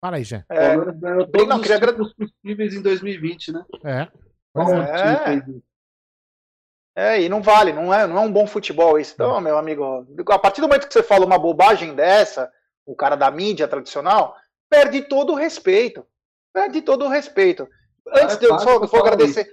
Fala 0.00 0.16
aí, 0.16 0.24
Jé. 0.24 0.44
É, 0.48 0.74
todos 1.30 1.46
não, 1.46 1.60
queria 1.60 1.78
os 2.02 2.14
possíveis 2.14 2.74
em 2.74 2.80
2020, 2.80 3.52
né? 3.52 3.64
É. 3.84 4.08
É. 4.54 5.34
é, 5.34 5.42
e 6.96 7.28
não 7.28 7.42
vale, 7.42 7.72
não 7.72 7.92
é, 7.92 8.06
não 8.06 8.18
é 8.18 8.20
um 8.20 8.32
bom 8.32 8.46
futebol 8.46 8.98
isso. 8.98 9.14
Então, 9.14 9.40
meu 9.40 9.56
amigo, 9.56 10.06
a 10.28 10.38
partir 10.38 10.60
do 10.60 10.68
momento 10.68 10.86
que 10.86 10.92
você 10.92 11.02
fala 11.02 11.24
uma 11.24 11.38
bobagem 11.38 11.94
dessa, 11.94 12.50
o 12.84 12.94
cara 12.94 13.16
da 13.16 13.30
mídia 13.30 13.66
tradicional, 13.66 14.36
perde 14.68 15.02
todo 15.02 15.32
o 15.32 15.36
respeito. 15.36 16.06
Perde 16.52 16.82
todo 16.82 17.06
o 17.06 17.08
respeito. 17.08 17.66
Antes 18.08 18.36
é 18.36 18.38
de 18.40 18.44
eu 18.44 18.58
só 18.58 18.78
vou 18.78 19.00
agradecer. 19.00 19.50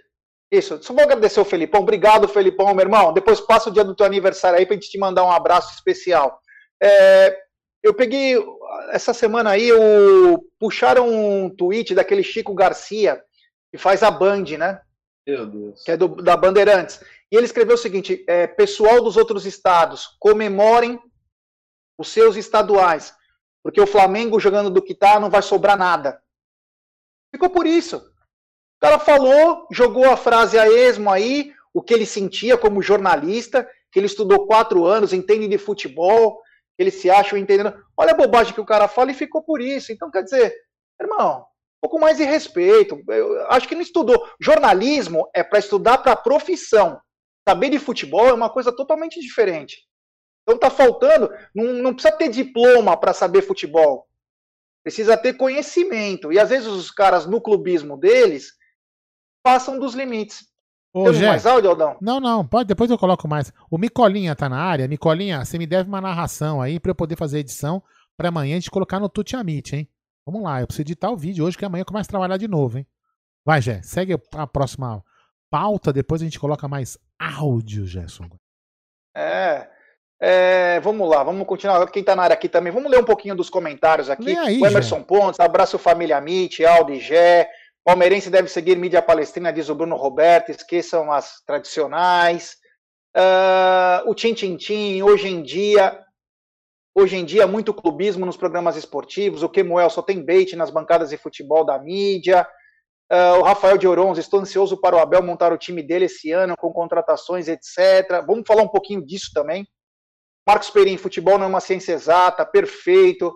Isso, 0.51 0.81
só 0.81 0.93
vou 0.93 1.03
agradecer 1.03 1.39
o 1.39 1.45
Felipão. 1.45 1.81
Obrigado, 1.81 2.27
Felipão, 2.27 2.73
meu 2.73 2.83
irmão. 2.83 3.13
Depois 3.13 3.39
passa 3.39 3.69
o 3.69 3.73
dia 3.73 3.83
do 3.83 3.95
teu 3.95 4.05
aniversário 4.05 4.57
aí 4.57 4.65
pra 4.65 4.73
gente 4.73 4.89
te 4.89 4.97
mandar 4.97 5.23
um 5.23 5.31
abraço 5.31 5.73
especial. 5.75 6.41
É, 6.81 7.37
eu 7.83 7.93
peguei 7.93 8.35
essa 8.91 9.13
semana 9.13 9.51
aí, 9.51 9.71
o, 9.71 10.43
puxaram 10.59 11.07
um 11.07 11.49
tweet 11.49 11.93
daquele 11.93 12.23
Chico 12.23 12.53
Garcia, 12.53 13.21
que 13.71 13.77
faz 13.77 14.01
a 14.01 14.09
Band, 14.09 14.45
né? 14.57 14.81
Meu 15.25 15.45
Deus. 15.45 15.83
Que 15.83 15.91
é 15.91 15.97
do, 15.97 16.07
da 16.07 16.35
Bandeirantes. 16.35 16.99
E 17.31 17.35
ele 17.35 17.45
escreveu 17.45 17.75
o 17.75 17.77
seguinte: 17.77 18.23
é, 18.27 18.47
pessoal 18.47 19.01
dos 19.01 19.17
outros 19.17 19.45
estados, 19.45 20.15
comemorem 20.19 20.99
os 21.97 22.09
seus 22.09 22.35
estaduais, 22.35 23.13
porque 23.63 23.81
o 23.81 23.87
Flamengo 23.87 24.39
jogando 24.39 24.69
do 24.69 24.81
que 24.81 24.95
tá 24.95 25.19
não 25.19 25.29
vai 25.29 25.41
sobrar 25.41 25.77
nada. 25.77 26.21
Ficou 27.31 27.49
por 27.49 27.67
isso. 27.67 27.97
O 27.97 28.79
cara 28.79 28.97
falou, 28.97 29.67
jogou 29.71 30.09
a 30.09 30.15
frase 30.15 30.57
a 30.57 30.67
esmo 30.69 31.11
aí, 31.11 31.53
o 31.73 31.81
que 31.81 31.93
ele 31.93 32.05
sentia 32.05 32.57
como 32.57 32.81
jornalista, 32.81 33.69
que 33.91 33.99
ele 33.99 34.05
estudou 34.05 34.47
quatro 34.47 34.85
anos, 34.85 35.11
entende 35.11 35.47
de 35.47 35.57
futebol, 35.57 36.41
ele 36.77 36.89
se 36.89 37.09
acha 37.09 37.37
entendendo. 37.37 37.73
Olha 37.97 38.11
a 38.11 38.17
bobagem 38.17 38.53
que 38.53 38.61
o 38.61 38.65
cara 38.65 38.87
fala 38.87 39.11
e 39.11 39.15
ficou 39.15 39.43
por 39.43 39.61
isso. 39.61 39.91
Então, 39.91 40.09
quer 40.09 40.23
dizer, 40.23 40.55
irmão, 40.99 41.41
um 41.41 41.81
pouco 41.81 41.99
mais 41.99 42.17
de 42.17 42.23
respeito. 42.23 43.01
Eu 43.07 43.51
acho 43.51 43.67
que 43.67 43.75
não 43.75 43.81
estudou. 43.81 44.25
Jornalismo 44.39 45.29
é 45.33 45.43
para 45.43 45.59
estudar 45.59 45.97
para 45.97 46.13
a 46.13 46.17
profissão. 46.17 46.99
Saber 47.47 47.69
de 47.69 47.79
futebol 47.79 48.27
é 48.27 48.33
uma 48.33 48.49
coisa 48.49 48.71
totalmente 48.71 49.19
diferente. 49.19 49.87
Então 50.43 50.57
tá 50.57 50.69
faltando, 50.69 51.29
não, 51.53 51.73
não 51.73 51.93
precisa 51.93 52.15
ter 52.15 52.29
diploma 52.29 52.97
para 52.97 53.13
saber 53.13 53.41
futebol. 53.41 54.07
Precisa 54.83 55.17
ter 55.17 55.33
conhecimento. 55.33 56.31
E 56.31 56.39
às 56.39 56.49
vezes 56.49 56.67
os 56.67 56.89
caras 56.89 57.25
no 57.25 57.41
clubismo 57.41 57.97
deles 57.97 58.53
passam 59.43 59.79
dos 59.79 59.93
limites. 59.93 60.47
Ô, 60.91 61.03
Temos 61.03 61.21
mais 61.21 61.45
áudio, 61.45 61.69
Aldão? 61.69 61.97
Não, 62.01 62.19
não, 62.19 62.47
pode, 62.47 62.67
depois 62.67 62.89
eu 62.89 62.97
coloco 62.97 63.27
mais. 63.27 63.53
O 63.69 63.77
Micolinha 63.77 64.35
tá 64.35 64.49
na 64.49 64.59
área. 64.59 64.87
Micolinha, 64.87 65.45
você 65.45 65.57
me 65.57 65.67
deve 65.67 65.87
uma 65.87 66.01
narração 66.01 66.61
aí 66.61 66.79
para 66.79 66.91
eu 66.91 66.95
poder 66.95 67.15
fazer 67.15 67.39
edição 67.39 67.83
para 68.17 68.29
amanhã 68.29 68.55
a 68.55 68.59
gente 68.59 68.71
colocar 68.71 68.99
no 68.99 69.07
Tutiamite, 69.07 69.75
hein? 69.75 69.89
Vamos 70.25 70.43
lá, 70.43 70.61
eu 70.61 70.67
preciso 70.67 70.81
editar 70.81 71.09
o 71.09 71.17
vídeo 71.17 71.45
hoje 71.45 71.57
que 71.57 71.63
amanhã 71.63 71.81
eu 71.81 71.85
começo 71.85 72.09
a 72.09 72.11
trabalhar 72.11 72.37
de 72.37 72.47
novo, 72.47 72.79
hein? 72.79 72.87
Vai, 73.45 73.61
Gé, 73.61 73.81
segue 73.81 74.17
a 74.33 74.45
próxima 74.45 75.03
pauta, 75.49 75.91
depois 75.91 76.21
a 76.21 76.25
gente 76.25 76.39
coloca 76.39 76.67
mais 76.67 76.97
áudio, 77.19 77.85
Gerson. 77.85 78.29
É, 79.15 79.67
é, 80.21 80.79
vamos 80.81 81.09
lá, 81.09 81.23
vamos 81.23 81.47
continuar. 81.47 81.85
Quem 81.87 82.03
tá 82.03 82.15
na 82.15 82.23
área 82.23 82.33
aqui 82.33 82.49
também, 82.49 82.71
vamos 82.71 82.91
ler 82.91 82.99
um 82.99 83.05
pouquinho 83.05 83.35
dos 83.35 83.49
comentários 83.49 84.09
aqui. 84.09 84.37
Aí, 84.37 84.61
o 84.61 84.65
Emerson. 84.65 85.01
Pontes, 85.01 85.39
abraço 85.39 85.79
família 85.79 86.19
Mit, 86.19 86.63
Aldo 86.65 86.93
e 86.93 86.99
Gé. 86.99 87.49
Palmeirense 87.83 88.29
deve 88.29 88.49
seguir 88.49 88.77
mídia 88.77 89.01
palestrina, 89.01 89.53
diz 89.53 89.69
o 89.69 89.75
Bruno 89.75 89.95
Roberto, 89.95 90.51
esqueçam 90.51 91.11
as 91.11 91.41
tradicionais. 91.45 92.57
Uh, 93.15 94.09
o 94.09 94.13
Tim 94.13 94.33
Tim 94.33 94.57
Tim, 94.57 95.01
hoje 95.01 95.27
em 95.27 95.41
dia, 95.41 95.99
hoje 96.93 97.15
em 97.15 97.25
dia, 97.25 97.47
muito 97.47 97.73
clubismo 97.73 98.25
nos 98.25 98.37
programas 98.37 98.75
esportivos. 98.75 99.41
O 99.41 99.49
Kemuel 99.49 99.89
só 99.89 100.01
tem 100.01 100.23
bait 100.23 100.55
nas 100.55 100.69
bancadas 100.69 101.09
de 101.09 101.17
futebol 101.17 101.65
da 101.65 101.79
mídia. 101.79 102.47
Uh, 103.11 103.39
o 103.39 103.41
Rafael 103.41 103.77
de 103.77 103.87
Orons, 103.87 104.19
estou 104.19 104.39
ansioso 104.39 104.77
para 104.79 104.95
o 104.95 104.99
Abel 104.99 105.23
montar 105.23 105.51
o 105.51 105.57
time 105.57 105.81
dele 105.81 106.05
esse 106.05 106.31
ano, 106.31 106.55
com 106.55 106.71
contratações, 106.71 107.47
etc. 107.47 108.23
Vamos 108.27 108.43
falar 108.45 108.61
um 108.61 108.67
pouquinho 108.67 109.03
disso 109.03 109.31
também. 109.33 109.67
Marcos 110.45 110.69
Perim, 110.69 110.97
futebol 110.97 111.37
não 111.37 111.45
é 111.45 111.49
uma 111.49 111.59
ciência 111.59 111.93
exata, 111.93 112.45
perfeito. 112.45 113.33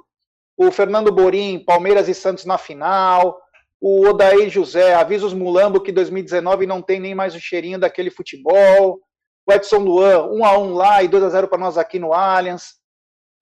O 0.56 0.72
Fernando 0.72 1.12
Borim, 1.12 1.64
Palmeiras 1.66 2.08
e 2.08 2.14
Santos 2.14 2.46
na 2.46 2.58
final. 2.58 3.40
O 3.82 4.08
Odair 4.08 4.50
José, 4.50 4.94
avisa 4.94 5.26
os 5.26 5.34
Mulambo 5.34 5.82
que 5.82 5.92
2019 5.92 6.66
não 6.66 6.82
tem 6.82 7.00
nem 7.00 7.16
mais 7.16 7.36
o 7.36 7.40
cheirinho 7.40 7.80
daquele 7.80 8.12
futebol. 8.12 9.00
O 9.46 9.52
Edson 9.52 9.80
Luan, 9.80 10.28
1 10.32 10.46
a 10.46 10.58
1 10.58 10.74
lá 10.74 11.04
e 11.04 11.08
2 11.08 11.24
a 11.24 11.30
0 11.30 11.48
para 11.48 11.60
nós 11.60 11.78
aqui 11.78 12.00
no 12.00 12.14
Allianz. 12.14 12.76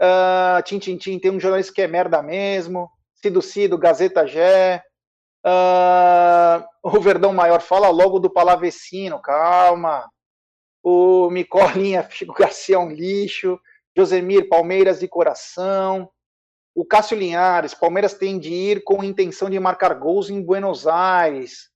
Uh, 0.02 0.64
tim, 0.64 0.80
tim, 0.80 0.98
tim, 0.98 1.20
tem 1.20 1.30
um 1.30 1.40
jornalista 1.40 1.74
que 1.74 1.82
é 1.82 1.88
merda 1.88 2.24
mesmo. 2.24 2.90
Cido 3.16 3.42
Cido, 3.42 3.78
Gazeta 3.78 4.26
Gé. 4.26 4.82
Uh, 5.46 6.64
o 6.84 7.00
Verdão 7.00 7.34
Maior 7.34 7.62
fala 7.62 7.90
logo 7.90 8.20
do 8.20 8.30
Palavecino, 8.30 9.20
calma. 9.20 10.10
O 10.84 11.30
Micolinha, 11.30 12.08
Chico 12.10 12.34
Garcia 12.34 12.76
é 12.76 12.80
um 12.80 12.90
lixo. 12.90 13.60
Josemir, 13.96 14.48
Palmeiras 14.48 15.00
de 15.00 15.08
coração. 15.08 16.10
O 16.74 16.86
Cássio 16.86 17.18
Linhares, 17.18 17.74
Palmeiras 17.74 18.14
tem 18.14 18.40
de 18.40 18.54
ir 18.54 18.84
com 18.84 19.04
intenção 19.04 19.50
de 19.50 19.60
marcar 19.60 19.94
gols 19.94 20.30
em 20.30 20.42
Buenos 20.42 20.88
Aires. 20.88 21.70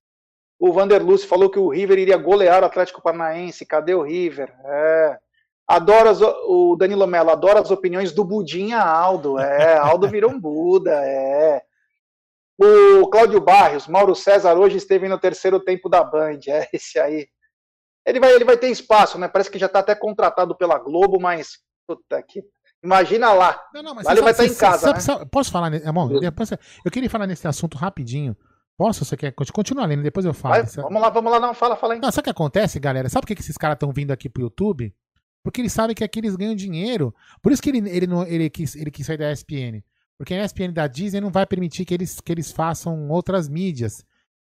O 0.58 0.72
Vanderluz 0.72 1.22
falou 1.24 1.50
que 1.50 1.58
o 1.58 1.68
River 1.68 1.98
iria 1.98 2.16
golear 2.16 2.62
o 2.62 2.66
Atlético 2.66 3.02
Paranaense. 3.02 3.66
Cadê 3.66 3.94
o 3.94 4.02
River? 4.02 4.54
É. 4.64 5.18
Adoro 5.68 6.08
as, 6.08 6.20
o 6.22 6.76
Danilo 6.76 7.06
Mello 7.06 7.30
adora 7.30 7.60
as 7.60 7.70
opiniões 7.70 8.12
do 8.12 8.24
Budinha 8.24 8.78
Aldo. 8.78 9.38
É, 9.38 9.76
Aldo 9.76 10.08
virou 10.08 10.30
um 10.30 10.40
Buda. 10.40 10.92
É. 11.04 11.62
O 12.58 13.08
Cláudio 13.08 13.40
Barrios, 13.40 13.86
Mauro 13.86 14.14
César 14.14 14.54
hoje 14.54 14.78
esteve 14.78 15.08
no 15.08 15.18
terceiro 15.18 15.60
tempo 15.60 15.88
da 15.88 16.02
Band. 16.02 16.40
É 16.48 16.68
esse 16.72 16.98
aí. 16.98 17.28
Ele 18.04 18.20
vai, 18.20 18.32
ele 18.32 18.44
vai 18.44 18.56
ter 18.56 18.68
espaço, 18.68 19.18
né? 19.18 19.28
Parece 19.28 19.50
que 19.50 19.58
já 19.58 19.66
está 19.66 19.80
até 19.80 19.94
contratado 19.94 20.56
pela 20.56 20.78
Globo, 20.78 21.20
mas 21.20 21.58
puta 21.86 22.22
que 22.22 22.42
Imagina 22.82 23.32
lá. 23.32 23.60
Não, 23.74 23.82
não, 23.82 23.94
lá 23.94 24.12
ele 24.12 24.22
vai 24.22 24.30
estar 24.30 24.44
em 24.44 24.54
casa. 24.54 24.78
Sabe, 24.78 24.94
né? 24.94 25.00
sabe, 25.00 25.26
posso 25.26 25.50
falar? 25.50 25.72
Amor, 25.84 26.22
eu 26.22 26.90
queria 26.90 27.10
falar 27.10 27.26
nesse 27.26 27.48
assunto 27.48 27.76
rapidinho. 27.76 28.36
Posso? 28.76 29.04
Você 29.04 29.16
quer 29.16 29.32
continuar 29.32 29.86
lendo? 29.86 30.02
Depois 30.02 30.24
eu 30.24 30.34
falo. 30.34 30.54
Vai, 30.54 30.62
vamos 30.64 31.02
lá, 31.02 31.08
vamos 31.08 31.32
lá, 31.32 31.40
não, 31.40 31.54
fala, 31.54 31.76
fala 31.76 31.94
aí. 31.94 32.00
Não, 32.00 32.12
sabe 32.12 32.20
o 32.20 32.24
que 32.24 32.30
acontece, 32.30 32.78
galera? 32.78 33.08
Sabe 33.08 33.26
por 33.26 33.34
que 33.34 33.40
esses 33.40 33.56
caras 33.56 33.74
estão 33.76 33.90
vindo 33.90 34.12
aqui 34.12 34.28
pro 34.28 34.42
YouTube? 34.42 34.94
Porque 35.42 35.60
eles 35.60 35.72
sabem 35.72 35.96
que 35.96 36.04
aqui 36.04 36.20
eles 36.20 36.36
ganham 36.36 36.54
dinheiro. 36.54 37.14
Por 37.42 37.50
isso 37.50 37.62
que 37.62 37.70
ele, 37.70 37.88
ele, 37.88 38.06
não, 38.06 38.24
ele, 38.24 38.50
quis, 38.50 38.76
ele 38.76 38.90
quis 38.90 39.06
sair 39.06 39.16
da 39.16 39.32
ESPN. 39.32 39.82
Porque 40.18 40.34
a 40.34 40.44
ESPN 40.44 40.72
da 40.72 40.86
Disney 40.86 41.20
não 41.20 41.30
vai 41.30 41.46
permitir 41.46 41.84
que 41.84 41.94
eles, 41.94 42.20
que 42.20 42.32
eles 42.32 42.50
façam 42.50 43.08
outras 43.08 43.48
mídias. 43.48 44.04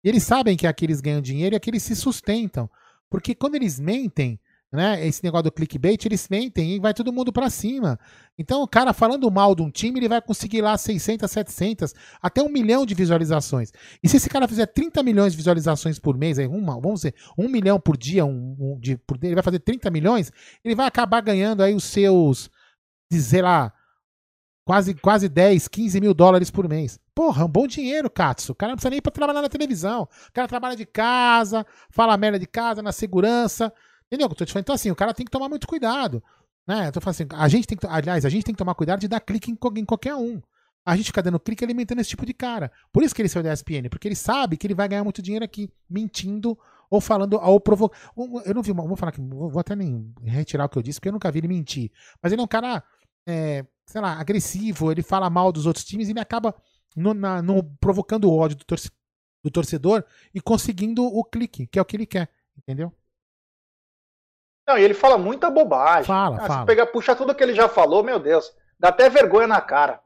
E 0.04 0.08
eles 0.08 0.22
sabem 0.22 0.56
que 0.56 0.66
aqui 0.66 0.84
eles 0.84 1.00
ganham 1.00 1.20
dinheiro 1.20 1.54
e 1.54 1.56
aqui 1.56 1.70
eles 1.70 1.82
se 1.82 1.96
sustentam. 1.96 2.70
Porque 3.10 3.34
quando 3.34 3.56
eles 3.56 3.80
mentem, 3.80 4.38
né? 4.72 5.06
Esse 5.06 5.22
negócio 5.22 5.44
do 5.44 5.52
clickbait, 5.52 6.04
eles 6.04 6.28
mentem 6.28 6.74
e 6.74 6.80
vai 6.80 6.92
todo 6.92 7.12
mundo 7.12 7.32
para 7.32 7.48
cima. 7.48 7.98
Então, 8.38 8.62
o 8.62 8.68
cara 8.68 8.92
falando 8.92 9.30
mal 9.30 9.54
de 9.54 9.62
um 9.62 9.70
time, 9.70 9.98
ele 9.98 10.08
vai 10.08 10.20
conseguir 10.20 10.60
lá 10.60 10.76
600, 10.76 11.30
700, 11.30 11.94
até 12.20 12.42
um 12.42 12.48
milhão 12.48 12.84
de 12.84 12.94
visualizações. 12.94 13.72
E 14.02 14.08
se 14.08 14.16
esse 14.16 14.28
cara 14.28 14.48
fizer 14.48 14.66
30 14.66 15.02
milhões 15.02 15.32
de 15.32 15.36
visualizações 15.38 15.98
por 15.98 16.18
mês, 16.18 16.38
aí 16.38 16.46
uma, 16.46 16.80
vamos 16.80 17.00
dizer, 17.00 17.14
um 17.38 17.48
milhão 17.48 17.80
por 17.80 17.96
dia, 17.96 18.24
um, 18.24 18.56
um 18.58 18.78
de, 18.78 18.96
por, 18.98 19.18
ele 19.22 19.34
vai 19.34 19.42
fazer 19.42 19.60
30 19.60 19.90
milhões, 19.90 20.32
ele 20.64 20.74
vai 20.74 20.86
acabar 20.86 21.20
ganhando 21.20 21.62
aí 21.62 21.74
os 21.74 21.84
seus, 21.84 22.50
sei 23.10 23.42
lá, 23.42 23.72
quase, 24.66 24.94
quase 24.94 25.28
10, 25.28 25.68
15 25.68 26.00
mil 26.00 26.12
dólares 26.12 26.50
por 26.50 26.68
mês. 26.68 26.98
Porra, 27.14 27.44
um 27.44 27.48
bom 27.48 27.68
dinheiro, 27.68 28.10
Katsu. 28.10 28.50
O 28.50 28.54
cara 28.54 28.72
não 28.72 28.76
precisa 28.76 28.90
nem 28.90 29.00
pra 29.00 29.12
trabalhar 29.12 29.40
na 29.40 29.48
televisão. 29.48 30.02
O 30.02 30.32
cara 30.32 30.48
trabalha 30.48 30.76
de 30.76 30.84
casa, 30.84 31.64
fala 31.88 32.16
merda 32.16 32.38
de 32.38 32.46
casa, 32.46 32.82
na 32.82 32.90
segurança. 32.90 33.72
Entendeu 34.06 34.26
o 34.26 34.28
que 34.28 34.34
eu 34.34 34.38
tô 34.38 34.44
te 34.44 34.52
falando? 34.52 34.64
Então, 34.64 34.74
assim, 34.74 34.90
o 34.90 34.96
cara 34.96 35.14
tem 35.14 35.24
que 35.24 35.30
tomar 35.30 35.48
muito 35.48 35.68
cuidado. 35.68 36.22
Né? 36.66 36.88
Eu 36.88 36.92
tô 36.92 37.00
falando 37.00 37.14
assim, 37.14 37.28
a 37.30 37.48
gente 37.48 37.66
tem 37.68 37.78
que, 37.78 37.86
aliás, 37.86 38.24
a 38.24 38.28
gente 38.28 38.44
tem 38.44 38.54
que 38.54 38.58
tomar 38.58 38.74
cuidado 38.74 38.98
de 38.98 39.06
dar 39.06 39.20
clique 39.20 39.52
em, 39.52 39.58
em 39.76 39.84
qualquer 39.84 40.16
um. 40.16 40.42
A 40.84 40.96
gente 40.96 41.06
fica 41.06 41.22
dando 41.22 41.38
clique 41.38 41.64
alimentando 41.64 42.00
esse 42.00 42.10
tipo 42.10 42.26
de 42.26 42.34
cara. 42.34 42.70
Por 42.92 43.04
isso 43.04 43.14
que 43.14 43.22
ele 43.22 43.28
saiu 43.28 43.44
da 43.44 43.52
ESPN, 43.52 43.88
porque 43.88 44.08
ele 44.08 44.16
sabe 44.16 44.56
que 44.56 44.66
ele 44.66 44.74
vai 44.74 44.88
ganhar 44.88 45.04
muito 45.04 45.22
dinheiro 45.22 45.44
aqui, 45.44 45.70
mentindo 45.88 46.58
ou 46.90 47.00
falando, 47.00 47.34
ou 47.34 47.60
provocando. 47.60 48.00
Eu 48.44 48.54
não 48.54 48.62
vi, 48.62 48.72
vou 48.72 48.96
falar 48.96 49.12
que 49.12 49.20
vou 49.20 49.58
até 49.58 49.76
nem 49.76 50.12
retirar 50.24 50.64
o 50.64 50.68
que 50.68 50.78
eu 50.78 50.82
disse, 50.82 50.98
porque 50.98 51.08
eu 51.08 51.12
nunca 51.12 51.30
vi 51.30 51.38
ele 51.38 51.48
mentir. 51.48 51.90
Mas 52.20 52.32
ele 52.32 52.40
é 52.40 52.44
um 52.44 52.48
cara, 52.48 52.82
é, 53.26 53.64
sei 53.86 54.00
lá, 54.00 54.18
agressivo, 54.18 54.90
ele 54.90 55.02
fala 55.02 55.30
mal 55.30 55.52
dos 55.52 55.66
outros 55.66 55.84
times 55.84 56.08
e 56.08 56.12
ele 56.12 56.20
acaba 56.20 56.54
no, 56.94 57.14
na, 57.14 57.40
no, 57.40 57.62
provocando 57.80 58.24
o 58.24 58.36
ódio 58.36 58.56
do, 58.56 58.64
torce, 58.64 58.90
do 59.42 59.50
torcedor 59.50 60.04
e 60.34 60.40
conseguindo 60.40 61.04
o 61.04 61.24
clique, 61.24 61.66
que 61.66 61.78
é 61.78 61.82
o 61.82 61.84
que 61.84 61.96
ele 61.96 62.06
quer, 62.06 62.28
entendeu? 62.56 62.92
Não, 64.66 64.76
e 64.76 64.82
ele 64.82 64.94
fala 64.94 65.16
muita 65.16 65.48
bobagem. 65.48 66.04
Fala, 66.04 66.36
ah, 66.36 66.46
fala. 66.46 66.60
Se 66.60 66.66
pegar, 66.66 66.86
puxar 66.86 67.14
tudo 67.14 67.34
que 67.34 67.42
ele 67.42 67.54
já 67.54 67.68
falou, 67.68 68.02
meu 68.02 68.18
Deus, 68.18 68.52
dá 68.78 68.88
até 68.88 69.08
vergonha 69.08 69.46
na 69.46 69.60
cara. 69.60 70.00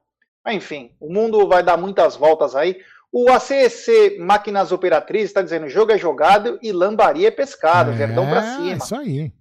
Mas 0.44 0.56
enfim, 0.56 0.94
o 1.00 1.10
mundo 1.12 1.48
vai 1.48 1.62
dar 1.62 1.78
muitas 1.78 2.14
voltas 2.14 2.54
aí. 2.54 2.78
O 3.12 3.30
ACEC 3.30 4.18
Máquinas 4.20 4.70
Operatrizes 4.70 5.30
está 5.30 5.42
dizendo 5.42 5.68
jogo 5.68 5.92
é 5.92 5.98
jogado 5.98 6.58
e 6.62 6.70
lambaria 6.70 7.28
é 7.28 7.30
pescado, 7.30 7.90
é, 7.90 7.94
verdão 7.94 8.26
para 8.28 8.56
cima. 8.56 8.76
Isso 8.76 8.94
aí. 8.94 9.32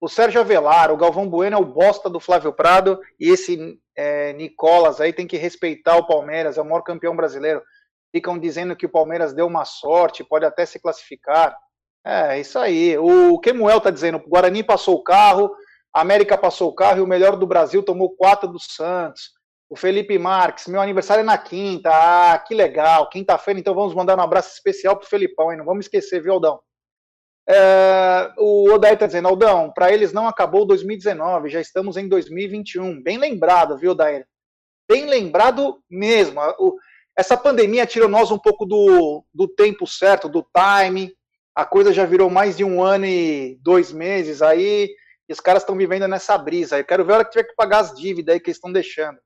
O 0.00 0.08
Sérgio 0.08 0.40
Avelar, 0.40 0.92
o 0.92 0.96
Galvão 0.96 1.28
Bueno 1.28 1.56
é 1.56 1.60
o 1.60 1.64
bosta 1.64 2.08
do 2.08 2.20
Flávio 2.20 2.52
Prado 2.52 3.00
e 3.18 3.30
esse 3.30 3.78
é, 3.96 4.32
Nicolas 4.32 5.00
aí 5.00 5.12
tem 5.12 5.26
que 5.26 5.36
respeitar 5.36 5.96
o 5.96 6.06
Palmeiras, 6.06 6.56
é 6.56 6.62
o 6.62 6.64
maior 6.64 6.82
campeão 6.82 7.16
brasileiro. 7.16 7.60
Ficam 8.12 8.38
dizendo 8.38 8.76
que 8.76 8.86
o 8.86 8.90
Palmeiras 8.90 9.32
deu 9.32 9.46
uma 9.46 9.64
sorte, 9.64 10.22
pode 10.22 10.44
até 10.44 10.64
se 10.64 10.78
classificar. 10.78 11.56
É, 12.06 12.38
isso 12.38 12.58
aí. 12.60 12.96
O 12.96 13.40
Kemuel 13.40 13.80
tá 13.80 13.90
dizendo, 13.90 14.18
o 14.18 14.28
Guarani 14.28 14.62
passou 14.62 14.94
o 14.94 15.02
carro, 15.02 15.50
a 15.92 16.00
América 16.00 16.38
passou 16.38 16.68
o 16.68 16.74
carro 16.74 16.98
e 16.98 17.02
o 17.02 17.06
melhor 17.06 17.36
do 17.36 17.46
Brasil 17.46 17.82
tomou 17.82 18.14
quatro 18.14 18.48
do 18.48 18.60
Santos. 18.60 19.32
O 19.68 19.76
Felipe 19.76 20.16
Marques, 20.16 20.68
meu 20.68 20.80
aniversário 20.80 21.22
é 21.22 21.24
na 21.24 21.36
quinta. 21.36 21.90
Ah, 21.92 22.38
que 22.38 22.54
legal. 22.54 23.10
Quinta-feira, 23.10 23.58
então 23.58 23.74
vamos 23.74 23.94
mandar 23.94 24.16
um 24.16 24.22
abraço 24.22 24.54
especial 24.54 24.96
pro 24.96 25.08
Felipão, 25.08 25.50
hein? 25.50 25.58
Não 25.58 25.64
vamos 25.64 25.86
esquecer, 25.86 26.22
viu, 26.22 26.34
Aldão? 26.34 26.60
É, 27.50 28.30
o 28.36 28.70
Odair 28.72 28.94
está 28.94 29.06
dizendo, 29.06 29.28
Aldão, 29.28 29.72
para 29.72 29.90
eles 29.90 30.12
não 30.12 30.28
acabou 30.28 30.66
2019, 30.66 31.48
já 31.48 31.60
estamos 31.60 31.96
em 31.96 32.06
2021. 32.06 33.02
Bem 33.02 33.16
lembrado, 33.16 33.78
viu, 33.78 33.92
Odair? 33.92 34.26
Bem 34.86 35.06
lembrado 35.06 35.82
mesmo. 35.88 36.40
Essa 37.16 37.36
pandemia 37.36 37.86
tirou 37.86 38.08
nós 38.08 38.30
um 38.30 38.38
pouco 38.38 38.66
do, 38.66 39.24
do 39.32 39.48
tempo 39.48 39.86
certo, 39.86 40.28
do 40.28 40.46
time. 40.54 41.12
A 41.54 41.64
coisa 41.64 41.92
já 41.92 42.04
virou 42.04 42.30
mais 42.30 42.56
de 42.56 42.64
um 42.64 42.82
ano 42.82 43.06
e 43.06 43.58
dois 43.62 43.92
meses 43.92 44.42
aí. 44.42 44.90
E 45.28 45.32
os 45.32 45.40
caras 45.40 45.62
estão 45.62 45.76
vivendo 45.76 46.06
nessa 46.06 46.36
brisa. 46.38 46.78
Eu 46.78 46.84
quero 46.84 47.04
ver 47.04 47.12
a 47.12 47.16
hora 47.16 47.24
que 47.24 47.32
tiver 47.32 47.44
que 47.44 47.54
pagar 47.54 47.80
as 47.80 47.94
dívidas 47.94 48.34
aí 48.34 48.40
que 48.40 48.48
eles 48.48 48.56
estão 48.56 48.72
deixando. 48.72 49.18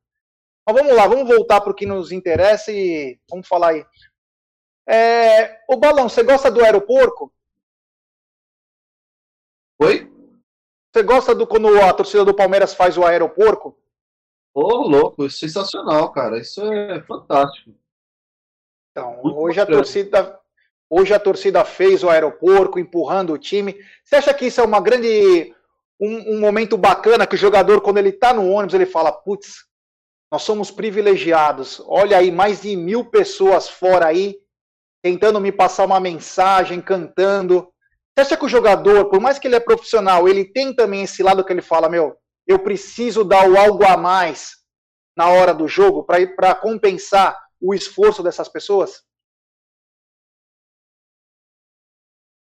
Mas 0.67 0.77
vamos 0.77 0.95
lá, 0.95 1.07
vamos 1.07 1.27
voltar 1.27 1.61
para 1.61 1.73
o 1.73 1.75
que 1.75 1.87
nos 1.87 2.13
interessa 2.13 2.71
e 2.73 3.19
vamos 3.29 3.47
falar 3.49 3.71
aí. 3.71 3.85
É, 4.89 5.59
o 5.69 5.77
Balão, 5.77 6.09
você 6.09 6.23
gosta 6.23 6.51
do 6.51 6.65
aeroporto? 6.65 7.33
Oi? 9.83 10.09
Você 10.95 11.03
gosta 11.03 11.35
do 11.35 11.45
quando 11.45 11.77
a 11.81 11.93
torcida 11.93 12.25
do 12.25 12.33
Palmeiras 12.33 12.73
faz 12.73 12.97
o 12.97 13.05
aeroporto? 13.05 13.77
Ô, 14.55 14.61
oh, 14.61 14.89
louco, 14.89 15.29
sensacional, 15.29 16.13
cara. 16.13 16.39
Isso 16.39 16.63
é 16.73 17.03
fantástico. 17.03 17.75
Então, 18.91 19.21
Muito 19.25 19.39
hoje 19.39 19.61
a 19.61 19.67
torcida 19.67 20.39
hoje 20.89 21.13
a 21.13 21.19
torcida 21.19 21.65
fez 21.65 22.05
o 22.05 22.11
aeroporto, 22.11 22.79
empurrando 22.79 23.33
o 23.33 23.39
time. 23.39 23.75
Você 24.05 24.17
acha 24.17 24.33
que 24.33 24.47
isso 24.47 24.61
é 24.61 24.65
uma 24.65 24.81
grande 24.81 25.53
um, 25.99 26.35
um 26.37 26.41
momento 26.41 26.77
bacana 26.77 27.27
que 27.27 27.35
o 27.35 27.39
jogador 27.39 27.81
quando 27.81 27.99
ele 27.99 28.11
está 28.11 28.33
no 28.33 28.49
ônibus 28.51 28.75
ele 28.75 28.87
fala, 28.87 29.11
putz, 29.11 29.65
nós 30.31 30.43
somos 30.43 30.71
privilegiados. 30.71 31.83
Olha 31.87 32.19
aí, 32.19 32.31
mais 32.31 32.61
de 32.63 32.77
mil 32.77 33.07
pessoas 33.07 33.69
fora 33.69 34.07
aí, 34.07 34.39
tentando 35.03 35.41
me 35.41 35.51
passar 35.51 35.87
uma 35.87 35.99
mensagem, 35.99 36.81
cantando. 36.81 37.72
Você 38.15 38.21
acha 38.21 38.37
que 38.37 38.45
o 38.45 38.49
jogador, 38.49 39.09
por 39.09 39.21
mais 39.21 39.39
que 39.39 39.49
ele 39.49 39.57
é 39.57 39.61
profissional, 39.61 40.29
ele 40.29 40.45
tem 40.45 40.75
também 40.75 41.03
esse 41.03 41.23
lado 41.23 41.45
que 41.45 41.53
ele 41.53 41.63
fala, 41.63 41.89
meu, 41.89 42.17
eu 42.47 42.59
preciso 42.59 43.25
dar 43.25 43.49
o 43.49 43.57
algo 43.57 43.85
a 43.85 43.97
mais 43.97 44.57
na 45.17 45.29
hora 45.29 45.55
do 45.55 45.67
jogo 45.67 46.05
para 46.05 46.55
compensar 46.55 47.39
o 47.61 47.73
esforço 47.73 48.23
dessas 48.23 48.49
pessoas? 48.49 49.03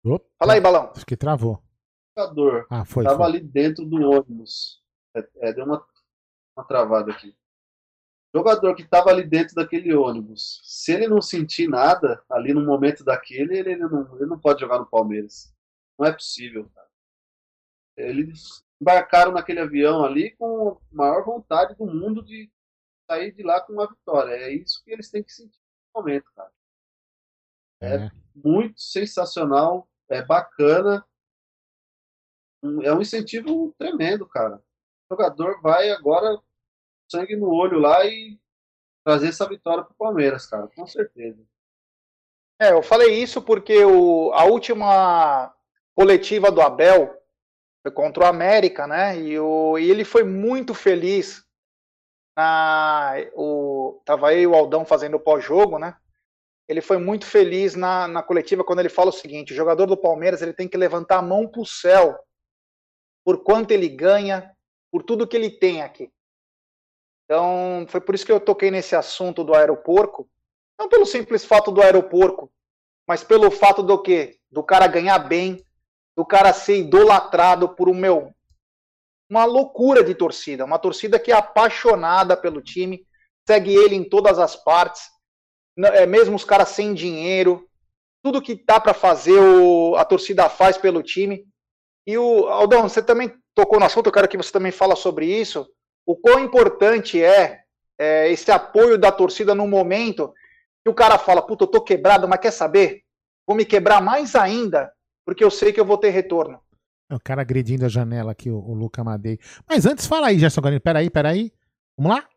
Opa, 0.04 0.26
Fala 0.38 0.52
aí, 0.52 0.60
Balão. 0.60 0.92
Acho 0.94 1.06
que 1.06 1.16
travou. 1.16 1.54
O 1.54 2.20
jogador 2.20 2.66
ah, 2.70 2.84
foi, 2.84 3.04
estava 3.04 3.24
foi. 3.24 3.26
ali 3.26 3.40
dentro 3.40 3.84
do 3.84 3.96
ônibus. 3.96 4.82
É, 5.16 5.48
é, 5.48 5.52
deu 5.52 5.64
uma, 5.64 5.86
uma 6.56 6.66
travada 6.66 7.12
aqui 7.12 7.34
jogador 8.36 8.74
que 8.74 8.82
estava 8.82 9.10
ali 9.10 9.24
dentro 9.24 9.54
daquele 9.54 9.94
ônibus, 9.94 10.60
se 10.64 10.92
ele 10.92 11.08
não 11.08 11.22
sentir 11.22 11.68
nada 11.68 12.22
ali 12.30 12.52
no 12.52 12.64
momento 12.64 13.04
daquele, 13.04 13.58
ele, 13.58 13.72
ele, 13.72 13.86
não, 13.86 14.16
ele 14.16 14.26
não 14.26 14.38
pode 14.38 14.60
jogar 14.60 14.78
no 14.78 14.86
Palmeiras. 14.86 15.54
Não 15.98 16.06
é 16.06 16.12
possível, 16.12 16.68
cara. 16.74 16.88
Eles 17.96 18.62
embarcaram 18.80 19.32
naquele 19.32 19.60
avião 19.60 20.04
ali 20.04 20.36
com 20.36 20.70
a 20.70 20.76
maior 20.94 21.24
vontade 21.24 21.74
do 21.76 21.86
mundo 21.86 22.22
de 22.22 22.50
sair 23.10 23.32
de 23.32 23.42
lá 23.42 23.60
com 23.60 23.72
uma 23.72 23.88
vitória. 23.88 24.32
É 24.34 24.52
isso 24.52 24.82
que 24.84 24.90
eles 24.90 25.10
têm 25.10 25.22
que 25.22 25.32
sentir 25.32 25.58
no 25.94 26.02
momento, 26.02 26.30
cara. 26.34 26.52
É, 27.80 27.94
é 27.96 28.10
muito 28.34 28.80
sensacional, 28.80 29.88
é 30.10 30.22
bacana. 30.22 31.06
É 32.82 32.92
um 32.92 33.00
incentivo 33.00 33.74
tremendo, 33.78 34.26
cara. 34.26 34.62
O 35.08 35.14
jogador 35.14 35.60
vai 35.62 35.90
agora 35.90 36.38
sangue 37.08 37.36
no 37.36 37.48
olho 37.48 37.78
lá 37.78 38.04
e 38.04 38.38
trazer 39.04 39.28
essa 39.28 39.48
vitória 39.48 39.84
para 39.84 39.92
o 39.92 39.96
Palmeiras, 39.96 40.46
cara, 40.46 40.68
com 40.68 40.86
certeza. 40.86 41.42
É, 42.60 42.72
eu 42.72 42.82
falei 42.82 43.22
isso 43.22 43.42
porque 43.42 43.84
o, 43.84 44.32
a 44.32 44.44
última 44.44 45.54
coletiva 45.94 46.50
do 46.50 46.60
Abel 46.60 47.14
foi 47.82 47.92
contra 47.92 48.24
o 48.24 48.26
América, 48.26 48.86
né? 48.86 49.18
E, 49.18 49.38
o, 49.38 49.78
e 49.78 49.90
ele 49.90 50.04
foi 50.04 50.24
muito 50.24 50.74
feliz. 50.74 51.44
Na, 52.36 53.14
o, 53.34 54.02
tava 54.04 54.28
aí 54.28 54.46
o 54.46 54.54
Aldão 54.54 54.84
fazendo 54.84 55.16
o 55.16 55.20
pós-jogo, 55.20 55.78
né? 55.78 55.96
Ele 56.68 56.80
foi 56.80 56.98
muito 56.98 57.24
feliz 57.24 57.74
na, 57.74 58.08
na 58.08 58.22
coletiva 58.22 58.64
quando 58.64 58.80
ele 58.80 58.88
fala 58.88 59.10
o 59.10 59.12
seguinte: 59.12 59.52
o 59.52 59.56
jogador 59.56 59.86
do 59.86 59.96
Palmeiras 59.96 60.42
ele 60.42 60.52
tem 60.52 60.66
que 60.66 60.76
levantar 60.76 61.18
a 61.18 61.22
mão 61.22 61.46
para 61.46 61.60
o 61.60 61.66
céu 61.66 62.18
por 63.24 63.42
quanto 63.42 63.70
ele 63.70 63.88
ganha, 63.88 64.54
por 64.90 65.02
tudo 65.02 65.26
que 65.26 65.36
ele 65.36 65.50
tem 65.50 65.82
aqui. 65.82 66.10
Então, 67.26 67.84
foi 67.88 68.00
por 68.00 68.14
isso 68.14 68.24
que 68.24 68.30
eu 68.30 68.38
toquei 68.38 68.70
nesse 68.70 68.94
assunto 68.94 69.42
do 69.42 69.54
aeroporto. 69.54 70.26
Não 70.78 70.88
pelo 70.88 71.04
simples 71.04 71.44
fato 71.44 71.72
do 71.72 71.82
aeroporto, 71.82 72.50
mas 73.06 73.24
pelo 73.24 73.50
fato 73.50 73.82
do 73.82 74.00
quê? 74.00 74.38
Do 74.50 74.62
cara 74.62 74.86
ganhar 74.86 75.18
bem, 75.18 75.60
do 76.16 76.24
cara 76.24 76.52
ser 76.52 76.78
idolatrado 76.78 77.68
por 77.70 77.88
um 77.88 77.94
meu. 77.94 78.32
Uma 79.28 79.44
loucura 79.44 80.04
de 80.04 80.14
torcida. 80.14 80.64
Uma 80.64 80.78
torcida 80.78 81.18
que 81.18 81.32
é 81.32 81.34
apaixonada 81.34 82.36
pelo 82.36 82.62
time, 82.62 83.04
segue 83.46 83.74
ele 83.74 83.96
em 83.96 84.08
todas 84.08 84.38
as 84.38 84.54
partes, 84.54 85.02
é, 85.78 86.06
mesmo 86.06 86.36
os 86.36 86.44
caras 86.44 86.68
sem 86.68 86.94
dinheiro. 86.94 87.68
Tudo 88.22 88.42
que 88.42 88.54
dá 88.64 88.78
para 88.78 88.94
fazer, 88.94 89.40
a 89.96 90.04
torcida 90.04 90.48
faz 90.48 90.78
pelo 90.78 91.02
time. 91.02 91.44
E 92.06 92.16
o 92.16 92.46
Aldão, 92.46 92.88
você 92.88 93.02
também 93.02 93.34
tocou 93.52 93.80
no 93.80 93.86
assunto, 93.86 94.06
eu 94.06 94.12
quero 94.12 94.28
que 94.28 94.36
você 94.36 94.52
também 94.52 94.70
fala 94.70 94.94
sobre 94.94 95.26
isso 95.26 95.68
o 96.06 96.16
quão 96.16 96.38
importante 96.38 97.22
é, 97.22 97.62
é, 97.98 98.30
esse 98.30 98.50
apoio 98.52 98.96
da 98.96 99.10
torcida 99.10 99.54
no 99.54 99.66
momento 99.66 100.32
que 100.84 100.90
o 100.90 100.94
cara 100.94 101.18
fala, 101.18 101.42
puta, 101.42 101.64
eu 101.64 101.68
tô 101.68 101.80
quebrado, 101.80 102.28
mas 102.28 102.38
quer 102.38 102.52
saber? 102.52 103.02
Vou 103.44 103.56
me 103.56 103.64
quebrar 103.64 104.00
mais 104.00 104.36
ainda, 104.36 104.92
porque 105.24 105.42
eu 105.42 105.50
sei 105.50 105.72
que 105.72 105.80
eu 105.80 105.84
vou 105.84 105.98
ter 105.98 106.10
retorno. 106.10 106.60
É 107.10 107.14
o 107.14 107.20
cara 107.20 107.42
agredindo 107.42 107.84
a 107.84 107.88
janela 107.88 108.32
aqui, 108.32 108.50
o, 108.50 108.58
o 108.58 108.74
Luca 108.74 109.02
Madei. 109.02 109.38
Mas 109.68 109.86
antes, 109.86 110.06
fala 110.06 110.28
aí, 110.28 110.38
Gerson 110.38 110.60
Guarani. 110.60 110.80
Peraí, 110.80 111.10
peraí. 111.10 111.52
Vamos 111.96 112.16
lá? 112.16 112.28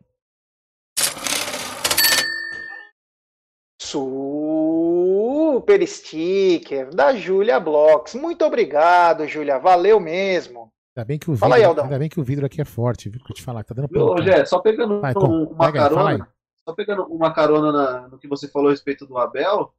Super 3.80 5.86
sticker 5.86 6.94
da 6.94 7.16
Júlia 7.16 7.58
Blocks. 7.58 8.14
Muito 8.14 8.44
obrigado, 8.44 9.26
Júlia. 9.26 9.58
Valeu 9.58 9.98
mesmo. 9.98 10.72
Ainda 11.00 11.04
bem 11.06 11.18
que 11.18 11.30
o 11.30 11.34
vidro, 11.34 11.52
aí, 11.54 11.64
ainda 11.64 11.98
bem 11.98 12.08
que 12.10 12.20
o 12.20 12.24
vidro 12.24 12.44
aqui 12.44 12.60
é 12.60 12.64
forte, 12.64 13.08
viu? 13.08 13.20
Que 13.24 13.32
eu 13.32 13.34
te 13.34 13.42
falar, 13.42 13.64
tá 13.64 13.74
dando 13.74 13.88
Ô, 13.98 14.20
Gé, 14.20 14.44
só 14.44 14.58
pegando 14.58 15.00
Vai, 15.00 15.14
um, 15.16 15.44
uma 15.44 15.66
pega 15.66 15.80
carona, 15.80 16.10
aí, 16.10 16.30
só 16.62 16.74
pegando 16.74 17.04
uma 17.04 17.32
carona 17.32 17.72
na, 17.72 18.08
no 18.08 18.18
que 18.18 18.28
você 18.28 18.48
falou 18.48 18.68
a 18.68 18.72
respeito 18.72 19.06
do 19.06 19.16
Abel, 19.16 19.74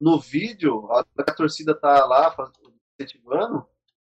no 0.00 0.18
vídeo, 0.18 0.90
a, 0.90 1.04
a 1.18 1.34
torcida 1.34 1.74
tá 1.74 2.06
lá 2.06 2.34
incentivando, 2.98 3.66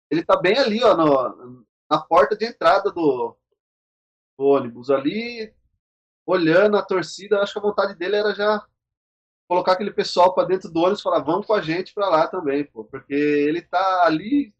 ele 0.09 0.23
tá 0.23 0.35
bem 0.35 0.57
ali, 0.57 0.83
ó, 0.83 0.97
no, 0.97 1.65
na 1.89 1.99
porta 1.99 2.35
de 2.35 2.45
entrada 2.45 2.91
do, 2.91 3.37
do 4.37 4.45
ônibus, 4.45 4.89
ali, 4.89 5.53
olhando 6.25 6.77
a 6.77 6.81
torcida, 6.81 7.41
acho 7.41 7.53
que 7.53 7.59
a 7.59 7.63
vontade 7.63 7.93
dele 7.93 8.15
era 8.15 8.33
já 8.33 8.65
colocar 9.47 9.73
aquele 9.73 9.91
pessoal 9.91 10.33
para 10.33 10.47
dentro 10.47 10.71
do 10.71 10.79
ônibus 10.79 11.01
e 11.01 11.03
falar, 11.03 11.19
vamos 11.19 11.45
com 11.45 11.53
a 11.53 11.61
gente 11.61 11.93
para 11.93 12.09
lá 12.09 12.27
também, 12.27 12.63
pô, 12.63 12.83
porque 12.85 13.13
ele 13.13 13.61
tá 13.61 14.05
ali 14.05 14.51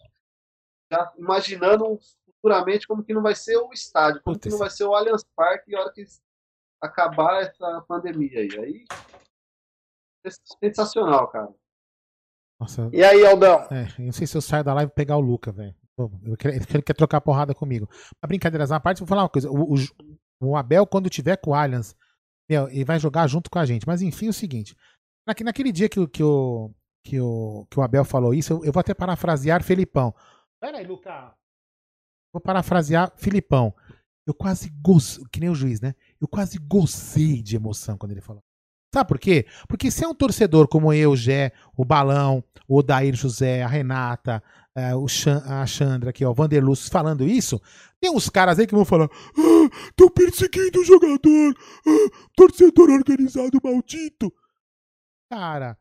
já 0.94 1.14
imaginando 1.18 2.00
futuramente 2.26 2.88
como 2.88 3.04
que 3.04 3.14
não 3.14 3.22
vai 3.22 3.36
ser 3.36 3.58
o 3.58 3.72
estádio, 3.74 4.22
como 4.24 4.36
Putz. 4.36 4.44
que 4.44 4.52
não 4.52 4.60
vai 4.60 4.70
ser 4.70 4.84
o 4.84 4.94
Allianz 4.94 5.24
Parque 5.36 5.72
na 5.72 5.82
hora 5.82 5.92
que 5.92 6.06
acabar 6.82 7.42
essa 7.42 7.82
pandemia 7.88 8.40
aí. 8.40 8.60
Aí 8.60 8.86
sensacional, 10.64 11.28
cara. 11.28 11.50
Nossa, 12.60 12.90
e 12.94 13.04
aí, 13.04 13.26
Aldão? 13.26 13.68
É, 13.72 13.88
eu 14.00 14.06
não 14.06 14.12
sei 14.12 14.28
se 14.28 14.38
eu 14.38 14.42
saio 14.42 14.64
da 14.64 14.74
live 14.74 14.92
e 14.92 14.96
pegar 14.96 15.18
o 15.18 15.22
Luca, 15.22 15.52
velho. 15.52 15.76
Ele 16.74 16.82
quer 16.82 16.94
trocar 16.94 17.20
porrada 17.22 17.54
comigo. 17.54 17.90
Mas 18.22 18.28
brincadeiras 18.28 18.72
à 18.72 18.80
parte, 18.80 19.00
vou 19.00 19.08
falar 19.08 19.24
uma 19.24 19.30
coisa. 19.30 19.50
O, 19.50 19.74
o, 19.74 19.78
o 20.42 20.56
Abel, 20.56 20.88
quando 20.88 21.10
tiver 21.10 21.36
com 21.38 21.52
o 21.52 21.54
Allianz, 21.54 21.96
meu, 22.50 22.70
ele 22.70 22.86
vai 22.86 23.00
jogar 23.00 23.28
junto 23.28 23.50
com 23.50 23.60
a 23.60 23.66
gente. 23.66 23.86
Mas 23.86 24.02
enfim, 24.02 24.28
é 24.28 24.30
o 24.30 24.34
seguinte. 24.34 24.76
Naquele 25.28 25.72
dia 25.72 25.90
que, 25.90 26.08
que, 26.08 26.24
o, 26.24 26.74
que, 27.04 27.20
o, 27.20 27.68
que 27.70 27.80
o 27.80 27.84
Abel 27.84 28.06
falou 28.06 28.34
isso, 28.34 28.54
eu, 28.54 28.66
eu 28.66 28.72
vou 28.72 28.80
até 28.80 28.94
parafrasear 28.94 29.64
Felipão. 29.64 30.14
Pera 30.64 30.78
aí, 30.78 30.88
Luca. 30.88 31.36
Vou 32.32 32.40
parafrasear 32.40 33.12
Filipão. 33.18 33.76
Eu 34.26 34.34
quase 34.34 34.70
gozei, 34.82 35.22
que 35.30 35.42
nem 35.42 35.50
o 35.50 35.56
juiz, 35.56 35.82
né? 35.82 35.94
Eu 36.22 36.26
quase 36.26 36.58
gozei 36.58 37.42
de 37.42 37.58
emoção 37.58 37.98
quando 37.98 38.14
ele 38.14 38.22
falou. 38.22 38.42
Sabe 38.96 39.10
por 39.10 39.20
quê? 39.20 39.46
Porque 39.68 39.92
se 39.92 40.06
é 40.06 40.08
um 40.08 40.16
torcedor 40.16 40.70
como 40.70 40.94
eu, 40.94 41.12
o 41.12 41.18
Gé, 41.18 41.52
o 41.76 41.84
Balão, 41.84 42.42
o 42.66 42.82
Dair 42.82 43.14
José, 43.14 43.62
a 43.62 43.68
Renata, 43.68 44.42
é, 44.74 44.96
o 44.96 45.06
Chan, 45.06 45.44
a 45.46 45.66
Chandra 45.66 46.12
aqui, 46.12 46.24
ó, 46.24 46.32
o 46.32 46.34
Vanderluz 46.34 46.88
falando 46.88 47.28
isso, 47.28 47.62
tem 48.00 48.10
uns 48.10 48.30
caras 48.30 48.58
aí 48.58 48.66
que 48.66 48.74
vão 48.74 48.86
falar: 48.86 49.10
ah, 49.12 50.12
perseguindo 50.16 50.80
o 50.80 50.86
jogador, 50.86 51.58
ah, 51.86 52.30
torcedor 52.38 52.90
organizado 52.90 53.60
maldito. 53.62 54.32
Cara, 55.30 55.78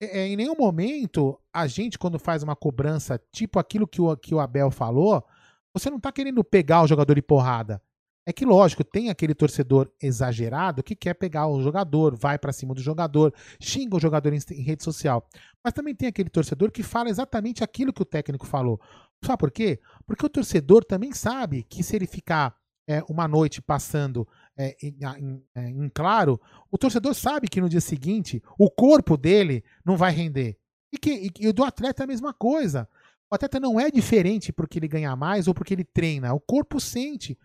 é, 0.00 0.20
é, 0.20 0.28
em 0.28 0.36
nenhum 0.36 0.56
momento 0.56 1.38
a 1.52 1.66
gente, 1.66 1.98
quando 1.98 2.18
faz 2.18 2.42
uma 2.42 2.54
cobrança 2.54 3.20
tipo 3.32 3.58
aquilo 3.58 3.86
que 3.86 4.00
o, 4.00 4.16
que 4.16 4.34
o 4.34 4.40
Abel 4.40 4.70
falou, 4.70 5.24
você 5.72 5.90
não 5.90 6.00
tá 6.00 6.12
querendo 6.12 6.42
pegar 6.44 6.82
o 6.82 6.86
jogador 6.86 7.14
de 7.14 7.22
porrada. 7.22 7.80
É 8.28 8.32
que, 8.32 8.44
lógico, 8.44 8.82
tem 8.82 9.08
aquele 9.08 9.34
torcedor 9.34 9.88
exagerado 10.02 10.82
que 10.82 10.96
quer 10.96 11.14
pegar 11.14 11.46
o 11.46 11.62
jogador, 11.62 12.16
vai 12.16 12.36
para 12.36 12.52
cima 12.52 12.74
do 12.74 12.80
jogador, 12.80 13.32
xinga 13.60 13.96
o 13.96 14.00
jogador 14.00 14.32
em, 14.32 14.38
em, 14.50 14.62
rede 14.62 14.82
social. 14.82 15.24
Mas 15.62 15.72
também 15.72 15.94
tem 15.94 16.08
aquele 16.08 16.28
torcedor 16.28 16.72
que 16.72 16.82
fala 16.82 17.08
exatamente 17.08 17.62
aquilo 17.62 17.92
que 17.92 18.02
o 18.02 18.06
técnico 18.06 18.44
falou. 18.44 18.80
Sabe 19.24 19.38
por 19.38 19.50
quê? 19.52 19.80
Porque 20.04 20.26
o 20.26 20.28
torcedor 20.28 20.84
também 20.84 21.12
sabe 21.12 21.62
que 21.62 21.84
se 21.84 21.94
ele 21.94 22.06
ficar 22.06 22.56
é, 22.88 23.02
uma 23.08 23.28
noite 23.28 23.62
passando 23.62 24.26
é, 24.56 24.76
em, 24.82 25.42
é, 25.54 25.68
em 25.68 25.88
claro, 25.88 26.40
o 26.70 26.78
torcedor 26.78 27.14
sabe 27.14 27.48
que 27.48 27.60
no 27.60 27.68
dia 27.68 27.80
seguinte 27.80 28.42
o 28.58 28.70
corpo 28.70 29.16
dele 29.16 29.62
não 29.84 29.96
vai 29.96 30.12
render. 30.12 30.58
E, 30.92 30.98
que, 30.98 31.10
e, 31.10 31.48
e 31.48 31.52
do 31.52 31.64
atleta 31.64 32.02
é 32.02 32.04
a 32.04 32.08
mesma 32.08 32.32
coisa. 32.32 32.88
O 33.30 33.34
atleta 33.34 33.58
não 33.58 33.78
é 33.78 33.90
diferente 33.90 34.52
porque 34.52 34.78
ele 34.78 34.88
ganha 34.88 35.14
mais 35.16 35.48
ou 35.48 35.54
porque 35.54 35.74
ele 35.74 35.84
treina. 35.84 36.32
O 36.32 36.40
corpo 36.40 36.80
sente 36.80 37.36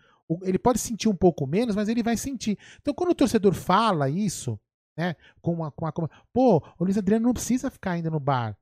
ele 0.42 0.58
pode 0.58 0.78
sentir 0.78 1.08
um 1.08 1.14
pouco 1.14 1.46
menos, 1.46 1.76
mas 1.76 1.88
ele 1.88 2.02
vai 2.02 2.16
sentir. 2.16 2.58
Então, 2.80 2.94
quando 2.94 3.10
o 3.10 3.14
torcedor 3.14 3.52
fala 3.52 4.08
isso, 4.08 4.58
né, 4.96 5.16
com 5.40 5.52
uma, 5.52 5.70
com 5.70 5.84
uma, 5.84 5.92
com 5.92 6.08
pô, 6.32 6.62
o 6.78 6.84
Luiz 6.84 6.96
Adriano 6.96 7.26
não 7.26 7.34
precisa 7.34 7.70
ficar 7.70 7.92
ainda 7.92 8.10
no 8.10 8.20
bar. 8.20 8.56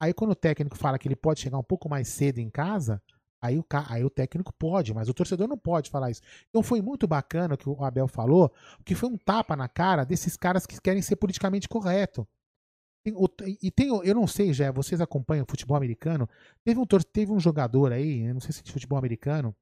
Aí, 0.00 0.12
quando 0.12 0.32
o 0.32 0.36
técnico 0.36 0.76
fala 0.76 0.98
que 0.98 1.08
ele 1.08 1.16
pode 1.16 1.40
chegar 1.40 1.58
um 1.58 1.64
pouco 1.64 1.88
mais 1.88 2.08
cedo 2.08 2.38
em 2.38 2.50
casa, 2.50 3.02
aí 3.44 3.58
o, 3.58 3.64
aí 3.90 4.02
o 4.02 4.08
técnico 4.08 4.52
pode, 4.54 4.94
mas 4.94 5.08
o 5.08 5.14
torcedor 5.14 5.46
não 5.46 5.58
pode 5.58 5.90
falar 5.90 6.10
isso. 6.10 6.22
Então, 6.48 6.62
foi 6.62 6.80
muito 6.80 7.06
bacana 7.06 7.54
o 7.54 7.58
que 7.58 7.68
o 7.68 7.84
Abel 7.84 8.08
falou, 8.08 8.50
que 8.84 8.94
foi 8.94 9.10
um 9.10 9.18
tapa 9.18 9.54
na 9.54 9.68
cara 9.68 10.02
desses 10.04 10.34
caras 10.34 10.66
que 10.66 10.80
querem 10.80 11.02
ser 11.02 11.16
politicamente 11.16 11.68
correto. 11.68 12.26
e 13.04 13.70
tem, 13.70 13.88
eu 13.88 14.14
não 14.14 14.26
sei, 14.26 14.54
já, 14.54 14.72
vocês 14.72 14.98
acompanham 14.98 15.44
futebol 15.46 15.76
americano? 15.76 16.26
Teve 16.64 16.80
um, 16.80 16.86
teve 16.86 17.32
um 17.32 17.38
jogador 17.38 17.92
aí, 17.92 18.32
não 18.32 18.40
sei 18.40 18.52
se 18.52 18.60
é 18.60 18.62
de 18.62 18.72
futebol 18.72 18.98
americano, 18.98 19.54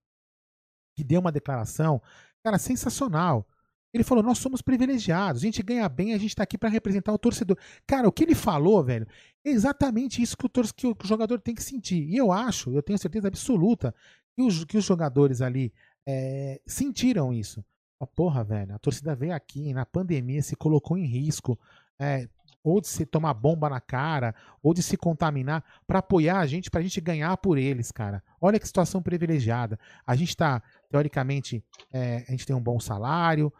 que 0.94 1.02
deu 1.02 1.20
uma 1.20 1.32
declaração, 1.32 2.00
cara, 2.44 2.58
sensacional. 2.58 3.44
Ele 3.92 4.04
falou: 4.04 4.22
Nós 4.22 4.38
somos 4.38 4.62
privilegiados, 4.62 5.42
a 5.42 5.44
gente 5.44 5.62
ganha 5.62 5.88
bem, 5.88 6.14
a 6.14 6.18
gente 6.18 6.30
está 6.30 6.42
aqui 6.42 6.56
para 6.56 6.68
representar 6.68 7.12
o 7.12 7.18
torcedor. 7.18 7.56
Cara, 7.86 8.08
o 8.08 8.12
que 8.12 8.24
ele 8.24 8.34
falou, 8.34 8.82
velho, 8.82 9.06
é 9.44 9.50
exatamente 9.50 10.22
isso 10.22 10.36
que 10.36 10.46
o, 10.46 10.50
que 10.94 11.04
o 11.04 11.08
jogador 11.08 11.40
tem 11.40 11.54
que 11.54 11.62
sentir. 11.62 12.08
E 12.08 12.16
eu 12.16 12.32
acho, 12.32 12.74
eu 12.74 12.82
tenho 12.82 12.98
certeza 12.98 13.28
absoluta, 13.28 13.94
que 14.34 14.42
os, 14.42 14.64
que 14.64 14.78
os 14.78 14.84
jogadores 14.84 15.42
ali 15.42 15.72
é, 16.06 16.60
sentiram 16.66 17.32
isso. 17.32 17.64
Oh, 17.98 18.06
porra, 18.06 18.42
velho, 18.42 18.74
a 18.74 18.78
torcida 18.78 19.14
veio 19.14 19.34
aqui, 19.34 19.72
na 19.72 19.86
pandemia, 19.86 20.42
se 20.42 20.56
colocou 20.56 20.98
em 20.98 21.06
risco, 21.06 21.58
é, 22.00 22.28
ou 22.64 22.80
de 22.80 22.88
se 22.88 23.04
tomar 23.04 23.34
bomba 23.34 23.68
na 23.68 23.80
cara, 23.80 24.34
ou 24.62 24.72
de 24.72 24.82
se 24.82 24.96
contaminar, 24.96 25.64
para 25.86 25.98
apoiar 25.98 26.40
a 26.40 26.46
gente, 26.46 26.70
para 26.70 26.80
a 26.80 26.82
gente 26.82 27.00
ganhar 27.00 27.36
por 27.36 27.58
eles, 27.58 27.90
cara. 27.90 28.22
Olha 28.40 28.58
que 28.58 28.66
situação 28.66 29.02
privilegiada. 29.02 29.78
A 30.06 30.14
gente 30.14 30.30
está 30.30 30.62
teoricamente, 30.90 31.62
é, 31.92 32.24
a 32.26 32.30
gente 32.30 32.46
tem 32.46 32.54
um 32.54 32.60
bom 32.60 32.80
salário. 32.80 33.52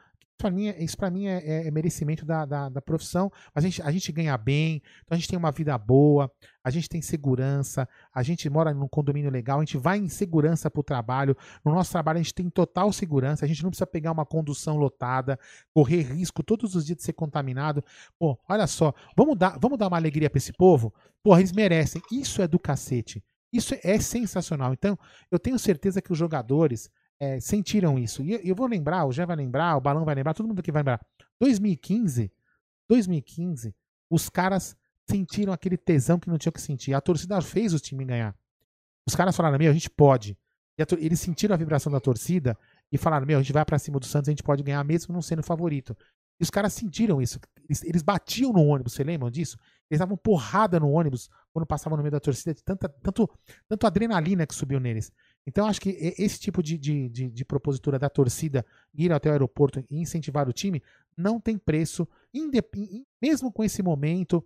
Mim, 0.51 0.68
isso 0.78 0.97
para 0.97 1.11
mim 1.11 1.26
é, 1.26 1.38
é, 1.38 1.66
é, 1.66 1.70
merecimento 1.70 2.24
da, 2.24 2.45
da, 2.45 2.68
da, 2.68 2.82
profissão. 2.82 3.30
A 3.55 3.61
gente, 3.61 3.80
a 3.82 3.90
gente 3.90 4.11
ganha 4.12 4.36
bem, 4.36 4.82
então 5.05 5.14
a 5.14 5.16
gente 5.16 5.28
tem 5.28 5.38
uma 5.38 5.51
vida 5.51 5.76
boa, 5.78 6.30
a 6.62 6.70
gente 6.70 6.88
tem 6.88 7.01
segurança, 7.01 7.88
a 8.14 8.22
gente 8.22 8.49
mora 8.49 8.72
num 8.72 8.88
condomínio 8.88 9.30
legal, 9.30 9.59
a 9.59 9.64
gente 9.64 9.78
vai 9.78 9.99
em 9.99 10.09
segurança 10.09 10.70
para 10.70 10.80
o 10.80 10.82
trabalho. 10.82 11.36
No 11.64 11.72
nosso 11.72 11.93
trabalho, 11.93 12.18
a 12.18 12.22
gente 12.22 12.34
tem 12.34 12.49
total 12.49 12.93
segurança, 12.93 13.45
a 13.45 13.49
gente 13.49 13.62
não 13.62 13.70
precisa 13.70 13.86
pegar 13.86 14.12
uma 14.12 14.26
condução 14.26 14.76
lotada, 14.76 15.38
correr 15.74 16.03
risco 16.03 16.43
todos 16.43 16.74
os 16.74 16.86
dias 16.86 16.97
de 16.97 17.03
ser 17.03 17.12
contaminado. 17.12 17.84
Pô, 18.18 18.38
olha 18.49 18.66
só, 18.66 18.93
vamos 19.16 19.36
dar, 19.38 19.59
vamos 19.61 19.78
dar 19.78 19.88
uma 19.88 19.97
alegria 19.97 20.28
para 20.28 20.38
esse 20.38 20.53
povo? 20.53 20.93
Porra, 21.22 21.40
eles 21.40 21.53
merecem. 21.53 22.03
Isso 22.11 22.43
é 22.43 22.49
do 22.49 22.59
cacete. 22.59 23.22
Isso 23.53 23.74
é 23.82 23.99
sensacional. 23.99 24.72
Então, 24.72 24.99
eu 25.30 25.38
tenho 25.38 25.59
certeza 25.59 26.01
que 26.01 26.11
os 26.11 26.18
jogadores 26.18 26.90
é, 27.22 27.38
sentiram 27.38 27.96
isso. 28.00 28.20
E 28.24 28.40
eu 28.42 28.52
vou 28.52 28.66
lembrar, 28.66 29.06
o 29.06 29.12
Jé 29.12 29.24
vai 29.24 29.36
lembrar, 29.36 29.76
o 29.76 29.80
Balão 29.80 30.04
vai 30.04 30.12
lembrar, 30.12 30.34
todo 30.34 30.48
mundo 30.48 30.58
aqui 30.58 30.72
vai 30.72 30.80
lembrar. 30.80 31.00
2015, 31.40 32.32
2015, 32.88 33.72
os 34.10 34.28
caras 34.28 34.76
sentiram 35.08 35.52
aquele 35.52 35.76
tesão 35.76 36.18
que 36.18 36.28
não 36.28 36.36
tinham 36.36 36.52
que 36.52 36.60
sentir. 36.60 36.94
A 36.94 37.00
torcida 37.00 37.40
fez 37.40 37.72
o 37.72 37.78
time 37.78 38.04
ganhar. 38.04 38.36
Os 39.06 39.14
caras 39.14 39.36
falaram, 39.36 39.56
meu, 39.56 39.70
a 39.70 39.72
gente 39.72 39.88
pode. 39.88 40.36
eles 40.98 41.20
sentiram 41.20 41.54
a 41.54 41.56
vibração 41.56 41.92
da 41.92 42.00
torcida 42.00 42.58
e 42.90 42.98
falaram, 42.98 43.24
meu, 43.24 43.38
a 43.38 43.42
gente 43.42 43.52
vai 43.52 43.64
para 43.64 43.78
cima 43.78 44.00
do 44.00 44.06
Santos, 44.06 44.28
a 44.28 44.32
gente 44.32 44.42
pode 44.42 44.64
ganhar 44.64 44.82
mesmo 44.82 45.14
não 45.14 45.22
sendo 45.22 45.44
favorito. 45.44 45.96
E 46.40 46.42
os 46.42 46.50
caras 46.50 46.72
sentiram 46.72 47.22
isso. 47.22 47.38
Eles, 47.68 47.84
eles 47.84 48.02
batiam 48.02 48.52
no 48.52 48.64
ônibus, 48.64 48.94
você 48.94 49.04
lembram 49.04 49.30
disso? 49.30 49.56
Eles 49.88 50.00
davam 50.00 50.16
porrada 50.16 50.80
no 50.80 50.90
ônibus 50.90 51.30
quando 51.52 51.66
passavam 51.66 51.96
no 51.96 52.02
meio 52.02 52.10
da 52.10 52.18
torcida, 52.18 52.52
de 52.52 52.64
tanta, 52.64 52.88
tanto, 52.88 53.30
tanto 53.68 53.86
adrenalina 53.86 54.44
que 54.44 54.56
subiu 54.56 54.80
neles. 54.80 55.12
Então, 55.47 55.66
acho 55.66 55.80
que 55.80 55.90
esse 56.18 56.38
tipo 56.38 56.62
de, 56.62 56.78
de, 56.78 57.09
de, 57.09 57.30
de, 57.30 57.45
propositura 57.45 57.99
da 57.99 58.09
torcida 58.09 58.64
ir 58.95 59.12
até 59.12 59.28
o 59.28 59.32
aeroporto 59.32 59.84
e 59.90 60.01
incentivar 60.01 60.49
o 60.49 60.53
time 60.53 60.82
não 61.16 61.40
tem 61.40 61.59
preço, 61.59 62.09
mesmo 63.20 63.53
com 63.53 63.64
esse 63.64 63.82
momento 63.82 64.45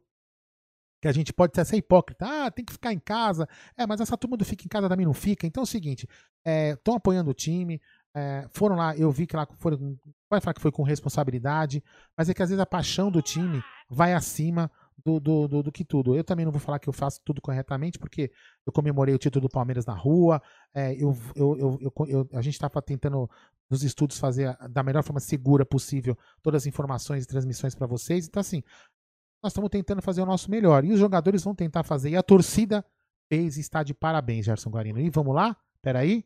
que 1.00 1.08
a 1.08 1.12
gente 1.12 1.32
pode 1.32 1.52
ser 1.64 1.76
hipócrita. 1.76 2.26
Ah, 2.26 2.50
tem 2.50 2.64
que 2.64 2.72
ficar 2.72 2.92
em 2.92 2.98
casa. 2.98 3.48
É, 3.76 3.86
mas 3.86 4.00
essa 4.00 4.16
turma 4.16 4.36
do 4.36 4.44
fica 4.44 4.64
em 4.64 4.68
casa 4.68 4.88
também 4.88 5.06
não 5.06 5.14
fica. 5.14 5.46
Então 5.46 5.62
é 5.62 5.64
o 5.64 5.66
seguinte: 5.66 6.08
estão 6.72 6.94
é, 6.94 6.96
apoiando 6.96 7.30
o 7.30 7.34
time, 7.34 7.80
é, 8.14 8.46
foram 8.50 8.76
lá, 8.76 8.96
eu 8.96 9.10
vi 9.10 9.26
que 9.26 9.36
lá 9.36 9.46
foram. 9.58 9.98
Vai 10.28 10.40
falar 10.40 10.54
que 10.54 10.60
foi 10.60 10.72
com 10.72 10.82
responsabilidade, 10.82 11.84
mas 12.16 12.28
é 12.28 12.34
que 12.34 12.42
às 12.42 12.48
vezes 12.48 12.60
a 12.60 12.66
paixão 12.66 13.10
do 13.10 13.20
time 13.20 13.62
vai 13.88 14.14
acima 14.14 14.70
do, 15.06 15.20
do, 15.20 15.46
do, 15.46 15.62
do, 15.62 15.72
que 15.72 15.84
tudo. 15.84 16.16
Eu 16.16 16.24
também 16.24 16.44
não 16.44 16.50
vou 16.50 16.60
falar 16.60 16.80
que 16.80 16.88
eu 16.88 16.92
faço 16.92 17.20
tudo 17.24 17.40
corretamente, 17.40 17.96
porque 17.96 18.32
eu 18.66 18.72
comemorei 18.72 19.14
o 19.14 19.18
título 19.18 19.42
do 19.42 19.48
Palmeiras 19.48 19.86
na 19.86 19.94
rua. 19.94 20.42
É, 20.74 20.92
eu, 20.94 21.16
eu, 21.36 21.78
eu, 22.08 22.28
a 22.32 22.42
gente 22.42 22.54
estava 22.54 22.82
tentando, 22.82 23.30
nos 23.70 23.84
estudos, 23.84 24.18
fazer 24.18 24.56
da 24.68 24.82
melhor 24.82 25.04
forma 25.04 25.20
segura 25.20 25.64
possível 25.64 26.18
todas 26.42 26.64
as 26.64 26.66
informações 26.66 27.22
e 27.22 27.28
transmissões 27.28 27.72
para 27.72 27.86
vocês. 27.86 28.26
Então, 28.26 28.40
assim, 28.40 28.64
nós 29.40 29.52
estamos 29.52 29.70
tentando 29.70 30.02
fazer 30.02 30.22
o 30.22 30.26
nosso 30.26 30.50
melhor. 30.50 30.84
E 30.84 30.92
os 30.92 30.98
jogadores 30.98 31.44
vão 31.44 31.54
tentar 31.54 31.84
fazer. 31.84 32.10
E 32.10 32.16
a 32.16 32.22
torcida 32.22 32.84
fez 33.28 33.56
e 33.56 33.60
está 33.60 33.84
de 33.84 33.94
parabéns, 33.94 34.44
Gerson 34.44 34.70
Guarino. 34.70 34.98
E 34.98 35.08
vamos 35.08 35.36
lá? 35.36 35.56
Peraí. 35.80 36.24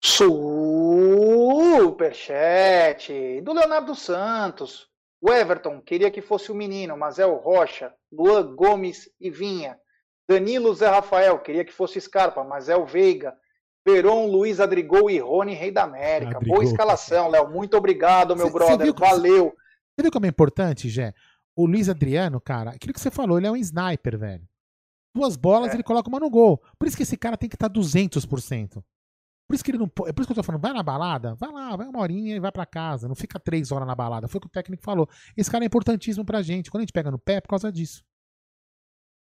Superchat 0.00 0.30
do 3.42 3.52
Leonardo 3.52 3.96
Santos. 3.96 4.88
O 5.26 5.32
Everton 5.32 5.80
queria 5.80 6.08
que 6.08 6.22
fosse 6.22 6.52
o 6.52 6.54
menino, 6.54 6.96
mas 6.96 7.18
é 7.18 7.26
o 7.26 7.34
Rocha, 7.34 7.92
Luan 8.12 8.54
Gomes 8.54 9.10
e 9.20 9.28
Vinha. 9.28 9.76
Danilo 10.28 10.72
Zé 10.72 10.88
Rafael 10.88 11.36
queria 11.40 11.64
que 11.64 11.72
fosse 11.72 12.00
Scarpa, 12.00 12.44
mas 12.44 12.68
é 12.68 12.76
o 12.76 12.86
Veiga. 12.86 13.34
Veron, 13.84 14.28
Luiz 14.28 14.60
Adrigol 14.60 15.10
e 15.10 15.18
Rony, 15.18 15.52
Rei 15.52 15.72
da 15.72 15.82
América. 15.82 16.36
Adrigol. 16.36 16.58
Boa 16.58 16.64
escalação, 16.64 17.28
Léo. 17.28 17.50
Muito 17.50 17.76
obrigado, 17.76 18.36
meu 18.36 18.46
cê, 18.46 18.52
brother. 18.52 18.86
Cê 18.86 18.92
Valeu. 18.92 19.52
Você 19.96 20.02
viu 20.02 20.12
como 20.12 20.26
é 20.26 20.28
importante, 20.28 20.88
Jé? 20.88 21.12
O 21.56 21.66
Luiz 21.66 21.88
Adriano, 21.88 22.40
cara, 22.40 22.70
aquilo 22.70 22.92
que 22.92 23.00
você 23.00 23.10
falou, 23.10 23.36
ele 23.36 23.48
é 23.48 23.50
um 23.50 23.56
sniper, 23.56 24.16
velho. 24.16 24.48
Duas 25.12 25.34
bolas, 25.34 25.72
é. 25.72 25.74
ele 25.74 25.82
coloca 25.82 26.08
uma 26.08 26.20
no 26.20 26.30
gol. 26.30 26.62
Por 26.78 26.86
isso 26.86 26.96
que 26.96 27.02
esse 27.02 27.16
cara 27.16 27.36
tem 27.36 27.48
que 27.48 27.56
estar 27.56 27.68
tá 27.68 27.80
200%. 27.80 28.80
Por 29.46 29.54
isso 29.54 29.62
que 29.62 29.70
ele 29.70 29.78
não 29.78 29.86
É 30.06 30.12
por 30.12 30.22
isso 30.22 30.26
que 30.26 30.32
eu 30.32 30.36
tô 30.36 30.42
falando, 30.42 30.60
vai 30.60 30.72
na 30.72 30.82
balada, 30.82 31.34
vai 31.36 31.52
lá, 31.52 31.76
vai 31.76 31.86
uma 31.86 32.00
horinha 32.00 32.34
e 32.34 32.40
vai 32.40 32.50
para 32.50 32.66
casa. 32.66 33.06
Não 33.06 33.14
fica 33.14 33.38
três 33.38 33.70
horas 33.70 33.86
na 33.86 33.94
balada. 33.94 34.26
Foi 34.26 34.38
o 34.38 34.40
que 34.40 34.48
o 34.48 34.50
técnico 34.50 34.82
falou. 34.82 35.08
Esse 35.36 35.50
cara 35.50 35.64
é 35.64 35.66
importantíssimo 35.66 36.24
pra 36.24 36.42
gente. 36.42 36.70
Quando 36.70 36.80
a 36.80 36.82
gente 36.82 36.92
pega 36.92 37.10
no 37.10 37.18
pé, 37.18 37.34
é 37.34 37.40
por 37.40 37.48
causa 37.48 37.70
disso. 37.70 38.04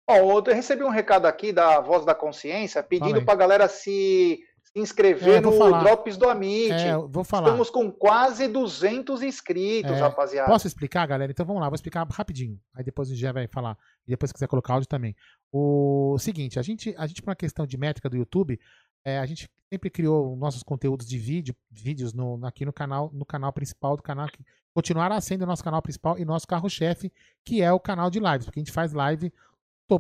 Bom, 0.08 0.16
eu 0.16 0.54
recebi 0.54 0.84
um 0.84 0.90
recado 0.90 1.26
aqui 1.26 1.54
da 1.54 1.80
Voz 1.80 2.06
da 2.06 2.14
Consciência 2.14 2.84
pedindo 2.84 3.24
pra 3.24 3.36
galera 3.36 3.68
se 3.68 4.44
se 4.74 4.80
inscrever 4.80 5.36
é, 5.36 5.42
no 5.42 5.52
falar. 5.52 5.84
Drops 5.84 6.18
do 6.18 6.28
Amit. 6.28 6.72
É, 6.72 6.98
vou 6.98 7.24
falar. 7.24 7.48
Estamos 7.48 7.70
com 7.70 7.92
quase 7.92 8.48
200 8.48 9.22
inscritos, 9.22 9.92
é, 9.92 10.00
rapaziada. 10.00 10.50
Posso 10.50 10.66
explicar, 10.66 11.06
galera? 11.06 11.32
Então 11.32 11.46
vamos 11.46 11.62
lá, 11.62 11.70
vou 11.70 11.76
explicar 11.76 12.08
rapidinho. 12.10 12.60
Aí 12.76 12.84
depois 12.84 13.12
o 13.12 13.16
Gé 13.16 13.32
vai 13.32 13.48
falar. 13.48 13.78
E 14.08 14.12
depois 14.12 14.30
se 14.30 14.34
quiser 14.34 14.48
colocar 14.48 14.74
áudio 14.74 14.90
também. 14.90 15.16
O 15.52 16.18
seguinte, 16.18 16.58
a 16.58 16.64
gente, 16.64 16.94
a 16.98 17.06
gente 17.06 17.22
por 17.22 17.30
uma 17.30 17.36
questão 17.36 17.68
de 17.68 17.78
métrica 17.78 18.10
do 18.10 18.18
YouTube, 18.18 18.60
é, 19.06 19.20
a 19.20 19.26
gente 19.26 19.50
sempre 19.72 19.90
criou 19.90 20.36
nossos 20.36 20.62
conteúdos 20.62 21.08
de 21.08 21.18
vídeo, 21.18 21.56
vídeos 21.72 22.14
no, 22.14 22.46
aqui 22.46 22.66
no 22.66 22.72
canal, 22.72 23.10
no 23.14 23.26
canal 23.26 23.52
principal 23.52 23.98
do 23.98 24.04
canal, 24.04 24.28
que 24.28 24.46
continuará 24.74 25.20
sendo 25.20 25.44
o 25.44 25.48
nosso 25.48 25.64
canal 25.64 25.82
principal 25.82 26.18
e 26.18 26.26
nosso 26.26 26.48
carro-chefe, 26.48 27.12
que 27.46 27.62
é 27.62 27.72
o 27.72 27.80
canal 27.80 28.10
de 28.10 28.20
lives, 28.20 28.46
porque 28.46 28.60
a 28.60 28.64
gente 28.64 28.72
faz 28.72 28.94
live 28.94 29.32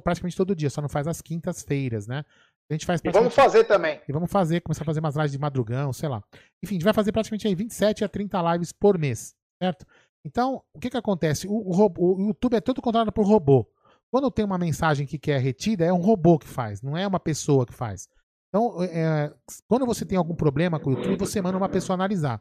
praticamente 0.04 0.36
todo 0.36 0.56
dia, 0.56 0.70
só 0.70 0.82
não 0.82 0.89
faz 0.89 1.08
às 1.08 1.22
quintas-feiras, 1.22 2.08
né? 2.08 2.26
A 2.70 2.74
gente 2.74 2.86
faz 2.86 3.01
e 3.04 3.12
vamos 3.12 3.36
fazer 3.36 3.66
também. 3.66 4.01
E 4.08 4.12
vamos 4.12 4.32
fazer, 4.32 4.62
começar 4.62 4.84
a 4.84 4.86
fazer 4.86 4.99
umas 4.99 5.16
lives 5.16 5.32
de 5.34 5.38
madrugão, 5.38 5.91
sei 5.91 6.10
lá. 6.10 6.24
Enfim, 6.64 6.76
a 6.76 6.78
gente 6.78 6.84
vai 6.84 6.93
fazer 6.93 7.12
praticamente 7.12 7.47
aí 7.47 7.54
27 7.54 8.04
a 8.04 8.10
30 8.10 8.54
lives 8.54 8.72
por 8.72 8.97
mês, 8.97 9.36
certo? 9.62 9.86
Então, 10.26 10.64
o 10.74 10.80
que 10.80 10.89
que 10.89 10.97
acontece? 10.97 11.47
O, 11.47 11.51
o, 11.51 11.74
robô, 11.74 12.16
o 12.16 12.28
YouTube 12.28 12.56
é 12.56 12.62
todo 12.62 12.82
controlado 12.82 13.12
por 13.12 13.28
robô. 13.28 13.68
Quando 14.10 14.32
tem 14.32 14.45
uma 14.45 14.58
mensagem 14.58 15.06
que 15.06 15.20
quer 15.20 15.39
retida, 15.39 15.84
é 15.84 15.91
um 15.91 16.01
robô 16.01 16.39
que 16.39 16.47
faz, 16.47 16.82
não 16.82 16.95
é 16.97 17.06
uma 17.06 17.20
pessoa 17.20 17.66
que 17.66 17.74
faz. 17.74 18.08
Então, 18.54 18.84
é, 18.84 19.34
quando 19.68 19.84
você 19.84 20.06
tem 20.06 20.16
algum 20.16 20.36
problema 20.36 20.80
com 20.80 20.91
o 20.91 20.93
YouTube, 20.93 21.18
você 21.18 21.41
manda 21.41 21.58
uma 21.58 21.68
pessoa 21.68 21.95
analisar. 21.95 22.39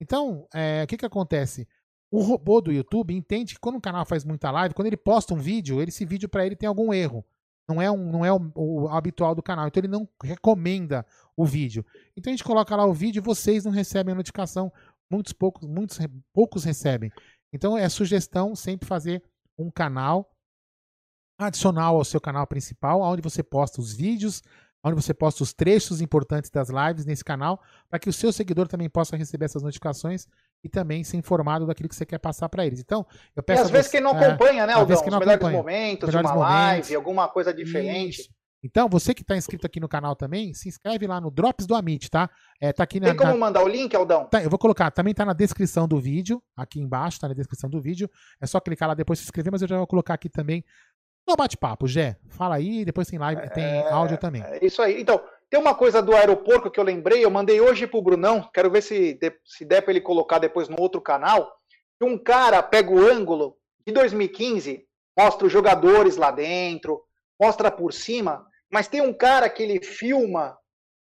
Então, 0.00 0.48
é, 0.54 0.82
o 0.82 0.86
que 0.86 0.96
que 0.96 1.04
acontece? 1.04 1.68
O 2.10 2.22
robô 2.22 2.58
do 2.62 2.72
YouTube 2.72 3.14
entende 3.14 3.52
que 3.52 3.60
quando 3.60 3.76
um 3.76 3.80
canal 3.80 4.06
faz 4.06 4.24
muita 4.24 4.50
live, 4.50 4.74
quando 4.74 4.86
ele 4.86 4.96
posta 4.96 5.34
um 5.34 5.36
vídeo, 5.36 5.82
esse 5.82 6.06
vídeo 6.06 6.26
para 6.26 6.46
ele 6.46 6.56
tem 6.56 6.66
algum 6.66 6.90
erro. 6.90 7.22
Não 7.68 7.82
é, 7.82 7.90
um, 7.90 8.10
não 8.10 8.24
é 8.24 8.32
o, 8.32 8.50
o, 8.54 8.88
habitual 8.88 9.34
do 9.34 9.42
canal. 9.42 9.68
Então 9.68 9.78
ele 9.82 9.88
não 9.88 10.08
recomenda 10.24 11.04
o 11.36 11.44
vídeo. 11.44 11.84
Então 12.16 12.30
a 12.30 12.34
gente 12.34 12.44
coloca 12.44 12.74
lá 12.74 12.86
o 12.86 12.94
vídeo 12.94 13.20
e 13.20 13.22
vocês 13.22 13.62
não 13.62 13.72
recebem 13.72 14.12
a 14.12 14.16
notificação. 14.16 14.72
Muitos 15.10 15.34
poucos, 15.34 15.68
muitos 15.68 15.98
poucos 16.32 16.64
recebem. 16.64 17.12
Então 17.52 17.76
é 17.76 17.86
sugestão 17.90 18.56
sempre 18.56 18.88
fazer 18.88 19.22
um 19.58 19.70
canal 19.70 20.34
adicional 21.38 21.96
ao 21.96 22.04
seu 22.04 22.20
canal 22.20 22.46
principal, 22.46 23.02
onde 23.02 23.20
você 23.20 23.42
posta 23.42 23.82
os 23.82 23.92
vídeos, 23.92 24.42
onde 24.84 24.94
você 24.94 25.14
posta 25.14 25.42
os 25.42 25.52
trechos 25.52 26.00
importantes 26.00 26.50
das 26.50 26.68
lives 26.68 27.06
nesse 27.06 27.24
canal, 27.24 27.60
para 27.88 27.98
que 27.98 28.08
o 28.08 28.12
seu 28.12 28.32
seguidor 28.32 28.66
também 28.66 28.88
possa 28.88 29.16
receber 29.16 29.44
essas 29.44 29.62
notificações 29.62 30.26
e 30.64 30.68
também 30.68 31.04
ser 31.04 31.16
informado 31.16 31.66
daquilo 31.66 31.88
que 31.88 31.94
você 31.94 32.06
quer 32.06 32.18
passar 32.18 32.48
para 32.48 32.66
eles. 32.66 32.80
Então, 32.80 33.06
eu 33.34 33.42
peço. 33.42 33.62
E 33.62 33.64
às 33.64 33.70
vezes 33.70 33.86
você, 33.86 33.98
quem 33.98 34.00
não 34.00 34.10
acompanha, 34.10 34.64
é, 34.64 34.66
né, 34.66 34.72
Aldão? 34.74 34.96
Os 34.96 35.02
melhores 35.02 35.28
acompanha. 35.28 35.56
momentos 35.56 36.08
melhores 36.08 36.30
de 36.30 36.36
uma 36.36 36.44
momentos. 36.44 36.88
live, 36.88 36.94
alguma 36.94 37.28
coisa 37.28 37.52
diferente. 37.52 38.20
Isso. 38.20 38.42
Então, 38.64 38.88
você 38.88 39.12
que 39.12 39.22
está 39.22 39.36
inscrito 39.36 39.66
aqui 39.66 39.80
no 39.80 39.88
canal 39.88 40.14
também, 40.14 40.54
se 40.54 40.68
inscreve 40.68 41.04
lá 41.06 41.20
no 41.20 41.32
Drops 41.32 41.66
do 41.66 41.74
Amit, 41.74 42.08
tá? 42.08 42.30
É, 42.60 42.72
tá 42.72 42.84
aqui 42.84 43.00
na, 43.00 43.08
Tem 43.08 43.16
como 43.16 43.32
na... 43.32 43.36
mandar 43.36 43.64
o 43.64 43.66
link, 43.66 43.94
Aldão? 43.94 44.26
Tá, 44.26 44.40
eu 44.40 44.48
vou 44.48 44.58
colocar, 44.58 44.88
também 44.92 45.12
tá 45.12 45.24
na 45.24 45.32
descrição 45.32 45.88
do 45.88 46.00
vídeo, 46.00 46.40
aqui 46.56 46.78
embaixo, 46.78 47.18
tá 47.18 47.26
na 47.26 47.34
descrição 47.34 47.68
do 47.68 47.82
vídeo. 47.82 48.08
É 48.40 48.46
só 48.46 48.60
clicar 48.60 48.88
lá 48.88 48.94
depois 48.94 49.18
se 49.18 49.24
inscrever, 49.24 49.50
mas 49.50 49.62
eu 49.62 49.68
já 49.68 49.76
vou 49.78 49.86
colocar 49.86 50.14
aqui 50.14 50.28
também 50.28 50.64
no 51.26 51.36
bate-papo. 51.36 51.86
Jé, 51.86 52.16
fala 52.28 52.56
aí, 52.56 52.84
depois 52.84 53.08
tem 53.08 53.18
live, 53.18 53.50
tem 53.50 53.64
é, 53.64 53.90
áudio 53.90 54.18
também. 54.18 54.42
É 54.42 54.64
isso 54.64 54.82
aí. 54.82 55.00
Então, 55.00 55.22
tem 55.50 55.60
uma 55.60 55.74
coisa 55.74 56.00
do 56.00 56.14
aeroporto 56.14 56.70
que 56.70 56.80
eu 56.80 56.84
lembrei, 56.84 57.24
eu 57.24 57.30
mandei 57.30 57.60
hoje 57.60 57.86
pro 57.86 58.02
Brunão, 58.02 58.48
quero 58.54 58.70
ver 58.70 58.82
se, 58.82 59.18
se 59.44 59.64
der 59.64 59.82
para 59.82 59.92
ele 59.92 60.00
colocar 60.00 60.38
depois 60.38 60.68
no 60.68 60.80
outro 60.80 61.00
canal. 61.00 61.52
Que 61.98 62.06
um 62.06 62.18
cara 62.18 62.62
pega 62.62 62.90
o 62.90 62.98
ângulo 62.98 63.56
de 63.86 63.92
2015, 63.92 64.86
mostra 65.18 65.46
os 65.46 65.52
jogadores 65.52 66.16
lá 66.16 66.30
dentro, 66.30 67.02
mostra 67.40 67.70
por 67.70 67.92
cima, 67.92 68.46
mas 68.72 68.88
tem 68.88 69.00
um 69.00 69.12
cara 69.12 69.48
que 69.48 69.62
ele 69.62 69.84
filma 69.84 70.56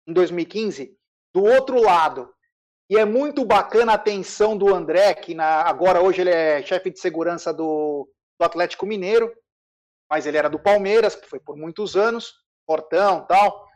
em 0.07 0.12
2015 0.12 0.97
do 1.35 1.45
outro 1.45 1.81
lado. 1.81 2.31
E 2.91 2.97
é 2.97 3.05
muito 3.05 3.45
bacana 3.45 3.93
a 3.93 3.97
atenção 3.97 4.57
do 4.57 4.75
André, 4.75 5.12
que 5.12 5.35
na, 5.35 5.62
agora 5.62 6.01
hoje 6.01 6.23
ele 6.23 6.31
é 6.31 6.62
chefe 6.62 6.91
de 6.91 6.99
segurança 6.99 7.53
do, 7.53 8.09
do 8.41 8.45
Atlético 8.47 8.87
Mineiro, 8.87 9.31
mas 10.11 10.26
ele 10.26 10.36
era 10.36 10.48
do 10.48 10.59
Palmeiras, 10.59 11.14
que 11.14 11.28
foi 11.28 11.40
por 11.40 11.56
muitos 11.56 11.96
anos, 11.96 12.34
portão 12.66 13.26
tal. 13.26 13.66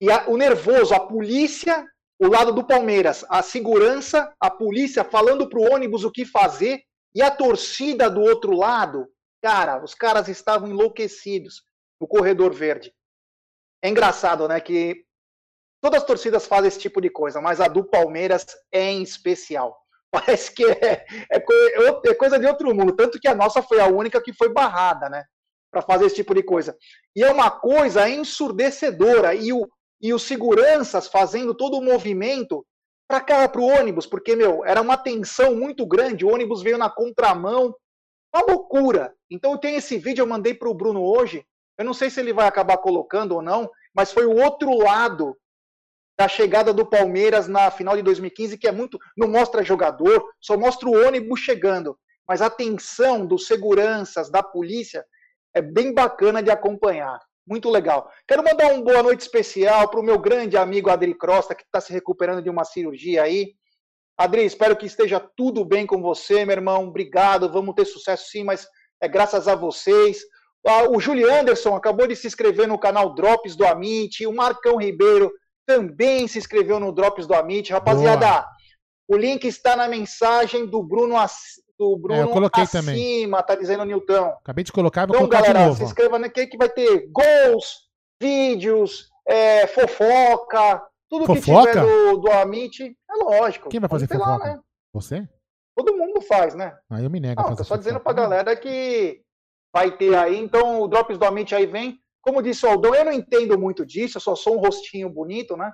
E 0.00 0.10
a, 0.10 0.28
o 0.28 0.36
nervoso, 0.36 0.94
a 0.94 1.00
polícia, 1.00 1.86
o 2.20 2.28
lado 2.28 2.52
do 2.52 2.66
Palmeiras, 2.66 3.24
a 3.28 3.42
segurança, 3.42 4.32
a 4.40 4.50
polícia 4.50 5.04
falando 5.04 5.48
pro 5.48 5.72
ônibus 5.72 6.04
o 6.04 6.10
que 6.10 6.24
fazer, 6.24 6.82
e 7.14 7.22
a 7.22 7.30
torcida 7.30 8.10
do 8.10 8.20
outro 8.20 8.52
lado, 8.52 9.08
cara, 9.42 9.82
os 9.82 9.94
caras 9.94 10.28
estavam 10.28 10.68
enlouquecidos 10.68 11.62
no 12.00 12.06
corredor 12.06 12.52
verde. 12.52 12.92
É 13.82 13.88
engraçado, 13.88 14.46
né, 14.48 14.60
que 14.60 15.04
todas 15.80 16.02
as 16.02 16.06
torcidas 16.06 16.46
fazem 16.46 16.68
esse 16.68 16.78
tipo 16.78 17.00
de 17.00 17.10
coisa, 17.10 17.40
mas 17.40 17.60
a 17.60 17.68
do 17.68 17.84
Palmeiras 17.84 18.46
é 18.72 18.90
em 18.90 19.02
especial. 19.02 19.76
Parece 20.10 20.54
que 20.54 20.64
é, 20.64 21.04
é, 21.30 21.42
é 22.06 22.14
coisa 22.14 22.38
de 22.38 22.46
outro 22.46 22.74
mundo, 22.74 22.96
tanto 22.96 23.18
que 23.20 23.28
a 23.28 23.34
nossa 23.34 23.62
foi 23.62 23.80
a 23.80 23.86
única 23.86 24.22
que 24.22 24.32
foi 24.32 24.48
barrada, 24.48 25.08
né? 25.08 25.24
Para 25.70 25.82
fazer 25.82 26.06
esse 26.06 26.16
tipo 26.16 26.34
de 26.34 26.42
coisa. 26.42 26.76
E 27.14 27.22
é 27.22 27.30
uma 27.30 27.50
coisa 27.50 28.08
ensurdecedora. 28.08 29.34
E 29.34 29.52
o, 29.52 29.68
e 30.00 30.14
os 30.14 30.22
seguranças 30.22 31.08
fazendo 31.08 31.54
todo 31.54 31.76
o 31.76 31.82
movimento 31.82 32.64
para 33.08 33.20
cá, 33.20 33.48
para 33.48 33.60
o 33.60 33.66
ônibus, 33.66 34.06
porque, 34.06 34.36
meu, 34.36 34.64
era 34.64 34.82
uma 34.82 34.96
tensão 34.96 35.54
muito 35.54 35.86
grande, 35.86 36.26
o 36.26 36.32
ônibus 36.32 36.62
veio 36.62 36.76
na 36.76 36.90
contramão, 36.90 37.74
uma 38.34 38.44
loucura. 38.46 39.14
Então 39.30 39.56
tenho 39.56 39.78
esse 39.78 39.96
vídeo, 39.96 40.22
eu 40.22 40.26
mandei 40.26 40.52
para 40.52 40.68
o 40.68 40.74
Bruno 40.74 41.02
hoje, 41.02 41.44
eu 41.78 41.84
não 41.84 41.94
sei 41.94 42.10
se 42.10 42.20
ele 42.20 42.34
vai 42.34 42.46
acabar 42.46 42.76
colocando 42.76 43.32
ou 43.32 43.42
não, 43.42 43.70
mas 43.94 44.12
foi 44.12 44.26
o 44.26 44.36
outro 44.36 44.76
lado 44.76 45.34
da 46.18 46.26
chegada 46.26 46.74
do 46.74 46.84
Palmeiras 46.84 47.46
na 47.46 47.70
final 47.70 47.96
de 47.96 48.02
2015, 48.02 48.58
que 48.58 48.66
é 48.66 48.72
muito. 48.72 48.98
Não 49.16 49.28
mostra 49.28 49.62
jogador, 49.62 50.24
só 50.40 50.58
mostra 50.58 50.88
o 50.88 51.06
ônibus 51.06 51.38
chegando. 51.38 51.96
Mas 52.26 52.42
a 52.42 52.50
tensão 52.50 53.24
dos 53.24 53.46
seguranças, 53.46 54.28
da 54.28 54.42
polícia, 54.42 55.04
é 55.54 55.62
bem 55.62 55.94
bacana 55.94 56.42
de 56.42 56.50
acompanhar. 56.50 57.20
Muito 57.46 57.70
legal. 57.70 58.10
Quero 58.26 58.42
mandar 58.42 58.72
uma 58.72 58.82
boa 58.82 59.02
noite 59.02 59.20
especial 59.20 59.88
para 59.88 60.00
o 60.00 60.02
meu 60.02 60.18
grande 60.18 60.56
amigo 60.56 60.90
Adri 60.90 61.14
Crosta, 61.14 61.54
que 61.54 61.62
está 61.62 61.80
se 61.80 61.92
recuperando 61.92 62.42
de 62.42 62.50
uma 62.50 62.64
cirurgia 62.64 63.22
aí. 63.22 63.54
Adri, 64.18 64.44
espero 64.44 64.76
que 64.76 64.86
esteja 64.86 65.20
tudo 65.36 65.64
bem 65.64 65.86
com 65.86 66.02
você, 66.02 66.44
meu 66.44 66.56
irmão. 66.56 66.88
Obrigado. 66.88 67.50
Vamos 67.50 67.76
ter 67.76 67.84
sucesso 67.84 68.28
sim, 68.28 68.42
mas 68.42 68.66
é 69.00 69.06
graças 69.06 69.46
a 69.46 69.54
vocês. 69.54 70.18
Ah, 70.66 70.90
o 70.90 71.00
Júlio 71.00 71.32
Anderson 71.32 71.76
acabou 71.76 72.08
de 72.08 72.16
se 72.16 72.26
inscrever 72.26 72.66
no 72.66 72.78
canal 72.78 73.14
Drops 73.14 73.54
do 73.54 73.64
Amit. 73.64 74.26
O 74.26 74.34
Marcão 74.34 74.76
Ribeiro 74.76 75.32
também 75.68 76.26
se 76.26 76.38
inscreveu 76.38 76.80
no 76.80 76.90
Drops 76.90 77.26
do 77.26 77.34
Amit. 77.34 77.70
Rapaziada, 77.70 78.26
boa. 78.26 78.46
o 79.08 79.16
link 79.18 79.44
está 79.46 79.76
na 79.76 79.86
mensagem 79.86 80.66
do 80.66 80.82
Bruno 80.82 81.14
do 81.78 81.96
Bruno 81.96 82.20
é, 82.20 82.22
eu 82.22 82.30
coloquei 82.30 82.64
acima, 82.64 82.82
também. 82.82 83.30
tá 83.46 83.54
dizendo 83.54 83.82
o 83.82 83.84
Nilton. 83.84 84.34
Acabei 84.40 84.64
de 84.64 84.72
colocar, 84.72 85.06
vou 85.06 85.14
então, 85.14 85.28
colocar 85.28 85.42
galera, 85.42 85.58
de 85.58 85.64
novo. 85.66 85.76
se 85.76 85.84
inscreva 85.84 86.16
aqui 86.16 86.46
que 86.46 86.56
vai 86.56 86.70
ter 86.70 87.06
gols, 87.12 87.88
vídeos, 88.20 89.10
é, 89.28 89.66
fofoca, 89.66 90.82
tudo 91.08 91.26
fofoca? 91.26 91.70
que 91.70 91.78
tiver 91.78 91.86
do, 91.86 92.16
do 92.16 92.32
Amit, 92.32 92.82
é 92.82 93.14
lógico. 93.22 93.68
Quem 93.68 93.78
vai 93.78 93.90
fazer 93.90 94.08
fofoca? 94.08 94.30
Lá, 94.30 94.38
né? 94.38 94.60
Você? 94.92 95.28
Todo 95.76 95.96
mundo 95.96 96.20
faz, 96.22 96.54
né? 96.54 96.76
Aí 96.90 97.04
eu 97.04 97.10
me 97.10 97.20
nego. 97.20 97.40
Não, 97.40 97.54
tô 97.54 97.62
só 97.62 97.76
dizendo 97.76 98.00
pra 98.00 98.12
galera 98.12 98.56
que 98.56 99.20
vai 99.72 99.96
ter 99.96 100.16
aí, 100.16 100.36
então 100.36 100.80
o 100.80 100.88
Drops 100.88 101.18
do 101.18 101.26
Amit 101.26 101.54
aí 101.54 101.66
vem. 101.66 102.00
Como 102.28 102.42
disse 102.42 102.66
o 102.66 102.68
Aldão, 102.68 102.94
eu 102.94 103.06
não 103.06 103.12
entendo 103.12 103.58
muito 103.58 103.86
disso, 103.86 104.18
eu 104.18 104.20
só 104.20 104.36
sou 104.36 104.56
um 104.56 104.60
rostinho 104.60 105.08
bonito, 105.08 105.56
né? 105.56 105.72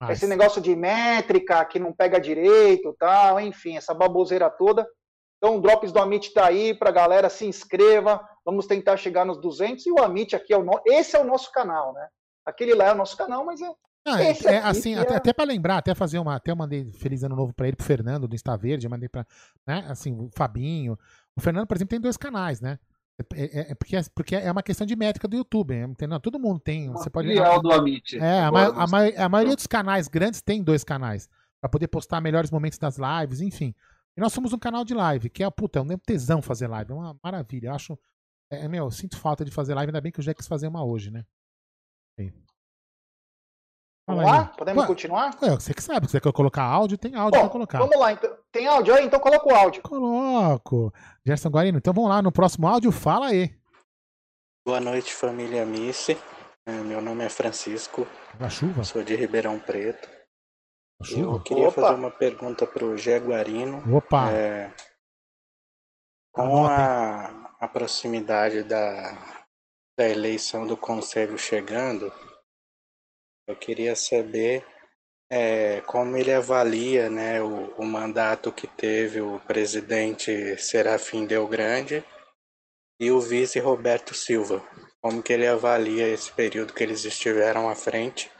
Mas... 0.00 0.10
Esse 0.10 0.28
negócio 0.28 0.62
de 0.62 0.76
métrica 0.76 1.64
que 1.64 1.80
não 1.80 1.92
pega 1.92 2.20
direito 2.20 2.94
tal, 2.96 3.40
enfim, 3.40 3.76
essa 3.76 3.92
baboseira 3.92 4.48
toda. 4.48 4.86
Então, 5.36 5.56
o 5.56 5.60
Drops 5.60 5.90
do 5.90 5.98
Amit 5.98 6.28
está 6.28 6.46
aí 6.46 6.72
para 6.72 6.90
a 6.90 6.92
galera, 6.92 7.28
se 7.28 7.44
inscreva. 7.44 8.24
Vamos 8.44 8.68
tentar 8.68 8.96
chegar 8.98 9.24
nos 9.24 9.40
200. 9.40 9.84
E 9.84 9.90
o 9.90 9.98
Amit 9.98 10.36
aqui 10.36 10.54
é 10.54 10.56
o 10.56 10.62
no... 10.62 10.80
esse 10.86 11.16
é 11.16 11.20
o 11.20 11.24
nosso 11.24 11.50
canal, 11.50 11.92
né? 11.92 12.06
Aquele 12.46 12.72
lá 12.72 12.84
é 12.84 12.92
o 12.92 12.96
nosso 12.96 13.16
canal, 13.16 13.44
mas 13.44 13.60
é. 13.60 13.68
Ah, 14.06 14.22
é, 14.22 14.28
é 14.28 14.58
assim, 14.58 14.94
até, 14.94 15.14
é... 15.14 15.16
até 15.16 15.32
para 15.32 15.44
lembrar, 15.44 15.78
até 15.78 15.92
fazer 15.92 16.20
uma. 16.20 16.36
Até 16.36 16.52
eu 16.52 16.56
mandei 16.56 16.84
feliz 16.92 17.24
ano 17.24 17.34
novo 17.34 17.52
para 17.52 17.66
ele, 17.66 17.76
pro 17.76 17.84
Fernando 17.84 18.28
do 18.28 18.36
Insta 18.36 18.56
Verde, 18.56 18.88
mandei 18.88 19.08
para, 19.08 19.26
né, 19.66 19.84
assim, 19.88 20.16
o 20.16 20.30
Fabinho. 20.36 20.96
O 21.36 21.40
Fernando, 21.40 21.66
por 21.66 21.76
exemplo, 21.76 21.90
tem 21.90 22.00
dois 22.00 22.16
canais, 22.16 22.60
né? 22.60 22.78
É, 23.18 23.44
é, 23.44 23.70
é, 23.70 23.74
porque, 23.74 23.96
porque 24.14 24.36
é 24.36 24.52
uma 24.52 24.62
questão 24.62 24.86
de 24.86 24.94
métrica 24.94 25.26
do 25.26 25.36
YouTube, 25.36 25.74
entendeu? 25.74 26.20
Todo 26.20 26.38
mundo 26.38 26.60
tem. 26.60 26.88
Uma 26.88 26.98
você 26.98 27.08
pode. 27.08 27.28
do 27.62 27.72
Amit. 27.72 28.18
É, 28.18 28.40
a, 28.40 28.52
ma 28.52 28.66
a, 28.66 29.24
a, 29.24 29.28
maioria 29.28 29.56
dos 29.56 29.66
canais 29.66 30.06
grandes 30.06 30.42
tem 30.42 30.62
dois 30.62 30.84
canais 30.84 31.28
para 31.60 31.70
poder 31.70 31.88
postar 31.88 32.20
melhores 32.20 32.50
momentos 32.50 32.78
das 32.78 32.98
lives, 32.98 33.40
enfim. 33.40 33.74
E 34.16 34.20
nós 34.20 34.32
somos 34.32 34.52
um 34.52 34.58
canal 34.58 34.84
de 34.84 34.94
live, 34.94 35.30
que 35.30 35.42
é, 35.42 35.50
puta, 35.50 35.78
é 35.78 35.82
um 35.82 35.98
tesão 35.98 36.42
fazer 36.42 36.66
live, 36.68 36.92
é 36.92 36.94
uma 36.94 37.18
maravilha. 37.22 37.68
Eu 37.68 37.74
acho. 37.74 37.98
É, 38.50 38.64
é, 38.64 38.68
meu, 38.68 38.84
eu 38.84 38.90
sinto 38.90 39.18
falta 39.18 39.44
de 39.44 39.50
fazer 39.50 39.74
live, 39.74 39.90
ainda 39.90 40.00
bem 40.00 40.12
que 40.12 40.20
eu 40.20 40.24
já 40.24 40.34
quis 40.34 40.46
fazer 40.46 40.68
uma 40.68 40.84
hoje, 40.84 41.10
né? 41.10 41.24
Vamos 44.06 44.24
lá? 44.24 44.44
Podemos 44.56 44.82
Ué, 44.82 44.86
continuar? 44.86 45.36
É, 45.42 45.50
você 45.50 45.74
que 45.74 45.82
sabe, 45.82 46.06
se 46.06 46.12
você 46.12 46.20
quer 46.20 46.32
colocar 46.32 46.62
áudio, 46.62 46.96
tem 46.96 47.16
áudio 47.16 47.40
Bom, 47.40 47.46
pra 47.46 47.52
colocar. 47.52 47.78
Vamos 47.80 47.98
lá, 47.98 48.12
então. 48.12 48.36
Tem 48.52 48.66
áudio 48.68 48.94
aí? 48.94 49.04
Então 49.04 49.18
coloca 49.18 49.48
o 49.48 49.54
áudio. 49.54 49.82
Coloco. 49.82 50.92
Gerson 51.26 51.50
Guarino, 51.50 51.78
então 51.78 51.92
vamos 51.92 52.10
lá, 52.10 52.22
no 52.22 52.30
próximo 52.30 52.68
áudio, 52.68 52.92
fala 52.92 53.26
aí. 53.26 53.52
Boa 54.64 54.78
noite, 54.80 55.12
família 55.12 55.66
Missy. 55.66 56.16
É, 56.64 56.72
meu 56.72 57.00
nome 57.00 57.24
é 57.24 57.28
Francisco. 57.28 58.06
Na 58.38 58.48
chuva? 58.48 58.84
Sou 58.84 59.02
de 59.02 59.16
Ribeirão 59.16 59.58
Preto. 59.58 60.08
Na 61.00 61.06
chuva? 61.06 61.36
Eu 61.36 61.42
queria 61.42 61.68
Opa. 61.68 61.82
fazer 61.82 61.94
uma 61.94 62.10
pergunta 62.10 62.66
para 62.66 62.84
o 62.84 62.96
Jaguarino. 62.96 63.82
Opa! 63.96 64.30
É, 64.30 64.72
com 66.32 66.66
a, 66.66 67.54
a 67.58 67.66
proximidade 67.66 68.62
da, 68.62 69.12
da 69.98 70.08
eleição 70.08 70.66
do 70.66 70.76
Conselho 70.76 71.38
chegando, 71.38 72.12
eu 73.46 73.56
queria 73.56 73.94
saber 73.94 74.64
é, 75.30 75.80
como 75.82 76.16
ele 76.16 76.32
avalia 76.32 77.10
né, 77.10 77.42
o, 77.42 77.70
o 77.76 77.84
mandato 77.84 78.52
que 78.52 78.66
teve 78.66 79.20
o 79.20 79.40
presidente 79.40 80.56
Serafim 80.58 81.26
Delgrande 81.26 82.04
e 83.00 83.10
o 83.10 83.20
vice 83.20 83.58
Roberto 83.58 84.14
Silva. 84.14 84.62
Como 85.00 85.22
que 85.22 85.32
ele 85.32 85.46
avalia 85.46 86.08
esse 86.08 86.32
período 86.32 86.72
que 86.72 86.82
eles 86.82 87.04
estiveram 87.04 87.68
à 87.68 87.74
frente 87.74 88.30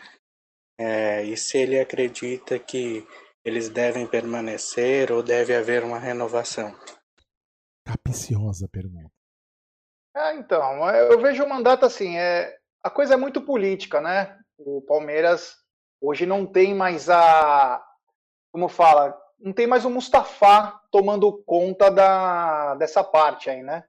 é, 0.78 1.22
e 1.22 1.36
se 1.36 1.59
ele 1.59 1.78
acredita 1.78 2.59
que 2.59 3.07
eles 3.44 3.68
devem 3.68 4.07
permanecer 4.07 5.12
ou 5.12 5.22
deve 5.22 5.54
haver 5.54 5.84
uma 5.84 6.00
renovação. 6.00 6.74
Capiciosa 7.86 8.68
pergunta. 8.68 9.09
É, 10.16 10.34
então, 10.34 10.88
eu 10.90 11.20
vejo 11.20 11.44
o 11.44 11.48
mandato 11.48 11.86
assim, 11.86 12.16
é, 12.16 12.59
a 12.82 12.90
coisa 12.90 13.14
é 13.14 13.16
muito 13.16 13.40
política, 13.40 14.00
né? 14.00 14.36
O 14.59 14.80
Palmeiras 14.82 15.57
hoje 16.00 16.26
não 16.26 16.46
tem 16.46 16.74
mais 16.74 17.09
a, 17.11 17.84
como 18.52 18.68
fala, 18.68 19.20
não 19.38 19.52
tem 19.52 19.66
mais 19.66 19.84
o 19.84 19.90
Mustafa 19.90 20.80
tomando 20.90 21.42
conta 21.44 21.90
da, 21.90 22.74
dessa 22.76 23.04
parte 23.04 23.50
aí, 23.50 23.62
né? 23.62 23.84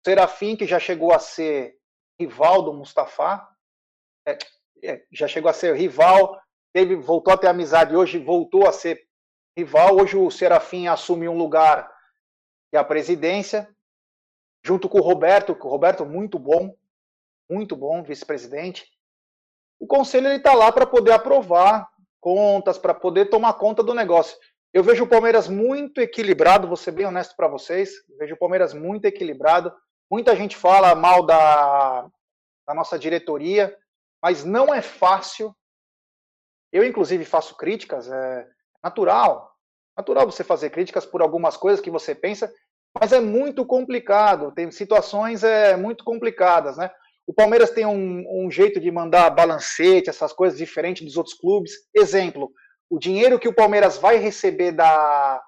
O 0.00 0.10
Serafim, 0.10 0.56
que 0.56 0.66
já 0.66 0.78
chegou 0.78 1.12
a 1.12 1.18
ser 1.18 1.78
rival 2.20 2.62
do 2.62 2.72
Mustafa, 2.72 3.48
é, 4.26 4.38
é, 4.82 5.06
já 5.10 5.26
chegou 5.26 5.50
a 5.50 5.54
ser 5.54 5.74
rival, 5.74 6.40
teve, 6.72 6.96
voltou 6.96 7.32
a 7.32 7.38
ter 7.38 7.48
amizade, 7.48 7.96
hoje 7.96 8.18
voltou 8.18 8.68
a 8.68 8.72
ser 8.72 9.06
rival. 9.56 9.96
Hoje 9.96 10.16
o 10.16 10.30
Serafim 10.30 10.86
assumiu 10.86 11.32
um 11.32 11.38
lugar 11.38 11.90
é 12.74 12.78
a 12.78 12.84
presidência, 12.84 13.68
junto 14.64 14.88
com 14.88 14.98
o 14.98 15.02
Roberto, 15.02 15.54
que 15.54 15.66
o 15.66 15.68
Roberto 15.68 16.06
muito 16.06 16.38
bom, 16.38 16.74
muito 17.50 17.76
bom, 17.76 18.02
vice-presidente. 18.02 18.90
O 19.82 19.86
conselho 19.88 20.28
está 20.28 20.54
lá 20.54 20.70
para 20.70 20.86
poder 20.86 21.10
aprovar 21.10 21.88
contas, 22.20 22.78
para 22.78 22.94
poder 22.94 23.28
tomar 23.28 23.54
conta 23.54 23.82
do 23.82 23.92
negócio. 23.92 24.38
Eu 24.72 24.84
vejo 24.84 25.02
o 25.02 25.08
Palmeiras 25.08 25.48
muito 25.48 26.00
equilibrado, 26.00 26.68
vou 26.68 26.76
ser 26.76 26.92
bem 26.92 27.04
honesto 27.04 27.34
para 27.34 27.48
vocês. 27.48 27.90
Vejo 28.16 28.36
o 28.36 28.38
Palmeiras 28.38 28.72
muito 28.72 29.06
equilibrado. 29.06 29.74
Muita 30.08 30.36
gente 30.36 30.56
fala 30.56 30.94
mal 30.94 31.26
da, 31.26 32.08
da 32.64 32.74
nossa 32.74 32.96
diretoria, 32.96 33.76
mas 34.22 34.44
não 34.44 34.72
é 34.72 34.80
fácil. 34.80 35.52
Eu, 36.70 36.84
inclusive, 36.84 37.24
faço 37.24 37.56
críticas, 37.56 38.08
é 38.08 38.46
natural. 38.84 39.52
Natural 39.96 40.30
você 40.30 40.44
fazer 40.44 40.70
críticas 40.70 41.04
por 41.04 41.20
algumas 41.22 41.56
coisas 41.56 41.80
que 41.80 41.90
você 41.90 42.14
pensa, 42.14 42.54
mas 43.00 43.12
é 43.12 43.18
muito 43.18 43.66
complicado. 43.66 44.52
Tem 44.52 44.70
situações 44.70 45.42
é, 45.42 45.76
muito 45.76 46.04
complicadas, 46.04 46.76
né? 46.76 46.88
O 47.26 47.32
Palmeiras 47.32 47.70
tem 47.70 47.86
um, 47.86 48.24
um 48.28 48.50
jeito 48.50 48.80
de 48.80 48.90
mandar 48.90 49.30
balancete, 49.30 50.10
essas 50.10 50.32
coisas 50.32 50.58
diferentes 50.58 51.04
dos 51.04 51.16
outros 51.16 51.34
clubes. 51.34 51.72
Exemplo, 51.94 52.50
o 52.90 52.98
dinheiro 52.98 53.38
que 53.38 53.48
o 53.48 53.54
Palmeiras 53.54 53.96
vai 53.96 54.16
receber 54.16 54.72
da, 54.72 55.40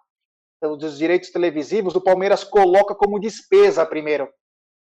dos 0.63 0.97
direitos 0.97 1.31
televisivos, 1.31 1.95
o 1.95 2.01
Palmeiras 2.01 2.45
coloca 2.45 2.95
como 2.95 3.21
despesa 3.21 3.85
primeiro. 3.85 4.29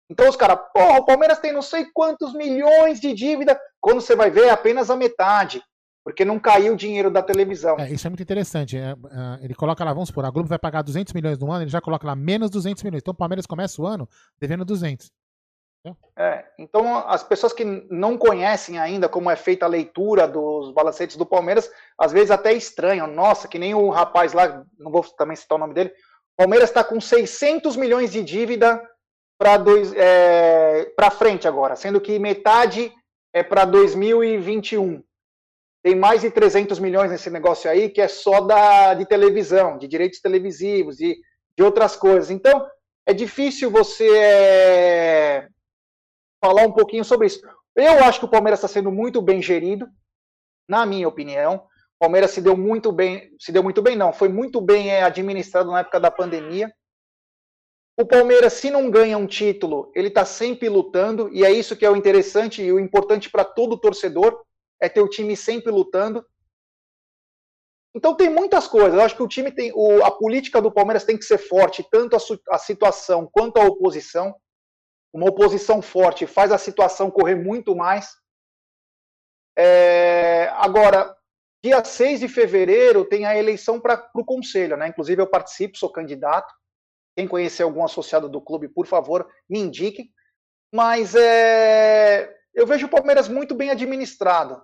Então 0.10 0.30
os 0.30 0.36
caras, 0.36 0.60
porra, 0.74 1.00
o 1.00 1.06
Palmeiras 1.06 1.40
tem 1.40 1.52
não 1.52 1.62
sei 1.62 1.86
quantos 1.94 2.34
milhões 2.34 3.00
de 3.00 3.14
dívida, 3.14 3.60
quando 3.82 4.02
você 4.02 4.16
vai 4.16 4.30
ver 4.30 4.46
é 4.46 4.50
apenas 4.52 4.90
a 4.90 4.96
metade, 4.96 5.62
porque 6.04 6.24
não 6.24 6.40
caiu 6.40 6.74
o 6.74 6.78
dinheiro 6.78 7.10
da 7.10 7.24
televisão. 7.24 7.76
É, 7.80 7.92
isso 7.92 8.06
é 8.06 8.10
muito 8.10 8.22
interessante. 8.22 8.78
É, 8.78 8.92
é, 8.92 9.44
ele 9.44 9.56
coloca 9.56 9.84
lá, 9.84 9.92
vamos 9.92 10.10
supor, 10.10 10.26
a 10.26 10.30
Globo 10.30 10.48
vai 10.48 10.60
pagar 10.60 10.84
200 10.84 11.12
milhões 11.14 11.40
no 11.40 11.52
ano, 11.52 11.64
ele 11.64 11.72
já 11.72 11.82
coloca 11.82 12.06
lá 12.06 12.16
menos 12.16 12.52
200 12.52 12.84
milhões. 12.84 13.02
Então 13.02 13.14
o 13.14 13.18
Palmeiras 13.18 13.48
começa 13.48 13.82
o 13.82 13.88
ano 13.88 14.08
devendo 14.40 14.64
200. 14.64 15.12
É, 16.18 16.46
então 16.58 16.98
as 17.08 17.24
pessoas 17.24 17.54
que 17.54 17.66
não 17.90 18.18
conhecem 18.18 18.80
ainda 18.80 19.10
como 19.10 19.30
é 19.30 19.36
feita 19.36 19.66
a 19.66 19.70
leitura 19.70 20.28
dos 20.28 20.72
balancetes 20.72 21.18
do 21.18 21.26
Palmeiras, 21.26 21.70
às 21.98 22.12
vezes 22.12 22.32
até 22.32 22.54
estranham. 22.54 23.08
Nossa, 23.08 23.48
que 23.48 23.60
nem 23.60 23.76
o 23.76 23.90
rapaz 23.90 24.34
lá, 24.34 24.64
não 24.80 24.92
vou 24.92 25.04
também 25.04 25.36
citar 25.36 25.58
o 25.58 25.60
nome 25.60 25.74
dele, 25.74 25.94
Palmeiras 26.38 26.70
está 26.70 26.84
com 26.84 27.00
600 27.00 27.76
milhões 27.76 28.12
de 28.12 28.22
dívida 28.24 28.82
para 29.38 29.56
é, 29.96 30.86
para 30.96 31.12
frente 31.12 31.48
agora, 31.48 31.76
sendo 31.76 32.02
que 32.02 32.20
metade 32.20 32.92
é 33.34 33.44
para 33.44 33.66
2021. 33.66 35.04
Tem 35.84 35.96
mais 35.96 36.22
de 36.22 36.32
300 36.32 36.80
milhões 36.80 37.12
nesse 37.12 37.30
negócio 37.30 37.70
aí, 37.70 37.90
que 37.90 38.02
é 38.02 38.08
só 38.08 38.42
da, 38.42 38.94
de 38.96 39.06
televisão, 39.06 39.78
de 39.78 39.88
direitos 39.88 40.20
televisivos, 40.20 41.00
e 41.00 41.16
de 41.58 41.64
outras 41.64 41.96
coisas. 41.96 42.32
Então, 42.32 42.66
é 43.06 43.14
difícil 43.14 43.70
você 43.70 44.10
é, 44.18 45.48
falar 46.46 46.64
um 46.64 46.72
pouquinho 46.72 47.04
sobre 47.04 47.28
isso. 47.28 47.42
Eu 47.76 48.04
acho 48.04 48.20
que 48.20 48.26
o 48.26 48.30
Palmeiras 48.30 48.60
está 48.60 48.68
sendo 48.68 48.92
muito 48.92 49.22
bem 49.22 49.42
gerido, 49.42 49.88
na 50.70 50.86
minha 50.86 51.08
opinião. 51.08 51.56
O 51.56 52.00
Palmeiras 52.00 52.32
se 52.32 52.42
deu 52.42 52.56
muito 52.56 52.92
bem, 52.92 53.32
se 53.40 53.52
deu 53.52 53.64
muito 53.64 53.82
bem, 53.82 53.96
não, 53.96 54.14
foi 54.14 54.30
muito 54.30 54.62
bem 54.62 54.92
é, 54.92 55.02
administrado 55.02 55.72
na 55.72 55.80
época 55.80 56.00
da 56.00 56.12
pandemia. 56.12 56.72
O 57.98 58.06
Palmeiras, 58.06 58.54
se 58.54 58.70
não 58.70 58.92
ganha 58.92 59.18
um 59.18 59.26
título, 59.26 59.92
ele 59.96 60.10
está 60.10 60.26
sempre 60.26 60.70
lutando, 60.70 61.30
e 61.34 61.44
é 61.46 61.52
isso 61.52 61.76
que 61.76 61.86
é 61.86 61.90
o 61.90 61.96
interessante 61.96 62.62
e 62.62 62.72
o 62.72 62.80
importante 62.80 63.30
para 63.30 63.46
todo 63.46 63.80
torcedor, 63.80 64.44
é 64.82 64.90
ter 64.90 65.02
o 65.02 65.10
time 65.10 65.36
sempre 65.36 65.72
lutando. 65.72 66.24
Então 67.96 68.14
tem 68.14 68.30
muitas 68.30 68.68
coisas. 68.68 68.94
Eu 68.94 69.02
acho 69.02 69.16
que 69.16 69.24
o 69.24 69.28
time 69.28 69.50
tem. 69.50 69.72
O, 69.74 70.04
a 70.04 70.12
política 70.12 70.62
do 70.62 70.72
Palmeiras 70.72 71.06
tem 71.06 71.18
que 71.18 71.24
ser 71.24 71.38
forte, 71.38 71.88
tanto 71.90 72.16
a, 72.16 72.20
a 72.56 72.58
situação 72.58 73.28
quanto 73.32 73.58
a 73.58 73.66
oposição. 73.66 74.36
Uma 75.16 75.30
oposição 75.30 75.82
forte 75.82 76.28
faz 76.28 76.52
a 76.52 76.58
situação 76.58 77.10
correr 77.10 77.36
muito 77.36 77.74
mais. 77.74 78.18
É, 79.58 80.50
agora, 80.56 81.16
dia 81.64 81.82
6 81.82 82.20
de 82.20 82.28
fevereiro 82.28 83.06
tem 83.06 83.26
a 83.26 83.34
eleição 83.34 83.80
para 83.80 84.12
o 84.14 84.26
conselho, 84.26 84.76
né? 84.76 84.90
Inclusive 84.90 85.22
eu 85.22 85.30
participo, 85.30 85.78
sou 85.78 85.90
candidato. 85.90 86.54
Quem 87.16 87.30
conhecer 87.30 87.64
algum 87.64 87.82
associado 87.86 88.28
do 88.28 88.42
clube, 88.42 88.68
por 88.68 88.88
favor, 88.88 89.26
me 89.50 89.58
indique. 89.58 90.10
Mas 90.74 91.16
é, 91.16 92.30
eu 92.54 92.68
vejo 92.68 92.88
o 92.88 92.90
Palmeiras 92.90 93.30
muito 93.30 93.56
bem 93.56 93.70
administrado. 93.70 94.62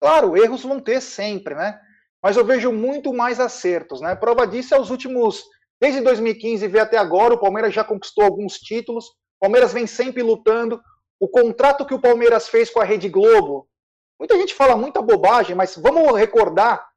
Claro, 0.00 0.38
erros 0.38 0.62
vão 0.62 0.80
ter 0.80 1.02
sempre, 1.02 1.54
né? 1.54 1.78
Mas 2.22 2.38
eu 2.38 2.46
vejo 2.46 2.72
muito 2.72 3.12
mais 3.12 3.38
acertos, 3.38 4.00
né? 4.00 4.16
Prova 4.16 4.46
disso 4.46 4.74
é 4.74 4.80
os 4.80 4.88
últimos, 4.88 5.44
desde 5.78 6.00
2015 6.00 6.66
e 6.66 6.78
até 6.80 6.96
agora, 6.96 7.34
o 7.34 7.38
Palmeiras 7.38 7.74
já 7.74 7.84
conquistou 7.84 8.24
alguns 8.24 8.54
títulos. 8.54 9.20
Palmeiras 9.42 9.72
vem 9.72 9.88
sempre 9.88 10.22
lutando. 10.22 10.80
O 11.18 11.26
contrato 11.28 11.84
que 11.84 11.92
o 11.92 12.00
Palmeiras 12.00 12.48
fez 12.48 12.70
com 12.70 12.80
a 12.80 12.84
Rede 12.84 13.08
Globo, 13.08 13.68
muita 14.16 14.36
gente 14.36 14.54
fala 14.54 14.76
muita 14.76 15.02
bobagem, 15.02 15.56
mas 15.56 15.76
vamos 15.76 16.16
recordar 16.16 16.88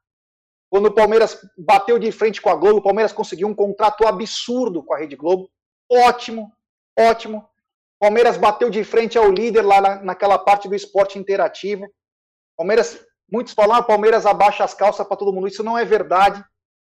quando 0.70 0.86
o 0.86 0.94
Palmeiras 0.94 1.44
bateu 1.58 1.98
de 1.98 2.12
frente 2.12 2.40
com 2.40 2.48
a 2.48 2.54
Globo, 2.54 2.78
o 2.78 2.82
Palmeiras 2.82 3.12
conseguiu 3.12 3.48
um 3.48 3.54
contrato 3.54 4.06
absurdo 4.06 4.80
com 4.80 4.94
a 4.94 4.98
Rede 4.98 5.16
Globo. 5.16 5.50
Ótimo, 5.90 6.52
ótimo. 6.96 7.48
Palmeiras 7.98 8.36
bateu 8.36 8.70
de 8.70 8.84
frente 8.84 9.18
ao 9.18 9.28
líder 9.28 9.62
lá 9.62 9.80
na, 9.80 10.02
naquela 10.02 10.38
parte 10.38 10.68
do 10.68 10.74
esporte 10.74 11.18
interativo. 11.18 11.92
Palmeiras, 12.56 13.04
muitos 13.28 13.54
falam, 13.54 13.74
ah, 13.74 13.82
Palmeiras 13.82 14.24
abaixa 14.24 14.62
as 14.62 14.72
calças 14.72 15.04
para 15.04 15.16
todo 15.16 15.32
mundo. 15.32 15.48
Isso 15.48 15.64
não 15.64 15.76
é 15.76 15.84
verdade. 15.84 16.44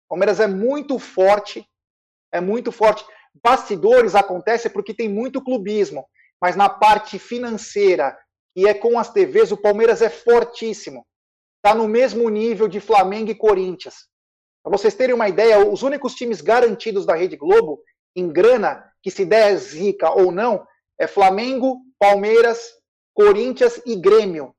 Palmeiras 0.09 0.39
é 0.39 0.47
muito 0.47 1.01
forte, 1.01 1.69
é 2.33 2.41
muito 2.41 2.71
forte. 2.71 3.05
Bastidores 3.43 4.14
acontece 4.14 4.68
porque 4.68 4.95
tem 4.95 5.09
muito 5.09 5.43
clubismo, 5.43 6.07
mas 6.41 6.57
na 6.57 6.68
parte 6.68 7.18
financeira, 7.18 8.16
e 8.57 8.66
é 8.66 8.74
com 8.74 8.99
as 8.99 9.12
TVs, 9.12 9.53
o 9.53 9.57
Palmeiras 9.57 10.03
é 10.03 10.09
fortíssimo 10.09 11.07
está 11.59 11.74
no 11.74 11.89
mesmo 11.89 12.29
nível 12.29 12.68
de 12.68 12.81
Flamengo 12.81 13.31
e 13.31 13.35
Corinthians. 13.35 14.07
Para 14.62 14.76
vocês 14.76 14.95
terem 14.95 15.14
uma 15.14 15.29
ideia, 15.29 15.66
os 15.66 15.83
únicos 15.83 16.14
times 16.14 16.41
garantidos 16.41 17.05
da 17.05 17.14
Rede 17.14 17.37
Globo 17.37 17.83
em 18.16 18.29
grana, 18.29 18.91
que 19.03 19.11
se 19.11 19.24
der 19.24 19.57
zica 19.57 20.11
ou 20.11 20.33
não, 20.33 20.66
é 20.99 21.07
Flamengo, 21.07 21.81
Palmeiras, 21.99 22.61
Corinthians 23.14 23.81
e 23.85 23.97
Grêmio. 23.97 24.55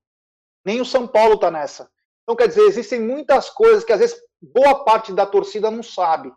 Nem 0.66 0.80
o 0.82 0.86
São 0.86 1.08
Paulo 1.08 1.36
está 1.36 1.50
nessa. 1.50 1.90
Então, 2.24 2.36
quer 2.36 2.48
dizer, 2.48 2.62
existem 2.62 3.00
muitas 3.00 3.50
coisas 3.50 3.84
que 3.84 3.92
às 3.92 4.00
vezes 4.00 4.20
boa 4.42 4.84
parte 4.84 5.12
da 5.14 5.26
torcida 5.26 5.72
não 5.72 5.82
sabe. 5.82 6.32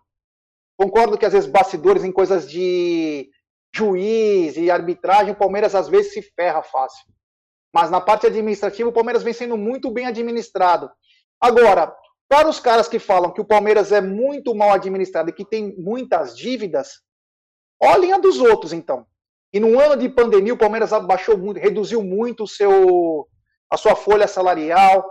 Concordo 0.83 1.17
que 1.17 1.25
às 1.25 1.33
vezes 1.33 1.49
bastidores 1.49 2.03
em 2.03 2.11
coisas 2.11 2.51
de 2.51 3.31
juiz 3.73 4.57
e 4.57 4.69
arbitragem, 4.69 5.33
o 5.33 5.39
Palmeiras 5.39 5.77
às 5.77 5.89
vezes 5.89 6.13
se 6.13 6.21
ferra 6.21 6.61
fácil. 6.61 7.07
Mas 7.73 7.89
na 7.89 8.01
parte 8.01 8.27
administrativa, 8.27 8.89
o 8.89 8.93
Palmeiras 8.93 9.23
vem 9.23 9.33
sendo 9.33 9.57
muito 9.57 9.93
bem 9.93 10.07
administrado. 10.07 10.91
Agora, 11.41 11.95
para 12.29 12.49
os 12.49 12.59
caras 12.59 12.89
que 12.89 12.99
falam 12.99 13.33
que 13.33 13.41
o 13.41 13.45
Palmeiras 13.45 13.93
é 13.93 14.01
muito 14.01 14.57
mal 14.57 14.73
administrado 14.73 15.31
e 15.31 15.33
que 15.33 15.45
tem 15.45 15.73
muitas 15.79 16.37
dívidas, 16.37 17.01
olhem 17.81 18.13
a 18.13 18.19
dos 18.19 18.41
outros, 18.41 18.73
então. 18.73 19.07
E 19.53 19.61
no 19.61 19.79
ano 19.79 19.97
de 19.97 20.09
pandemia, 20.09 20.55
o 20.55 20.59
Palmeiras 20.59 20.93
abaixou 20.93 21.39
muito, 21.39 21.61
reduziu 21.61 22.03
muito 22.03 22.43
o 22.43 22.49
seu, 22.49 23.29
a 23.71 23.77
sua 23.77 23.95
folha 23.95 24.27
salarial, 24.27 25.09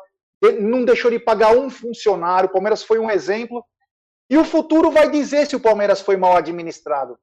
não 0.59 0.83
deixou 0.83 1.09
de 1.09 1.17
pagar 1.17 1.55
um 1.55 1.69
funcionário. 1.69 2.49
O 2.49 2.51
Palmeiras 2.51 2.83
foi 2.83 2.99
um 2.99 3.09
exemplo. 3.09 3.63
E 4.31 4.37
o 4.37 4.45
futuro 4.45 4.89
vai 4.89 5.11
dizer 5.11 5.45
se 5.45 5.55
o 5.55 5.59
Palmeiras 5.59 5.99
foi 5.99 6.15
mal 6.15 6.37
administrado. 6.37 7.19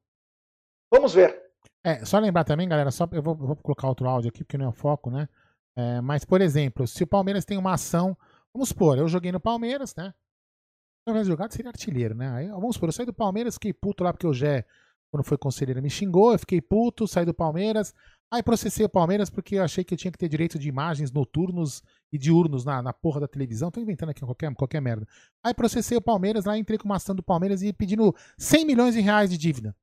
Vamos 0.93 1.13
ver. 1.13 1.41
É, 1.83 2.05
só 2.05 2.19
lembrar 2.19 2.43
também, 2.43 2.69
galera, 2.69 2.91
só 2.91 3.07
eu 3.11 3.23
vou, 3.23 3.35
vou 3.35 3.55
colocar 3.55 3.87
outro 3.87 4.07
áudio 4.07 4.29
aqui, 4.29 4.43
porque 4.43 4.57
não 4.57 4.67
é 4.67 4.69
o 4.69 4.73
foco, 4.73 5.09
né? 5.09 5.27
É, 5.75 6.01
mas, 6.01 6.23
por 6.23 6.39
exemplo, 6.39 6.85
se 6.85 7.03
o 7.03 7.07
Palmeiras 7.07 7.45
tem 7.45 7.57
uma 7.57 7.73
ação, 7.73 8.15
vamos 8.53 8.69
supor, 8.69 8.97
eu 8.97 9.07
joguei 9.07 9.31
no 9.31 9.39
Palmeiras, 9.39 9.95
né? 9.95 10.13
Se 10.13 11.09
eu 11.09 11.13
tivesse 11.13 11.29
jogado, 11.29 11.51
seria 11.51 11.71
artilheiro, 11.71 12.13
né? 12.13 12.29
Aí, 12.31 12.47
vamos 12.49 12.75
supor, 12.75 12.89
eu 12.89 12.93
saí 12.93 13.05
do 13.05 13.13
Palmeiras, 13.13 13.55
fiquei 13.55 13.73
puto 13.73 14.03
lá 14.03 14.13
porque 14.13 14.27
o 14.27 14.33
Gé 14.33 14.65
quando 15.11 15.23
foi 15.23 15.37
conselheiro, 15.37 15.81
me 15.81 15.89
xingou, 15.89 16.31
eu 16.33 16.39
fiquei 16.39 16.61
puto, 16.61 17.07
saí 17.07 17.25
do 17.25 17.33
Palmeiras. 17.33 17.93
Aí 18.31 18.43
processei 18.43 18.85
o 18.85 18.89
Palmeiras 18.89 19.29
porque 19.29 19.55
eu 19.55 19.63
achei 19.63 19.83
que 19.83 19.93
eu 19.93 19.97
tinha 19.97 20.11
que 20.11 20.17
ter 20.17 20.29
direito 20.29 20.59
de 20.59 20.69
imagens 20.69 21.11
noturnos 21.11 21.81
e 22.11 22.17
diurnos 22.17 22.63
na, 22.63 22.81
na 22.81 22.93
porra 22.93 23.19
da 23.19 23.27
televisão. 23.27 23.71
Tô 23.71 23.79
inventando 23.79 24.09
aqui 24.09 24.21
qualquer, 24.21 24.53
qualquer 24.53 24.81
merda. 24.81 25.07
Aí 25.43 25.53
processei 25.53 25.97
o 25.97 26.01
Palmeiras, 26.01 26.45
lá 26.45 26.55
entrei 26.55 26.77
com 26.77 26.85
uma 26.85 26.97
ação 26.97 27.15
do 27.15 27.23
Palmeiras 27.23 27.63
e 27.63 27.73
pedindo 27.73 28.15
100 28.37 28.65
milhões 28.65 28.93
de 28.93 29.01
reais 29.01 29.31
de 29.31 29.37
dívida. 29.37 29.75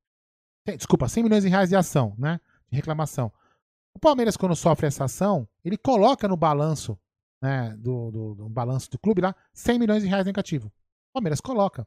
Desculpa, 0.77 1.09
100 1.09 1.25
milhões 1.25 1.43
de 1.43 1.49
reais 1.49 1.69
de 1.69 1.77
ação, 1.77 2.15
né? 2.19 2.41
De 2.71 2.77
reclamação. 2.77 3.33
O 3.95 3.99
Palmeiras, 3.99 4.37
quando 4.37 4.55
sofre 4.55 4.87
essa 4.87 5.05
ação, 5.05 5.49
ele 5.65 5.77
coloca 5.77 6.29
no 6.29 6.37
balanço, 6.37 6.99
né, 7.41 7.75
do, 7.79 8.11
do, 8.11 8.35
do 8.35 8.49
balanço 8.49 8.91
do 8.91 8.99
clube 8.99 9.23
lá, 9.23 9.35
100 9.55 9.79
milhões 9.79 10.03
de 10.03 10.09
reais 10.09 10.27
negativo. 10.27 10.69
O 10.69 11.15
Palmeiras 11.15 11.41
coloca. 11.41 11.87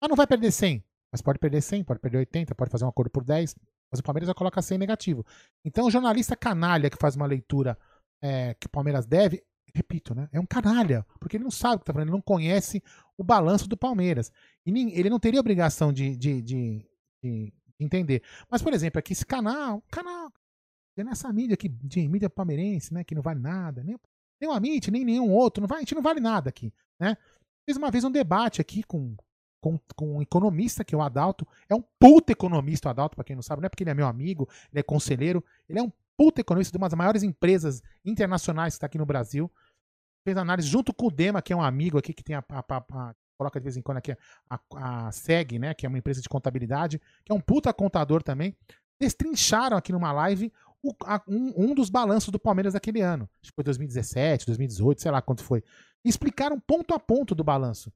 Mas 0.00 0.08
não 0.08 0.16
vai 0.16 0.26
perder 0.26 0.50
100. 0.50 0.82
Mas 1.12 1.20
pode 1.20 1.38
perder 1.38 1.60
100, 1.60 1.84
pode 1.84 2.00
perder 2.00 2.18
80, 2.18 2.54
pode 2.54 2.70
fazer 2.70 2.86
um 2.86 2.88
acordo 2.88 3.10
por 3.10 3.22
10, 3.22 3.54
mas 3.92 4.00
o 4.00 4.02
Palmeiras 4.02 4.26
já 4.26 4.34
coloca 4.34 4.62
100 4.62 4.78
negativo. 4.78 5.24
Então 5.64 5.86
o 5.86 5.90
jornalista 5.90 6.34
canalha 6.34 6.88
que 6.88 6.96
faz 6.98 7.14
uma 7.14 7.26
leitura 7.26 7.78
é, 8.22 8.54
que 8.54 8.66
o 8.66 8.70
Palmeiras 8.70 9.04
deve, 9.04 9.44
repito, 9.74 10.14
né? 10.14 10.28
É 10.32 10.40
um 10.40 10.46
canalha, 10.46 11.04
porque 11.20 11.36
ele 11.36 11.44
não 11.44 11.50
sabe 11.50 11.76
o 11.76 11.78
que 11.78 11.82
está 11.82 11.92
falando, 11.92 12.08
ele 12.08 12.16
não 12.16 12.22
conhece 12.22 12.82
o 13.18 13.24
balanço 13.24 13.68
do 13.68 13.76
Palmeiras. 13.76 14.32
E 14.64 14.72
nem, 14.72 14.96
ele 14.96 15.10
não 15.10 15.18
teria 15.18 15.40
obrigação 15.40 15.92
de, 15.92 16.16
de, 16.16 16.40
de, 16.40 16.86
de, 17.22 17.52
entender. 17.78 18.22
Mas, 18.50 18.62
por 18.62 18.72
exemplo, 18.72 18.98
aqui 18.98 19.12
esse 19.12 19.26
canal, 19.26 19.82
canal, 19.90 20.32
nessa 20.96 21.32
mídia 21.32 21.54
aqui, 21.54 21.68
de 21.68 22.08
mídia 22.08 22.30
palmeirense, 22.30 22.94
né? 22.94 23.04
Que 23.04 23.14
não 23.14 23.22
vale 23.22 23.40
nada, 23.40 23.82
nem, 23.82 23.98
nem 24.40 24.50
o 24.50 24.52
Amit, 24.52 24.90
nem 24.90 25.04
nenhum 25.04 25.30
outro, 25.30 25.60
não 25.60 25.68
vai, 25.68 25.78
a 25.78 25.80
gente 25.80 25.94
não 25.94 26.02
vale 26.02 26.20
nada 26.20 26.48
aqui, 26.48 26.72
né? 26.98 27.16
Fiz 27.68 27.76
uma 27.76 27.90
vez 27.90 28.04
um 28.04 28.10
debate 28.10 28.60
aqui 28.60 28.82
com 28.82 29.16
com, 29.62 29.78
com, 29.94 30.16
um 30.16 30.22
economista, 30.22 30.84
que 30.84 30.94
é 30.94 30.98
o 30.98 31.00
Adalto. 31.00 31.46
É 31.68 31.74
um 31.74 31.82
puta 31.98 32.32
economista, 32.32 32.88
o 32.88 32.90
Adalto, 32.90 33.14
para 33.14 33.24
quem 33.24 33.36
não 33.36 33.42
sabe. 33.42 33.62
Não 33.62 33.66
é 33.66 33.68
porque 33.68 33.84
ele 33.84 33.90
é 33.90 33.94
meu 33.94 34.06
amigo, 34.06 34.48
ele 34.72 34.80
é 34.80 34.82
conselheiro. 34.82 35.42
Ele 35.68 35.78
é 35.78 35.82
um 35.82 35.90
puta 36.16 36.40
economista 36.40 36.72
de 36.72 36.78
uma 36.78 36.88
das 36.88 36.98
maiores 36.98 37.22
empresas 37.22 37.80
internacionais 38.04 38.74
que 38.74 38.78
está 38.78 38.86
aqui 38.86 38.98
no 38.98 39.06
Brasil. 39.06 39.50
Fez 40.24 40.36
análise 40.36 40.68
junto 40.68 40.92
com 40.92 41.06
o 41.06 41.10
Dema, 41.10 41.40
que 41.40 41.52
é 41.52 41.56
um 41.56 41.62
amigo 41.62 41.96
aqui, 41.96 42.12
que 42.12 42.24
tem 42.24 42.34
a, 42.34 42.44
a, 42.48 42.58
a, 42.58 42.76
a 42.76 43.14
coloca 43.38 43.58
de 43.58 43.64
vez 43.64 43.76
em 43.76 43.82
quando 43.82 43.98
aqui 43.98 44.16
a, 44.50 44.60
a 44.74 45.12
SEG, 45.12 45.58
né, 45.58 45.74
que 45.74 45.86
é 45.86 45.88
uma 45.88 45.98
empresa 45.98 46.20
de 46.20 46.28
contabilidade, 46.28 47.00
que 47.24 47.32
é 47.32 47.34
um 47.34 47.40
puta 47.40 47.72
contador 47.72 48.22
também. 48.22 48.56
Destrincharam 49.00 49.76
aqui 49.76 49.92
numa 49.92 50.12
live 50.12 50.52
o, 50.82 50.92
um, 51.28 51.70
um, 51.70 51.74
dos 51.74 51.88
balanços 51.88 52.30
do 52.30 52.38
Palmeiras 52.38 52.72
daquele 52.72 53.00
ano. 53.00 53.28
Acho 53.40 53.52
que 53.52 53.54
foi 53.54 53.64
2017, 53.64 54.46
2018, 54.46 55.02
sei 55.02 55.10
lá 55.10 55.22
quanto 55.22 55.42
foi. 55.44 55.62
Explicaram 56.04 56.58
ponto 56.58 56.94
a 56.94 56.98
ponto 56.98 57.34
do 57.34 57.44
balanço. 57.44 57.92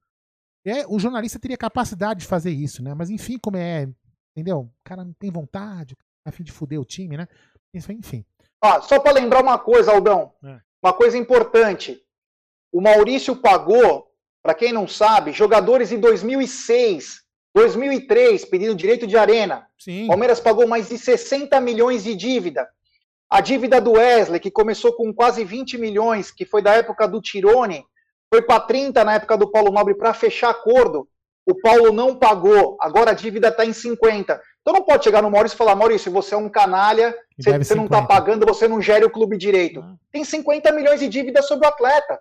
É, 0.67 0.85
o 0.89 0.99
jornalista 0.99 1.39
teria 1.39 1.57
capacidade 1.57 2.21
de 2.21 2.27
fazer 2.27 2.51
isso, 2.51 2.83
né? 2.83 2.93
Mas 2.93 3.09
enfim, 3.09 3.39
como 3.39 3.57
é, 3.57 3.89
entendeu? 4.33 4.59
O 4.59 4.71
cara 4.83 5.05
não 5.05 5.13
tem 5.13 5.31
vontade, 5.31 5.97
a 6.25 6.33
fim 6.33 6.43
de 6.43 6.51
fuder 6.51 6.81
o 6.81 6.85
time, 6.85 7.17
né? 7.17 7.29
Isso, 7.73 7.93
enfim. 7.93 8.25
Ah, 8.61 8.81
só 8.81 8.99
para 8.99 9.13
lembrar 9.13 9.43
uma 9.43 9.59
coisa, 9.59 9.93
Aldão. 9.93 10.33
É. 10.45 10.59
Uma 10.83 10.93
coisa 10.93 11.17
importante. 11.17 12.03
O 12.73 12.81
Maurício 12.81 13.37
pagou, 13.37 14.11
para 14.43 14.55
quem 14.55 14.73
não 14.73 14.89
sabe, 14.89 15.33
jogadores 15.33 15.93
em 15.93 16.01
2006, 16.01 17.23
2003 17.55 18.45
pedindo 18.45 18.75
direito 18.75 19.07
de 19.07 19.17
arena. 19.17 19.67
Sim. 19.79 20.09
Palmeiras 20.09 20.41
pagou 20.41 20.67
mais 20.67 20.89
de 20.89 20.99
60 20.99 21.61
milhões 21.61 22.03
de 22.03 22.15
dívida. 22.15 22.69
A 23.31 23.41
dívida 23.41 23.81
do 23.81 23.93
Wesley, 23.93 24.41
que 24.41 24.51
começou 24.51 24.93
com 24.95 25.13
quase 25.13 25.45
20 25.45 25.79
milhões, 25.79 26.31
que 26.31 26.45
foi 26.45 26.61
da 26.61 26.75
época 26.75 27.07
do 27.07 27.21
Tirone, 27.21 27.85
foi 28.33 28.43
para 28.43 28.61
30 28.61 29.05
na 29.05 29.15
época 29.15 29.37
do 29.37 29.51
Paulo 29.51 29.71
Nobre 29.71 29.95
para 29.95 30.15
fechar 30.15 30.51
acordo. 30.51 31.09
O 31.47 31.55
Paulo 31.55 31.93
não 31.93 32.17
pagou, 32.17 32.77
agora 32.81 33.13
a 33.13 33.15
dívida 33.15 33.49
está 33.49 33.65
em 33.65 33.73
50. 33.73 34.41
Então 34.61 34.75
não 34.75 34.83
pode 34.83 35.05
chegar 35.05 35.23
no 35.23 35.31
Maurício 35.31 35.55
e 35.55 35.59
falar: 35.59 35.77
Maurício, 35.77 36.11
você 36.11 36.35
é 36.35 36.37
um 36.37 36.49
canalha, 36.49 37.17
você, 37.39 37.57
você 37.57 37.75
não 37.75 37.85
está 37.85 38.03
pagando, 38.03 38.45
você 38.45 38.67
não 38.67 38.83
gere 38.83 39.05
o 39.05 39.11
clube 39.11 39.39
direito. 39.39 39.81
Ah. 39.81 39.95
Tem 40.11 40.25
50 40.25 40.73
milhões 40.73 40.99
de 40.99 41.09
dívida 41.09 41.41
sobre 41.43 41.67
o 41.67 41.71
atleta. 41.71 42.19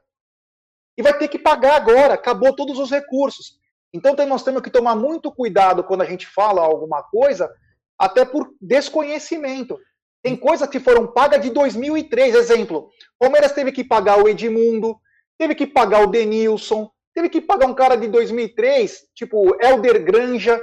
E 0.95 1.01
vai 1.01 1.18
ter 1.18 1.28
que 1.28 1.39
pagar 1.39 1.76
agora, 1.76 2.14
acabou 2.14 2.56
todos 2.56 2.78
os 2.78 2.91
recursos. 2.91 3.58
Então 3.91 4.16
nós 4.28 4.43
temos 4.43 4.62
que 4.62 4.70
tomar 4.70 4.95
muito 4.95 5.32
cuidado 5.32 5.84
quando 5.84 6.01
a 6.01 6.06
gente 6.06 6.28
fala 6.28 6.62
alguma 6.62 7.01
coisa, 7.01 7.51
até 7.97 8.24
por 8.24 8.53
desconhecimento. 8.62 9.80
Tem 10.22 10.36
coisas 10.36 10.70
que 10.70 10.80
foram 10.80 11.08
pagas 11.08 11.41
de 11.41 11.49
2003. 11.49 12.36
Exemplo: 12.36 12.89
Palmeiras 13.18 13.53
teve 13.53 13.72
que 13.72 13.84
pagar 13.84 14.23
o 14.23 14.27
Edmundo, 14.27 14.99
teve 15.38 15.56
que 15.56 15.68
pagar 15.68 16.03
o 16.03 16.07
Denilson, 16.07 16.90
teve 17.14 17.30
que 17.30 17.41
pagar 17.41 17.68
um 17.68 17.74
cara 17.74 17.95
de 17.95 18.07
2003, 18.07 19.07
tipo 19.14 19.56
Elder 19.64 20.03
Granja, 20.03 20.62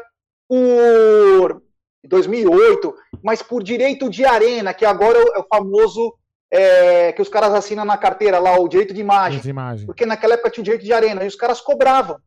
por 0.48 1.62
2008, 2.04 2.94
mas 3.22 3.42
por 3.42 3.62
direito 3.62 4.10
de 4.10 4.24
arena, 4.24 4.74
que 4.74 4.84
agora 4.84 5.18
é 5.18 5.38
o 5.38 5.46
famoso 5.48 6.14
é, 6.52 7.12
que 7.12 7.22
os 7.22 7.28
caras 7.28 7.54
assinam 7.54 7.84
na 7.84 7.96
carteira 7.96 8.38
lá, 8.38 8.58
o 8.58 8.68
direito 8.68 8.92
de 8.92 9.00
imagem. 9.00 9.40
De 9.40 9.48
imagem. 9.48 9.86
Porque 9.86 10.04
naquela 10.04 10.34
época 10.34 10.50
tinha 10.50 10.62
o 10.62 10.64
direito 10.64 10.84
de 10.84 10.92
arena, 10.92 11.24
e 11.24 11.28
os 11.28 11.36
caras 11.36 11.60
cobravam. 11.60 12.18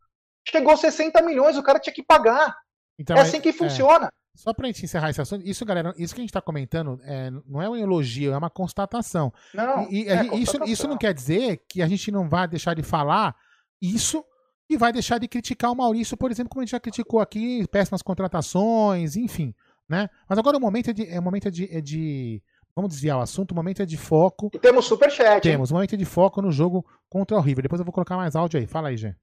Chegou 0.48 0.76
60 0.76 1.22
milhões, 1.22 1.58
o 1.58 1.64
cara 1.64 1.80
tinha 1.80 1.94
que 1.94 2.04
pagar. 2.04 2.56
Então, 2.98 3.18
é 3.18 3.22
assim 3.22 3.42
que 3.42 3.50
é, 3.50 3.54
funciona. 3.54 4.10
Só 4.36 4.53
pra 4.53 4.68
gente 4.68 4.84
encerrar 4.84 5.10
esse 5.10 5.22
assunto, 5.22 5.45
isso, 5.45 5.66
galera, 5.66 5.94
isso 5.98 6.14
que 6.14 6.22
a 6.22 6.24
gente 6.24 6.34
tá 6.34 6.41
comentando 6.41 6.99
é, 7.03 7.32
não 7.48 7.62
é 7.62 7.70
um 7.70 7.76
elogio, 7.76 8.34
é 8.34 8.38
uma 8.38 8.49
constatação. 8.49 9.34
Não, 9.53 9.90
e, 9.90 10.03
e 10.03 10.10
é 10.10 10.36
isso, 10.36 10.64
isso 10.66 10.88
não 10.88 10.98
quer 10.98 11.14
dizer 11.14 11.64
que 11.68 11.82
a 11.82 11.88
gente 11.88 12.12
não 12.12 12.28
vai 12.28 12.48
deixar 12.48 12.74
de 12.74 12.84
falar 12.84 13.36
isso 13.82 14.24
e 14.70 14.78
vai 14.78 14.91
deixar 14.91 15.18
de 15.18 15.28
criticar 15.28 15.72
o 15.72 15.76
Maurício, 15.76 16.18
por 16.18 16.32
exemplo, 16.32 16.49
como 16.49 16.62
a 16.62 16.66
gente 16.66 16.72
já 16.72 16.80
criticou 16.80 17.20
aqui, 17.20 17.66
péssimas 17.68 18.02
contratações, 18.02 19.16
enfim. 19.16 19.53
Né? 19.88 20.10
Mas 20.28 20.38
agora 20.38 20.57
o 20.57 20.60
momento 20.60 20.90
é 20.90 20.94
de. 20.94 21.07
É, 21.07 21.20
o 21.20 21.24
momento 21.24 21.48
é 21.48 21.52
de, 21.52 21.78
é 21.78 21.80
de 21.80 22.41
Vamos 22.76 22.91
desviar 22.91 23.18
o 23.18 23.22
assunto, 23.22 23.52
o 23.52 23.56
momento 23.56 23.82
é 23.82 23.86
de 23.86 23.95
foco. 23.95 24.49
E 24.53 24.60
temos 24.60 24.86
superchat. 24.86 25.41
Temos, 25.41 25.72
o 25.72 25.74
momento 25.76 25.94
é 25.94 25.98
de 25.98 26.03
foco 26.03 26.41
no 26.41 26.52
jogo 26.52 26.86
contra 27.10 27.38
o 27.38 27.40
River. 27.40 27.64
Depois 27.64 27.80
eu 27.80 27.86
vou 27.86 27.94
colocar 27.94 28.18
mais 28.18 28.36
áudio 28.36 28.60
aí. 28.60 28.68
Fala 28.68 28.90
aí, 28.90 28.98
Gê. 28.98 29.16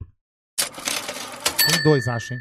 Tem 1.67 1.83
dois, 1.83 2.07
acho, 2.07 2.33
hein? 2.33 2.39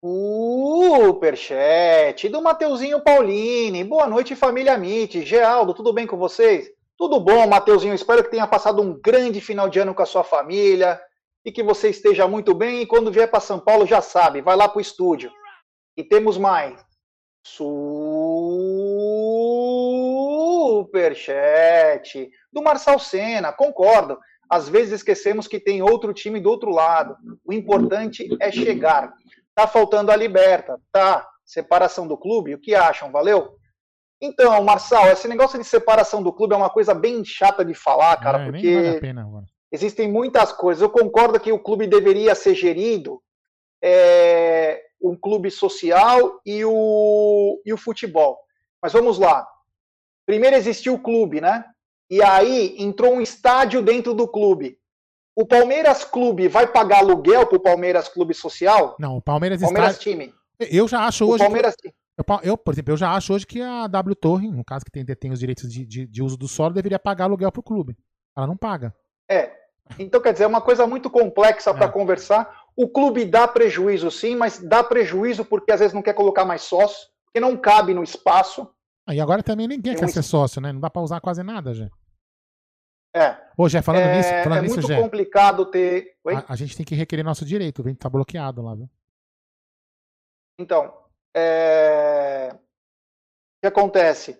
Superchat 0.00 2.28
do 2.28 2.40
Mateuzinho 2.40 3.00
Paulini. 3.00 3.82
Boa 3.82 4.06
noite, 4.06 4.36
família 4.36 4.74
Amit. 4.74 5.24
Geraldo, 5.24 5.74
tudo 5.74 5.92
bem 5.92 6.06
com 6.06 6.16
vocês? 6.16 6.70
Tudo 6.96 7.18
bom, 7.18 7.48
Mateuzinho. 7.48 7.94
Espero 7.94 8.22
que 8.22 8.30
tenha 8.30 8.46
passado 8.46 8.80
um 8.80 8.96
grande 9.00 9.40
final 9.40 9.68
de 9.68 9.80
ano 9.80 9.92
com 9.92 10.02
a 10.02 10.06
sua 10.06 10.22
família 10.22 11.00
e 11.44 11.50
que 11.50 11.64
você 11.64 11.90
esteja 11.90 12.28
muito 12.28 12.54
bem. 12.54 12.82
E 12.82 12.86
quando 12.86 13.10
vier 13.10 13.28
para 13.28 13.40
São 13.40 13.58
Paulo, 13.58 13.86
já 13.86 14.00
sabe, 14.00 14.40
vai 14.40 14.54
lá 14.54 14.68
para 14.68 14.78
o 14.78 14.80
estúdio. 14.80 15.32
E 15.96 16.04
temos 16.04 16.38
mais. 16.38 16.80
Superchat 20.78 22.30
do 22.52 22.62
Marçal 22.62 23.00
Senna. 23.00 23.52
Concordo. 23.52 24.16
Às 24.48 24.68
vezes 24.68 24.92
esquecemos 24.92 25.48
que 25.48 25.58
tem 25.58 25.82
outro 25.82 26.14
time 26.14 26.38
do 26.38 26.48
outro 26.48 26.70
lado. 26.70 27.16
O 27.44 27.52
importante 27.52 28.28
é 28.40 28.52
chegar. 28.52 29.12
Tá 29.58 29.66
faltando 29.66 30.12
a 30.12 30.16
liberta, 30.16 30.80
tá? 30.92 31.28
Separação 31.44 32.06
do 32.06 32.16
clube, 32.16 32.54
o 32.54 32.60
que 32.60 32.76
acham? 32.76 33.10
Valeu? 33.10 33.56
Então, 34.20 34.62
Marçal, 34.62 35.08
esse 35.08 35.26
negócio 35.26 35.58
de 35.58 35.64
separação 35.64 36.22
do 36.22 36.32
clube 36.32 36.54
é 36.54 36.56
uma 36.56 36.70
coisa 36.70 36.94
bem 36.94 37.24
chata 37.24 37.64
de 37.64 37.74
falar, 37.74 38.16
cara, 38.18 38.42
é, 38.42 38.44
porque 38.44 38.72
vale 38.72 39.00
pena, 39.00 39.28
existem 39.72 40.08
muitas 40.08 40.52
coisas. 40.52 40.80
Eu 40.80 40.88
concordo 40.88 41.40
que 41.40 41.50
o 41.50 41.58
clube 41.58 41.88
deveria 41.88 42.36
ser 42.36 42.54
gerido 42.54 43.20
é, 43.82 44.80
um 45.02 45.16
clube 45.16 45.50
social 45.50 46.40
e 46.46 46.64
o, 46.64 47.60
e 47.66 47.72
o 47.72 47.76
futebol. 47.76 48.38
Mas 48.80 48.92
vamos 48.92 49.18
lá. 49.18 49.44
Primeiro 50.24 50.54
existiu 50.54 50.94
o 50.94 51.02
clube, 51.02 51.40
né? 51.40 51.64
E 52.08 52.22
aí 52.22 52.76
entrou 52.78 53.12
um 53.12 53.20
estádio 53.20 53.82
dentro 53.82 54.14
do 54.14 54.28
clube. 54.28 54.78
O 55.38 55.46
Palmeiras 55.46 56.02
Clube 56.02 56.48
vai 56.48 56.66
pagar 56.66 56.98
aluguel 56.98 57.46
pro 57.46 57.60
Palmeiras 57.60 58.08
Clube 58.08 58.34
Social? 58.34 58.96
Não, 58.98 59.18
o 59.18 59.22
Palmeiras 59.22 59.60
Palmeiras 59.60 59.92
está... 59.92 60.02
time. 60.02 60.34
Eu 60.58 60.88
já 60.88 61.06
acho 61.06 61.24
o 61.24 61.28
hoje. 61.30 61.44
Palmeiras 61.44 61.76
que... 61.76 61.88
eu, 61.88 62.40
eu, 62.42 62.58
por 62.58 62.74
exemplo, 62.74 62.92
eu 62.92 62.96
já 62.96 63.12
acho 63.12 63.32
hoje 63.32 63.46
que 63.46 63.62
a 63.62 63.86
W 63.86 64.16
Torre, 64.16 64.50
no 64.50 64.64
caso 64.64 64.84
que 64.84 64.90
tem, 64.90 65.04
detém 65.04 65.30
os 65.30 65.38
direitos 65.38 65.72
de, 65.72 65.86
de, 65.86 66.06
de 66.08 66.22
uso 66.24 66.36
do 66.36 66.48
solo, 66.48 66.74
deveria 66.74 66.98
pagar 66.98 67.26
aluguel 67.26 67.52
pro 67.52 67.62
clube. 67.62 67.96
Ela 68.36 68.48
não 68.48 68.56
paga. 68.56 68.92
É. 69.30 69.52
Então, 69.96 70.20
quer 70.20 70.32
dizer, 70.32 70.42
é 70.42 70.48
uma 70.48 70.60
coisa 70.60 70.88
muito 70.88 71.08
complexa 71.08 71.72
para 71.72 71.86
é. 71.86 71.92
conversar. 71.92 72.64
O 72.74 72.88
clube 72.88 73.24
dá 73.24 73.46
prejuízo, 73.46 74.10
sim, 74.10 74.34
mas 74.34 74.58
dá 74.58 74.82
prejuízo 74.82 75.44
porque 75.44 75.70
às 75.70 75.78
vezes 75.78 75.94
não 75.94 76.02
quer 76.02 76.14
colocar 76.14 76.44
mais 76.44 76.62
sócio, 76.62 77.06
porque 77.26 77.38
não 77.38 77.56
cabe 77.56 77.94
no 77.94 78.02
espaço. 78.02 78.68
Ah, 79.06 79.14
e 79.14 79.20
agora 79.20 79.40
também 79.40 79.68
ninguém 79.68 79.94
Tem 79.94 80.00
quer 80.00 80.06
um... 80.06 80.12
ser 80.12 80.24
sócio, 80.24 80.60
né? 80.60 80.72
Não 80.72 80.80
dá 80.80 80.90
para 80.90 81.00
usar 81.00 81.20
quase 81.20 81.44
nada, 81.44 81.72
já. 81.72 81.88
É. 83.14 83.36
Ô, 83.56 83.68
Jé, 83.68 83.82
falando 83.82 84.02
é, 84.02 84.16
nisso, 84.16 84.28
falando 84.28 84.58
é 84.58 84.62
nisso, 84.62 84.74
muito 84.74 84.88
Jé, 84.88 85.00
complicado 85.00 85.66
ter. 85.66 86.16
A, 86.26 86.52
a, 86.52 86.56
gente 86.56 86.76
tem 86.76 86.84
que 86.84 86.94
requerer 86.94 87.24
nosso 87.24 87.44
direito, 87.44 87.82
a 87.82 87.88
gente 87.88 87.98
tá 87.98 88.08
bloqueado 88.08 88.62
lá, 88.62 88.74
viu? 88.74 88.88
Então, 90.58 90.92
é... 91.34 92.50
o 92.52 92.58
que 93.62 93.66
acontece? 93.66 94.38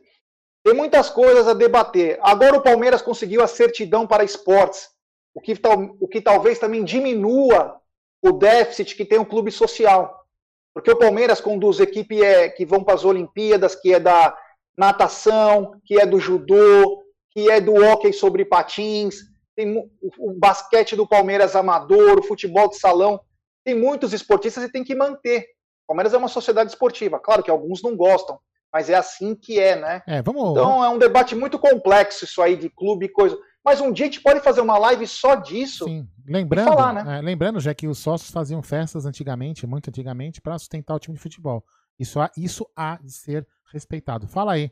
Tem 0.65 0.75
muitas 0.75 1.09
coisas 1.09 1.49
a 1.49 1.55
debater. 1.55 2.19
Agora 2.21 2.57
o 2.57 2.63
Palmeiras 2.63 3.01
conseguiu 3.01 3.43
a 3.43 3.47
certidão 3.47 4.07
para 4.07 4.25
esportes, 4.25 4.91
o 5.35 5.41
que, 5.41 5.57
tal, 5.57 5.97
o 6.01 6.09
que 6.09 6.21
talvez 6.21 6.59
também 6.59 6.85
diminua 6.85 7.81
o 8.21 8.33
déficit 8.33 8.95
que 8.95 9.05
tem 9.05 9.19
o 9.19 9.27
clube 9.27 9.51
social. 9.51 10.27
Porque 10.75 10.91
o 10.91 10.99
Palmeiras 10.99 11.41
conduz 11.41 11.81
equipe 11.81 12.23
é, 12.23 12.49
que 12.49 12.67
vão 12.67 12.85
para 12.85 12.95
as 12.95 13.05
Olimpíadas, 13.05 13.75
que 13.75 13.95
é 13.95 14.01
da 14.01 14.37
natação, 14.77 15.81
que 15.85 16.01
é 16.01 16.07
do 16.07 16.21
judô, 16.21 17.03
que 17.31 17.51
é 17.51 17.61
do 17.61 17.75
hóquei 17.75 18.13
sobre 18.13 18.45
patins, 18.45 19.17
tem 19.59 19.77
o, 20.01 20.39
basquete 20.39 20.95
do 20.95 21.07
Palmeiras 21.07 21.57
amador, 21.57 22.19
o 22.19 22.23
futebol 22.23 22.69
de 22.69 22.79
salão. 22.79 23.21
Tem 23.65 23.75
muitos 23.75 24.13
esportistas 24.13 24.63
e 24.63 24.71
tem 24.71 24.85
que 24.85 24.95
manter. 24.95 25.41
O 25.85 25.89
Palmeiras 25.89 26.15
é 26.15 26.17
uma 26.17 26.29
sociedade 26.29 26.71
esportiva. 26.71 27.19
Claro 27.19 27.43
que 27.43 27.51
alguns 27.51 27.83
não 27.83 27.97
gostam, 27.97 28.39
mas 28.73 28.89
é 28.89 28.95
assim 28.95 29.35
que 29.35 29.59
é, 29.59 29.75
né? 29.75 30.03
É, 30.07 30.23
vamos, 30.23 30.53
então 30.53 30.85
é 30.85 30.89
um 30.89 30.99
debate 30.99 31.35
muito 31.35 31.59
complexo 31.59 32.25
isso 32.25 32.41
aí 32.41 32.57
de 32.57 32.71
clube 32.71 33.07
e 33.07 33.09
coisa. 33.09 33.37
Mas 33.65 33.81
um 33.81 33.93
dia 33.93 34.07
a 34.07 34.09
gente 34.09 34.23
pode 34.23 34.41
fazer 34.41 34.61
uma 34.61 34.79
live 34.79 35.07
só 35.07 35.35
disso. 35.35 35.85
Sim, 35.85 36.09
lembrando, 36.27 36.69
falar, 36.69 36.93
né? 36.93 37.19
é, 37.19 37.21
lembrando 37.21 37.59
já 37.59 37.75
que 37.75 37.89
os 37.89 37.99
sócios 37.99 38.31
faziam 38.31 38.63
festas 38.63 39.07
antigamente, 39.07 39.67
muito 39.67 39.91
antigamente, 39.91 40.41
para 40.41 40.59
sustentar 40.59 40.95
o 40.95 41.01
time 41.01 41.17
de 41.17 41.23
futebol. 41.23 41.65
Isso 41.99 42.21
há, 42.21 42.31
isso 42.37 42.65
há 42.77 42.97
de 43.03 43.11
ser 43.11 43.47
respeitado. 43.73 44.29
Fala 44.29 44.53
aí. 44.53 44.71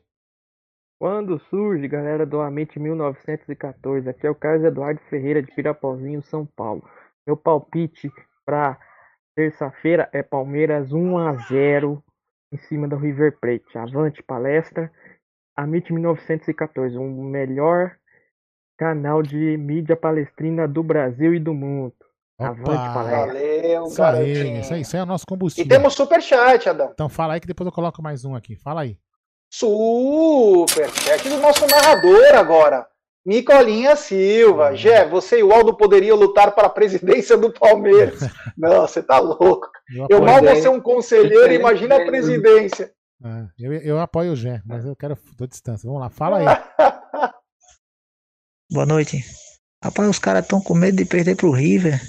Quando 0.98 1.38
surge, 1.50 1.86
galera 1.86 2.24
do 2.24 2.40
Amite 2.40 2.78
1914, 2.78 4.08
aqui 4.08 4.26
é 4.26 4.30
o 4.30 4.34
Carlos 4.34 4.64
Eduardo 4.64 5.00
Ferreira 5.10 5.42
de 5.42 5.54
Pirapozinho, 5.54 6.22
São 6.22 6.46
Paulo. 6.46 6.82
Meu 7.26 7.36
palpite 7.36 8.10
para 8.46 8.78
terça-feira 9.34 10.08
é 10.10 10.22
Palmeiras 10.22 10.92
1 10.92 11.18
a 11.18 11.34
0 11.48 12.02
em 12.50 12.56
cima 12.56 12.88
do 12.88 12.96
River 12.96 13.38
Plate. 13.38 13.76
Avante 13.76 14.22
palestra. 14.22 14.90
Amite 15.54 15.92
1914, 15.92 16.96
o 16.96 17.02
um 17.02 17.24
melhor 17.24 17.96
canal 18.78 19.22
de 19.22 19.56
mídia 19.58 19.96
palestrina 19.96 20.66
do 20.66 20.82
Brasil 20.82 21.34
e 21.34 21.38
do 21.38 21.52
mundo. 21.52 21.94
Opa, 22.38 22.48
Avante 22.48 22.94
palestra. 22.94 23.26
Valeu, 23.26 23.84
isso 23.84 24.02
aí, 24.02 24.60
isso 24.60 24.74
aí, 24.74 24.80
isso 24.80 24.96
aí 24.96 25.00
é 25.00 25.02
o 25.02 25.06
nosso 25.06 25.26
combustível. 25.26 25.66
E 25.66 25.68
temos 25.68 25.94
superchat, 25.94 26.70
Adão. 26.70 26.90
Então 26.92 27.08
fala 27.10 27.34
aí 27.34 27.40
que 27.40 27.46
depois 27.46 27.66
eu 27.66 27.72
coloco 27.72 28.02
mais 28.02 28.24
um 28.24 28.34
aqui. 28.34 28.56
Fala 28.56 28.80
aí. 28.82 28.98
Superchat 29.50 31.28
do 31.28 31.38
nosso 31.38 31.66
narrador 31.66 32.34
agora. 32.34 32.86
Nicolinha 33.26 33.96
Silva. 33.96 34.70
Uhum. 34.70 34.76
Gé, 34.76 35.08
você 35.08 35.40
e 35.40 35.42
o 35.42 35.52
Aldo 35.52 35.76
poderiam 35.76 36.16
lutar 36.16 36.54
para 36.54 36.68
a 36.68 36.70
presidência 36.70 37.36
do 37.36 37.52
Palmeiras. 37.52 38.20
Não, 38.56 38.86
você 38.86 39.02
tá 39.02 39.18
louco. 39.18 39.68
Eu, 39.92 40.06
eu 40.08 40.22
mal 40.22 40.40
vou 40.40 40.54
ser 40.56 40.68
um 40.68 40.80
conselheiro, 40.80 41.52
imagina 41.52 41.96
a 41.96 42.04
presidência. 42.06 42.92
Ah, 43.24 43.48
eu, 43.58 43.72
eu 43.72 43.98
apoio 43.98 44.32
o 44.32 44.36
Gé, 44.36 44.62
mas 44.64 44.84
eu 44.84 44.94
quero 44.94 45.18
dou 45.36 45.48
distância. 45.48 45.88
Vamos 45.88 46.02
lá, 46.02 46.10
fala 46.10 46.38
aí. 46.38 46.46
Boa 48.70 48.86
noite. 48.86 49.24
Rapaz, 49.82 50.08
os 50.08 50.18
caras 50.18 50.42
estão 50.42 50.60
com 50.60 50.74
medo 50.74 50.96
de 50.96 51.04
perder 51.04 51.36
pro 51.36 51.50
River. 51.50 52.00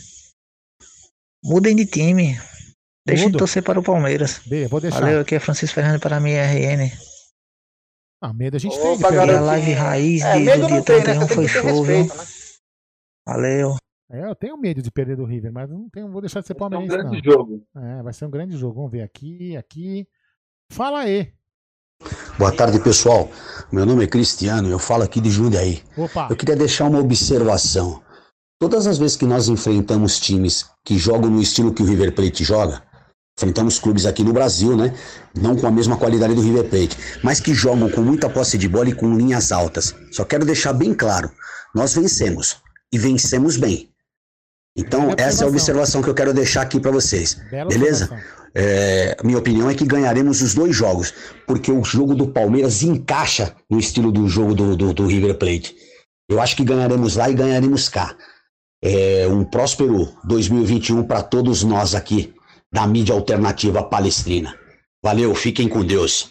Mudem 1.43 1.75
de 1.75 1.85
time. 1.85 2.37
Deixem 3.05 3.31
de 3.31 3.37
torcer 3.37 3.63
para 3.63 3.79
o 3.79 3.83
Palmeiras. 3.83 4.41
Bem, 4.45 4.67
vou 4.67 4.81
deixar. 4.81 4.99
Valeu, 4.99 5.21
aqui 5.21 5.35
é 5.35 5.39
Francisco 5.39 5.75
Fernando 5.75 5.99
para 5.99 6.17
a 6.17 6.19
minha 6.19 6.43
RN. 6.43 6.91
Ah, 8.21 8.33
medo 8.33 8.57
a 8.57 8.59
gente 8.59 8.77
Opa, 8.77 9.09
tem. 9.09 9.17
Garotinho. 9.17 9.37
A 9.37 9.41
live 9.41 9.71
raiz 9.73 10.21
é, 10.23 10.39
de, 10.39 10.61
do 10.61 10.67
dia 10.67 10.83
31 10.83 11.19
né? 11.19 11.27
foi 11.27 11.47
show, 11.47 11.83
viu? 11.83 12.05
Né? 12.05 12.09
Valeu. 13.25 13.75
É, 14.09 14.25
eu 14.25 14.35
tenho 14.35 14.57
medo 14.57 14.81
de 14.81 14.89
perder 14.89 15.17
do 15.17 15.25
River, 15.25 15.51
mas 15.51 15.69
não 15.69 15.89
tenho, 15.89 16.09
vou 16.09 16.21
deixar 16.21 16.39
de 16.39 16.47
ser 16.47 16.55
palmeirense. 16.55 16.89
Vai 16.89 16.97
ser 16.97 17.05
um 17.05 17.09
grande 17.11 17.27
não. 17.27 17.33
jogo. 17.33 17.63
É, 17.75 18.03
vai 18.03 18.13
ser 18.13 18.25
um 18.25 18.29
grande 18.29 18.57
jogo. 18.57 18.75
Vamos 18.75 18.91
ver 18.91 19.01
aqui, 19.01 19.55
aqui. 19.57 20.07
Fala 20.71 21.01
aí. 21.01 21.33
Boa 22.37 22.55
tarde, 22.55 22.79
pessoal. 22.79 23.29
Meu 23.71 23.85
nome 23.85 24.03
é 24.03 24.07
Cristiano, 24.07 24.69
eu 24.69 24.79
falo 24.79 25.03
aqui 25.03 25.19
de 25.19 25.29
Jundiaí. 25.29 25.83
Opa. 25.97 26.27
Eu 26.29 26.35
queria 26.35 26.55
deixar 26.55 26.85
uma 26.85 26.99
observação. 26.99 28.01
Todas 28.59 28.87
as 28.87 28.97
vezes 28.97 29.17
que 29.17 29.25
nós 29.25 29.49
enfrentamos 29.49 30.19
times 30.19 30.69
que 30.83 30.97
jogam 30.97 31.29
no 31.29 31.41
estilo 31.41 31.73
que 31.73 31.83
o 31.83 31.85
River 31.85 32.13
Plate 32.13 32.43
joga, 32.43 32.81
enfrentamos 33.37 33.77
clubes 33.77 34.07
aqui 34.07 34.23
no 34.23 34.33
Brasil, 34.33 34.75
né? 34.75 34.93
Não 35.35 35.55
com 35.55 35.67
a 35.67 35.71
mesma 35.71 35.95
qualidade 35.95 36.33
do 36.33 36.41
River 36.41 36.63
Plate, 36.63 36.97
mas 37.23 37.39
que 37.39 37.53
jogam 37.53 37.87
com 37.89 38.01
muita 38.01 38.27
posse 38.27 38.57
de 38.57 38.67
bola 38.67 38.89
e 38.89 38.93
com 38.93 39.15
linhas 39.15 39.51
altas. 39.51 39.93
Só 40.11 40.25
quero 40.25 40.43
deixar 40.43 40.73
bem 40.73 40.93
claro: 40.93 41.29
nós 41.73 41.93
vencemos 41.93 42.57
e 42.91 42.97
vencemos 42.97 43.55
bem. 43.55 43.89
Então, 44.75 45.13
essa 45.17 45.43
é 45.43 45.45
a 45.45 45.49
observação 45.49 46.01
que 46.01 46.09
eu 46.09 46.15
quero 46.15 46.33
deixar 46.33 46.61
aqui 46.61 46.79
para 46.79 46.91
vocês. 46.91 47.39
Bela 47.49 47.69
beleza? 47.69 48.09
É, 48.55 49.17
minha 49.23 49.37
opinião 49.37 49.69
é 49.69 49.75
que 49.75 49.85
ganharemos 49.85 50.41
os 50.41 50.55
dois 50.55 50.75
jogos, 50.75 51.13
porque 51.45 51.71
o 51.71 51.83
jogo 51.83 52.15
do 52.15 52.27
Palmeiras 52.27 52.81
encaixa 52.81 53.55
no 53.69 53.79
estilo 53.79 54.11
do 54.11 54.27
jogo 54.27 54.55
do, 54.55 54.75
do, 54.75 54.93
do 54.93 55.07
River 55.07 55.35
Plate. 55.35 55.75
Eu 56.29 56.41
acho 56.41 56.55
que 56.55 56.63
ganharemos 56.63 57.15
lá 57.15 57.29
e 57.29 57.35
ganharemos 57.35 57.87
cá. 57.87 58.15
É, 58.83 59.27
um 59.27 59.43
próspero 59.43 60.09
2021 60.23 61.03
para 61.03 61.23
todos 61.23 61.63
nós 61.63 61.95
aqui 61.95 62.33
da 62.71 62.85
mídia 62.85 63.15
alternativa 63.15 63.83
palestrina. 63.83 64.57
Valeu, 65.03 65.33
fiquem 65.35 65.69
com 65.69 65.85
Deus. 65.85 66.29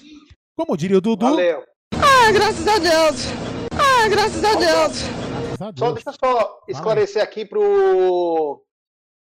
Como 0.56 0.76
diria 0.76 0.98
o 0.98 1.00
Dudu. 1.00 1.26
Valeu. 1.26 1.62
Ah, 1.94 2.32
graças 2.32 2.66
a 2.66 2.78
Deus. 2.78 3.26
Ah, 3.72 4.08
graças 4.08 4.44
a 4.44 4.54
Deus. 4.54 5.16
Só 5.78 5.92
deixa 5.92 6.10
eu 6.10 6.14
só 6.22 6.60
esclarecer 6.68 7.22
aqui 7.22 7.44
pro 7.44 8.62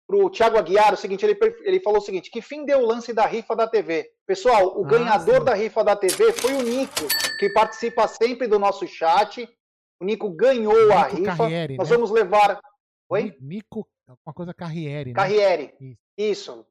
pro 0.07 0.31
Thiago 0.31 0.57
Aguiar 0.57 0.95
o 0.95 0.97
seguinte, 0.97 1.23
ele, 1.23 1.39
ele 1.65 1.81
falou 1.81 1.99
o 1.99 2.03
seguinte, 2.03 2.31
que 2.31 2.41
fim 2.41 2.65
deu 2.65 2.79
o 2.79 2.87
lance 2.87 3.13
da 3.13 3.27
rifa 3.27 3.55
da 3.55 3.69
TV? 3.69 4.11
Pessoal, 4.27 4.81
o 4.81 4.87
ah, 4.87 4.89
ganhador 4.89 5.41
sim. 5.41 5.45
da 5.45 5.55
rifa 5.55 5.85
da 5.85 5.95
TV 5.95 6.33
foi 6.33 6.55
o 6.55 6.63
Nico, 6.63 7.07
que 7.39 7.51
participa 7.51 8.09
sempre 8.09 8.47
do 8.47 8.59
nosso 8.59 8.89
chat. 8.89 9.47
O 10.01 10.05
Nico 10.07 10.31
ganhou 10.31 10.73
Nico 10.73 10.93
a 10.93 11.03
rifa. 11.03 11.37
Carriere, 11.37 11.77
Nós 11.77 11.91
né? 11.91 11.97
vamos 11.97 12.11
levar... 12.11 12.59
Oi? 13.11 13.37
Nico, 13.39 13.87
uma 14.25 14.33
coisa 14.33 14.55
Carriere, 14.55 15.11
né? 15.11 15.15
Carriere, 15.15 15.75
Isso. 15.79 15.99
Isso 16.17 16.67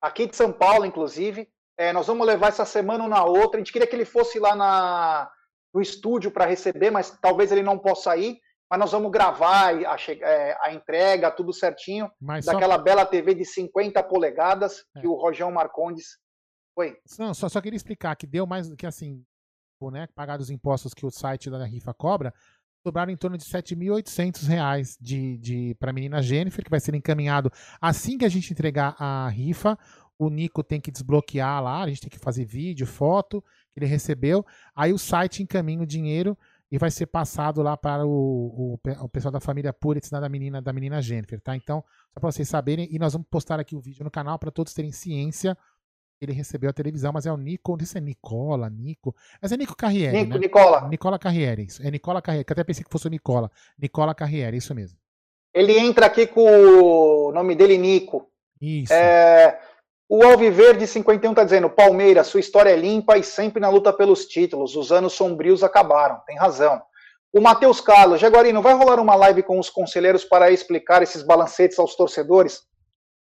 aqui 0.00 0.26
de 0.26 0.36
São 0.36 0.52
Paulo, 0.52 0.84
inclusive. 0.84 1.48
É, 1.78 1.92
nós 1.92 2.06
vamos 2.06 2.26
levar 2.26 2.48
essa 2.48 2.64
semana 2.64 3.04
ou 3.04 3.10
na 3.10 3.24
outra. 3.24 3.56
A 3.56 3.60
gente 3.60 3.72
queria 3.72 3.86
que 3.86 3.94
ele 3.94 4.04
fosse 4.04 4.38
lá 4.38 4.54
na, 4.54 5.30
no 5.74 5.80
estúdio 5.80 6.30
para 6.30 6.46
receber, 6.46 6.90
mas 6.90 7.10
talvez 7.20 7.52
ele 7.52 7.62
não 7.62 7.78
possa 7.78 8.16
ir. 8.16 8.38
Mas 8.68 8.80
nós 8.80 8.92
vamos 8.92 9.12
gravar 9.12 9.68
a, 9.68 9.96
é, 10.10 10.56
a 10.60 10.72
entrega, 10.72 11.30
tudo 11.30 11.52
certinho, 11.52 12.10
mas 12.20 12.46
daquela 12.46 12.76
só... 12.76 12.82
bela 12.82 13.06
TV 13.06 13.34
de 13.34 13.44
50 13.44 14.02
polegadas 14.02 14.84
é. 14.96 15.00
que 15.00 15.06
o 15.06 15.14
Rojão 15.14 15.52
Marcondes. 15.52 16.18
Oi. 16.76 16.96
Não, 17.18 17.32
só, 17.32 17.48
só 17.48 17.60
queria 17.60 17.76
explicar 17.76 18.16
que 18.16 18.26
deu 18.26 18.44
mais 18.44 18.68
do 18.68 18.76
que 18.76 18.84
assim, 18.84 19.24
né, 19.92 20.08
pagar 20.14 20.40
os 20.40 20.50
impostos 20.50 20.92
que 20.92 21.06
o 21.06 21.10
site 21.10 21.48
da 21.48 21.64
rifa 21.64 21.94
cobra, 21.94 22.34
sobraram 22.86 23.10
em 23.10 23.16
torno 23.16 23.36
de 23.36 23.44
R$ 23.44 23.62
7.800 23.62 24.96
de, 25.00 25.38
de, 25.38 25.74
para 25.74 25.90
a 25.90 25.92
menina 25.92 26.22
Jennifer, 26.22 26.64
que 26.64 26.70
vai 26.70 26.78
ser 26.78 26.94
encaminhado 26.94 27.50
assim 27.80 28.16
que 28.16 28.24
a 28.24 28.28
gente 28.28 28.52
entregar 28.52 28.94
a 28.96 29.28
rifa. 29.28 29.76
O 30.16 30.30
Nico 30.30 30.62
tem 30.62 30.80
que 30.80 30.92
desbloquear 30.92 31.62
lá, 31.62 31.82
a 31.82 31.88
gente 31.88 32.02
tem 32.02 32.10
que 32.10 32.18
fazer 32.18 32.44
vídeo, 32.44 32.86
foto 32.86 33.42
que 33.74 33.80
ele 33.80 33.86
recebeu. 33.86 34.46
Aí 34.74 34.92
o 34.92 34.98
site 34.98 35.42
encaminha 35.42 35.82
o 35.82 35.86
dinheiro 35.86 36.38
e 36.70 36.78
vai 36.78 36.90
ser 36.90 37.06
passado 37.06 37.60
lá 37.60 37.76
para 37.76 38.06
o, 38.06 38.10
o, 38.10 38.78
o 39.02 39.08
pessoal 39.08 39.32
da 39.32 39.40
família 39.40 39.72
Puritz, 39.72 40.08
da 40.08 40.28
menina 40.28 40.62
da 40.62 40.72
menina 40.72 41.02
Jennifer, 41.02 41.40
tá? 41.40 41.56
Então, 41.56 41.84
só 42.14 42.20
para 42.20 42.30
vocês 42.30 42.48
saberem, 42.48 42.88
e 42.90 42.98
nós 42.98 43.12
vamos 43.12 43.26
postar 43.28 43.58
aqui 43.58 43.74
o 43.74 43.80
vídeo 43.80 44.04
no 44.04 44.10
canal 44.10 44.38
para 44.38 44.50
todos 44.50 44.72
terem 44.72 44.92
ciência 44.92 45.58
ele 46.20 46.32
recebeu 46.32 46.70
a 46.70 46.72
televisão, 46.72 47.12
mas 47.12 47.26
é 47.26 47.32
o 47.32 47.36
Nico, 47.36 47.72
não 47.72 47.78
sei 47.78 47.86
se 47.86 47.98
é 47.98 48.00
Nicola, 48.00 48.70
Nico. 48.70 49.14
Mas 49.40 49.52
é 49.52 49.56
Nico 49.56 49.76
Carriere. 49.76 50.16
Nico, 50.16 50.34
né? 50.34 50.38
Nicola. 50.38 50.88
Nicola 50.88 51.18
Carriere, 51.18 51.64
isso. 51.64 51.86
É 51.86 51.90
Nicola 51.90 52.22
Carriere, 52.22 52.44
que 52.44 52.52
até 52.52 52.64
pensei 52.64 52.84
que 52.84 52.90
fosse 52.90 53.06
o 53.06 53.10
Nicola. 53.10 53.50
Nicola 53.78 54.14
Carriere, 54.14 54.56
isso 54.56 54.74
mesmo. 54.74 54.98
Ele 55.52 55.78
entra 55.78 56.06
aqui 56.06 56.26
com 56.26 56.42
o 56.42 57.32
nome 57.32 57.54
dele, 57.54 57.78
Nico. 57.78 58.28
Isso. 58.60 58.92
É, 58.92 59.58
o 60.08 60.24
Alviverde 60.24 60.86
51 60.86 61.30
está 61.32 61.44
dizendo: 61.44 61.68
Palmeiras, 61.68 62.28
sua 62.28 62.40
história 62.40 62.70
é 62.70 62.76
limpa 62.76 63.18
e 63.18 63.22
sempre 63.22 63.60
na 63.60 63.68
luta 63.68 63.92
pelos 63.92 64.26
títulos. 64.26 64.76
Os 64.76 64.92
anos 64.92 65.12
sombrios 65.12 65.62
acabaram. 65.62 66.20
Tem 66.26 66.36
razão. 66.36 66.80
O 67.32 67.40
Matheus 67.40 67.80
Carlos, 67.80 68.20
Jaguarino, 68.20 68.62
vai 68.62 68.72
rolar 68.72 69.00
uma 69.00 69.14
live 69.14 69.42
com 69.42 69.58
os 69.58 69.68
conselheiros 69.68 70.24
para 70.24 70.50
explicar 70.50 71.02
esses 71.02 71.22
balancetes 71.22 71.78
aos 71.78 71.94
torcedores? 71.94 72.62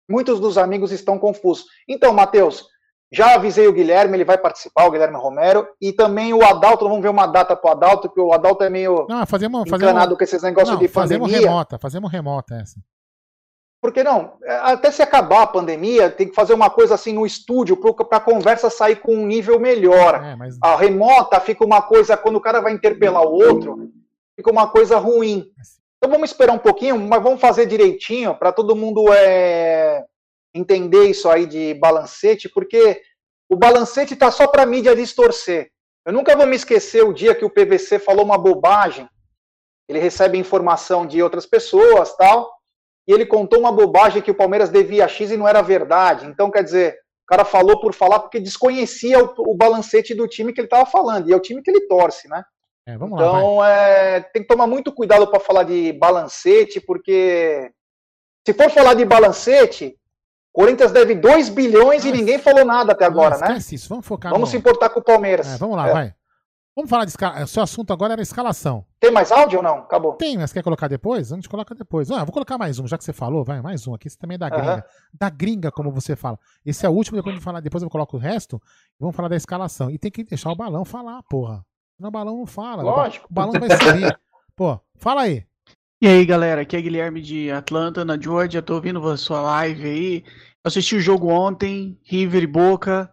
Muitos 0.08 0.40
dos 0.40 0.58
amigos 0.58 0.90
estão 0.90 1.18
confusos. 1.18 1.66
Então, 1.86 2.12
Matheus, 2.12 2.66
já 3.12 3.34
avisei 3.34 3.66
o 3.66 3.72
Guilherme, 3.72 4.16
ele 4.16 4.24
vai 4.24 4.38
participar, 4.38 4.86
o 4.86 4.90
Guilherme 4.90 5.16
Romero, 5.16 5.66
e 5.80 5.92
também 5.92 6.32
o 6.32 6.44
Adalto, 6.44 6.88
vamos 6.88 7.02
ver 7.02 7.08
uma 7.08 7.26
data 7.26 7.56
para 7.56 7.68
o 7.68 7.72
Adalto, 7.72 8.08
porque 8.08 8.20
o 8.20 8.32
Adalto 8.32 8.62
é 8.62 8.70
meio 8.70 9.06
não, 9.08 9.26
fazemos, 9.26 9.66
encanado 9.66 9.94
fazemos, 9.94 10.18
com 10.18 10.24
esses 10.24 10.42
negócios 10.42 10.74
não, 10.74 10.78
de 10.78 10.88
pandemia. 10.88 11.26
Fazemos 11.26 11.44
remota, 11.44 11.78
fazemos 11.78 12.12
remota 12.12 12.54
essa. 12.54 12.80
porque 13.82 14.04
não, 14.04 14.34
é, 14.44 14.54
até 14.62 14.92
se 14.92 15.02
acabar 15.02 15.42
a 15.42 15.46
pandemia, 15.46 16.08
tem 16.08 16.28
que 16.28 16.34
fazer 16.34 16.54
uma 16.54 16.70
coisa 16.70 16.94
assim 16.94 17.12
no 17.12 17.26
estúdio 17.26 17.76
para 17.76 18.18
a 18.18 18.20
conversa 18.20 18.70
sair 18.70 18.96
com 18.96 19.14
um 19.14 19.26
nível 19.26 19.58
melhor. 19.58 20.22
É, 20.22 20.36
mas... 20.36 20.56
A 20.62 20.76
remota 20.76 21.40
fica 21.40 21.64
uma 21.64 21.82
coisa, 21.82 22.16
quando 22.16 22.36
o 22.36 22.40
cara 22.40 22.60
vai 22.60 22.72
interpelar 22.72 23.22
o 23.22 23.32
outro, 23.32 23.90
fica 24.36 24.52
uma 24.52 24.68
coisa 24.68 24.98
ruim. 24.98 25.46
Então 25.98 26.10
vamos 26.10 26.30
esperar 26.30 26.52
um 26.52 26.58
pouquinho, 26.58 26.98
mas 26.98 27.22
vamos 27.22 27.40
fazer 27.40 27.66
direitinho 27.66 28.34
para 28.34 28.52
todo 28.52 28.76
mundo 28.76 29.12
é, 29.12 30.04
entender 30.54 31.04
isso 31.04 31.28
aí 31.28 31.46
de 31.46 31.74
balancete, 31.74 32.48
porque 32.48 33.00
o 33.48 33.56
balancete 33.56 34.14
está 34.14 34.30
só 34.30 34.46
para 34.46 34.66
mídia 34.66 34.94
distorcer. 34.94 35.70
Eu 36.06 36.12
nunca 36.12 36.36
vou 36.36 36.46
me 36.46 36.56
esquecer 36.56 37.04
o 37.04 37.12
dia 37.12 37.34
que 37.34 37.44
o 37.44 37.50
PVC 37.50 37.98
falou 37.98 38.24
uma 38.24 38.38
bobagem. 38.38 39.08
Ele 39.88 39.98
recebe 39.98 40.38
informação 40.38 41.06
de 41.06 41.22
outras 41.22 41.46
pessoas, 41.46 42.16
tal, 42.16 42.50
e 43.06 43.12
ele 43.12 43.26
contou 43.26 43.60
uma 43.60 43.72
bobagem 43.72 44.22
que 44.22 44.30
o 44.30 44.36
Palmeiras 44.36 44.70
devia 44.70 45.08
X 45.08 45.30
e 45.30 45.36
não 45.36 45.48
era 45.48 45.62
verdade. 45.62 46.26
Então, 46.26 46.50
quer 46.50 46.62
dizer, 46.62 46.94
o 47.24 47.26
cara 47.26 47.44
falou 47.44 47.80
por 47.80 47.92
falar 47.92 48.20
porque 48.20 48.40
desconhecia 48.40 49.22
o, 49.22 49.34
o 49.50 49.54
balancete 49.54 50.14
do 50.14 50.28
time 50.28 50.52
que 50.52 50.60
ele 50.60 50.66
estava 50.66 50.86
falando, 50.86 51.28
e 51.28 51.32
é 51.32 51.36
o 51.36 51.40
time 51.40 51.62
que 51.62 51.70
ele 51.70 51.86
torce, 51.86 52.28
né? 52.28 52.42
É, 52.86 52.94
então, 52.94 53.58
lá, 53.58 53.68
é, 53.68 54.20
tem 54.20 54.42
que 54.42 54.48
tomar 54.48 54.66
muito 54.66 54.92
cuidado 54.92 55.26
para 55.28 55.38
falar 55.38 55.64
de 55.64 55.92
balancete, 55.92 56.80
porque 56.80 57.70
se 58.46 58.54
for 58.54 58.70
falar 58.70 58.94
de 58.94 59.04
balancete, 59.04 59.96
Corinthians 60.52 60.92
deve 60.92 61.14
2 61.14 61.48
bilhões 61.48 62.04
e 62.04 62.12
ninguém 62.12 62.38
falou 62.38 62.64
nada 62.64 62.92
até 62.92 63.04
agora, 63.04 63.38
né? 63.38 63.56
Isso. 63.58 63.88
Vamos 63.88 64.06
focar 64.06 64.32
Vamos 64.32 64.48
no... 64.48 64.50
se 64.50 64.56
importar 64.56 64.90
com 64.90 65.00
o 65.00 65.02
Palmeiras. 65.02 65.46
É, 65.46 65.56
vamos 65.56 65.76
lá, 65.76 65.88
é. 65.88 65.92
vai. 65.92 66.14
Vamos 66.74 66.88
falar 66.88 67.04
de 67.04 67.10
escala. 67.10 67.42
O 67.42 67.46
seu 67.46 67.62
assunto 67.62 67.92
agora 67.92 68.12
era 68.12 68.22
escalação. 68.22 68.84
Tem 68.98 69.10
mais 69.10 69.30
áudio 69.32 69.58
ou 69.58 69.62
não? 69.62 69.78
Acabou. 69.78 70.14
Tem, 70.14 70.38
mas 70.38 70.52
quer 70.52 70.62
colocar 70.62 70.88
depois? 70.88 71.32
A 71.32 71.34
gente 71.34 71.48
coloca 71.48 71.74
depois. 71.74 72.10
Ah, 72.10 72.24
vou 72.24 72.32
colocar 72.32 72.56
mais 72.56 72.78
um, 72.78 72.86
já 72.86 72.96
que 72.96 73.04
você 73.04 73.12
falou. 73.12 73.44
Vai, 73.44 73.60
mais 73.60 73.86
um 73.86 73.94
aqui. 73.94 74.06
Esse 74.06 74.16
também 74.16 74.36
é 74.36 74.38
da 74.38 74.48
gringa. 74.48 74.74
Uhum. 74.76 74.82
Da 75.12 75.30
gringa, 75.30 75.70
como 75.72 75.90
você 75.90 76.14
fala. 76.14 76.38
Esse 76.64 76.86
é 76.86 76.88
o 76.88 76.92
último, 76.92 77.16
depois, 77.16 77.34
de 77.36 77.42
falar, 77.42 77.60
depois 77.60 77.82
eu 77.82 77.90
coloco 77.90 78.16
o 78.16 78.20
resto. 78.20 78.62
Vamos 78.98 79.16
falar 79.16 79.28
da 79.28 79.36
escalação. 79.36 79.90
E 79.90 79.98
tem 79.98 80.10
que 80.10 80.24
deixar 80.24 80.50
o 80.52 80.56
balão 80.56 80.84
falar, 80.84 81.22
porra. 81.24 81.64
Senão 81.96 82.08
o 82.08 82.12
balão 82.12 82.36
não 82.38 82.46
fala. 82.46 82.82
Lógico. 82.82 83.26
O 83.28 83.34
balão 83.34 83.52
vai 83.52 83.70
subir. 83.76 84.18
Pô, 84.54 84.80
fala 84.94 85.22
aí. 85.22 85.44
E 86.02 86.08
aí, 86.08 86.24
galera, 86.24 86.62
aqui 86.62 86.74
é 86.74 86.80
Guilherme 86.80 87.20
de 87.20 87.50
Atlanta, 87.50 88.06
na 88.06 88.18
Georgia. 88.18 88.62
Tô 88.62 88.76
ouvindo 88.76 89.06
a 89.06 89.18
sua 89.18 89.42
live 89.42 89.84
aí. 89.84 90.24
Eu 90.64 90.68
assisti 90.68 90.96
o 90.96 91.00
jogo 91.00 91.28
ontem, 91.28 92.00
River 92.02 92.42
e 92.42 92.46
Boca. 92.46 93.12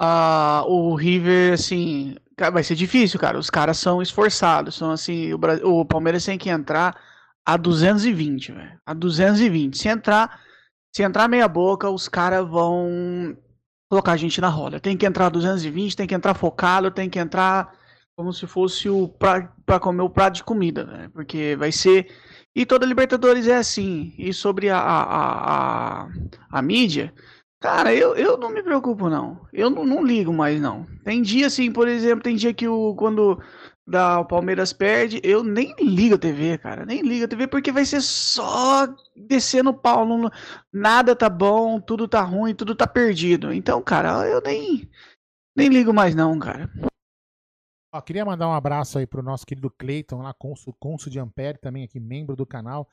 Uh, 0.00 0.64
o 0.66 0.94
River, 0.94 1.52
assim, 1.52 2.16
vai 2.50 2.64
ser 2.64 2.76
difícil, 2.76 3.20
cara. 3.20 3.38
Os 3.38 3.50
caras 3.50 3.76
são 3.76 4.00
esforçados. 4.00 4.74
São 4.74 4.90
assim, 4.90 5.34
o, 5.34 5.38
o 5.64 5.84
Palmeiras 5.84 6.24
tem 6.24 6.38
que 6.38 6.48
entrar 6.48 6.98
a 7.44 7.58
220, 7.58 8.52
velho. 8.52 8.80
A 8.86 8.94
220. 8.94 9.76
Se 9.76 9.88
entrar, 9.88 10.40
se 10.96 11.02
entrar 11.02 11.28
meia 11.28 11.46
boca, 11.46 11.90
os 11.90 12.08
caras 12.08 12.48
vão 12.48 13.36
colocar 13.90 14.12
a 14.12 14.16
gente 14.16 14.40
na 14.40 14.48
roda. 14.48 14.80
Tem 14.80 14.96
que 14.96 15.04
entrar 15.04 15.26
a 15.26 15.28
220, 15.28 15.94
tem 15.94 16.06
que 16.06 16.14
entrar 16.14 16.32
focado, 16.32 16.90
tem 16.90 17.10
que 17.10 17.18
entrar 17.18 17.70
como 18.16 18.32
se 18.32 18.46
fosse 18.46 18.88
o 18.88 19.08
para 19.08 19.80
comer 19.80 20.02
o 20.02 20.10
prato 20.10 20.36
de 20.36 20.44
comida, 20.44 20.84
né? 20.84 21.10
Porque 21.12 21.56
vai 21.56 21.72
ser 21.72 22.08
e 22.54 22.64
toda 22.64 22.86
Libertadores 22.86 23.48
é 23.48 23.56
assim. 23.56 24.14
E 24.16 24.32
sobre 24.32 24.70
a, 24.70 24.78
a, 24.78 26.04
a, 26.04 26.08
a 26.50 26.62
mídia, 26.62 27.12
cara, 27.60 27.92
eu, 27.92 28.14
eu 28.14 28.36
não 28.36 28.50
me 28.50 28.62
preocupo, 28.62 29.08
não. 29.10 29.40
Eu 29.52 29.68
não, 29.68 29.84
não, 29.84 30.04
ligo 30.04 30.32
mais, 30.32 30.60
não. 30.60 30.86
Tem 31.02 31.20
dia, 31.20 31.48
assim, 31.48 31.72
por 31.72 31.88
exemplo, 31.88 32.22
tem 32.22 32.36
dia 32.36 32.54
que 32.54 32.68
o, 32.68 32.94
quando 32.94 33.40
da, 33.86 34.20
o 34.20 34.24
Palmeiras 34.24 34.72
perde, 34.72 35.20
eu 35.24 35.42
nem 35.42 35.74
ligo 35.80 36.14
a 36.14 36.18
TV, 36.18 36.56
cara. 36.58 36.86
Nem 36.86 37.02
ligo 37.02 37.24
a 37.24 37.28
TV, 37.28 37.48
porque 37.48 37.72
vai 37.72 37.84
ser 37.84 38.00
só 38.00 38.86
descendo 39.16 39.70
o 39.70 39.74
pau. 39.74 40.06
Não, 40.06 40.30
nada 40.72 41.16
tá 41.16 41.28
bom, 41.28 41.80
tudo 41.80 42.06
tá 42.06 42.20
ruim, 42.22 42.54
tudo 42.54 42.74
tá 42.76 42.86
perdido. 42.86 43.52
Então, 43.52 43.82
cara, 43.82 44.28
eu 44.28 44.40
nem, 44.40 44.88
nem 45.56 45.68
ligo 45.68 45.92
mais, 45.92 46.14
não, 46.14 46.38
cara. 46.38 46.70
Ó, 47.94 48.00
queria 48.00 48.24
mandar 48.24 48.48
um 48.48 48.52
abraço 48.52 48.98
aí 48.98 49.06
pro 49.06 49.22
nosso 49.22 49.46
querido 49.46 49.70
Cleiton, 49.70 50.20
lá, 50.20 50.34
cônsul, 50.34 50.74
cônsul 50.80 51.12
de 51.12 51.20
Ampere, 51.20 51.58
também 51.58 51.84
aqui, 51.84 52.00
membro 52.00 52.34
do 52.34 52.44
canal. 52.44 52.88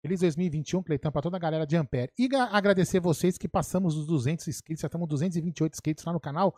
Feliz 0.00 0.20
2021, 0.20 0.80
Cleiton, 0.80 1.10
para 1.10 1.22
toda 1.22 1.36
a 1.36 1.40
galera 1.40 1.66
de 1.66 1.76
Ampere. 1.76 2.12
E 2.16 2.28
agradecer 2.52 3.00
vocês 3.00 3.36
que 3.36 3.48
passamos 3.48 3.96
os 3.96 4.06
200 4.06 4.46
inscritos, 4.46 4.82
já 4.82 4.86
estamos 4.86 5.08
228 5.08 5.74
inscritos 5.74 6.04
lá 6.04 6.12
no 6.12 6.20
canal. 6.20 6.54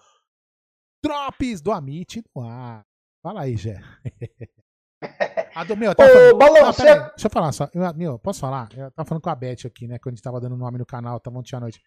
Drops 1.02 1.62
do 1.62 1.72
Amit 1.72 2.22
no 2.34 2.42
ar. 2.42 2.84
Fala 3.22 3.40
aí, 3.40 3.56
Gé. 3.56 3.80
ah, 5.54 5.64
do, 5.64 5.74
meu, 5.74 5.94
tá 5.94 6.06
falando... 6.06 6.36
Balão, 6.36 6.72
você... 6.74 6.82
deixa 6.84 7.26
eu 7.26 7.30
falar 7.30 7.52
só. 7.52 7.70
Eu, 7.72 7.94
meu, 7.94 8.18
posso 8.18 8.40
falar? 8.40 8.68
Eu 8.76 8.90
tava 8.90 9.08
falando 9.08 9.22
com 9.22 9.30
a 9.30 9.34
Beth 9.34 9.64
aqui, 9.64 9.88
né? 9.88 9.98
Quando 9.98 10.12
a 10.12 10.16
gente 10.16 10.22
tava 10.22 10.38
dando 10.38 10.54
nome 10.54 10.76
no 10.76 10.84
canal, 10.84 11.18
tava 11.18 11.38
ontem 11.38 11.56
à 11.56 11.60
noite. 11.60 11.80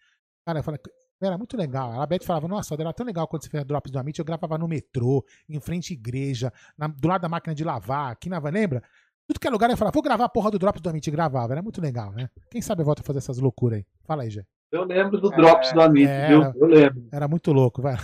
Cara, 0.44 0.58
eu 0.58 0.62
falei, 0.64 0.80
era 1.26 1.36
muito 1.36 1.56
legal. 1.56 2.00
A 2.00 2.06
Beth 2.06 2.24
falava, 2.24 2.48
nossa, 2.48 2.74
era 2.74 2.92
tão 2.92 3.04
legal 3.04 3.28
quando 3.28 3.42
você 3.42 3.50
fez 3.50 3.64
drops 3.64 3.90
do 3.90 3.98
Amit. 3.98 4.18
Eu 4.18 4.24
gravava 4.24 4.56
no 4.56 4.66
metrô, 4.66 5.24
em 5.48 5.60
frente 5.60 5.92
à 5.92 5.94
igreja, 5.94 6.52
na, 6.76 6.86
do 6.88 7.08
lado 7.08 7.22
da 7.22 7.28
máquina 7.28 7.54
de 7.54 7.64
lavar, 7.64 8.12
aqui 8.12 8.28
na 8.28 8.38
lembra? 8.38 8.82
Tudo 9.26 9.38
que 9.38 9.46
é 9.46 9.50
lugar 9.50 9.70
eu 9.70 9.76
falava, 9.76 9.94
vou 9.94 10.02
gravar 10.02 10.24
a 10.24 10.28
porra 10.28 10.50
do 10.50 10.58
Drops 10.58 10.80
do 10.80 10.90
Amit 10.90 11.06
e 11.06 11.10
gravava. 11.10 11.52
Era 11.52 11.62
muito 11.62 11.80
legal, 11.80 12.10
né? 12.12 12.28
Quem 12.50 12.60
sabe 12.60 12.82
eu 12.82 12.86
volto 12.86 13.00
a 13.00 13.04
fazer 13.04 13.18
essas 13.18 13.38
loucuras 13.38 13.78
aí. 13.78 13.86
Fala 14.04 14.24
aí, 14.24 14.30
Jé. 14.30 14.44
Eu 14.72 14.84
lembro 14.84 15.20
do 15.20 15.30
Drops 15.30 15.70
é, 15.70 15.74
do 15.74 15.82
Amit, 15.82 16.08
é, 16.08 16.28
viu? 16.28 16.42
Eu 16.56 16.66
lembro. 16.66 17.08
Era 17.12 17.28
muito 17.28 17.52
louco, 17.52 17.80
vai. 17.80 17.96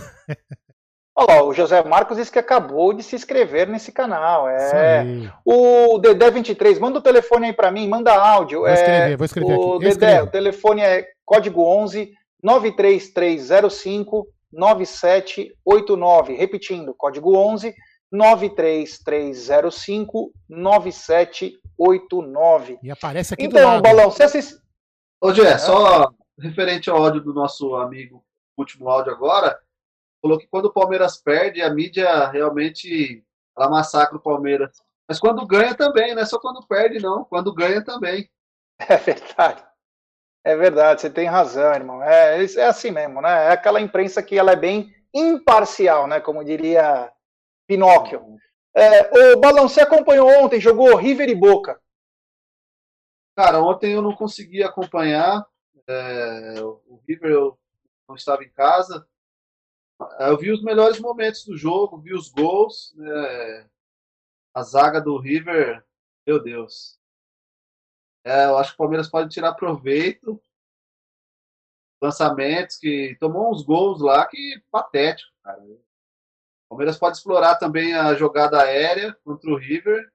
Olha 1.19 1.33
lá, 1.33 1.43
o 1.43 1.51
José 1.51 1.83
Marcos 1.83 2.15
disse 2.15 2.31
que 2.31 2.37
acabou 2.37 2.93
de 2.93 3.01
se 3.01 3.15
inscrever 3.15 3.67
nesse 3.67 3.91
canal. 3.91 4.47
É. 4.47 5.03
O 5.43 5.99
Dedé23, 5.99 6.79
manda 6.79 6.99
o 6.99 7.01
telefone 7.01 7.47
aí 7.47 7.53
para 7.53 7.71
mim, 7.71 7.89
manda 7.89 8.13
áudio. 8.13 8.59
Vou 8.59 8.69
escrever, 8.69 9.11
é, 9.11 9.17
vou 9.17 9.25
escrever 9.25 9.57
o 9.57 9.73
aqui. 9.77 9.85
Dedé, 9.85 10.21
o 10.21 10.27
telefone 10.27 10.81
é 10.81 11.07
código 11.25 11.63
11 11.63 12.13
93305 12.43 14.27
9789. 14.51 16.35
Repetindo, 16.35 16.93
código 16.93 17.37
11 17.37 17.73
93305 18.11 20.33
9789. 20.49 22.79
E 22.81 22.91
aparece 22.91 23.33
aqui 23.33 23.45
então, 23.45 23.61
do 23.61 23.67
lado. 23.67 23.81
Balão, 23.81 24.11
você 24.11 24.23
assiste. 24.23 24.59
Ô, 25.21 25.33
Gé, 25.33 25.49
é. 25.49 25.57
só 25.57 26.11
referente 26.39 26.89
ao 26.89 27.03
áudio 27.03 27.21
do 27.21 27.33
nosso 27.33 27.75
amigo, 27.75 28.23
último 28.57 28.89
áudio 28.89 29.11
agora, 29.11 29.59
falou 30.21 30.37
que 30.37 30.47
quando 30.47 30.65
o 30.65 30.73
Palmeiras 30.73 31.17
perde, 31.17 31.61
a 31.61 31.73
mídia 31.73 32.27
realmente 32.27 33.23
ela 33.57 33.69
massacra 33.69 34.17
o 34.17 34.21
Palmeiras. 34.21 34.71
Mas 35.07 35.19
quando 35.19 35.45
ganha 35.47 35.73
também, 35.73 36.13
não 36.13 36.21
é 36.21 36.25
só 36.25 36.37
quando 36.37 36.65
perde, 36.67 36.99
não. 36.99 37.23
Quando 37.23 37.53
ganha 37.53 37.83
também. 37.83 38.29
É 38.87 38.95
verdade. 38.95 39.63
É 40.43 40.55
verdade, 40.55 41.01
você 41.01 41.09
tem 41.09 41.25
razão, 41.27 41.73
irmão. 41.73 42.01
É, 42.01 42.43
é 42.43 42.65
assim 42.65 42.91
mesmo, 42.91 43.21
né? 43.21 43.47
É 43.47 43.51
aquela 43.51 43.81
imprensa 43.81 44.23
que 44.23 44.37
ela 44.37 44.51
é 44.51 44.55
bem 44.55 44.93
imparcial, 45.13 46.07
né? 46.07 46.19
Como 46.19 46.43
diria 46.43 47.11
Pinóquio. 47.67 48.37
É, 48.75 49.33
o 49.33 49.39
Balão, 49.39 49.67
você 49.67 49.81
acompanhou 49.81 50.29
ontem, 50.43 50.59
jogou 50.59 50.95
River 50.95 51.29
e 51.29 51.35
Boca. 51.35 51.81
Cara, 53.35 53.61
ontem 53.61 53.93
eu 53.93 54.01
não 54.01 54.15
consegui 54.15 54.63
acompanhar. 54.63 55.45
É, 55.87 56.61
o 56.61 57.01
River 57.07 57.31
eu 57.31 57.59
não 58.07 58.15
estava 58.15 58.43
em 58.43 58.49
casa. 58.49 59.07
Eu 60.19 60.37
vi 60.37 60.51
os 60.51 60.63
melhores 60.63 60.99
momentos 60.99 61.43
do 61.43 61.57
jogo, 61.57 61.99
vi 61.99 62.13
os 62.13 62.29
gols. 62.29 62.93
Né? 62.95 63.67
A 64.53 64.63
zaga 64.63 65.01
do 65.01 65.19
River, 65.19 65.83
meu 66.25 66.41
Deus. 66.41 66.96
É, 68.27 68.43
eu 68.45 68.57
acho 68.57 68.71
que 68.71 68.75
o 68.75 68.77
Palmeiras 68.79 69.07
pode 69.07 69.29
tirar 69.29 69.53
proveito. 69.53 70.41
Lançamentos 72.01 72.75
que 72.75 73.15
tomou 73.21 73.49
uns 73.49 73.63
gols 73.63 74.01
lá 74.01 74.27
que 74.27 74.61
patético, 74.69 75.31
cara. 75.41 75.63
O 75.63 75.79
Palmeiras 76.69 76.97
pode 76.97 77.15
explorar 77.15 77.55
também 77.55 77.93
a 77.93 78.13
jogada 78.15 78.61
aérea 78.61 79.17
contra 79.23 79.49
o 79.49 79.55
River. 79.55 80.11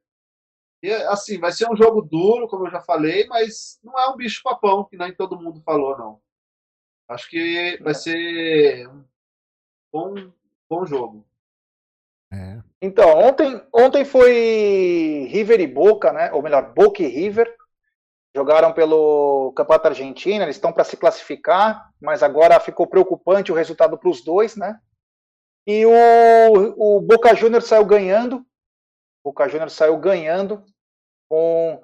E 0.83 0.93
assim, 0.93 1.39
vai 1.39 1.53
ser 1.53 1.71
um 1.71 1.77
jogo 1.77 2.03
duro, 2.03 2.47
como 2.49 2.67
eu 2.67 2.71
já 2.71 2.83
falei, 2.83 3.27
mas 3.29 3.81
não 3.83 3.99
é 3.99 4.09
um 4.11 4.17
bicho 4.17 4.43
papão, 4.43 4.85
que 4.85 4.97
nem 4.97 5.15
todo 5.15 5.41
mundo 5.41 5.63
falou, 5.63 5.97
não. 5.97 6.21
Acho 7.09 7.31
que 7.31 7.79
vai 7.83 7.95
ser 7.95 8.87
um 8.89 9.05
bom, 9.91 10.33
bom 10.69 10.85
jogo. 10.85 11.25
É. 12.31 12.63
Então, 12.81 13.09
ontem, 13.19 13.63
ontem 13.73 14.05
foi 14.05 15.29
River 15.31 15.61
e 15.61 15.67
Boca, 15.67 16.13
né? 16.13 16.31
Ou 16.33 16.43
melhor, 16.43 16.75
Boca 16.75 17.03
e 17.03 17.07
River 17.07 17.62
jogaram 18.35 18.73
pelo 18.73 19.53
Campeonato 19.55 19.89
Argentino, 19.89 20.45
eles 20.45 20.57
estão 20.57 20.73
para 20.73 20.85
se 20.85 20.97
classificar, 20.97 21.91
mas 22.01 22.23
agora 22.23 22.59
ficou 22.59 22.87
preocupante 22.87 23.53
o 23.53 23.55
resultado 23.55 23.99
para 23.99 24.09
os 24.09 24.23
dois, 24.23 24.57
né? 24.57 24.79
E 25.67 25.85
o, 25.87 26.97
o 26.97 27.01
Boca 27.01 27.35
Juniors 27.35 27.67
saiu 27.67 27.85
ganhando, 27.85 28.37
o 29.23 29.31
Boca 29.31 29.49
Juniors 29.49 29.75
saiu 29.75 29.97
ganhando 29.99 30.65
com 31.29 31.83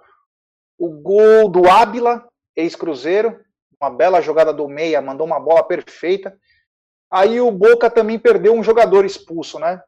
o 0.78 0.90
gol 0.90 1.48
do 1.48 1.68
Ábila, 1.68 2.26
ex-cruzeiro, 2.56 3.44
uma 3.80 3.90
bela 3.90 4.20
jogada 4.20 4.52
do 4.52 4.66
meia, 4.68 5.02
mandou 5.02 5.26
uma 5.26 5.38
bola 5.38 5.62
perfeita. 5.62 6.36
Aí 7.10 7.40
o 7.40 7.50
Boca 7.50 7.88
também 7.90 8.18
perdeu 8.18 8.54
um 8.54 8.62
jogador 8.62 9.04
expulso, 9.04 9.58
né? 9.58 9.80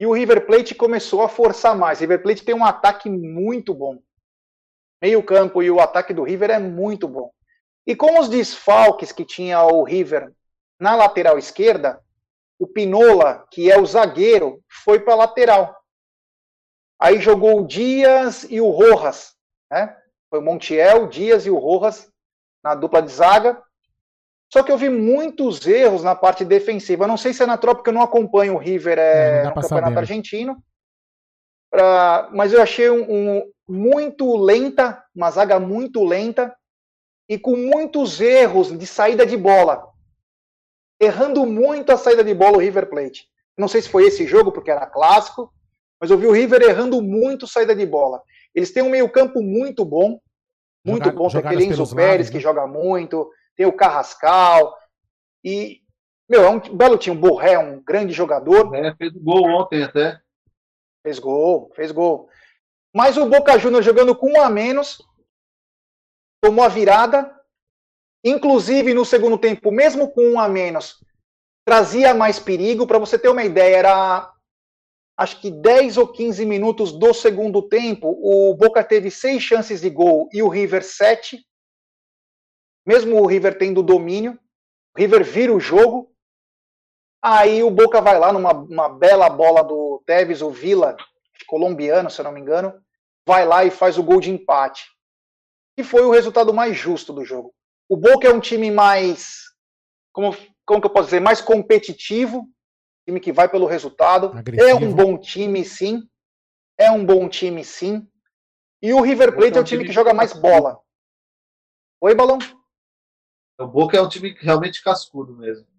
E 0.00 0.06
o 0.06 0.12
River 0.12 0.46
Plate 0.46 0.74
começou 0.74 1.22
a 1.22 1.28
forçar 1.28 1.76
mais. 1.76 2.00
River 2.00 2.22
Plate 2.22 2.44
tem 2.44 2.54
um 2.54 2.64
ataque 2.64 3.08
muito 3.08 3.72
bom 3.72 4.02
meio 5.00 5.22
campo 5.22 5.62
e 5.62 5.70
o 5.70 5.80
ataque 5.80 6.12
do 6.12 6.22
River 6.22 6.50
é 6.50 6.58
muito 6.58 7.06
bom. 7.06 7.30
E 7.86 7.94
com 7.94 8.18
os 8.18 8.28
desfalques 8.28 9.12
que 9.12 9.24
tinha 9.24 9.62
o 9.62 9.82
River 9.84 10.32
na 10.80 10.96
lateral 10.96 11.38
esquerda, 11.38 12.00
o 12.58 12.66
Pinola, 12.66 13.46
que 13.50 13.70
é 13.70 13.78
o 13.78 13.86
zagueiro, 13.86 14.62
foi 14.84 15.00
para 15.00 15.14
a 15.14 15.16
lateral. 15.16 15.76
Aí 16.98 17.20
jogou 17.20 17.60
o 17.60 17.66
Dias 17.66 18.46
e 18.48 18.60
o 18.60 18.70
Rojas, 18.70 19.34
né? 19.70 19.96
Foi 20.30 20.38
o 20.38 20.42
Montiel, 20.42 21.04
o 21.04 21.08
Dias 21.08 21.46
e 21.46 21.50
o 21.50 21.58
Rojas 21.58 22.10
na 22.62 22.74
dupla 22.74 23.02
de 23.02 23.12
zaga. 23.12 23.62
Só 24.52 24.62
que 24.62 24.72
eu 24.72 24.78
vi 24.78 24.88
muitos 24.88 25.66
erros 25.66 26.02
na 26.02 26.14
parte 26.14 26.44
defensiva. 26.44 27.04
Eu 27.04 27.08
não 27.08 27.16
sei 27.16 27.32
se 27.32 27.42
é 27.42 27.46
na 27.46 27.58
tropa, 27.58 27.76
porque 27.76 27.90
eu 27.90 27.94
não 27.94 28.02
acompanho 28.02 28.54
o 28.54 28.58
River 28.58 28.98
é, 28.98 29.44
no 29.44 29.54
campeonato 29.54 29.68
saber. 29.68 29.98
argentino. 29.98 30.56
Pra, 31.74 32.30
mas 32.32 32.52
eu 32.52 32.62
achei 32.62 32.88
um, 32.88 33.02
um, 33.02 33.52
muito 33.68 34.36
lenta, 34.36 35.04
uma 35.12 35.28
zaga 35.28 35.58
muito 35.58 36.04
lenta 36.04 36.54
e 37.28 37.36
com 37.36 37.56
muitos 37.56 38.20
erros 38.20 38.78
de 38.78 38.86
saída 38.86 39.26
de 39.26 39.36
bola. 39.36 39.84
Errando 41.00 41.44
muito 41.44 41.90
a 41.90 41.96
saída 41.96 42.22
de 42.22 42.32
bola 42.32 42.58
o 42.58 42.60
River 42.60 42.88
Plate. 42.88 43.26
Não 43.58 43.66
sei 43.66 43.82
se 43.82 43.88
foi 43.88 44.04
esse 44.04 44.24
jogo, 44.24 44.52
porque 44.52 44.70
era 44.70 44.86
clássico, 44.86 45.52
mas 46.00 46.12
eu 46.12 46.16
vi 46.16 46.28
o 46.28 46.32
River 46.32 46.62
errando 46.62 47.02
muito 47.02 47.44
saída 47.44 47.74
de 47.74 47.84
bola. 47.84 48.22
Eles 48.54 48.70
têm 48.70 48.84
um 48.84 48.90
meio-campo 48.90 49.42
muito 49.42 49.84
bom, 49.84 50.20
muito 50.86 51.06
Jogar, 51.06 51.18
bom. 51.18 51.28
Tem 51.28 51.40
aquele 51.40 51.64
Enzo 51.64 51.96
Pérez 51.96 52.10
lados, 52.12 52.30
que 52.30 52.36
né? 52.36 52.40
joga 52.40 52.68
muito, 52.68 53.28
tem 53.56 53.66
o 53.66 53.72
Carrascal. 53.72 54.78
E, 55.42 55.80
meu, 56.30 56.44
é 56.44 56.48
um 56.48 56.60
belo 56.60 56.96
time. 56.96 57.16
O 57.16 57.20
Borré 57.20 57.54
é 57.54 57.58
um 57.58 57.82
grande 57.82 58.12
jogador. 58.12 58.72
É, 58.76 58.94
fez 58.94 59.12
gol 59.14 59.42
ontem 59.48 59.82
até. 59.82 60.22
Fez 61.04 61.18
gol, 61.18 61.70
fez 61.76 61.92
gol. 61.92 62.30
Mas 62.94 63.18
o 63.18 63.26
Boca 63.26 63.58
Juniors 63.58 63.84
jogando 63.84 64.16
com 64.16 64.32
um 64.32 64.40
a 64.40 64.48
menos, 64.48 65.02
tomou 66.42 66.64
a 66.64 66.68
virada. 66.68 67.30
Inclusive, 68.24 68.94
no 68.94 69.04
segundo 69.04 69.36
tempo, 69.36 69.70
mesmo 69.70 70.10
com 70.10 70.22
um 70.22 70.40
a 70.40 70.48
menos, 70.48 71.04
trazia 71.66 72.14
mais 72.14 72.38
perigo. 72.38 72.86
Para 72.86 72.98
você 72.98 73.18
ter 73.18 73.28
uma 73.28 73.44
ideia, 73.44 73.76
era 73.76 74.32
acho 75.16 75.40
que 75.42 75.50
10 75.50 75.98
ou 75.98 76.08
15 76.08 76.46
minutos 76.46 76.90
do 76.90 77.12
segundo 77.12 77.60
tempo, 77.68 78.08
o 78.08 78.54
Boca 78.54 78.82
teve 78.82 79.10
seis 79.10 79.42
chances 79.42 79.82
de 79.82 79.90
gol 79.90 80.28
e 80.32 80.42
o 80.42 80.48
River 80.48 80.82
sete. 80.82 81.46
Mesmo 82.86 83.20
o 83.20 83.26
River 83.26 83.58
tendo 83.58 83.82
domínio, 83.82 84.38
o 84.96 85.00
River 85.00 85.22
vira 85.22 85.52
o 85.52 85.60
jogo. 85.60 86.13
Aí 87.26 87.62
o 87.62 87.70
Boca 87.70 88.02
vai 88.02 88.18
lá 88.18 88.30
numa 88.30 88.86
bela 88.86 89.30
bola 89.30 89.64
do 89.64 90.02
Tevez, 90.04 90.42
o 90.42 90.50
Vila, 90.50 90.94
colombiano, 91.46 92.10
se 92.10 92.20
eu 92.20 92.24
não 92.24 92.32
me 92.32 92.38
engano, 92.38 92.78
vai 93.26 93.46
lá 93.46 93.64
e 93.64 93.70
faz 93.70 93.96
o 93.96 94.02
gol 94.02 94.20
de 94.20 94.30
empate. 94.30 94.84
E 95.74 95.82
foi 95.82 96.02
o 96.02 96.10
resultado 96.10 96.52
mais 96.52 96.76
justo 96.76 97.14
do 97.14 97.24
jogo. 97.24 97.54
O 97.88 97.96
Boca 97.96 98.28
é 98.28 98.30
um 98.30 98.40
time 98.40 98.70
mais, 98.70 99.38
como, 100.12 100.36
como 100.66 100.82
que 100.82 100.86
eu 100.86 100.90
posso 100.90 101.06
dizer, 101.06 101.20
mais 101.20 101.40
competitivo, 101.40 102.46
time 103.06 103.18
que 103.18 103.32
vai 103.32 103.48
pelo 103.48 103.64
resultado. 103.64 104.26
Agressivo. 104.36 104.68
É 104.68 104.74
um 104.74 104.92
bom 104.92 105.16
time, 105.16 105.64
sim. 105.64 106.02
É 106.76 106.90
um 106.90 107.06
bom 107.06 107.26
time, 107.26 107.64
sim. 107.64 108.06
E 108.82 108.92
o 108.92 109.00
River 109.00 109.34
Plate 109.34 109.56
é, 109.56 109.60
um 109.62 109.64
time 109.64 109.86
que 109.86 109.92
joga 109.92 110.12
mais 110.12 110.34
bola. 110.34 110.78
Oi, 112.02 112.14
Balão? 112.14 112.36
O 113.58 113.66
Boca 113.66 113.96
é 113.96 114.02
um 114.02 114.10
time 114.10 114.36
realmente 114.40 114.82
cascudo 114.82 115.34
mesmo. 115.34 115.73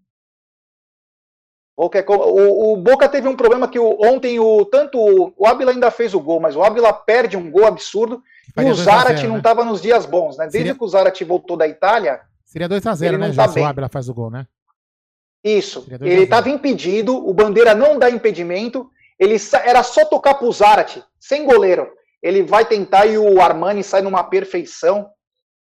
É, 1.77 2.05
o, 2.07 2.73
o, 2.73 2.77
Boca 2.77 3.09
teve 3.09 3.27
um 3.27 3.35
problema 3.35 3.67
que 3.67 3.77
o, 3.77 3.97
ontem 3.99 4.39
o 4.39 4.63
tanto 4.63 4.97
o, 4.97 5.33
o 5.37 5.45
Ávila 5.45 5.71
ainda 5.71 5.91
fez 5.91 6.13
o 6.13 6.21
gol, 6.21 6.39
mas 6.39 6.55
o 6.55 6.63
Ávila 6.63 6.93
perde 6.93 7.35
um 7.35 7.51
gol 7.51 7.65
absurdo 7.65 8.23
e 8.57 8.63
o 8.63 8.73
Zarate 8.73 9.27
não 9.27 9.39
estava 9.39 9.65
né? 9.65 9.69
nos 9.69 9.81
dias 9.81 10.05
bons, 10.05 10.37
né? 10.37 10.45
Desde 10.45 10.59
Seria... 10.59 10.75
que 10.75 10.83
o 10.83 10.87
Zarate 10.87 11.25
voltou 11.25 11.57
da 11.57 11.67
Itália. 11.67 12.21
Seria 12.45 12.69
2x0, 12.69 13.17
né? 13.17 13.33
Já 13.33 13.45
tá 13.45 13.51
se 13.51 13.59
o 13.59 13.65
Ávila 13.65 13.89
faz 13.89 14.07
o 14.07 14.13
gol, 14.13 14.31
né? 14.31 14.47
Isso. 15.43 15.85
Ele 16.01 16.23
estava 16.23 16.49
impedido, 16.49 17.15
o 17.27 17.33
Bandeira 17.33 17.75
não 17.75 17.99
dá 17.99 18.09
impedimento, 18.09 18.89
ele 19.19 19.35
era 19.65 19.83
só 19.83 20.05
tocar 20.05 20.35
pro 20.35 20.51
Zarate, 20.51 21.03
sem 21.19 21.45
goleiro. 21.45 21.89
Ele 22.23 22.41
vai 22.41 22.65
tentar 22.65 23.05
e 23.05 23.17
o 23.17 23.41
Armani 23.41 23.83
sai 23.83 24.01
numa 24.01 24.23
perfeição, 24.23 25.09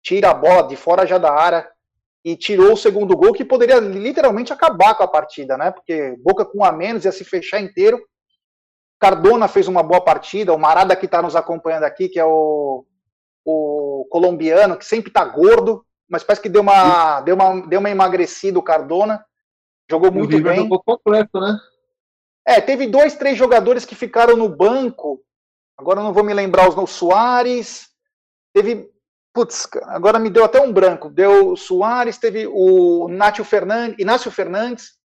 tira 0.01 0.31
a 0.31 0.35
bola 0.35 0.69
de 0.69 0.77
fora 0.77 1.05
já 1.05 1.19
da 1.19 1.33
área 1.33 1.69
e 2.25 2.35
tirou 2.37 2.73
o 2.73 2.77
segundo 2.77 3.15
gol 3.17 3.35
que 3.35 3.45
poderia 3.45 3.79
literalmente 3.79 4.53
acabar 4.53 4.95
com 4.95 5.03
a 5.03 5.09
partida, 5.09 5.59
né? 5.59 5.71
Porque 5.71 6.17
Boca 6.23 6.45
com 6.45 6.59
um 6.59 6.65
a 6.65 6.73
menos 6.73 7.05
ia 7.05 7.13
se 7.13 7.23
fechar 7.23 7.61
inteiro. 7.61 8.01
Cardona 8.99 9.47
fez 9.47 9.69
uma 9.69 9.83
boa 9.83 10.01
partida, 10.01 10.55
o 10.55 10.59
Marada 10.59 10.97
que 10.97 11.05
está 11.05 11.21
nos 11.21 11.37
acompanhando 11.37 11.85
aqui, 11.85 12.09
que 12.09 12.19
é 12.19 12.25
o, 12.25 12.87
o 13.45 14.07
colombiano, 14.11 14.79
que 14.79 14.87
sempre 14.87 15.11
está 15.11 15.23
gordo, 15.23 15.85
mas 16.09 16.25
parece 16.25 16.41
que 16.41 16.49
deu 16.49 16.63
uma, 16.63 17.21
deu 17.21 17.35
uma, 17.35 17.67
deu 17.67 17.81
uma 17.81 17.91
emagrecida 17.91 18.59
o 18.59 18.63
Cardona. 18.63 19.23
Jogou 19.91 20.11
muito 20.11 20.41
bem. 20.41 20.57
Jogou 20.57 20.83
completo, 20.83 21.39
né? 21.39 21.59
É, 22.47 22.61
teve 22.61 22.87
dois, 22.87 23.15
três 23.17 23.37
jogadores 23.37 23.85
que 23.85 23.95
ficaram 23.95 24.35
no 24.35 24.49
banco. 24.49 25.21
Agora 25.77 26.01
eu 26.01 26.05
não 26.05 26.13
vou 26.13 26.25
me 26.25 26.33
lembrar 26.33 26.69
os 26.69 26.75
nomes. 26.75 26.91
Soares. 26.91 27.89
Teve 28.55 28.94
Putz, 29.35 29.69
agora 29.87 30.21
me 30.21 30.31
deu 30.31 30.45
até 30.45 30.61
um 30.61 30.73
branco. 30.73 31.11
Deu 31.11 31.51
o 31.51 31.57
Soares, 31.57 32.19
teve 32.19 32.47
o 32.47 33.09
Inácio 33.11 33.45
Fernandes. 33.45 33.99
Inácio 33.99 34.31
Fernandes. 34.31 34.97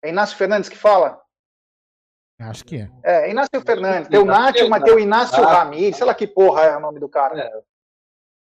É 0.00 0.10
Inácio 0.10 0.36
Fernandes 0.36 0.68
que 0.68 0.76
fala? 0.76 1.20
Acho 2.40 2.64
que 2.64 2.76
é. 2.76 2.90
É, 3.02 3.30
Inácio 3.30 3.60
Fernandes. 3.60 4.08
O 4.16 4.24
Nátio, 4.24 4.70
mas 4.70 4.84
tem 4.84 4.94
o 4.94 4.98
Inácio 4.98 5.42
ah, 5.42 5.52
Ramírez. 5.52 5.96
Sei 5.96 6.06
lá 6.06 6.14
que 6.14 6.26
porra 6.26 6.62
é 6.62 6.76
o 6.76 6.80
nome 6.80 7.00
do 7.00 7.08
cara. 7.08 7.36
É. 7.36 7.62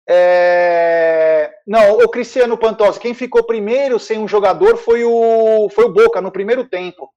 É... 0.09 1.59
Não, 1.67 1.99
o 1.99 2.09
Cristiano 2.09 2.57
Pantosi. 2.57 2.99
Quem 2.99 3.13
ficou 3.13 3.45
primeiro 3.45 4.01
sem 4.01 4.19
um 4.19 4.27
jogador 4.27 4.79
foi 4.79 5.05
o, 5.05 5.69
foi 5.71 5.85
o 5.85 5.93
Boca, 5.93 6.23
no 6.23 6.33
primeiro 6.33 6.67
tempo. 6.67 7.13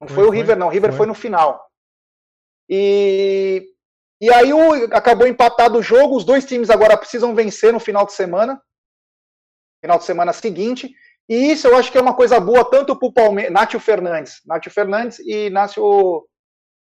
Não 0.00 0.08
foi, 0.08 0.16
foi 0.16 0.26
o 0.26 0.30
River, 0.30 0.56
não. 0.56 0.66
O 0.66 0.70
River 0.70 0.90
foi. 0.90 0.98
foi 0.98 1.06
no 1.06 1.14
final. 1.14 1.64
E 2.68 3.73
e 4.20 4.32
aí 4.32 4.52
o, 4.52 4.84
acabou 4.94 5.26
empatado 5.26 5.78
o 5.78 5.82
jogo, 5.82 6.16
os 6.16 6.24
dois 6.24 6.44
times 6.44 6.70
agora 6.70 6.96
precisam 6.96 7.34
vencer 7.34 7.72
no 7.72 7.80
final 7.80 8.06
de 8.06 8.12
semana, 8.12 8.60
final 9.82 9.98
de 9.98 10.04
semana 10.04 10.32
seguinte, 10.32 10.94
e 11.28 11.52
isso 11.52 11.66
eu 11.66 11.76
acho 11.76 11.90
que 11.90 11.98
é 11.98 12.00
uma 12.00 12.14
coisa 12.14 12.38
boa 12.38 12.68
tanto 12.68 12.96
para 12.98 13.08
o 13.08 13.12
Palmeiras, 13.12 13.52
Nátio 13.52 13.80
Fernandes, 13.80 14.40
Nátio 14.46 14.70
Fernandes 14.70 15.18
e 15.20 15.46
Inácio, 15.46 16.26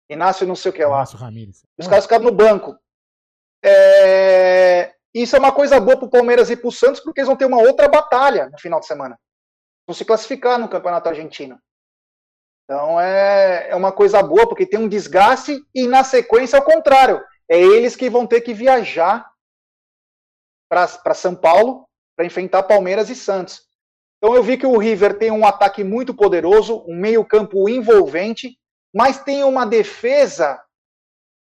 Inácio 0.08 0.46
não 0.46 0.56
sei 0.56 0.70
o 0.70 0.74
que 0.74 0.84
lá. 0.84 0.96
Inácio 0.98 1.18
Ramírez. 1.18 1.64
Os 1.78 1.86
caras 1.86 2.04
ficaram 2.04 2.24
no 2.24 2.32
banco. 2.32 2.76
É, 3.64 4.92
isso 5.14 5.36
é 5.36 5.38
uma 5.38 5.52
coisa 5.52 5.78
boa 5.80 5.96
para 5.96 6.06
o 6.06 6.10
Palmeiras 6.10 6.50
e 6.50 6.56
para 6.56 6.68
o 6.68 6.72
Santos, 6.72 7.00
porque 7.00 7.20
eles 7.20 7.28
vão 7.28 7.36
ter 7.36 7.46
uma 7.46 7.62
outra 7.62 7.88
batalha 7.88 8.50
no 8.50 8.58
final 8.58 8.80
de 8.80 8.86
semana. 8.86 9.18
Vão 9.86 9.94
se 9.94 10.04
classificar 10.04 10.58
no 10.58 10.68
Campeonato 10.68 11.08
Argentino. 11.08 11.58
Então 12.64 12.98
é, 12.98 13.70
é 13.70 13.76
uma 13.76 13.92
coisa 13.92 14.22
boa, 14.22 14.48
porque 14.48 14.66
tem 14.66 14.80
um 14.80 14.88
desgaste 14.88 15.62
e 15.74 15.86
na 15.86 16.02
sequência, 16.02 16.58
ao 16.58 16.64
contrário, 16.64 17.22
é 17.48 17.60
eles 17.60 17.94
que 17.94 18.08
vão 18.08 18.26
ter 18.26 18.40
que 18.40 18.54
viajar 18.54 19.30
para 20.68 21.14
São 21.14 21.34
Paulo 21.34 21.86
para 22.16 22.24
enfrentar 22.24 22.62
Palmeiras 22.62 23.10
e 23.10 23.14
Santos. 23.14 23.62
Então 24.16 24.34
eu 24.34 24.42
vi 24.42 24.56
que 24.56 24.66
o 24.66 24.78
River 24.78 25.18
tem 25.18 25.30
um 25.30 25.46
ataque 25.46 25.84
muito 25.84 26.14
poderoso, 26.14 26.82
um 26.88 26.96
meio-campo 26.96 27.68
envolvente, 27.68 28.58
mas 28.94 29.22
tem 29.22 29.44
uma 29.44 29.66
defesa. 29.66 30.58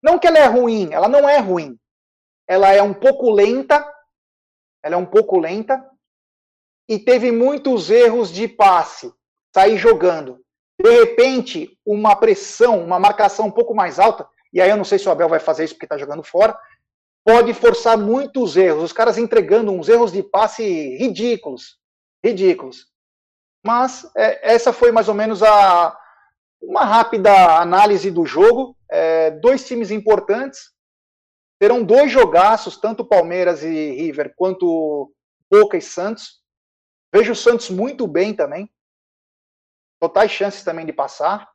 Não 0.03 0.19
que 0.19 0.27
ela 0.27 0.39
é 0.39 0.47
ruim, 0.47 0.93
ela 0.93 1.09
não 1.09 1.27
é 1.27 1.39
ruim. 1.39 1.79
Ela 2.47 2.73
é 2.73 2.83
um 2.83 2.93
pouco 2.93 3.31
lenta, 3.31 3.91
ela 4.83 4.97
é 4.97 4.99
um 4.99 5.07
pouco 5.07 5.39
lenta, 5.39 5.83
e 6.89 6.99
teve 6.99 7.33
muitos 7.33 7.91
erros 7.91 8.31
de 8.31 8.47
passe, 8.47 9.13
sair 9.53 9.79
jogando 9.79 10.46
de 10.83 10.91
repente, 10.91 11.79
uma 11.85 12.15
pressão, 12.15 12.83
uma 12.85 12.99
marcação 12.99 13.47
um 13.47 13.51
pouco 13.51 13.75
mais 13.75 13.99
alta, 13.99 14.29
e 14.53 14.61
aí 14.61 14.71
eu 14.71 14.77
não 14.77 14.85
sei 14.85 14.99
se 14.99 15.09
o 15.09 15.11
Abel 15.11 15.29
vai 15.29 15.41
fazer 15.41 15.65
isso 15.65 15.75
porque 15.75 15.87
está 15.87 15.97
jogando 15.97 16.23
fora, 16.23 16.59
pode 17.25 17.53
forçar 17.55 17.99
muitos 17.99 18.57
erros. 18.57 18.85
Os 18.85 18.93
caras 18.93 19.19
entregando 19.19 19.73
uns 19.73 19.89
erros 19.89 20.13
de 20.13 20.23
passe 20.23 20.63
ridículos. 20.97 21.79
Ridículos. 22.25 22.87
Mas 23.65 24.09
é, 24.17 24.55
essa 24.55 24.73
foi 24.73 24.93
mais 24.93 25.09
ou 25.09 25.15
menos 25.15 25.43
a, 25.43 25.99
uma 26.63 26.85
rápida 26.85 27.59
análise 27.59 28.11
do 28.11 28.25
jogo. 28.25 28.77
É, 28.89 29.31
dois 29.33 29.67
times 29.67 29.91
importantes. 29.91 30.71
Terão 31.59 31.83
dois 31.83 32.13
jogaços, 32.13 32.77
tanto 32.77 33.05
Palmeiras 33.05 33.63
e 33.63 33.91
River, 33.93 34.35
quanto 34.37 35.13
Boca 35.51 35.77
e 35.77 35.83
Santos. 35.83 36.41
Vejo 37.13 37.33
o 37.33 37.37
Santos 37.37 37.71
muito 37.71 38.07
bem 38.07 38.35
também 38.35 38.71
totais 40.01 40.31
chances 40.31 40.63
também 40.63 40.87
de 40.87 40.93
passar. 40.93 41.51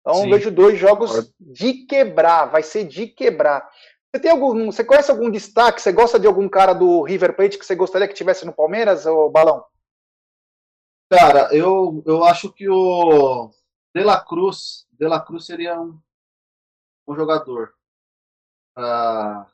Então 0.00 0.22
Sim. 0.22 0.30
vejo 0.30 0.50
dois 0.50 0.78
jogos 0.78 1.32
de 1.40 1.86
quebrar, 1.86 2.46
vai 2.46 2.62
ser 2.62 2.84
de 2.84 3.06
quebrar. 3.06 3.68
Você 4.14 4.22
tem 4.22 4.30
algum, 4.30 4.66
você 4.66 4.84
conhece 4.84 5.10
algum 5.10 5.30
destaque? 5.30 5.82
Você 5.82 5.92
gosta 5.92 6.18
de 6.18 6.26
algum 6.26 6.48
cara 6.48 6.72
do 6.72 7.02
River 7.02 7.34
Plate 7.34 7.58
que 7.58 7.66
você 7.66 7.74
gostaria 7.74 8.06
que 8.06 8.14
tivesse 8.14 8.46
no 8.46 8.52
Palmeiras, 8.52 9.04
ou 9.04 9.30
Balão? 9.30 9.64
Cara, 11.10 11.54
eu, 11.54 12.02
eu 12.06 12.24
acho 12.24 12.52
que 12.52 12.68
o 12.68 13.50
De 13.94 14.02
La 14.02 14.20
Cruz, 14.20 14.86
De 14.92 15.06
La 15.06 15.20
Cruz 15.20 15.44
seria 15.44 15.80
um, 15.80 16.00
um 17.06 17.14
jogador 17.14 17.74
ah, 18.76 19.46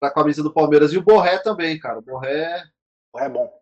da 0.00 0.10
camisa 0.10 0.42
do 0.42 0.52
Palmeiras 0.52 0.92
e 0.92 0.98
o 0.98 1.02
Borré 1.02 1.38
também, 1.38 1.78
cara. 1.78 1.98
O 1.98 2.02
Borré 2.02 2.64
Borré 3.12 3.26
é 3.26 3.28
bom. 3.28 3.60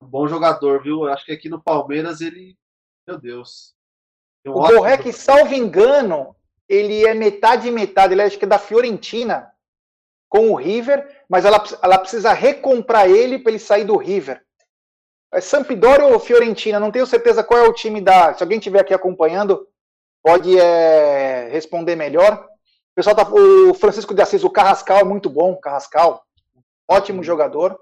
Um 0.00 0.06
bom 0.06 0.28
jogador, 0.28 0.82
viu? 0.82 1.04
Eu 1.04 1.12
acho 1.12 1.24
que 1.24 1.32
aqui 1.32 1.48
no 1.48 1.60
Palmeiras 1.60 2.20
ele. 2.20 2.56
Meu 3.06 3.18
Deus. 3.18 3.74
Um 4.46 4.52
o 4.52 4.60
Borré, 4.60 4.98
que 4.98 5.12
salvo 5.12 5.54
engano, 5.54 6.34
ele 6.68 7.06
é 7.06 7.14
metade 7.14 7.68
e 7.68 7.70
metade. 7.70 8.12
Ele 8.12 8.22
é, 8.22 8.24
acho 8.24 8.38
que 8.38 8.44
é 8.44 8.48
da 8.48 8.58
Fiorentina 8.58 9.50
com 10.28 10.50
o 10.50 10.56
River, 10.56 11.24
mas 11.28 11.44
ela, 11.44 11.62
ela 11.82 11.98
precisa 11.98 12.32
recomprar 12.32 13.08
ele 13.08 13.38
para 13.38 13.52
ele 13.52 13.58
sair 13.58 13.84
do 13.84 13.96
River. 13.96 14.42
É 15.32 15.40
Sampdoria 15.40 16.06
ou 16.06 16.18
Fiorentina? 16.18 16.80
Não 16.80 16.90
tenho 16.90 17.06
certeza 17.06 17.42
qual 17.42 17.60
é 17.60 17.68
o 17.68 17.72
time 17.72 18.00
da. 18.00 18.34
Se 18.34 18.42
alguém 18.42 18.58
estiver 18.58 18.80
aqui 18.80 18.92
acompanhando, 18.92 19.66
pode 20.22 20.58
é, 20.58 21.48
responder 21.50 21.96
melhor. 21.96 22.46
O 22.92 22.94
pessoal 22.94 23.16
tá, 23.16 23.28
o 23.28 23.74
Francisco 23.74 24.14
de 24.14 24.22
Assis, 24.22 24.44
o 24.44 24.50
Carrascal 24.50 24.98
é 24.98 25.04
muito 25.04 25.28
bom, 25.28 25.56
Carrascal, 25.56 26.24
ótimo 26.88 27.22
jogador. 27.24 27.80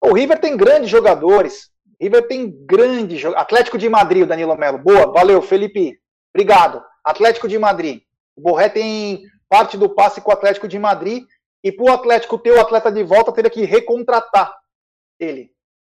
O 0.00 0.12
River 0.12 0.40
tem 0.40 0.56
grandes 0.56 0.90
jogadores. 0.90 1.71
River 2.02 2.26
tem 2.26 2.50
grande 2.66 3.16
jogador. 3.16 3.42
Atlético 3.42 3.78
de 3.78 3.88
Madrid, 3.88 4.24
o 4.24 4.26
Danilo 4.26 4.58
Melo. 4.58 4.78
Boa, 4.78 5.12
valeu, 5.12 5.40
Felipe. 5.40 6.00
Obrigado. 6.34 6.82
Atlético 7.04 7.46
de 7.46 7.56
Madrid. 7.58 8.02
O 8.34 8.42
Borré 8.42 8.68
tem 8.68 9.22
parte 9.48 9.76
do 9.76 9.88
passe 9.88 10.20
com 10.20 10.30
o 10.30 10.34
Atlético 10.34 10.66
de 10.66 10.80
Madrid. 10.80 11.24
E 11.62 11.70
para 11.70 11.84
o 11.84 11.92
Atlético 11.92 12.38
ter 12.38 12.50
o 12.50 12.60
atleta 12.60 12.90
de 12.90 13.04
volta, 13.04 13.32
teria 13.32 13.50
que 13.50 13.64
recontratar 13.64 14.52
ele. 15.16 15.52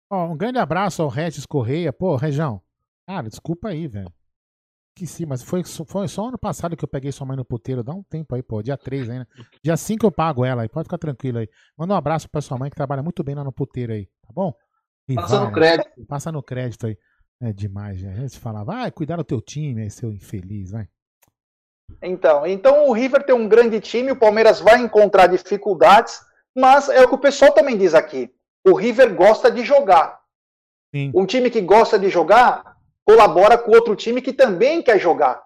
Um 0.10 0.38
grande 0.38 0.60
abraço 0.60 1.02
ao 1.02 1.10
Regis 1.10 1.46
Correia. 1.46 1.92
Pô, 1.92 2.16
Região, 2.16 2.62
cara, 3.06 3.28
desculpa 3.28 3.68
aí, 3.68 3.86
velho. 3.86 4.10
Que 4.96 5.06
sim, 5.06 5.26
mas 5.26 5.44
foi, 5.44 5.62
foi 5.64 6.08
só 6.08 6.30
ano 6.30 6.40
passado 6.40 6.78
que 6.78 6.86
eu 6.86 6.88
peguei 6.88 7.12
sua 7.12 7.28
mãe 7.28 7.36
no 7.36 7.44
puteiro. 7.44 7.84
Dá 7.84 7.94
um 7.94 8.02
tempo 8.02 8.34
aí, 8.34 8.42
pô. 8.42 8.64
Dia 8.64 8.78
3 8.78 9.10
ainda. 9.10 9.28
Dia 9.62 9.76
5 9.76 10.06
eu 10.06 10.12
pago 10.12 10.46
ela 10.46 10.62
aí. 10.62 10.70
Pode 10.70 10.86
ficar 10.86 10.98
tranquilo 10.98 11.40
aí. 11.40 11.50
Manda 11.78 11.94
um 11.94 11.98
abraço 11.98 12.30
pra 12.30 12.40
sua 12.40 12.58
mãe 12.58 12.70
que 12.70 12.76
trabalha 12.78 13.04
muito 13.04 13.22
bem 13.26 13.36
lá 13.36 13.44
no 13.44 13.52
puteiro 13.52 13.92
aí, 13.92 14.06
tá 14.06 14.32
bom? 14.34 14.54
E 15.08 15.16
passa 15.16 15.40
no 15.40 15.52
crédito. 15.52 16.06
Passa 16.08 16.32
no 16.32 16.44
crédito 16.44 16.88
aí. 16.88 16.98
É 17.42 17.54
demais, 17.54 18.02
né? 18.02 18.14
A 18.14 18.22
gente 18.22 18.40
fala, 18.40 18.64
vai 18.64 18.92
cuidar 18.92 19.18
do 19.18 19.24
teu 19.24 19.40
time 19.40 19.84
aí, 19.84 19.92
seu 19.92 20.12
infeliz, 20.12 20.72
vai. 20.72 20.88
Então, 22.02 22.46
então 22.46 22.90
o 22.90 22.92
River 22.92 23.24
tem 23.24 23.34
um 23.34 23.48
grande 23.48 23.80
time, 23.80 24.12
o 24.12 24.20
Palmeiras 24.20 24.60
vai 24.60 24.80
encontrar 24.80 25.28
dificuldades, 25.28 26.20
mas 26.56 26.90
é 26.90 27.02
o 27.02 27.08
que 27.08 27.16
o 27.16 27.20
pessoal 27.20 27.54
também 27.54 27.78
diz 27.78 27.94
aqui. 27.94 28.34
O 28.66 28.74
River 28.74 29.16
gosta 29.16 29.50
de 29.52 29.64
jogar. 29.64 30.20
Sim. 30.94 31.12
Um 31.16 31.26
time 31.26 31.50
que 31.50 31.62
gosta 31.62 31.98
de 31.98 32.10
jogar 32.10 32.78
colabora 33.06 33.58
com 33.58 33.72
outro 33.72 33.96
time 33.96 34.22
que 34.22 34.34
também 34.34 34.82
quer 34.82 35.00
jogar. 35.00 35.42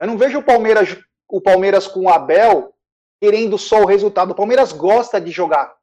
Eu 0.00 0.08
não 0.08 0.18
vejo 0.18 0.38
o 0.38 0.42
Palmeiras, 0.42 0.98
o 1.28 1.40
Palmeiras 1.40 1.86
com 1.86 2.00
o 2.00 2.08
Abel 2.08 2.74
querendo 3.20 3.56
só 3.56 3.82
o 3.82 3.86
resultado. 3.86 4.32
O 4.32 4.34
Palmeiras 4.34 4.72
gosta 4.72 5.20
de 5.20 5.30
jogar. 5.30 5.75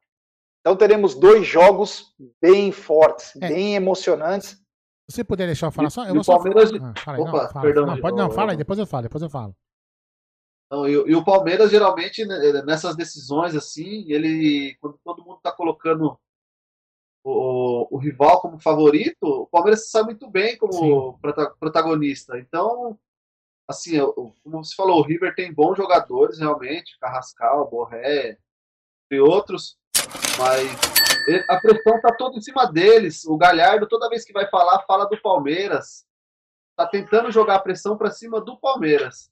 Então 0.64 0.74
teremos 0.74 1.14
dois 1.14 1.46
jogos 1.46 2.14
bem 2.40 2.72
fortes, 2.72 3.36
é. 3.36 3.48
bem 3.48 3.74
emocionantes. 3.74 4.52
Se 5.10 5.16
você 5.16 5.24
puder 5.24 5.44
deixar 5.44 5.66
eu 5.66 5.70
falar 5.70 5.90
só, 5.90 6.06
eu 6.06 6.14
vou 6.14 6.24
Palmeiras... 6.24 6.70
Ah, 6.72 6.94
fala 6.96 7.18
aí, 7.18 7.22
Opa, 7.22 7.32
não, 7.42 7.48
fala. 7.50 7.60
perdão. 7.60 7.86
Não, 7.86 8.00
pode 8.00 8.16
não, 8.16 8.30
fala 8.30 8.52
aí, 8.52 8.56
depois 8.56 8.78
eu 8.78 8.86
falo, 8.86 9.02
depois 9.02 9.22
eu 9.22 9.28
falo. 9.28 9.54
Não, 10.70 10.88
e, 10.88 10.92
e, 10.92 11.14
o 11.14 11.22
Palmeiras 11.22 11.70
geralmente 11.70 12.24
né, 12.24 12.62
nessas 12.62 12.96
decisões 12.96 13.54
assim, 13.54 14.10
ele 14.10 14.74
quando 14.80 14.98
todo 15.04 15.22
mundo 15.22 15.36
está 15.36 15.52
colocando 15.52 16.18
o, 17.22 17.94
o, 17.94 17.98
rival 17.98 18.40
como 18.40 18.58
favorito, 18.58 19.22
o 19.22 19.46
Palmeiras 19.46 19.90
sai 19.90 20.04
muito 20.04 20.30
bem 20.30 20.56
como 20.56 21.18
protagonista. 21.60 22.38
Então, 22.38 22.98
assim, 23.68 23.98
como 24.42 24.64
você 24.64 24.74
falou, 24.74 25.00
o 25.00 25.02
River 25.02 25.34
tem 25.34 25.52
bons 25.52 25.76
jogadores 25.76 26.38
realmente, 26.38 26.98
Carrascal, 26.98 27.68
Borré, 27.68 28.38
e 29.10 29.20
outros, 29.20 29.78
mas 30.38 31.44
a 31.48 31.60
pressão 31.60 32.00
tá 32.00 32.14
toda 32.16 32.36
em 32.36 32.40
cima 32.40 32.70
deles. 32.70 33.24
O 33.24 33.36
Galhardo, 33.36 33.88
toda 33.88 34.08
vez 34.08 34.24
que 34.24 34.32
vai 34.32 34.48
falar, 34.48 34.84
fala 34.84 35.06
do 35.06 35.20
Palmeiras. 35.20 36.06
Tá 36.76 36.86
tentando 36.86 37.30
jogar 37.30 37.56
a 37.56 37.60
pressão 37.60 37.96
para 37.96 38.10
cima 38.10 38.40
do 38.40 38.58
Palmeiras. 38.58 39.30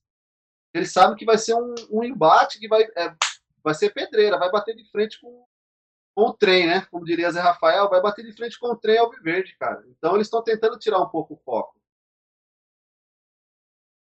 Ele 0.72 0.86
sabe 0.86 1.16
que 1.16 1.24
vai 1.24 1.36
ser 1.36 1.54
um, 1.54 1.74
um 1.90 2.04
embate 2.04 2.58
que 2.58 2.68
vai, 2.68 2.82
é, 2.96 3.14
vai 3.62 3.74
ser 3.74 3.90
pedreira, 3.92 4.38
vai 4.38 4.50
bater 4.50 4.74
de 4.74 4.88
frente 4.90 5.20
com, 5.20 5.44
com 6.14 6.22
o 6.28 6.32
trem, 6.32 6.66
né? 6.66 6.86
Como 6.90 7.04
diria 7.04 7.30
Zé 7.30 7.40
Rafael, 7.40 7.90
vai 7.90 8.00
bater 8.00 8.24
de 8.24 8.32
frente 8.32 8.58
com 8.58 8.68
o 8.68 8.76
trem 8.76 8.98
Alviverde, 8.98 9.56
cara. 9.58 9.84
Então 9.88 10.14
eles 10.14 10.28
estão 10.28 10.42
tentando 10.42 10.78
tirar 10.78 11.00
um 11.00 11.08
pouco 11.08 11.34
o 11.34 11.38
foco. 11.44 11.74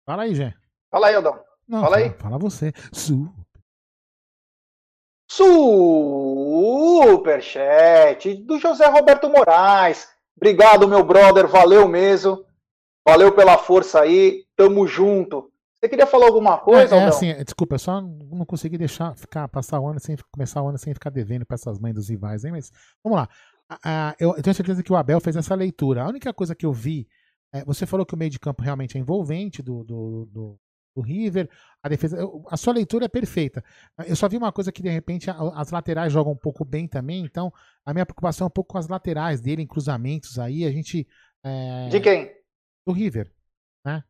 Fala 0.06 0.22
aí, 0.22 0.34
Zé. 0.34 0.54
Fala 0.90 1.08
aí, 1.08 1.14
Aldão. 1.14 1.42
Não, 1.66 1.80
fala, 1.80 1.96
aí. 1.96 2.10
Fala 2.18 2.38
você. 2.38 2.72
Su. 2.92 3.32
Superchat 7.00 8.34
do 8.44 8.58
José 8.58 8.86
Roberto 8.86 9.30
Moraes. 9.30 10.06
Obrigado, 10.36 10.86
meu 10.86 11.02
brother. 11.02 11.48
Valeu 11.48 11.88
mesmo. 11.88 12.44
Valeu 13.06 13.32
pela 13.32 13.56
força 13.56 14.02
aí. 14.02 14.44
Tamo 14.54 14.86
junto. 14.86 15.50
Você 15.80 15.88
queria 15.88 16.06
falar 16.06 16.26
alguma 16.26 16.58
coisa? 16.58 16.94
É, 16.94 16.98
é 16.98 17.04
assim, 17.04 17.34
desculpa, 17.42 17.76
eu 17.76 17.78
só 17.78 18.02
não 18.02 18.44
consegui 18.44 18.76
deixar 18.76 19.16
ficar 19.16 19.48
passar 19.48 19.80
o 19.80 19.88
ano 19.88 19.98
sem 19.98 20.14
começar 20.30 20.62
o 20.62 20.68
ano 20.68 20.76
sem 20.76 20.92
ficar 20.92 21.08
devendo 21.08 21.46
para 21.46 21.54
essas 21.54 21.78
mães 21.78 21.94
dos 21.94 22.10
rivais, 22.10 22.44
hein? 22.44 22.52
Mas 22.52 22.70
vamos 23.02 23.18
lá. 23.18 23.26
Ah, 23.82 24.14
eu, 24.20 24.34
eu, 24.36 24.42
tenho 24.42 24.54
certeza 24.54 24.82
que 24.82 24.92
o 24.92 24.96
Abel 24.96 25.20
fez 25.20 25.36
essa 25.36 25.54
leitura. 25.54 26.02
A 26.02 26.08
única 26.08 26.34
coisa 26.34 26.54
que 26.54 26.66
eu 26.66 26.72
vi, 26.72 27.08
é, 27.50 27.64
você 27.64 27.86
falou 27.86 28.04
que 28.04 28.14
o 28.14 28.18
meio 28.18 28.30
de 28.30 28.38
campo 28.38 28.62
realmente 28.62 28.98
é 28.98 29.00
envolvente 29.00 29.62
do, 29.62 29.82
do, 29.84 30.28
do, 30.30 30.58
do 30.94 31.02
River, 31.02 31.48
a 31.82 31.88
defesa, 31.88 32.18
a 32.48 32.56
sua 32.56 32.72
leitura 32.72 33.04
é 33.04 33.08
perfeita. 33.08 33.62
Eu 34.06 34.16
só 34.16 34.28
vi 34.28 34.36
uma 34.36 34.52
coisa 34.52 34.72
que 34.72 34.82
de 34.82 34.88
repente 34.88 35.30
as 35.30 35.70
laterais 35.70 36.12
jogam 36.12 36.32
um 36.32 36.36
pouco 36.36 36.64
bem 36.64 36.86
também, 36.86 37.24
então 37.24 37.52
a 37.84 37.92
minha 37.92 38.06
preocupação 38.06 38.46
é 38.46 38.48
um 38.48 38.52
pouco 38.52 38.72
com 38.72 38.78
as 38.78 38.88
laterais 38.88 39.40
dele, 39.40 39.62
em 39.62 39.66
cruzamentos 39.66 40.38
aí, 40.38 40.64
a 40.64 40.70
gente. 40.70 41.06
É, 41.44 41.88
de 41.88 42.00
quem? 42.00 42.30
Do 42.86 42.92
River, 42.92 43.32
né? 43.84 44.02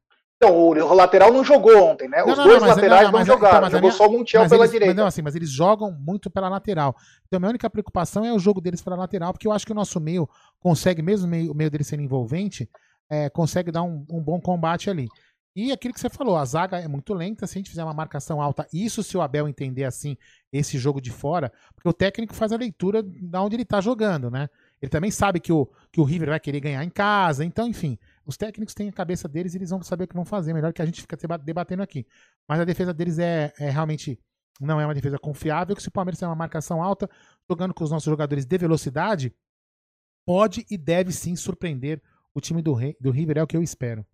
Então, 0.43 0.59
o 0.59 0.95
lateral 0.95 1.31
não 1.31 1.45
jogou 1.45 1.77
ontem, 1.77 2.09
né? 2.09 2.23
Não, 2.23 2.33
Os 2.33 2.39
não, 2.39 2.45
dois 2.45 2.63
não, 2.63 2.69
laterais 2.69 3.13
não, 3.13 3.19
não, 3.19 3.27
jogaram. 3.27 3.59
Então, 3.59 3.71
jogou 3.73 3.91
minha, 3.91 3.93
só 3.93 4.09
o 4.09 4.11
Montiel 4.13 4.49
pela 4.49 4.63
eles, 4.63 4.71
direita. 4.71 4.95
Mas, 4.95 4.97
não, 4.97 5.07
assim, 5.07 5.21
mas 5.21 5.35
eles 5.37 5.51
jogam 5.51 5.93
muito 5.93 6.31
pela 6.31 6.49
lateral. 6.49 6.97
Então, 7.27 7.37
a 7.37 7.41
minha 7.41 7.51
única 7.51 7.69
preocupação 7.69 8.25
é 8.25 8.33
o 8.33 8.39
jogo 8.39 8.59
deles 8.59 8.81
pela 8.81 8.97
lateral, 8.97 9.35
porque 9.35 9.47
eu 9.47 9.53
acho 9.53 9.67
que 9.67 9.73
o 9.73 9.75
nosso 9.75 10.01
meio 10.01 10.27
consegue, 10.59 11.03
mesmo 11.03 11.27
o 11.27 11.31
meio, 11.31 11.55
meio 11.55 11.71
dele 11.71 11.85
sendo 11.85 12.03
envolvente, 12.03 12.71
é, 13.11 13.29
consegue 13.29 13.71
dar 13.71 13.83
um, 13.83 14.07
um, 14.11 14.23
bom 14.23 14.41
combate 14.41 14.89
ali. 14.89 15.09
E 15.55 15.73
aquilo 15.73 15.93
que 15.93 16.01
você 16.01 16.09
falou, 16.09 16.37
a 16.37 16.45
zaga 16.45 16.79
é 16.79 16.87
muito 16.87 17.13
lenta. 17.13 17.47
Se 17.47 17.59
a 17.59 17.59
gente 17.59 17.71
fizer 17.71 17.83
uma 17.83 17.93
marcação 17.93 18.41
alta, 18.41 18.67
isso 18.73 19.03
se 19.03 19.17
o 19.17 19.21
Abel 19.21 19.49
entender 19.49 19.85
assim, 19.85 20.17
esse 20.53 20.79
jogo 20.79 21.01
de 21.01 21.11
fora, 21.11 21.53
porque 21.75 21.89
o 21.89 21.93
técnico 21.93 22.35
faz 22.35 22.53
a 22.53 22.57
leitura 22.57 23.03
de 23.03 23.37
onde 23.37 23.57
ele 23.57 23.65
tá 23.65 23.81
jogando, 23.81 24.31
né? 24.31 24.49
Ele 24.81 24.89
também 24.89 25.11
sabe 25.11 25.41
que 25.41 25.53
o, 25.53 25.69
que 25.91 26.01
o 26.01 26.05
River 26.05 26.31
vai 26.31 26.41
querer 26.41 26.61
ganhar 26.61 26.85
em 26.85 26.91
casa, 26.91 27.45
então, 27.45 27.67
enfim. 27.67 27.99
Os 28.25 28.37
técnicos 28.37 28.75
têm 28.75 28.89
a 28.89 28.93
cabeça 28.93 29.29
deles 29.29 29.55
e 29.55 29.59
eles 29.59 29.71
vão 29.71 29.83
saber 29.83 30.05
o 30.05 30.09
que 30.09 30.15
vão 30.15 30.25
fazer. 30.25 30.55
Melhor 30.55 30.73
que 30.73 30.81
a 30.81 30.87
gente 30.87 31.01
fica 31.01 31.17
debatendo 31.39 31.83
aqui. 31.83 32.07
Mas 32.49 32.61
a 32.61 32.65
defesa 32.65 32.95
deles 32.95 33.19
é, 33.19 33.53
é 33.59 33.71
realmente 33.71 34.19
não 34.61 34.81
é 34.81 34.85
uma 34.85 34.95
defesa 34.95 35.19
confiável. 35.19 35.75
Que 35.75 35.83
se 35.83 35.89
o 35.89 35.93
Palmeiras 35.93 36.19
tem 36.19 36.29
uma 36.29 36.35
marcação 36.37 36.81
alta, 36.81 37.11
jogando 37.49 37.75
com 37.75 37.83
os 37.83 37.91
nossos 37.91 38.09
jogadores 38.09 38.47
de 38.47 38.57
velocidade, 38.57 39.35
pode 40.25 40.65
e 40.71 40.79
deve 40.79 41.13
sim 41.13 41.35
surpreender 41.35 42.01
o 42.33 42.41
time 42.41 42.63
do, 42.63 42.79
do 43.01 43.11
River. 43.11 43.39
É 43.39 43.43
o 43.43 43.47
que 43.47 43.57
eu 43.57 43.63
espero. 43.63 44.07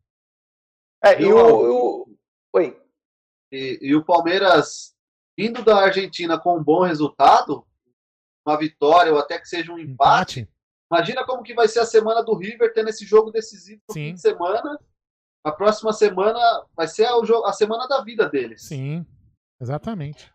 É, 1.14 1.22
e 1.22 1.32
o. 1.32 2.02
o... 2.02 2.16
Oi. 2.54 2.80
E, 3.52 3.78
e 3.80 3.94
o 3.94 4.04
Palmeiras, 4.04 4.94
indo 5.38 5.62
da 5.62 5.76
Argentina 5.78 6.38
com 6.38 6.58
um 6.58 6.62
bom 6.62 6.82
resultado, 6.82 7.66
uma 8.46 8.58
vitória 8.58 9.12
ou 9.12 9.18
até 9.18 9.38
que 9.38 9.48
seja 9.48 9.72
um 9.72 9.78
empate, 9.78 10.40
empate 10.40 10.56
Imagina 10.90 11.24
como 11.24 11.42
que 11.42 11.54
vai 11.54 11.66
ser 11.66 11.80
a 11.80 11.86
semana 11.86 12.22
do 12.22 12.34
River 12.34 12.72
tendo 12.72 12.88
esse 12.88 13.04
jogo 13.04 13.30
decisivo 13.30 13.80
no 13.88 13.92
Sim. 13.92 14.08
fim 14.08 14.14
de 14.14 14.20
semana. 14.20 14.78
A 15.44 15.52
próxima 15.52 15.92
semana 15.92 16.38
vai 16.76 16.86
ser 16.86 17.06
a, 17.06 17.14
a 17.44 17.52
semana 17.52 17.86
da 17.88 18.00
vida 18.02 18.28
deles. 18.28 18.62
Sim, 18.62 19.04
exatamente. 19.60 20.32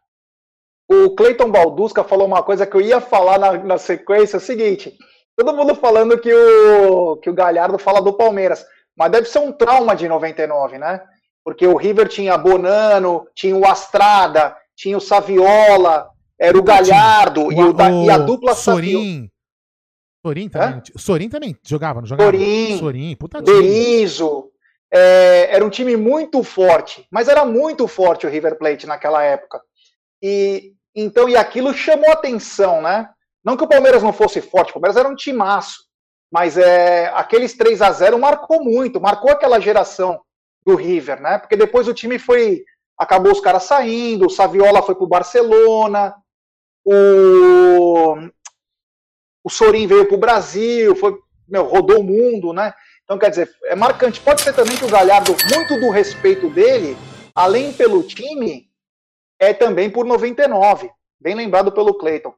O 0.89 1.15
Cleiton 1.15 1.49
Baldusca 1.49 2.03
falou 2.03 2.27
uma 2.27 2.43
coisa 2.43 2.67
que 2.67 2.75
eu 2.75 2.81
ia 2.81 2.99
falar 2.99 3.39
na, 3.39 3.53
na 3.63 3.77
sequência, 3.77 4.35
é 4.35 4.39
o 4.39 4.41
seguinte, 4.41 4.97
todo 5.37 5.55
mundo 5.55 5.73
falando 5.73 6.19
que 6.19 6.33
o, 6.33 7.15
que 7.17 7.29
o 7.29 7.33
Galhardo 7.33 7.77
fala 7.77 8.01
do 8.01 8.13
Palmeiras, 8.13 8.65
mas 9.01 9.11
deve 9.11 9.27
ser 9.27 9.39
um 9.39 9.51
trauma 9.51 9.95
de 9.95 10.07
99, 10.07 10.77
né? 10.77 11.01
Porque 11.43 11.65
o 11.65 11.75
River 11.75 12.07
tinha 12.07 12.37
Bonano, 12.37 13.27
tinha 13.33 13.55
o 13.55 13.65
Astrada, 13.65 14.55
tinha 14.75 14.95
o 14.95 15.01
Saviola, 15.01 16.07
era 16.39 16.55
o 16.55 16.61
Galhardo 16.61 17.47
o, 17.47 17.51
e, 17.51 17.55
o, 17.55 17.75
o, 17.75 18.05
e 18.05 18.11
a 18.11 18.19
dupla 18.19 18.53
Sorin. 18.53 19.27
Sorin 20.23 20.49
também. 20.49 20.69
Hã? 20.69 20.83
Sorin 20.95 21.29
também 21.29 21.57
jogava, 21.65 21.99
não 21.99 22.07
jogava? 22.07 22.31
Sorin, 22.31 22.77
Sorin 22.77 23.15
puta 23.15 23.41
Berizzo. 23.41 24.51
É, 24.93 25.55
era 25.55 25.65
um 25.65 25.69
time 25.69 25.97
muito 25.97 26.43
forte, 26.43 27.07
mas 27.09 27.27
era 27.27 27.43
muito 27.43 27.87
forte 27.87 28.27
o 28.27 28.29
River 28.29 28.55
Plate 28.57 28.85
naquela 28.85 29.23
época. 29.23 29.59
E 30.21 30.73
então 30.95 31.27
e 31.27 31.35
aquilo 31.35 31.73
chamou 31.73 32.11
atenção, 32.11 32.83
né? 32.83 33.09
Não 33.43 33.57
que 33.57 33.63
o 33.63 33.67
Palmeiras 33.67 34.03
não 34.03 34.13
fosse 34.13 34.41
forte, 34.41 34.69
o 34.69 34.73
Palmeiras 34.73 34.97
era 34.97 35.09
um 35.09 35.15
timaço, 35.15 35.79
mas 36.31 36.57
é, 36.57 37.07
aqueles 37.13 37.53
3 37.53 37.81
a 37.81 37.91
0 37.91 38.17
marcou 38.17 38.63
muito, 38.63 39.01
marcou 39.01 39.31
aquela 39.31 39.59
geração 39.59 40.21
do 40.65 40.75
River, 40.75 41.21
né? 41.21 41.37
Porque 41.37 41.57
depois 41.57 41.87
o 41.87 41.93
time 41.93 42.17
foi 42.17 42.63
acabou 42.97 43.31
os 43.31 43.41
caras 43.41 43.63
saindo, 43.63 44.27
o 44.27 44.29
Saviola 44.29 44.81
foi 44.81 44.95
pro 44.95 45.07
Barcelona, 45.07 46.15
o 46.85 48.15
o 49.43 49.49
Sorin 49.49 49.87
veio 49.87 50.07
para 50.07 50.15
o 50.15 50.19
Brasil, 50.19 50.95
foi, 50.95 51.17
meu, 51.47 51.65
rodou 51.65 51.99
o 51.99 52.03
mundo, 52.03 52.53
né? 52.53 52.73
Então, 53.03 53.17
quer 53.17 53.29
dizer, 53.29 53.51
é 53.65 53.75
marcante. 53.75 54.21
Pode 54.21 54.41
ser 54.41 54.53
também 54.53 54.77
que 54.77 54.85
o 54.85 54.89
Galhardo, 54.89 55.35
muito 55.53 55.79
do 55.79 55.89
respeito 55.89 56.49
dele, 56.49 56.95
além 57.33 57.73
pelo 57.73 58.03
time, 58.03 58.69
é 59.39 59.53
também 59.53 59.89
por 59.89 60.05
99. 60.05 60.91
Bem 61.19 61.35
lembrado 61.35 61.71
pelo 61.71 61.95
Cleiton. 61.95 62.33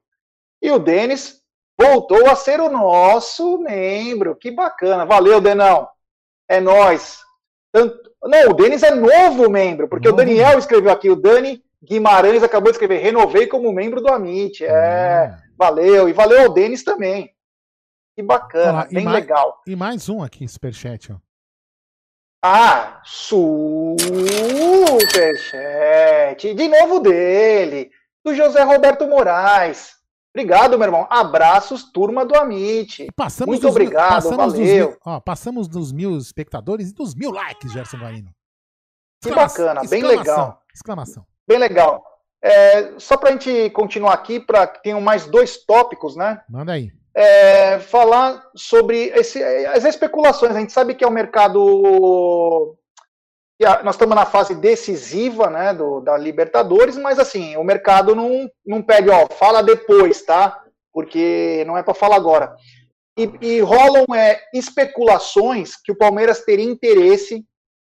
E 0.62 0.72
o 0.72 0.80
Denis 0.80 1.43
voltou 1.80 2.28
a 2.28 2.36
ser 2.36 2.60
o 2.60 2.70
nosso 2.70 3.58
membro. 3.60 4.36
Que 4.36 4.52
bacana. 4.52 5.06
Valeu, 5.06 5.42
Denão. 5.42 5.88
É 6.48 6.60
nós. 6.60 7.20
Não, 7.74 8.52
o 8.52 8.54
Denis 8.54 8.84
é 8.84 8.94
novo 8.94 9.50
membro, 9.50 9.88
porque 9.88 10.08
novo. 10.08 10.22
o 10.22 10.26
Daniel 10.26 10.60
escreveu 10.60 10.92
aqui, 10.92 11.10
o 11.10 11.16
Dani 11.16 11.64
Guimarães 11.84 12.44
acabou 12.44 12.72
de 12.72 12.76
escrever, 12.76 13.00
renovei 13.00 13.48
como 13.48 13.74
membro 13.74 14.00
do 14.00 14.08
Amit. 14.08 14.64
É, 14.64 15.32
hum. 15.32 15.38
valeu. 15.58 16.08
E 16.08 16.14
valeu 16.14 16.44
ao 16.44 16.54
Denis 16.54 16.84
também. 16.84 17.34
Que 18.16 18.22
bacana, 18.22 18.72
Olá, 18.72 18.88
bem 18.92 19.10
legal. 19.10 19.62
E 19.66 19.76
mais 19.76 20.08
um 20.08 20.22
aqui, 20.22 20.48
Superchat, 20.48 21.12
ó. 21.12 21.16
Ah, 22.46 23.02
superchat. 23.06 24.14
De 26.54 26.68
novo 26.68 27.00
dele, 27.00 27.90
do 28.24 28.36
José 28.36 28.62
Roberto 28.64 29.08
Moraes. 29.08 29.96
Obrigado, 30.36 30.78
meu 30.78 30.88
irmão. 30.88 31.08
Abraços, 31.10 31.84
turma 31.92 32.26
do 32.26 32.36
Amit. 32.36 33.08
Passamos 33.16 33.54
Muito 33.54 33.62
dos, 33.62 33.72
obrigado, 33.72 34.24
passamos 34.24 34.54
valeu. 34.54 34.88
Dos, 34.90 34.98
ó, 35.06 35.20
passamos 35.20 35.68
dos 35.68 35.92
mil 35.92 36.18
espectadores 36.18 36.90
e 36.90 36.94
dos 36.94 37.14
mil 37.14 37.32
likes, 37.32 37.72
Gerson 37.72 37.98
Guarino. 37.98 38.32
Que 39.22 39.32
bacana, 39.32 39.82
bem 39.88 40.04
legal. 40.04 40.62
Exclamação. 40.74 41.26
Bem 41.48 41.58
legal. 41.58 42.04
É, 42.42 43.00
só 43.00 43.16
para 43.16 43.30
a 43.30 43.32
gente 43.34 43.70
continuar 43.70 44.14
aqui, 44.14 44.40
para 44.40 44.68
que 44.68 44.84
tenham 44.84 45.00
mais 45.00 45.26
dois 45.26 45.64
tópicos, 45.64 46.16
né? 46.16 46.42
Manda 46.50 46.74
aí 46.74 46.92
é, 47.16 47.80
falar 47.80 48.44
sobre 48.56 49.10
esse, 49.10 49.42
as 49.44 49.86
especulações. 49.86 50.56
A 50.56 50.60
gente 50.60 50.74
sabe 50.74 50.96
que 50.96 51.04
é 51.04 51.08
um 51.08 51.12
mercado. 51.12 52.78
Nós 53.84 53.96
estamos 53.96 54.16
na 54.16 54.26
fase 54.26 54.56
decisiva 54.56 55.50
né, 55.50 55.74
do, 55.74 56.00
da 56.00 56.18
Libertadores, 56.18 56.98
mas 56.98 57.20
assim, 57.20 57.56
o 57.58 57.64
mercado 57.64 58.16
não, 58.16 58.50
não 58.66 58.82
pede, 58.82 59.10
ó, 59.10 59.28
fala 59.28 59.62
depois, 59.62 60.22
tá? 60.24 60.62
Porque 60.92 61.64
não 61.66 61.78
é 61.78 61.84
para 61.84 61.94
falar 61.94 62.16
agora. 62.16 62.56
E, 63.18 63.30
e 63.42 63.60
rolam 63.62 64.06
é, 64.16 64.42
especulações 64.54 65.76
que 65.76 65.92
o 65.92 65.98
Palmeiras 65.98 66.44
teria 66.44 66.66
interesse 66.66 67.46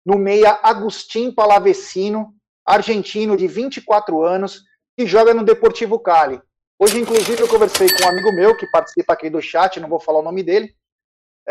no 0.05 0.19
meia 0.19 0.59
Agustin 0.63 1.31
Palavecino, 1.31 2.35
argentino 2.67 3.37
de 3.37 3.47
24 3.47 4.23
anos, 4.23 4.63
que 4.97 5.07
joga 5.07 5.33
no 5.33 5.45
Deportivo 5.45 5.99
Cali. 5.99 6.41
Hoje, 6.79 6.99
inclusive, 6.99 7.41
eu 7.41 7.49
conversei 7.49 7.87
com 7.89 8.05
um 8.05 8.09
amigo 8.09 8.33
meu 8.33 8.57
que 8.57 8.67
participa 8.67 9.13
aqui 9.13 9.31
do 9.31 9.41
chat, 9.41 9.79
não 9.79 9.89
vou 9.89 10.01
falar 10.01 10.19
o 10.19 10.25
nome 10.25 10.43
dele. 10.43 10.75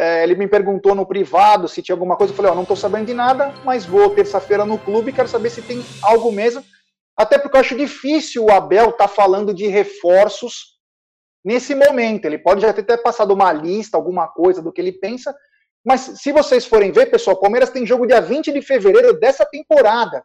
É, 0.02 0.24
ele 0.24 0.34
me 0.34 0.48
perguntou 0.48 0.96
no 0.96 1.06
privado 1.06 1.68
se 1.68 1.80
tinha 1.80 1.94
alguma 1.94 2.18
coisa. 2.18 2.34
Eu 2.34 2.36
falei: 2.36 2.50
Ó, 2.50 2.54
oh, 2.54 2.56
não 2.56 2.64
estou 2.64 2.76
sabendo 2.76 3.06
de 3.06 3.14
nada, 3.14 3.54
mas 3.64 3.86
vou 3.86 4.10
terça-feira 4.10 4.66
no 4.66 4.80
clube 4.80 5.14
quero 5.14 5.28
saber 5.28 5.52
se 5.52 5.62
tem 5.62 5.86
algo 6.02 6.32
mesmo. 6.32 6.66
Até 7.16 7.38
porque 7.38 7.56
eu 7.56 7.62
acho 7.62 7.78
difícil 7.78 8.46
o 8.46 8.52
Abel 8.52 8.86
estar 8.86 8.98
tá 8.98 9.08
falando 9.08 9.54
de 9.54 9.68
reforços 9.68 10.80
nesse 11.46 11.76
momento. 11.76 12.26
Ele 12.26 12.40
pode 12.40 12.62
já 12.62 12.74
ter 12.74 12.82
até 12.82 12.98
passado 12.98 13.32
uma 13.32 13.54
lista, 13.54 13.96
alguma 13.96 14.28
coisa 14.28 14.60
do 14.60 14.74
que 14.74 14.82
ele 14.82 14.94
pensa. 14.94 15.36
Mas 15.86 16.02
se 16.02 16.32
vocês 16.32 16.66
forem 16.66 16.92
ver, 16.92 17.12
pessoal, 17.12 17.40
Palmeiras 17.40 17.70
tem 17.70 17.86
jogo 17.86 18.08
dia 18.08 18.20
20 18.20 18.52
de 18.52 18.62
fevereiro 18.64 19.20
dessa 19.20 19.46
temporada. 19.46 20.24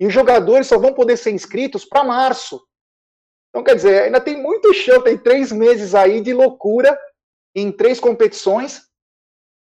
E 0.00 0.06
os 0.06 0.14
jogadores 0.14 0.66
só 0.66 0.78
vão 0.78 0.94
poder 0.94 1.18
ser 1.18 1.32
inscritos 1.32 1.84
para 1.84 2.04
março. 2.04 2.58
Então, 3.50 3.62
quer 3.62 3.74
dizer, 3.74 4.04
ainda 4.04 4.20
tem 4.20 4.42
muito 4.42 4.72
chão, 4.72 5.02
tem 5.02 5.18
três 5.18 5.52
meses 5.52 5.94
aí 5.94 6.22
de 6.22 6.32
loucura 6.32 6.98
em 7.60 7.72
três 7.72 7.98
competições 8.00 8.88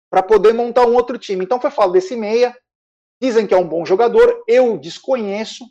para 0.09 0.23
poder 0.23 0.53
montar 0.53 0.85
um 0.85 0.93
outro 0.93 1.17
time. 1.17 1.43
Então, 1.43 1.59
foi 1.59 1.71
falado 1.71 1.93
desse 1.93 2.15
meia. 2.15 2.55
Dizem 3.21 3.47
que 3.47 3.53
é 3.53 3.57
um 3.57 3.67
bom 3.67 3.85
jogador, 3.85 4.43
eu 4.47 4.77
desconheço, 4.77 5.65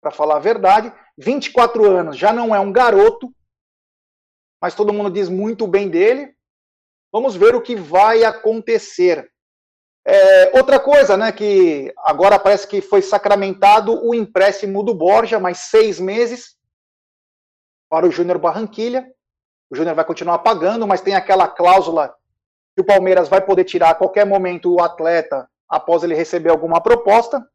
para 0.00 0.10
falar 0.10 0.36
a 0.36 0.40
verdade. 0.40 0.92
24 1.16 1.84
anos, 1.84 2.16
já 2.16 2.32
não 2.32 2.54
é 2.54 2.60
um 2.60 2.72
garoto, 2.72 3.34
mas 4.60 4.74
todo 4.74 4.92
mundo 4.92 5.10
diz 5.10 5.28
muito 5.28 5.66
bem 5.66 5.88
dele. 5.88 6.34
Vamos 7.12 7.34
ver 7.34 7.54
o 7.54 7.62
que 7.62 7.74
vai 7.74 8.24
acontecer. 8.24 9.30
É, 10.06 10.56
outra 10.56 10.80
coisa, 10.80 11.16
né, 11.16 11.32
que 11.32 11.92
agora 11.98 12.38
parece 12.38 12.66
que 12.66 12.80
foi 12.80 13.02
sacramentado 13.02 14.04
o 14.06 14.14
empréstimo 14.14 14.82
do 14.82 14.94
Borja, 14.94 15.38
mais 15.38 15.58
seis 15.58 16.00
meses 16.00 16.56
para 17.90 18.06
o 18.06 18.10
Júnior 18.10 18.38
Barranquilha. 18.38 19.12
O 19.70 19.76
Júnior 19.76 19.94
vai 19.94 20.04
continuar 20.04 20.38
pagando, 20.38 20.86
mas 20.86 21.00
tem 21.00 21.14
aquela 21.14 21.46
cláusula 21.46 22.14
que 22.74 22.80
o 22.80 22.84
Palmeiras 22.84 23.28
vai 23.28 23.40
poder 23.40 23.64
tirar 23.64 23.90
a 23.90 23.94
qualquer 23.94 24.24
momento 24.24 24.72
o 24.72 24.80
atleta 24.80 25.48
após 25.68 26.02
ele 26.02 26.14
receber 26.14 26.50
alguma 26.50 26.80
proposta. 26.80 27.46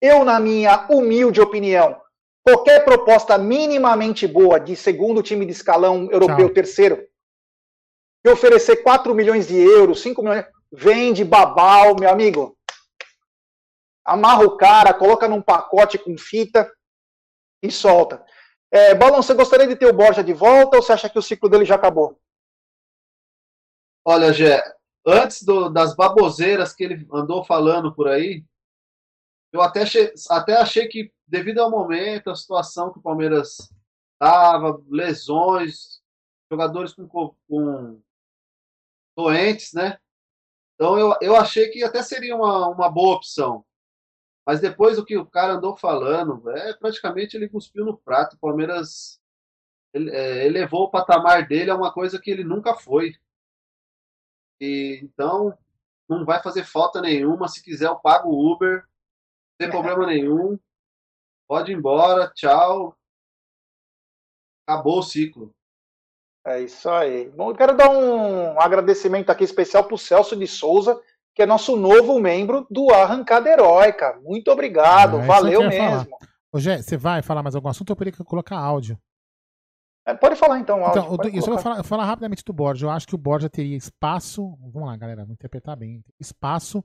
Eu, 0.00 0.24
na 0.24 0.38
minha 0.38 0.86
humilde 0.90 1.40
opinião, 1.40 2.00
qualquer 2.44 2.84
proposta 2.84 3.38
minimamente 3.38 4.26
boa 4.26 4.58
de 4.58 4.76
segundo 4.76 5.22
time 5.22 5.46
de 5.46 5.52
escalão 5.52 6.10
europeu 6.10 6.52
terceiro, 6.52 7.06
que 8.22 8.30
oferecer 8.30 8.82
4 8.82 9.14
milhões 9.14 9.46
de 9.46 9.56
euros, 9.56 10.00
5 10.02 10.22
milhões, 10.22 10.44
vende 10.72 11.24
babau, 11.24 11.96
meu 11.98 12.10
amigo. 12.10 12.56
Amarra 14.04 14.44
o 14.44 14.56
cara, 14.56 14.92
coloca 14.92 15.28
num 15.28 15.40
pacote 15.40 15.96
com 15.96 16.18
fita 16.18 16.70
e 17.62 17.70
solta. 17.70 18.24
É, 18.74 18.94
Balão, 18.94 19.22
você 19.22 19.34
gostaria 19.34 19.66
de 19.66 19.76
ter 19.76 19.84
o 19.84 19.92
Borja 19.92 20.24
de 20.24 20.32
volta 20.32 20.76
ou 20.76 20.82
você 20.82 20.94
acha 20.94 21.10
que 21.10 21.18
o 21.18 21.22
ciclo 21.22 21.46
dele 21.46 21.66
já 21.66 21.74
acabou? 21.74 22.18
Olha, 24.02 24.32
Gé, 24.32 24.62
antes 25.06 25.42
do, 25.42 25.68
das 25.68 25.94
baboseiras 25.94 26.72
que 26.72 26.82
ele 26.82 27.06
andou 27.12 27.44
falando 27.44 27.94
por 27.94 28.08
aí, 28.08 28.42
eu 29.52 29.60
até 29.60 29.82
achei, 29.82 30.14
até 30.30 30.56
achei 30.56 30.88
que, 30.88 31.12
devido 31.28 31.58
ao 31.58 31.70
momento, 31.70 32.30
a 32.30 32.34
situação 32.34 32.90
que 32.90 32.98
o 32.98 33.02
Palmeiras 33.02 33.70
estava, 34.14 34.82
lesões, 34.88 36.00
jogadores 36.50 36.94
com, 36.94 37.36
com 37.46 38.00
doentes, 39.14 39.74
né? 39.74 39.98
Então 40.74 40.98
eu, 40.98 41.14
eu 41.20 41.36
achei 41.36 41.68
que 41.68 41.84
até 41.84 42.02
seria 42.02 42.34
uma, 42.34 42.68
uma 42.68 42.90
boa 42.90 43.16
opção. 43.16 43.66
Mas 44.46 44.60
depois 44.60 44.98
o 44.98 45.04
que 45.04 45.16
o 45.16 45.26
cara 45.26 45.54
andou 45.54 45.76
falando, 45.76 46.50
é 46.50 46.74
praticamente 46.74 47.36
ele 47.36 47.48
cuspiu 47.48 47.84
no 47.84 47.96
prato. 47.96 48.34
O 48.34 48.38
Palmeiras 48.38 49.20
ele, 49.92 50.10
é, 50.10 50.46
elevou 50.46 50.84
o 50.84 50.90
patamar 50.90 51.46
dele 51.46 51.70
a 51.70 51.76
uma 51.76 51.92
coisa 51.92 52.20
que 52.20 52.30
ele 52.30 52.42
nunca 52.42 52.74
foi. 52.74 53.14
E, 54.60 55.00
então, 55.02 55.56
não 56.08 56.24
vai 56.24 56.42
fazer 56.42 56.64
falta 56.64 57.00
nenhuma. 57.00 57.48
Se 57.48 57.62
quiser, 57.62 57.86
eu 57.86 57.96
pago 57.96 58.30
o 58.30 58.52
Uber. 58.52 58.78
Não 58.78 58.86
tem 59.58 59.70
problema 59.70 60.06
nenhum. 60.06 60.58
Pode 61.48 61.72
ir 61.72 61.76
embora. 61.76 62.30
Tchau. 62.34 62.96
Acabou 64.66 64.98
o 64.98 65.02
ciclo. 65.02 65.54
É 66.44 66.60
isso 66.60 66.88
aí. 66.90 67.28
Bom, 67.30 67.50
eu 67.50 67.54
quero 67.54 67.76
dar 67.76 67.90
um 67.90 68.60
agradecimento 68.60 69.30
aqui 69.30 69.44
especial 69.44 69.84
para 69.84 69.94
o 69.94 69.98
Celso 69.98 70.36
de 70.36 70.46
Souza, 70.46 71.00
que 71.34 71.42
é 71.42 71.46
nosso 71.46 71.76
novo 71.76 72.20
membro 72.20 72.66
do 72.70 72.90
Arrancada 72.90 73.48
Heróica. 73.48 74.18
Muito 74.22 74.50
obrigado, 74.50 75.18
é, 75.18 75.26
valeu 75.26 75.68
mesmo. 75.68 76.16
Gé, 76.56 76.82
você 76.82 76.96
vai 76.96 77.22
falar 77.22 77.42
mais 77.42 77.54
algum 77.54 77.68
assunto 77.68 77.90
ou 77.90 77.92
eu 77.94 77.96
poderia 77.96 78.24
colocar 78.24 78.58
áudio? 78.58 78.98
É, 80.04 80.12
pode 80.12 80.36
falar 80.36 80.58
então, 80.58 80.84
áudio. 80.84 81.14
Então, 81.14 81.30
eu 81.30 81.42
só 81.42 81.50
vou 81.52 81.60
falar, 81.60 81.82
falar, 81.82 82.04
rapidamente 82.04 82.44
do 82.44 82.52
Borja. 82.52 82.86
Eu 82.86 82.90
acho 82.90 83.06
que 83.06 83.14
o 83.14 83.18
Borja 83.18 83.48
teria 83.48 83.76
espaço. 83.76 84.58
Vamos 84.72 84.88
lá, 84.88 84.96
galera, 84.96 85.22
vamos 85.22 85.34
interpretar 85.34 85.76
bem. 85.76 86.04
Espaço 86.18 86.84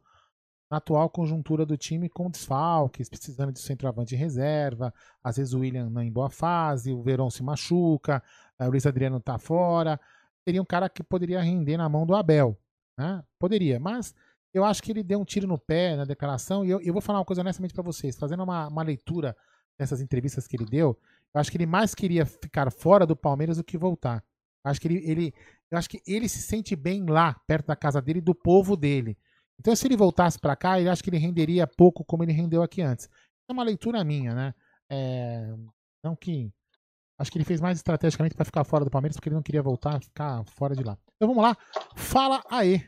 na 0.70 0.78
atual 0.78 1.10
conjuntura 1.10 1.66
do 1.66 1.78
time 1.78 2.10
com 2.10 2.30
desfalques, 2.30 3.10
precisando 3.10 3.52
de 3.52 3.60
centroavante 3.60 4.10
de 4.10 4.16
reserva. 4.16 4.94
Às 5.24 5.38
vezes 5.38 5.54
o 5.54 5.60
William 5.60 5.90
não 5.90 6.02
é 6.02 6.06
em 6.06 6.12
boa 6.12 6.30
fase, 6.30 6.94
o 6.94 7.02
Verón 7.02 7.30
se 7.30 7.42
machuca, 7.42 8.22
o 8.60 8.70
Luiz 8.70 8.86
Adriano 8.86 9.20
tá 9.20 9.38
fora. 9.38 10.00
Seria 10.44 10.62
um 10.62 10.66
cara 10.66 10.88
que 10.88 11.04
poderia 11.04 11.42
render 11.42 11.78
na 11.78 11.90
mão 11.90 12.06
do 12.06 12.16
Abel. 12.16 12.58
Né? 12.98 13.24
Poderia, 13.40 13.80
mas 13.80 14.14
eu 14.54 14.64
acho 14.64 14.82
que 14.82 14.92
ele 14.92 15.04
deu 15.04 15.20
um 15.20 15.26
tiro 15.26 15.48
no 15.48 15.58
pé 15.58 15.96
na 15.96 16.06
declaração, 16.06 16.66
e 16.66 16.70
eu, 16.70 16.82
eu 16.82 16.94
vou 16.94 17.02
falar 17.02 17.20
uma 17.20 17.26
coisa 17.26 17.42
honestamente 17.42 17.74
para 17.74 17.84
vocês, 17.84 18.18
fazendo 18.18 18.44
uma, 18.44 18.68
uma 18.68 18.84
leitura 18.84 19.36
dessas 19.78 20.02
entrevistas 20.02 20.48
que 20.48 20.56
ele 20.56 20.66
deu, 20.66 20.98
eu 21.34 21.42
acho 21.42 21.52
que 21.52 21.58
ele 21.58 21.66
mais 21.66 21.94
queria 21.94 22.26
ficar 22.26 22.72
fora 22.72 23.06
do 23.06 23.16
Palmeiras 23.16 23.58
do 23.58 23.64
que 23.64 23.78
voltar. 23.78 24.24
Eu 24.66 24.72
acho 24.72 24.82
que 24.82 24.88
ele, 24.88 25.10
ele, 25.10 25.34
eu 25.70 25.78
acho 25.78 25.90
que 25.90 26.02
ele 26.06 26.28
se 26.28 26.42
sente 26.42 26.76
bem 26.76 27.06
lá, 27.06 27.36
perto 27.46 27.68
da 27.68 27.76
casa 27.76 28.02
dele, 28.02 28.22
do 28.22 28.34
povo 28.34 28.76
dele. 28.76 29.18
Então, 29.60 29.76
se 29.76 29.88
ele 29.88 29.98
voltasse 29.98 30.40
para 30.40 30.56
cá, 30.56 30.80
eu 30.80 30.92
acho 30.92 31.04
que 31.04 31.10
ele 31.10 31.18
renderia 31.18 31.66
pouco 31.66 32.04
como 32.04 32.24
ele 32.24 32.32
rendeu 32.32 32.62
aqui 32.62 32.82
antes. 32.82 33.10
É 33.50 33.54
uma 33.54 33.64
leitura 33.64 34.04
minha, 34.04 34.34
né? 34.34 34.54
É, 34.90 35.54
não 36.04 36.16
que. 36.16 36.52
Acho 37.20 37.32
que 37.32 37.38
ele 37.40 37.46
fez 37.46 37.60
mais 37.60 37.80
estrategicamente 37.80 38.36
para 38.36 38.46
ficar 38.46 38.64
fora 38.64 38.86
do 38.86 38.92
Palmeiras, 38.92 39.16
porque 39.16 39.30
ele 39.30 39.36
não 39.36 39.42
queria 39.42 39.64
voltar, 39.64 40.00
ficar 40.02 40.44
fora 40.46 40.76
de 40.76 40.84
lá. 40.84 40.96
Então 41.16 41.28
vamos 41.28 41.42
lá. 41.42 41.58
Fala 41.96 42.44
aí. 42.50 42.86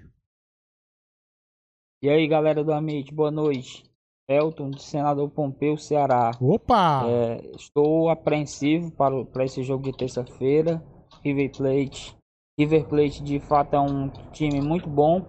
E 2.01 2.09
aí, 2.09 2.25
galera 2.29 2.63
do 2.63 2.71
Amit, 2.71 3.13
boa 3.13 3.29
noite. 3.29 3.83
Elton, 4.25 4.69
do 4.69 4.79
Senador 4.79 5.29
Pompeu, 5.31 5.75
Ceará. 5.75 6.31
Opa! 6.39 7.05
É, 7.05 7.51
estou 7.57 8.07
apreensivo 8.07 8.89
para, 8.91 9.25
para 9.25 9.43
esse 9.43 9.61
jogo 9.63 9.83
de 9.83 9.91
terça-feira. 9.91 10.81
River 11.21 11.51
Plate. 11.51 12.15
River 12.57 12.87
Plate 12.87 13.21
de 13.21 13.37
fato 13.41 13.75
é 13.75 13.79
um 13.81 14.07
time 14.31 14.61
muito 14.61 14.87
bom, 14.87 15.25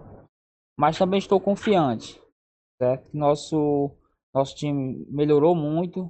mas 0.79 0.97
também 0.97 1.19
estou 1.19 1.41
confiante, 1.41 2.17
certo? 2.81 3.09
Nosso 3.13 3.91
nosso 4.33 4.55
time 4.55 5.05
melhorou 5.09 5.53
muito, 5.53 6.09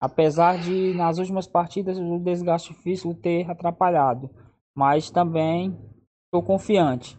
apesar 0.00 0.56
de 0.56 0.94
nas 0.94 1.18
últimas 1.18 1.48
partidas 1.48 1.98
o 1.98 2.20
desgaste 2.20 2.72
físico 2.74 3.12
ter 3.12 3.50
atrapalhado, 3.50 4.30
mas 4.72 5.10
também 5.10 5.76
estou 6.26 6.44
confiante. 6.44 7.18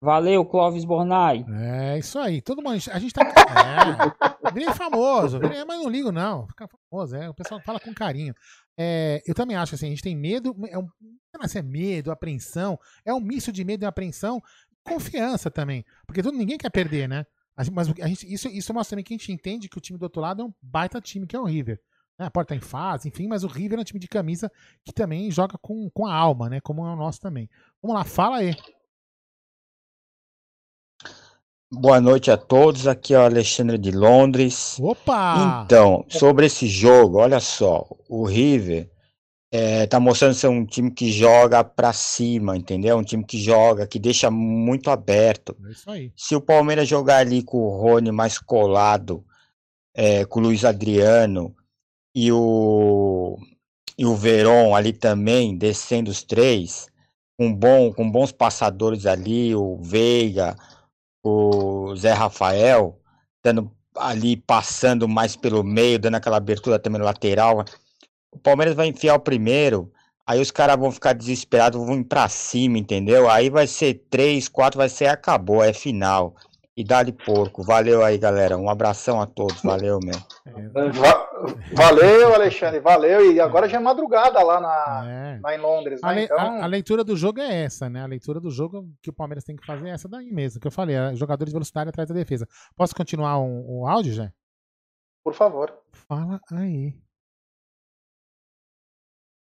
Valeu, 0.00 0.44
Clóvis 0.44 0.84
Bornai. 0.84 1.44
É 1.48 1.98
isso 1.98 2.18
aí. 2.18 2.40
Todo 2.40 2.62
mundo. 2.62 2.78
A 2.92 2.98
gente 2.98 3.12
tá. 3.12 3.22
É, 3.22 4.52
virei 4.52 4.72
famoso. 4.72 5.40
Virei, 5.40 5.64
mas 5.64 5.78
não 5.78 5.90
ligo, 5.90 6.12
não. 6.12 6.46
Fica 6.46 6.68
famoso. 6.68 7.16
É, 7.16 7.28
o 7.28 7.34
pessoal 7.34 7.60
fala 7.60 7.80
com 7.80 7.92
carinho. 7.92 8.32
É, 8.78 9.20
eu 9.26 9.34
também 9.34 9.56
acho 9.56 9.74
assim, 9.74 9.86
a 9.86 9.90
gente 9.90 10.02
tem 10.02 10.16
medo. 10.16 10.54
É 10.68 10.78
um, 10.78 10.88
se 11.48 11.58
é 11.58 11.62
medo, 11.62 12.12
apreensão. 12.12 12.78
É 13.04 13.12
um 13.12 13.20
misto 13.20 13.50
de 13.50 13.64
medo 13.64 13.84
e 13.84 13.86
apreensão. 13.86 14.40
Confiança 14.84 15.50
também. 15.50 15.84
Porque 16.06 16.22
todo, 16.22 16.36
ninguém 16.36 16.58
quer 16.58 16.70
perder, 16.70 17.08
né? 17.08 17.26
Mas 17.72 17.88
a 18.00 18.06
gente, 18.06 18.32
isso, 18.32 18.48
isso 18.48 18.72
mostra 18.72 18.94
também 18.94 19.04
que 19.04 19.12
a 19.12 19.16
gente 19.16 19.32
entende 19.32 19.68
que 19.68 19.76
o 19.76 19.80
time 19.80 19.98
do 19.98 20.04
outro 20.04 20.22
lado 20.22 20.42
é 20.42 20.44
um 20.44 20.54
baita 20.62 21.00
time, 21.00 21.26
que 21.26 21.34
é 21.34 21.40
o 21.40 21.44
River. 21.44 21.80
Né? 22.16 22.30
Pode 22.30 22.44
estar 22.44 22.54
em 22.54 22.60
fase, 22.60 23.08
enfim, 23.08 23.26
mas 23.26 23.42
o 23.42 23.48
River 23.48 23.78
é 23.78 23.80
um 23.80 23.84
time 23.84 23.98
de 23.98 24.06
camisa 24.06 24.50
que 24.84 24.92
também 24.92 25.28
joga 25.30 25.58
com, 25.58 25.90
com 25.90 26.06
a 26.06 26.14
alma, 26.14 26.48
né? 26.48 26.60
Como 26.60 26.86
é 26.86 26.92
o 26.92 26.96
nosso 26.96 27.20
também. 27.20 27.50
Vamos 27.82 27.96
lá, 27.96 28.04
fala 28.04 28.38
aí. 28.38 28.54
Boa 31.70 32.00
noite 32.00 32.30
a 32.30 32.36
todos, 32.38 32.86
aqui 32.86 33.12
é 33.12 33.18
o 33.18 33.22
Alexandre 33.22 33.76
de 33.76 33.90
Londres. 33.90 34.78
Opa! 34.80 35.62
Então, 35.64 36.02
sobre 36.08 36.46
esse 36.46 36.66
jogo, 36.66 37.18
olha 37.18 37.40
só, 37.40 37.86
o 38.08 38.24
River 38.24 38.90
é, 39.52 39.86
tá 39.86 40.00
mostrando 40.00 40.32
ser 40.32 40.48
um 40.48 40.64
time 40.64 40.90
que 40.90 41.12
joga 41.12 41.62
para 41.62 41.92
cima, 41.92 42.56
entendeu? 42.56 42.96
Um 42.96 43.04
time 43.04 43.22
que 43.22 43.38
joga, 43.38 43.86
que 43.86 43.98
deixa 43.98 44.30
muito 44.30 44.90
aberto. 44.90 45.54
É 45.66 45.70
isso 45.70 45.90
aí. 45.90 46.10
Se 46.16 46.34
o 46.34 46.40
Palmeiras 46.40 46.88
jogar 46.88 47.18
ali 47.18 47.42
com 47.42 47.58
o 47.58 47.76
Rony 47.78 48.10
mais 48.12 48.38
colado, 48.38 49.22
é, 49.94 50.24
com 50.24 50.40
o 50.40 50.44
Luiz 50.44 50.64
Adriano 50.64 51.54
e 52.14 52.32
o 52.32 53.38
e 53.98 54.06
o 54.06 54.14
Veron 54.14 54.74
ali 54.74 54.94
também 54.94 55.58
descendo 55.58 56.10
os 56.10 56.22
três, 56.22 56.86
com 57.36 57.52
bom, 57.52 57.92
com 57.92 58.10
bons 58.10 58.32
passadores 58.32 59.04
ali, 59.04 59.54
o 59.54 59.76
Veiga, 59.82 60.56
o 61.22 61.94
Zé 61.96 62.12
Rafael, 62.12 63.00
dando 63.42 63.70
ali 63.96 64.36
passando 64.36 65.08
mais 65.08 65.36
pelo 65.36 65.64
meio, 65.64 65.98
dando 65.98 66.16
aquela 66.16 66.36
abertura 66.36 66.78
também 66.78 66.98
no 66.98 67.04
lateral. 67.04 67.64
O 68.30 68.38
Palmeiras 68.38 68.74
vai 68.74 68.88
enfiar 68.88 69.14
o 69.16 69.20
primeiro, 69.20 69.92
aí 70.26 70.40
os 70.40 70.50
caras 70.50 70.76
vão 70.78 70.92
ficar 70.92 71.12
desesperados, 71.12 71.84
vão 71.84 71.98
ir 71.98 72.04
pra 72.04 72.28
cima, 72.28 72.78
entendeu? 72.78 73.28
Aí 73.28 73.50
vai 73.50 73.66
ser 73.66 74.06
três, 74.10 74.48
quatro, 74.48 74.78
vai 74.78 74.88
ser 74.88 75.06
acabou, 75.06 75.62
é 75.62 75.72
final. 75.72 76.34
E 76.78 76.84
dá-lhe 76.84 77.10
porco. 77.10 77.64
Valeu 77.64 78.04
aí, 78.04 78.16
galera. 78.16 78.56
Um 78.56 78.70
abração 78.70 79.20
a 79.20 79.26
todos. 79.26 79.60
Valeu, 79.62 79.98
meu. 80.00 80.14
Valeu, 81.74 82.32
Alexandre. 82.32 82.78
Valeu. 82.78 83.32
E 83.32 83.40
agora 83.40 83.68
já 83.68 83.78
é 83.78 83.80
madrugada 83.80 84.40
lá, 84.44 84.60
na, 84.60 85.10
é. 85.10 85.40
lá 85.42 85.56
em 85.56 85.58
Londres. 85.58 86.00
Né? 86.00 86.08
A, 86.08 86.12
le, 86.12 86.22
então... 86.22 86.38
a, 86.38 86.62
a, 86.62 86.66
leitura 86.68 87.02
do 87.02 87.16
jogo 87.16 87.40
é 87.40 87.64
essa, 87.64 87.90
né? 87.90 88.00
A 88.00 88.06
leitura 88.06 88.38
do 88.38 88.48
jogo 88.48 88.88
que 89.02 89.10
o 89.10 89.12
Palmeiras 89.12 89.42
tem 89.42 89.56
que 89.56 89.66
fazer 89.66 89.88
é 89.88 89.90
essa 89.90 90.08
daí 90.08 90.30
mesmo, 90.30 90.60
que 90.60 90.68
eu 90.68 90.70
falei. 90.70 90.94
É 90.94 91.16
jogadores 91.16 91.52
velocidade 91.52 91.90
atrás 91.90 92.08
da 92.08 92.14
defesa. 92.14 92.46
Posso 92.76 92.94
continuar 92.94 93.38
o 93.38 93.44
um, 93.44 93.80
um 93.80 93.86
áudio, 93.88 94.12
já? 94.12 94.32
Por 95.24 95.34
favor. 95.34 95.76
Fala 96.08 96.40
aí. 96.52 96.94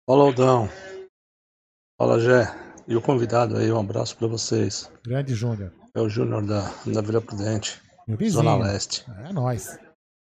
Fala, 0.05 0.23
Aldão. 0.25 0.67
Fala, 1.97 2.19
Gé. 2.19 2.43
E 2.89 2.95
o 2.97 3.01
convidado 3.01 3.55
aí, 3.55 3.71
um 3.71 3.79
abraço 3.79 4.17
para 4.17 4.27
vocês. 4.27 4.91
Grande 5.05 5.33
Júnior. 5.33 5.71
É 5.93 5.99
o 5.99 6.07
Júnior 6.07 6.45
da, 6.45 6.72
da 6.85 7.01
Vila 7.01 7.22
Prudente, 7.22 7.81
Zona 8.30 8.55
Leste. 8.55 9.05
É 9.26 9.34
nóis. 9.34 9.77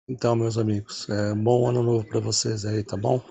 Então, 0.07 0.35
meus 0.35 0.57
amigos, 0.57 1.09
é 1.09 1.33
bom 1.33 1.69
ano 1.69 1.81
novo 1.81 2.05
para 2.05 2.19
vocês 2.19 2.65
aí, 2.65 2.83
tá 2.83 2.97
bom? 2.97 3.21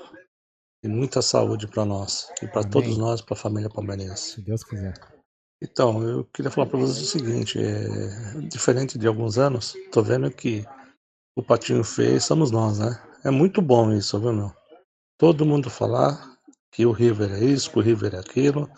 E 0.82 0.88
muita 0.88 1.20
saúde 1.20 1.66
para 1.66 1.84
nós 1.84 2.32
e 2.40 2.48
para 2.48 2.64
todos 2.64 2.96
nós, 2.96 3.20
para 3.20 3.34
a 3.34 3.40
família 3.40 3.68
palmeirense. 3.68 4.36
Se 4.36 4.40
Deus 4.40 4.64
quiser. 4.64 4.94
Então, 5.62 6.02
eu 6.02 6.24
queria 6.24 6.50
falar 6.50 6.66
para 6.68 6.78
vocês 6.78 7.02
o 7.02 7.10
seguinte: 7.10 7.58
é, 7.58 8.40
diferente 8.48 8.98
de 8.98 9.06
alguns 9.06 9.36
anos, 9.36 9.74
tô 9.92 10.02
vendo 10.02 10.30
que 10.30 10.64
o 11.36 11.42
Patinho 11.42 11.84
fez, 11.84 12.24
somos 12.24 12.50
nós, 12.50 12.78
né? 12.78 12.98
É 13.22 13.30
muito 13.30 13.60
bom 13.60 13.92
isso, 13.92 14.18
viu, 14.18 14.32
meu? 14.32 14.52
Todo 15.18 15.44
mundo 15.44 15.68
falar 15.68 16.38
que 16.72 16.86
o 16.86 16.92
River 16.92 17.32
é 17.32 17.44
isso, 17.44 17.70
que 17.70 17.78
o 17.78 17.82
River 17.82 18.14
é 18.14 18.18
aquilo, 18.18 18.70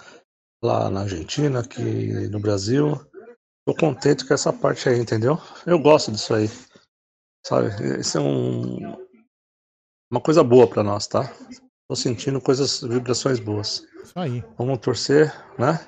lá 0.61 0.91
na 0.91 1.03
Argentina, 1.03 1.61
aqui 1.61 2.29
no 2.29 2.41
Brasil. 2.41 3.01
Tô 3.65 3.75
contente 3.75 4.27
com 4.27 4.35
essa 4.35 4.53
parte 4.53 4.89
aí, 4.89 4.99
entendeu? 4.99 5.39
Eu 5.67 5.79
gosto 5.79 6.11
disso 6.11 6.35
aí. 6.35 6.49
Sabe? 7.47 7.69
Isso 8.01 8.19
é 8.19 8.21
um, 8.21 8.97
uma 10.11 10.21
coisa 10.21 10.43
boa 10.43 10.69
para 10.69 10.83
nós, 10.83 11.07
tá? 11.07 11.33
Tô 11.89 11.95
sentindo 11.95 12.41
coisas, 12.41 12.81
vibrações 12.81 13.39
boas. 13.39 13.87
Isso 14.03 14.19
aí. 14.19 14.45
Vamos 14.57 14.79
torcer, 14.79 15.33
né? 15.59 15.79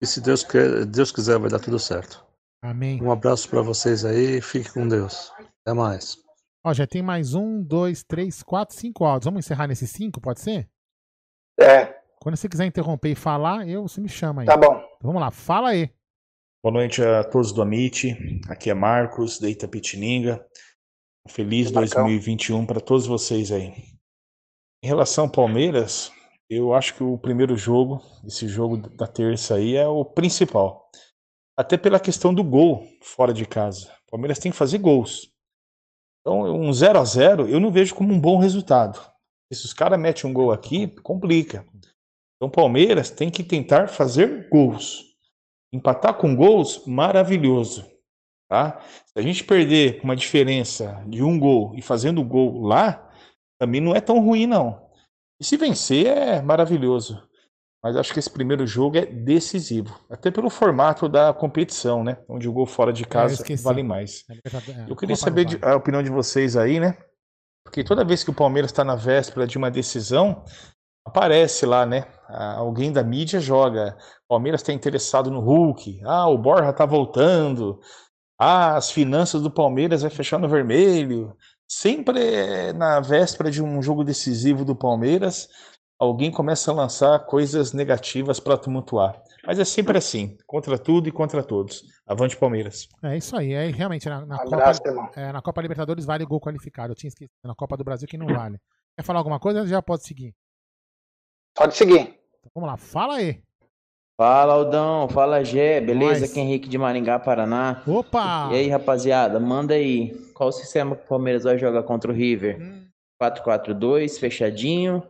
E 0.00 0.06
se 0.06 0.20
Deus, 0.20 0.42
quer, 0.42 0.84
Deus 0.84 1.12
quiser, 1.12 1.38
vai 1.38 1.48
dar 1.48 1.60
tudo 1.60 1.78
certo. 1.78 2.24
Amém. 2.60 3.00
Um 3.02 3.10
abraço 3.10 3.48
para 3.48 3.62
vocês 3.62 4.04
aí. 4.04 4.40
Fique 4.40 4.72
com 4.72 4.88
Deus. 4.88 5.32
Até 5.64 5.74
mais. 5.74 6.16
Ó, 6.64 6.72
já 6.72 6.86
tem 6.86 7.02
mais 7.02 7.34
um, 7.34 7.62
dois, 7.62 8.02
três, 8.02 8.42
quatro, 8.42 8.76
cinco 8.76 9.04
áudios. 9.04 9.26
Vamos 9.26 9.44
encerrar 9.44 9.66
nesses 9.66 9.90
cinco, 9.90 10.20
pode 10.20 10.40
ser? 10.40 10.68
É. 11.60 11.86
Quando 12.20 12.36
você 12.36 12.48
quiser 12.48 12.66
interromper 12.66 13.10
e 13.10 13.14
falar, 13.16 13.68
eu, 13.68 13.86
você 13.86 14.00
me 14.00 14.08
chama 14.08 14.42
aí. 14.42 14.46
Tá 14.46 14.56
bom. 14.56 14.74
Então, 14.74 14.98
vamos 15.02 15.20
lá, 15.20 15.30
fala 15.30 15.70
aí. 15.70 15.92
Boa 16.64 16.74
noite 16.74 17.02
a 17.02 17.24
todos 17.24 17.50
do 17.50 17.60
Amit. 17.60 18.16
Aqui 18.48 18.70
é 18.70 18.74
Marcos, 18.74 19.40
da 19.40 19.50
Itapetininga. 19.50 20.46
Feliz 21.28 21.72
2021 21.72 22.64
para 22.64 22.80
todos 22.80 23.04
vocês 23.04 23.50
aí. 23.50 23.74
Em 24.80 24.86
relação 24.86 25.24
ao 25.24 25.30
Palmeiras, 25.32 26.12
eu 26.48 26.72
acho 26.72 26.94
que 26.94 27.02
o 27.02 27.18
primeiro 27.18 27.56
jogo, 27.56 28.00
esse 28.24 28.46
jogo 28.46 28.76
da 28.76 29.08
terça 29.08 29.56
aí, 29.56 29.74
é 29.74 29.88
o 29.88 30.04
principal. 30.04 30.88
Até 31.58 31.76
pela 31.76 31.98
questão 31.98 32.32
do 32.32 32.44
gol 32.44 32.86
fora 33.02 33.34
de 33.34 33.44
casa. 33.44 33.92
O 34.06 34.12
Palmeiras 34.12 34.38
tem 34.38 34.52
que 34.52 34.58
fazer 34.58 34.78
gols. 34.78 35.32
Então, 36.20 36.42
um 36.44 36.72
0 36.72 36.96
a 36.96 37.04
0 37.04 37.48
eu 37.48 37.58
não 37.58 37.72
vejo 37.72 37.92
como 37.92 38.14
um 38.14 38.20
bom 38.20 38.38
resultado. 38.38 39.00
Se 39.52 39.64
os 39.64 39.74
caras 39.74 39.98
metem 39.98 40.30
um 40.30 40.32
gol 40.32 40.52
aqui, 40.52 40.86
complica. 41.02 41.66
Então, 42.36 42.46
o 42.46 42.50
Palmeiras 42.52 43.10
tem 43.10 43.30
que 43.30 43.42
tentar 43.42 43.88
fazer 43.88 44.48
gols. 44.48 45.11
Empatar 45.72 46.14
com 46.14 46.36
gols, 46.36 46.84
maravilhoso. 46.86 47.90
Tá? 48.48 48.80
Se 49.06 49.14
a 49.16 49.22
gente 49.22 49.44
perder 49.44 50.00
uma 50.04 50.14
diferença 50.14 51.02
de 51.06 51.22
um 51.22 51.38
gol 51.38 51.72
e 51.74 51.80
fazendo 51.80 52.22
gol 52.22 52.60
lá, 52.60 53.10
também 53.58 53.80
não 53.80 53.94
é 53.94 54.00
tão 54.00 54.20
ruim, 54.20 54.46
não. 54.46 54.86
E 55.40 55.44
se 55.44 55.56
vencer, 55.56 56.06
é 56.06 56.42
maravilhoso. 56.42 57.26
Mas 57.82 57.96
acho 57.96 58.12
que 58.12 58.18
esse 58.20 58.30
primeiro 58.30 58.64
jogo 58.64 58.96
é 58.96 59.04
decisivo. 59.04 59.98
Até 60.08 60.30
pelo 60.30 60.48
formato 60.48 61.08
da 61.08 61.32
competição, 61.32 62.04
né? 62.04 62.16
Onde 62.28 62.48
o 62.48 62.52
gol 62.52 62.64
fora 62.64 62.92
de 62.92 63.04
casa 63.04 63.42
vale 63.62 63.82
mais. 63.82 64.24
É, 64.30 64.88
Eu 64.88 64.94
queria 64.94 65.16
saber 65.16 65.58
a 65.62 65.74
opinião 65.74 66.02
de 66.02 66.10
vocês 66.10 66.56
aí, 66.56 66.78
né? 66.78 66.96
Porque 67.64 67.82
toda 67.82 68.04
vez 68.04 68.22
que 68.22 68.30
o 68.30 68.34
Palmeiras 68.34 68.70
está 68.70 68.84
na 68.84 68.94
véspera 68.94 69.46
de 69.46 69.58
uma 69.58 69.70
decisão, 69.70 70.44
aparece 71.04 71.66
lá, 71.66 71.84
né? 71.84 72.06
Alguém 72.28 72.92
da 72.92 73.02
mídia 73.02 73.40
joga. 73.40 73.96
Palmeiras 74.28 74.60
está 74.60 74.72
interessado 74.72 75.30
no 75.30 75.40
Hulk. 75.40 76.00
Ah, 76.04 76.28
o 76.28 76.38
Borja 76.38 76.70
está 76.70 76.86
voltando. 76.86 77.80
Ah, 78.38 78.76
as 78.76 78.90
finanças 78.90 79.42
do 79.42 79.50
Palmeiras 79.50 80.02
vai 80.02 80.10
fechar 80.10 80.38
no 80.38 80.48
vermelho. 80.48 81.36
Sempre 81.68 82.72
na 82.74 83.00
véspera 83.00 83.50
de 83.50 83.62
um 83.62 83.80
jogo 83.82 84.04
decisivo 84.04 84.64
do 84.64 84.76
Palmeiras, 84.76 85.48
alguém 85.98 86.30
começa 86.30 86.70
a 86.70 86.74
lançar 86.74 87.18
coisas 87.20 87.72
negativas 87.72 88.40
para 88.40 88.58
tumultuar. 88.58 89.20
Mas 89.46 89.58
é 89.58 89.64
sempre 89.64 89.96
assim, 89.98 90.36
contra 90.46 90.78
tudo 90.78 91.08
e 91.08 91.12
contra 91.12 91.42
todos. 91.42 91.82
Avante 92.06 92.36
Palmeiras. 92.36 92.88
É 93.02 93.16
isso 93.16 93.36
aí, 93.36 93.52
é 93.52 93.70
realmente 93.70 94.08
na, 94.08 94.26
na 94.26 94.38
Copa, 94.38 94.72
é, 95.16 95.32
na 95.32 95.40
Copa 95.40 95.62
Libertadores 95.62 96.04
vale 96.04 96.24
gol 96.24 96.40
qualificado. 96.40 96.92
Eu 96.92 96.96
tinha 96.96 97.08
esquecido. 97.08 97.30
Na 97.44 97.54
Copa 97.54 97.76
do 97.76 97.84
Brasil 97.84 98.06
que 98.08 98.18
não 98.18 98.26
vale. 98.26 98.58
Quer 98.96 99.04
falar 99.04 99.20
alguma 99.20 99.40
coisa? 99.40 99.66
Já 99.66 99.80
pode 99.80 100.04
seguir. 100.04 100.34
Pode 101.54 101.76
seguir. 101.76 102.00
Então, 102.00 102.50
vamos 102.54 102.70
lá, 102.70 102.76
fala 102.76 103.16
aí. 103.16 103.42
Fala, 104.16 104.54
Aldão. 104.54 105.08
Fala, 105.08 105.44
Gé. 105.44 105.80
Beleza? 105.80 106.26
Aqui 106.26 106.38
é 106.38 106.42
Henrique 106.42 106.68
de 106.68 106.78
Maringá, 106.78 107.18
Paraná. 107.18 107.82
Opa! 107.86 108.50
E 108.52 108.56
aí, 108.56 108.68
rapaziada, 108.68 109.40
manda 109.40 109.74
aí. 109.74 110.14
Qual 110.34 110.48
o 110.48 110.52
sistema 110.52 110.94
que 110.94 111.04
o 111.04 111.08
Palmeiras 111.08 111.44
vai 111.44 111.58
jogar 111.58 111.82
contra 111.82 112.10
o 112.10 112.14
River? 112.14 112.60
Hum. 112.60 112.86
4-4-2, 113.20 114.18
fechadinho? 114.18 115.02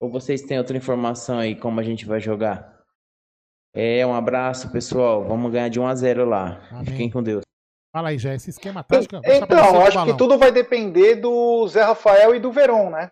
Ou 0.00 0.10
vocês 0.10 0.42
têm 0.42 0.58
outra 0.58 0.76
informação 0.76 1.38
aí 1.38 1.54
como 1.54 1.80
a 1.80 1.82
gente 1.82 2.06
vai 2.06 2.20
jogar? 2.20 2.78
É, 3.74 4.06
um 4.06 4.14
abraço, 4.14 4.70
pessoal. 4.70 5.24
Vamos 5.24 5.52
ganhar 5.52 5.68
de 5.68 5.78
1 5.78 5.86
a 5.86 5.94
0 5.94 6.24
lá. 6.24 6.60
Amém. 6.70 6.84
Fiquem 6.84 7.10
com 7.10 7.22
Deus. 7.22 7.42
Fala 7.92 8.08
aí, 8.08 8.18
Gé. 8.18 8.34
Esse 8.34 8.50
esquema 8.50 8.82
tático. 8.82 9.20
Então, 9.24 9.82
acho 9.82 10.04
que 10.04 10.16
tudo 10.16 10.38
vai 10.38 10.50
depender 10.50 11.16
do 11.16 11.66
Zé 11.68 11.82
Rafael 11.82 12.34
e 12.34 12.40
do 12.40 12.52
Verón, 12.52 12.90
né? 12.90 13.10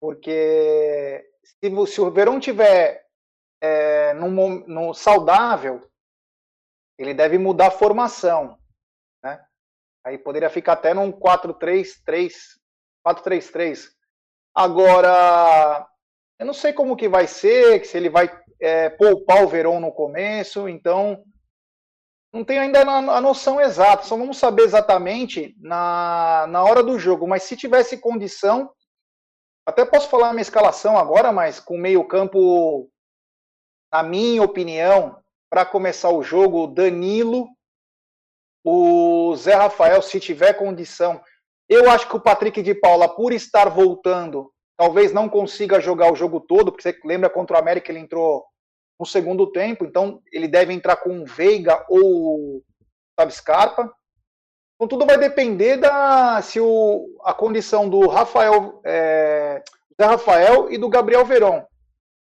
Porque 0.00 1.24
se, 1.44 1.86
se 1.86 2.00
o 2.00 2.10
Verón 2.10 2.40
tiver 2.40 3.04
é, 3.60 4.12
no, 4.14 4.28
no 4.66 4.94
saudável, 4.94 5.80
ele 6.98 7.14
deve 7.14 7.38
mudar 7.38 7.68
a 7.68 7.72
formação. 7.72 8.58
Né? 9.22 9.44
Aí 10.04 10.18
poderia 10.18 10.50
ficar 10.50 10.74
até 10.74 10.94
num 10.94 11.12
4-3-3, 11.12 12.32
4-3-3. 13.06 13.88
Agora, 14.54 15.88
eu 16.38 16.46
não 16.46 16.54
sei 16.54 16.72
como 16.72 16.96
que 16.96 17.08
vai 17.08 17.26
ser, 17.26 17.84
se 17.84 17.96
ele 17.96 18.08
vai 18.08 18.30
é, 18.60 18.88
poupar 18.90 19.44
o 19.44 19.48
Verón 19.48 19.80
no 19.80 19.92
começo, 19.92 20.68
então 20.68 21.24
não 22.34 22.44
tenho 22.44 22.62
ainda 22.62 22.80
a 22.80 23.20
noção 23.20 23.60
exata, 23.60 24.02
só 24.02 24.16
vamos 24.16 24.38
saber 24.38 24.62
exatamente 24.62 25.54
na, 25.60 26.46
na 26.48 26.64
hora 26.64 26.82
do 26.82 26.98
jogo. 26.98 27.28
Mas 27.28 27.44
se 27.44 27.56
tivesse 27.56 27.98
condição, 27.98 28.73
até 29.66 29.84
posso 29.84 30.08
falar 30.08 30.32
minha 30.32 30.42
escalação 30.42 30.96
agora, 30.98 31.32
mas 31.32 31.58
com 31.58 31.76
meio 31.76 32.06
campo, 32.06 32.90
na 33.92 34.02
minha 34.02 34.42
opinião, 34.42 35.18
para 35.50 35.64
começar 35.64 36.10
o 36.10 36.22
jogo, 36.22 36.66
Danilo, 36.66 37.48
o 38.64 39.34
Zé 39.36 39.54
Rafael, 39.54 40.02
se 40.02 40.18
tiver 40.20 40.54
condição. 40.54 41.22
Eu 41.68 41.90
acho 41.90 42.08
que 42.08 42.16
o 42.16 42.20
Patrick 42.20 42.62
de 42.62 42.74
Paula, 42.74 43.08
por 43.08 43.32
estar 43.32 43.68
voltando, 43.68 44.52
talvez 44.76 45.12
não 45.12 45.28
consiga 45.28 45.80
jogar 45.80 46.12
o 46.12 46.16
jogo 46.16 46.40
todo, 46.40 46.72
porque 46.72 46.82
você 46.82 46.98
lembra 47.04 47.30
contra 47.30 47.56
o 47.56 47.60
América 47.60 47.90
ele 47.90 48.00
entrou 48.00 48.44
no 48.98 49.06
segundo 49.06 49.50
tempo, 49.50 49.84
então 49.84 50.20
ele 50.32 50.48
deve 50.48 50.72
entrar 50.72 50.96
com 50.96 51.20
o 51.20 51.26
Veiga 51.26 51.84
ou 51.88 52.62
Sabe 53.18 53.32
Scarpa. 53.32 53.92
Então 54.84 54.98
tudo 54.98 55.06
vai 55.06 55.16
depender 55.16 55.78
da 55.78 56.42
se 56.42 56.60
o, 56.60 57.18
a 57.24 57.32
condição 57.32 57.88
do 57.88 58.06
Rafael, 58.06 58.82
é, 58.84 59.64
Rafael 59.98 60.70
e 60.70 60.76
do 60.76 60.90
Gabriel 60.90 61.24
Veron. 61.24 61.64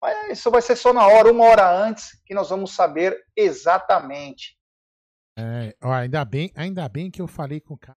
Mas 0.01 0.39
isso 0.39 0.49
vai 0.49 0.59
ser 0.63 0.75
só 0.75 0.91
na 0.91 1.05
hora, 1.05 1.31
uma 1.31 1.45
hora 1.45 1.69
antes, 1.69 2.19
que 2.25 2.33
nós 2.33 2.49
vamos 2.49 2.73
saber 2.73 3.15
exatamente. 3.35 4.57
É, 5.37 5.75
ó, 5.83 5.91
ainda 5.91 6.25
bem, 6.25 6.51
ainda 6.55 6.89
bem 6.89 7.11
que 7.11 7.21
eu 7.21 7.27
falei 7.27 7.61
com 7.61 7.75
o 7.75 7.77
cara. 7.77 7.97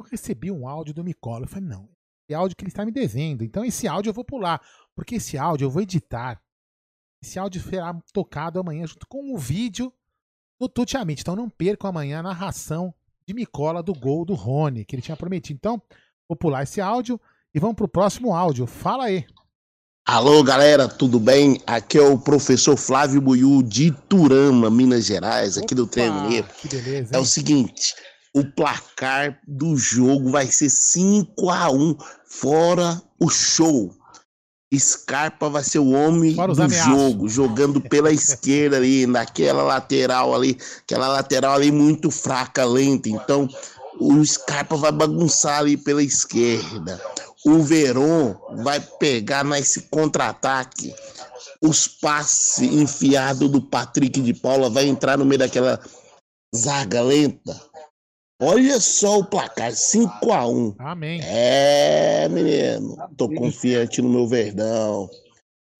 Eu 0.00 0.06
recebi 0.06 0.50
um 0.50 0.66
áudio 0.66 0.94
do 0.94 1.04
Micola. 1.04 1.44
Eu 1.44 1.48
falei, 1.48 1.68
não, 1.68 1.90
esse 2.26 2.34
áudio 2.34 2.56
que 2.56 2.64
ele 2.64 2.70
está 2.70 2.86
me 2.86 2.90
devendo. 2.90 3.44
Então 3.44 3.66
esse 3.66 3.86
áudio 3.86 4.08
eu 4.08 4.14
vou 4.14 4.24
pular. 4.24 4.62
Porque 4.94 5.16
esse 5.16 5.36
áudio 5.36 5.66
eu 5.66 5.70
vou 5.70 5.82
editar. 5.82 6.40
Esse 7.22 7.38
áudio 7.38 7.60
será 7.60 7.92
tocado 8.14 8.58
amanhã 8.58 8.86
junto 8.86 9.06
com 9.06 9.34
o 9.34 9.36
vídeo 9.36 9.92
do 10.58 10.70
Tuti 10.70 10.96
Amit. 10.96 11.20
Então 11.20 11.36
não 11.36 11.50
percam 11.50 11.90
amanhã 11.90 12.20
a 12.20 12.22
narração 12.22 12.94
de 13.28 13.34
Micola 13.34 13.82
do 13.82 13.92
gol 13.92 14.24
do 14.24 14.32
Rony, 14.32 14.86
que 14.86 14.96
ele 14.96 15.02
tinha 15.02 15.16
prometido. 15.16 15.58
Então, 15.58 15.82
vou 16.26 16.34
pular 16.34 16.62
esse 16.62 16.80
áudio 16.80 17.20
e 17.54 17.60
vamos 17.60 17.76
para 17.76 17.84
o 17.84 17.88
próximo 17.88 18.34
áudio. 18.34 18.66
Fala 18.66 19.04
aí. 19.04 19.26
Alô, 20.06 20.42
galera, 20.42 20.88
tudo 20.88 21.20
bem? 21.20 21.60
Aqui 21.66 21.98
é 21.98 22.02
o 22.02 22.18
professor 22.18 22.74
Flávio 22.78 23.20
Buiu 23.20 23.62
de 23.62 23.90
Turama, 24.08 24.70
Minas 24.70 25.04
Gerais, 25.04 25.58
aqui 25.58 25.74
Opa, 25.74 25.82
do 25.82 25.86
Treino 25.86 26.22
Beleza, 26.22 27.14
é 27.14 27.18
o 27.18 27.26
seguinte, 27.26 27.94
o 28.34 28.42
placar 28.42 29.38
do 29.46 29.76
jogo 29.76 30.30
vai 30.30 30.46
ser 30.46 30.70
5 30.70 31.50
a 31.50 31.70
1 31.70 31.96
fora 32.24 33.02
o 33.20 33.28
show. 33.28 33.94
Scarpa 34.76 35.48
vai 35.48 35.64
ser 35.64 35.78
o 35.78 35.90
homem 35.90 36.34
do 36.34 36.62
ameaços. 36.62 36.84
jogo, 36.84 37.28
jogando 37.28 37.80
pela 37.80 38.12
esquerda 38.12 38.76
ali, 38.76 39.06
naquela 39.06 39.62
lateral 39.62 40.34
ali, 40.34 40.58
aquela 40.80 41.08
lateral 41.08 41.54
ali 41.54 41.72
muito 41.72 42.10
fraca, 42.10 42.64
lenta. 42.66 43.08
Então, 43.08 43.48
o 43.98 44.24
Scarpa 44.24 44.76
vai 44.76 44.92
bagunçar 44.92 45.60
ali 45.60 45.76
pela 45.76 46.02
esquerda. 46.02 47.00
O 47.46 47.62
Veron 47.62 48.36
vai 48.62 48.78
pegar 48.80 49.44
nesse 49.44 49.82
contra-ataque. 49.82 50.94
Os 51.62 51.88
passes 51.88 52.70
enfiados 52.70 53.50
do 53.50 53.62
Patrick 53.62 54.20
de 54.20 54.34
Paula 54.34 54.68
vai 54.68 54.86
entrar 54.86 55.16
no 55.16 55.24
meio 55.24 55.38
daquela 55.38 55.80
zaga 56.54 57.00
lenta. 57.00 57.67
Olha 58.40 58.78
só 58.78 59.18
o 59.18 59.24
placar, 59.24 59.72
5 59.72 60.32
a 60.32 60.46
1 60.46 60.76
Amém. 60.78 61.20
É, 61.24 62.28
menino. 62.28 62.96
Tô 63.16 63.28
confiante 63.28 64.00
no 64.00 64.08
meu 64.08 64.28
Verdão. 64.28 65.10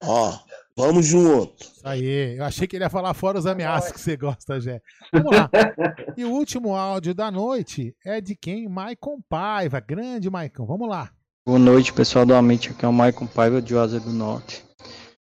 Ó, 0.02 0.36
vamos 0.76 1.06
junto. 1.06 1.54
Isso 1.62 1.86
aí. 1.86 2.36
Eu 2.36 2.44
achei 2.44 2.66
que 2.66 2.74
ele 2.74 2.84
ia 2.84 2.90
falar 2.90 3.14
fora 3.14 3.38
os 3.38 3.46
ameaças 3.46 3.92
que 3.92 4.00
você 4.00 4.16
gosta, 4.16 4.60
Jé. 4.60 4.82
Vamos 5.12 5.36
lá. 5.36 5.48
e 6.18 6.24
o 6.24 6.32
último 6.32 6.74
áudio 6.74 7.14
da 7.14 7.30
noite 7.30 7.94
é 8.04 8.20
de 8.20 8.34
quem? 8.34 8.68
Maicon 8.68 9.20
Paiva. 9.28 9.78
Grande 9.78 10.28
Maicon. 10.28 10.66
Vamos 10.66 10.88
lá. 10.88 11.12
Boa 11.46 11.60
noite, 11.60 11.92
pessoal 11.92 12.26
do 12.26 12.34
Amite. 12.34 12.70
Aqui 12.70 12.84
é 12.84 12.88
o 12.88 12.92
Maicon 12.92 13.28
Paiva 13.28 13.62
de 13.62 13.70
Juazeiro 13.70 14.06
do 14.06 14.12
Norte. 14.12 14.64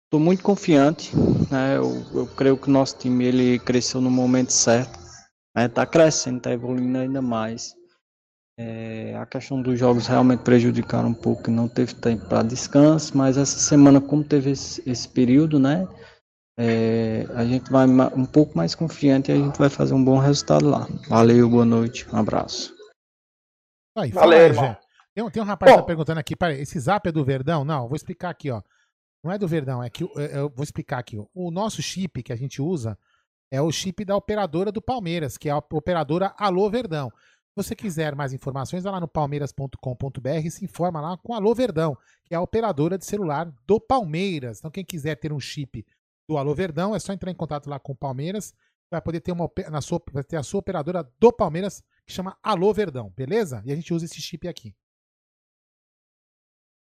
Estou 0.03 0.19
muito 0.19 0.43
confiante. 0.43 1.11
Né? 1.49 1.77
Eu, 1.77 2.05
eu 2.13 2.27
creio 2.27 2.55
que 2.55 2.67
o 2.67 2.71
nosso 2.71 2.95
time 2.99 3.25
ele 3.25 3.57
cresceu 3.57 3.99
no 3.99 4.11
momento 4.11 4.53
certo 4.53 5.04
está 5.55 5.81
né, 5.81 5.87
crescendo, 5.87 6.37
está 6.37 6.51
evoluindo 6.51 6.97
ainda 6.97 7.21
mais. 7.21 7.73
É, 8.57 9.15
a 9.17 9.25
questão 9.25 9.61
dos 9.61 9.77
jogos 9.77 10.07
realmente 10.07 10.43
prejudicaram 10.43 11.09
um 11.09 11.13
pouco, 11.13 11.51
não 11.51 11.67
teve 11.67 11.93
tempo 11.93 12.25
para 12.25 12.43
descanso, 12.43 13.17
mas 13.17 13.37
essa 13.37 13.57
semana, 13.59 13.99
como 13.99 14.23
teve 14.23 14.51
esse, 14.51 14.81
esse 14.89 15.07
período, 15.07 15.59
né? 15.59 15.87
É, 16.57 17.27
a 17.35 17.43
gente 17.43 17.69
vai 17.69 17.85
um 17.85 18.25
pouco 18.25 18.57
mais 18.57 18.73
confiante 18.73 19.29
e 19.29 19.33
a 19.33 19.37
gente 19.37 19.57
vai 19.57 19.69
fazer 19.69 19.93
um 19.93 20.03
bom 20.03 20.17
resultado 20.17 20.69
lá. 20.69 20.87
Valeu, 21.09 21.49
boa 21.49 21.65
noite, 21.65 22.07
um 22.13 22.17
abraço. 22.17 22.73
Aí, 23.97 24.11
Valeu, 24.11 24.39
irmão. 24.39 24.77
Tem, 25.13 25.29
tem 25.29 25.43
um 25.43 25.45
rapaz 25.45 25.71
que 25.71 25.77
tá 25.77 25.83
perguntando 25.83 26.19
aqui, 26.19 26.35
peraí, 26.35 26.61
esse 26.61 26.79
zap 26.79 27.07
é 27.07 27.11
do 27.11 27.25
Verdão? 27.25 27.65
Não, 27.65 27.87
vou 27.87 27.95
explicar 27.95 28.29
aqui, 28.29 28.51
ó. 28.51 28.61
Não 29.23 29.31
é 29.31 29.37
do 29.37 29.47
Verdão, 29.47 29.83
é 29.83 29.89
que 29.89 30.03
eu, 30.03 30.09
eu 30.15 30.49
vou 30.49 30.63
explicar 30.63 30.99
aqui. 30.99 31.17
Ó. 31.17 31.25
O 31.33 31.51
nosso 31.51 31.81
chip 31.81 32.23
que 32.23 32.31
a 32.31 32.35
gente 32.35 32.61
usa 32.61 32.97
é 33.51 33.61
o 33.61 33.71
chip 33.71 34.03
da 34.03 34.15
operadora 34.15 34.71
do 34.71 34.81
Palmeiras, 34.81 35.37
que 35.37 35.49
é 35.49 35.51
a 35.51 35.57
operadora 35.57 36.33
Alô 36.37 36.69
Verdão. 36.69 37.11
Se 37.57 37.63
você 37.63 37.75
quiser 37.75 38.15
mais 38.15 38.33
informações, 38.33 38.83
vai 38.83 38.91
lá 38.91 38.99
no 38.99 39.07
palmeiras.com.br 39.07 40.29
e 40.43 40.51
se 40.51 40.65
informa 40.65 40.99
lá 40.99 41.17
com 41.17 41.33
a 41.33 41.37
Alô 41.37 41.55
Verdão, 41.55 41.97
que 42.25 42.33
é 42.33 42.37
a 42.37 42.41
operadora 42.41 42.97
de 42.97 43.05
celular 43.05 43.49
do 43.65 43.79
Palmeiras. 43.79 44.59
Então, 44.59 44.69
quem 44.69 44.83
quiser 44.83 45.15
ter 45.15 45.31
um 45.31 45.39
chip 45.39 45.85
do 46.27 46.37
Alô 46.37 46.53
Verdão, 46.53 46.93
é 46.93 46.99
só 46.99 47.13
entrar 47.13 47.31
em 47.31 47.35
contato 47.35 47.69
lá 47.69 47.79
com 47.79 47.93
o 47.93 47.95
Palmeiras. 47.95 48.53
Vai 48.91 49.01
poder 49.01 49.21
ter, 49.21 49.31
uma, 49.31 49.49
na 49.71 49.79
sua, 49.79 50.01
vai 50.11 50.23
ter 50.23 50.37
a 50.37 50.43
sua 50.43 50.59
operadora 50.59 51.09
do 51.19 51.31
Palmeiras, 51.31 51.81
que 52.05 52.11
chama 52.13 52.37
Alô 52.43 52.73
Verdão, 52.73 53.11
beleza? 53.15 53.63
E 53.65 53.71
a 53.71 53.75
gente 53.75 53.93
usa 53.93 54.05
esse 54.05 54.21
chip 54.21 54.47
aqui. 54.47 54.75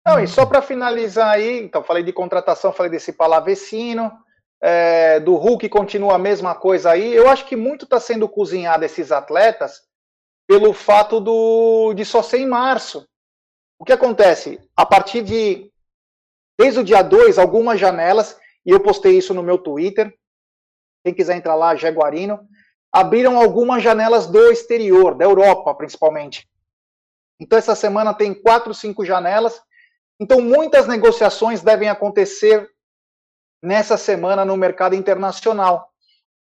Não, 0.05 0.19
e 0.19 0.27
só 0.27 0.45
para 0.45 0.61
finalizar 0.61 1.31
aí, 1.31 1.63
então 1.63 1.83
falei 1.83 2.03
de 2.03 2.13
contratação, 2.13 2.71
falei 2.71 2.91
desse 2.91 3.11
Palavecino, 3.11 4.11
é, 4.61 5.19
do 5.19 5.35
Hulk 5.35 5.67
continua 5.69 6.15
a 6.15 6.19
mesma 6.19 6.55
coisa 6.55 6.91
aí. 6.91 7.13
Eu 7.13 7.29
acho 7.29 7.45
que 7.45 7.55
muito 7.55 7.85
está 7.85 7.99
sendo 7.99 8.27
cozinhado 8.27 8.83
esses 8.85 9.11
atletas 9.11 9.83
pelo 10.47 10.73
fato 10.73 11.19
do, 11.19 11.93
de 11.93 12.05
só 12.05 12.21
ser 12.21 12.39
em 12.39 12.47
março. 12.47 13.07
O 13.79 13.85
que 13.85 13.93
acontece? 13.93 14.59
A 14.75 14.85
partir 14.85 15.21
de. 15.21 15.71
Desde 16.57 16.79
o 16.79 16.83
dia 16.83 17.01
2, 17.01 17.37
algumas 17.37 17.79
janelas, 17.79 18.39
e 18.65 18.71
eu 18.71 18.79
postei 18.79 19.17
isso 19.17 19.33
no 19.33 19.43
meu 19.43 19.57
Twitter. 19.57 20.13
Quem 21.03 21.13
quiser 21.13 21.35
entrar 21.35 21.55
lá, 21.55 21.75
Jaguarino. 21.75 22.47
Abriram 22.91 23.37
algumas 23.37 23.83
janelas 23.83 24.25
do 24.25 24.51
exterior, 24.51 25.15
da 25.15 25.25
Europa 25.25 25.75
principalmente. 25.75 26.47
Então, 27.39 27.59
essa 27.59 27.75
semana 27.75 28.13
tem 28.13 28.33
quatro, 28.33 28.73
cinco 28.73 29.03
janelas. 29.03 29.61
Então, 30.17 30.39
muitas 30.39 30.87
negociações 30.87 31.61
devem 31.61 31.89
acontecer 31.89 32.69
nessa 33.65 33.97
semana 33.97 34.45
no 34.45 34.55
mercado 34.55 34.95
internacional. 34.95 35.89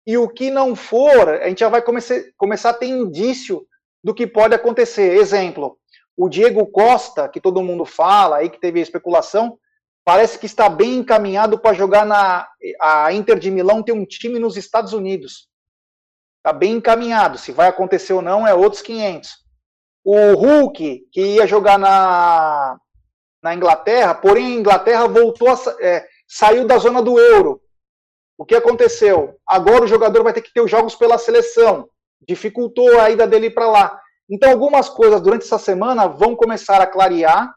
E 0.06 0.18
o 0.18 0.28
que 0.28 0.52
não 0.52 0.76
for, 0.76 1.30
a 1.30 1.48
gente 1.48 1.62
já 1.62 1.70
vai 1.70 1.82
comece, 1.82 2.34
começar 2.38 2.72
a 2.72 2.74
ter 2.74 2.88
indício 2.88 3.66
do 4.04 4.14
que 4.14 4.28
pode 4.28 4.54
acontecer. 4.54 5.16
Exemplo, 5.16 5.78
o 6.16 6.28
Diego 6.28 6.66
Costa, 6.68 7.30
que 7.30 7.40
todo 7.40 7.64
mundo 7.64 7.86
fala 7.86 8.38
aí, 8.38 8.50
que 8.50 8.60
teve 8.60 8.82
especulação, 8.82 9.58
parece 10.04 10.38
que 10.38 10.46
está 10.46 10.68
bem 10.68 10.98
encaminhado 10.98 11.58
para 11.58 11.74
jogar 11.74 12.06
na. 12.06 12.48
A 12.80 13.14
Inter 13.14 13.40
de 13.40 13.50
Milão 13.50 13.82
tem 13.82 13.96
um 13.96 14.06
time 14.06 14.40
nos 14.40 14.58
Estados 14.58 14.94
Unidos. 14.94 15.48
Está 16.38 16.52
bem 16.52 16.74
encaminhado. 16.74 17.38
Se 17.38 17.54
vai 17.54 17.70
acontecer 17.70 18.12
ou 18.12 18.22
não 18.22 18.46
é 18.46 18.54
outros 18.54 18.82
500. 18.82 19.32
O 20.04 20.34
Hulk, 20.34 21.08
que 21.14 21.36
ia 21.36 21.48
jogar 21.48 21.80
na, 21.80 22.78
na 23.42 23.56
Inglaterra, 23.56 24.14
porém 24.14 24.58
a 24.58 24.60
Inglaterra 24.60 25.08
voltou 25.08 25.48
a. 25.48 25.58
É, 25.80 26.06
saiu 26.34 26.66
da 26.66 26.80
zona 26.80 27.00
do 27.00 27.20
euro. 27.20 27.62
O 28.36 28.44
que 28.44 28.56
aconteceu? 28.56 29.38
Agora 29.48 29.84
o 29.84 29.88
jogador 29.88 30.24
vai 30.24 30.34
ter 30.34 30.42
que 30.42 30.52
ter 30.52 30.62
os 30.62 30.72
jogos 30.72 30.96
pela 30.96 31.20
seleção. 31.20 31.88
Dificultou 32.28 33.00
a 33.00 33.12
ida 33.12 33.28
dele 33.28 33.52
para 33.52 33.70
lá. 33.70 34.02
Então, 34.28 34.50
algumas 34.50 34.90
coisas 34.90 35.22
durante 35.22 35.44
essa 35.44 35.60
semana 35.60 36.08
vão 36.08 36.36
começar 36.36 36.82
a 36.82 36.88
clarear 36.88 37.54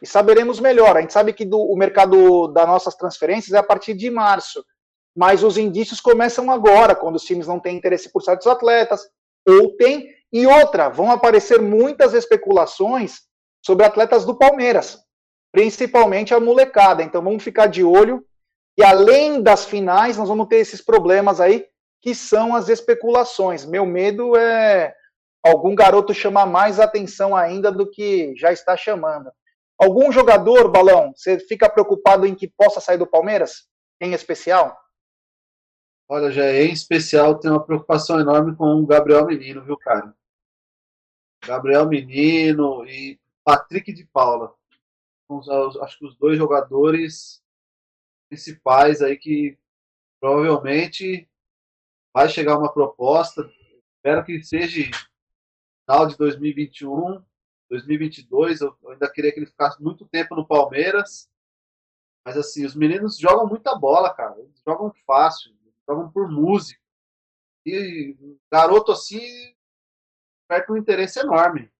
e 0.00 0.06
saberemos 0.06 0.58
melhor. 0.58 0.96
A 0.96 1.02
gente 1.02 1.12
sabe 1.12 1.34
que 1.34 1.44
do, 1.44 1.60
o 1.60 1.76
mercado 1.76 2.48
das 2.48 2.66
nossas 2.66 2.94
transferências 2.94 3.52
é 3.52 3.58
a 3.58 3.62
partir 3.62 3.92
de 3.92 4.10
março, 4.10 4.64
mas 5.14 5.42
os 5.42 5.58
indícios 5.58 6.00
começam 6.00 6.50
agora, 6.50 6.94
quando 6.94 7.16
os 7.16 7.24
times 7.24 7.46
não 7.46 7.60
têm 7.60 7.76
interesse 7.76 8.10
por 8.10 8.22
certos 8.22 8.46
atletas, 8.46 9.06
ou 9.46 9.76
tem. 9.76 10.08
E 10.32 10.46
outra, 10.46 10.88
vão 10.88 11.10
aparecer 11.10 11.60
muitas 11.60 12.14
especulações 12.14 13.20
sobre 13.60 13.84
atletas 13.84 14.24
do 14.24 14.34
Palmeiras 14.34 15.01
principalmente 15.52 16.34
a 16.34 16.40
molecada. 16.40 17.02
Então 17.02 17.22
vamos 17.22 17.44
ficar 17.44 17.66
de 17.66 17.84
olho 17.84 18.26
E 18.76 18.82
além 18.82 19.42
das 19.42 19.66
finais, 19.66 20.16
nós 20.16 20.28
vamos 20.28 20.48
ter 20.48 20.56
esses 20.56 20.80
problemas 20.80 21.40
aí, 21.40 21.66
que 22.00 22.14
são 22.14 22.54
as 22.54 22.68
especulações. 22.68 23.66
Meu 23.66 23.84
medo 23.84 24.34
é 24.34 24.94
algum 25.44 25.74
garoto 25.74 26.14
chamar 26.14 26.46
mais 26.46 26.80
atenção 26.80 27.36
ainda 27.36 27.70
do 27.70 27.88
que 27.88 28.34
já 28.36 28.50
está 28.50 28.76
chamando. 28.76 29.30
Algum 29.78 30.10
jogador, 30.10 30.70
Balão, 30.70 31.12
você 31.14 31.38
fica 31.38 31.68
preocupado 31.68 32.24
em 32.24 32.34
que 32.34 32.48
possa 32.48 32.80
sair 32.80 32.96
do 32.96 33.06
Palmeiras? 33.06 33.68
Em 34.00 34.14
especial? 34.14 34.76
Olha, 36.08 36.30
já 36.30 36.50
em 36.52 36.72
especial 36.72 37.38
tem 37.38 37.50
uma 37.50 37.64
preocupação 37.64 38.20
enorme 38.20 38.56
com 38.56 38.66
o 38.66 38.86
Gabriel 38.86 39.26
Menino, 39.26 39.62
viu, 39.64 39.76
cara? 39.76 40.14
Gabriel 41.44 41.86
Menino 41.86 42.86
e 42.86 43.18
Patrick 43.44 43.92
de 43.92 44.04
Paula. 44.06 44.54
Acho 45.82 45.98
que 45.98 46.06
os 46.06 46.16
dois 46.16 46.36
jogadores 46.36 47.42
principais 48.28 49.02
aí 49.02 49.16
que 49.16 49.58
provavelmente 50.20 51.28
vai 52.14 52.28
chegar 52.28 52.58
uma 52.58 52.72
proposta. 52.72 53.50
Espero 53.96 54.24
que 54.24 54.42
seja 54.42 54.90
final 55.84 56.06
de 56.06 56.16
2021, 56.16 57.24
2022. 57.70 58.60
Eu 58.60 58.76
ainda 58.88 59.10
queria 59.10 59.32
que 59.32 59.38
ele 59.38 59.46
ficasse 59.46 59.82
muito 59.82 60.06
tempo 60.06 60.34
no 60.34 60.46
Palmeiras. 60.46 61.30
Mas 62.24 62.36
assim, 62.36 62.64
os 62.64 62.74
meninos 62.74 63.18
jogam 63.18 63.46
muita 63.46 63.74
bola, 63.74 64.14
cara. 64.14 64.38
Eles 64.38 64.60
jogam 64.66 64.92
fácil, 65.06 65.52
jogam 65.88 66.10
por 66.10 66.30
música. 66.30 66.80
E 67.64 68.16
garoto 68.50 68.92
assim, 68.92 69.54
perto 70.48 70.72
um 70.72 70.76
interesse 70.76 71.20
enorme. 71.20 71.71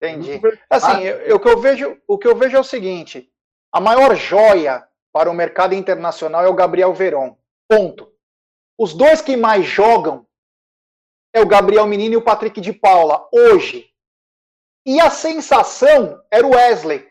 Entendi. 0.00 0.40
Assim, 0.70 1.02
eu, 1.02 1.36
o, 1.36 1.40
que 1.40 1.48
eu 1.48 1.58
vejo, 1.58 2.00
o 2.06 2.18
que 2.18 2.28
eu 2.28 2.36
vejo 2.36 2.56
é 2.56 2.60
o 2.60 2.64
seguinte: 2.64 3.30
a 3.72 3.80
maior 3.80 4.14
joia 4.14 4.86
para 5.12 5.30
o 5.30 5.34
mercado 5.34 5.74
internacional 5.74 6.44
é 6.44 6.48
o 6.48 6.54
Gabriel 6.54 6.94
Veron. 6.94 7.36
Ponto. 7.68 8.12
Os 8.78 8.94
dois 8.94 9.20
que 9.20 9.36
mais 9.36 9.66
jogam 9.66 10.26
é 11.34 11.40
o 11.40 11.46
Gabriel 11.46 11.86
Menino 11.86 12.14
e 12.14 12.16
o 12.16 12.22
Patrick 12.22 12.60
de 12.60 12.72
Paula, 12.72 13.28
hoje. 13.32 13.90
E 14.86 15.00
a 15.00 15.10
sensação 15.10 16.22
era 16.30 16.46
o 16.46 16.54
Wesley. 16.54 17.06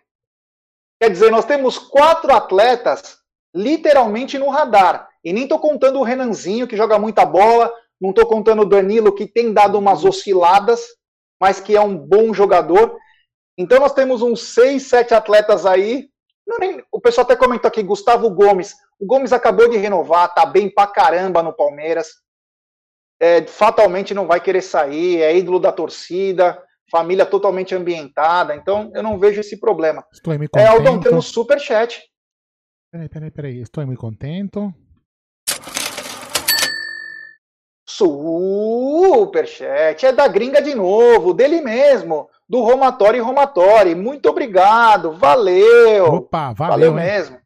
Quer 0.99 1.11
dizer, 1.11 1.29
nós 1.29 1.45
temos 1.45 1.77
quatro 1.77 2.33
atletas 2.33 3.19
literalmente 3.53 4.37
no 4.37 4.49
radar. 4.49 5.09
E 5.23 5.33
nem 5.33 5.43
estou 5.43 5.59
contando 5.59 5.99
o 5.99 6.03
Renanzinho, 6.03 6.67
que 6.67 6.77
joga 6.77 6.97
muita 6.97 7.25
bola, 7.25 7.71
não 7.99 8.11
estou 8.11 8.25
contando 8.25 8.61
o 8.61 8.65
Danilo, 8.65 9.13
que 9.13 9.27
tem 9.27 9.53
dado 9.53 9.77
umas 9.77 10.05
osciladas, 10.05 10.81
mas 11.39 11.59
que 11.59 11.75
é 11.75 11.81
um 11.81 11.97
bom 11.97 12.33
jogador. 12.33 12.97
Então 13.57 13.79
nós 13.79 13.93
temos 13.93 14.21
uns 14.21 14.53
seis, 14.53 14.83
sete 14.83 15.13
atletas 15.13 15.65
aí. 15.65 16.09
o 16.91 16.99
pessoal 16.99 17.25
até 17.25 17.35
comentou 17.35 17.67
aqui, 17.67 17.81
Gustavo 17.83 18.29
Gomes. 18.29 18.75
O 18.99 19.05
Gomes 19.05 19.33
acabou 19.33 19.69
de 19.69 19.77
renovar, 19.77 20.33
tá 20.33 20.45
bem 20.45 20.69
pra 20.69 20.87
caramba 20.87 21.43
no 21.43 21.53
Palmeiras. 21.53 22.07
É, 23.19 23.45
fatalmente 23.47 24.13
não 24.13 24.27
vai 24.27 24.39
querer 24.39 24.61
sair, 24.61 25.21
é 25.21 25.35
ídolo 25.35 25.59
da 25.59 25.71
torcida, 25.71 26.61
família 26.91 27.25
totalmente 27.25 27.73
ambientada, 27.73 28.55
então 28.55 28.91
eu 28.93 29.01
não 29.01 29.17
vejo 29.17 29.41
esse 29.41 29.59
problema. 29.59 30.05
Estou 30.13 30.37
muito 30.37 30.51
contento. 30.51 30.67
É, 30.67 30.69
Aldão, 30.69 30.99
temos 30.99 31.25
super 31.25 31.59
chat. 31.59 32.01
Peraí, 32.91 33.09
peraí, 33.09 33.31
peraí, 33.31 33.59
estou 33.59 33.85
muito 33.85 33.99
contento. 33.99 34.73
Superchat 37.97 40.05
é 40.05 40.11
da 40.11 40.27
gringa 40.27 40.61
de 40.61 40.75
novo, 40.75 41.33
dele 41.33 41.61
mesmo, 41.61 42.29
do 42.47 42.61
Romatório 42.61 43.17
e 43.17 43.21
Romatório. 43.21 43.97
Muito 43.97 44.29
obrigado, 44.29 45.13
valeu. 45.13 46.05
Opa, 46.05 46.53
valeu, 46.53 46.91
valeu 46.91 46.93
mesmo. 46.93 47.41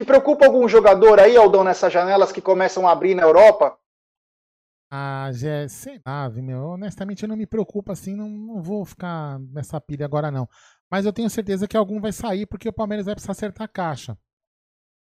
Te 0.00 0.06
preocupa 0.06 0.46
algum 0.46 0.66
jogador 0.66 1.20
aí, 1.20 1.36
Aldão, 1.36 1.62
nessas 1.62 1.92
janelas 1.92 2.32
que 2.32 2.40
começam 2.40 2.88
a 2.88 2.92
abrir 2.92 3.14
na 3.14 3.24
Europa? 3.24 3.78
Ah, 4.90 5.30
Jé, 5.32 5.68
sei 5.68 6.00
lá, 6.06 6.30
meu. 6.30 6.68
Honestamente, 6.68 7.22
eu 7.22 7.28
não 7.28 7.36
me 7.36 7.46
preocupo 7.46 7.92
assim, 7.92 8.14
não, 8.14 8.28
não 8.28 8.62
vou 8.62 8.86
ficar 8.86 9.38
nessa 9.52 9.78
pilha 9.80 10.06
agora, 10.06 10.30
não. 10.30 10.48
Mas 10.90 11.04
eu 11.04 11.12
tenho 11.12 11.28
certeza 11.28 11.68
que 11.68 11.76
algum 11.76 12.00
vai 12.00 12.12
sair 12.12 12.46
porque 12.46 12.68
o 12.68 12.72
Palmeiras 12.72 13.04
vai 13.04 13.14
precisar 13.14 13.32
acertar 13.32 13.66
a 13.66 13.68
caixa. 13.68 14.16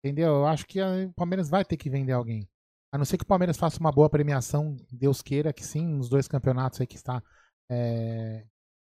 Entendeu? 0.03 0.35
Eu 0.35 0.47
acho 0.47 0.67
que 0.67 0.81
o 0.81 1.13
Palmeiras 1.15 1.49
vai 1.49 1.65
ter 1.65 1.77
que 1.77 1.91
vender 1.91 2.13
alguém. 2.13 2.49
A 2.93 2.99
não 2.99 3.05
ser 3.05 3.19
que 3.19 3.25
o 3.25 3.27
Palmeiras 3.27 3.57
faça 3.57 3.81
uma 3.81 3.93
boa 3.93 4.09
premiação, 4.09 4.77
Deus 4.91 5.21
queira 5.21 5.53
que 5.53 5.65
sim, 5.65 5.87
nos 5.87 6.09
dois 6.09 6.29
campeonatos 6.29 6.81
aí 6.81 6.87
que 6.87 6.97
está 6.97 7.23
é, 7.71 8.45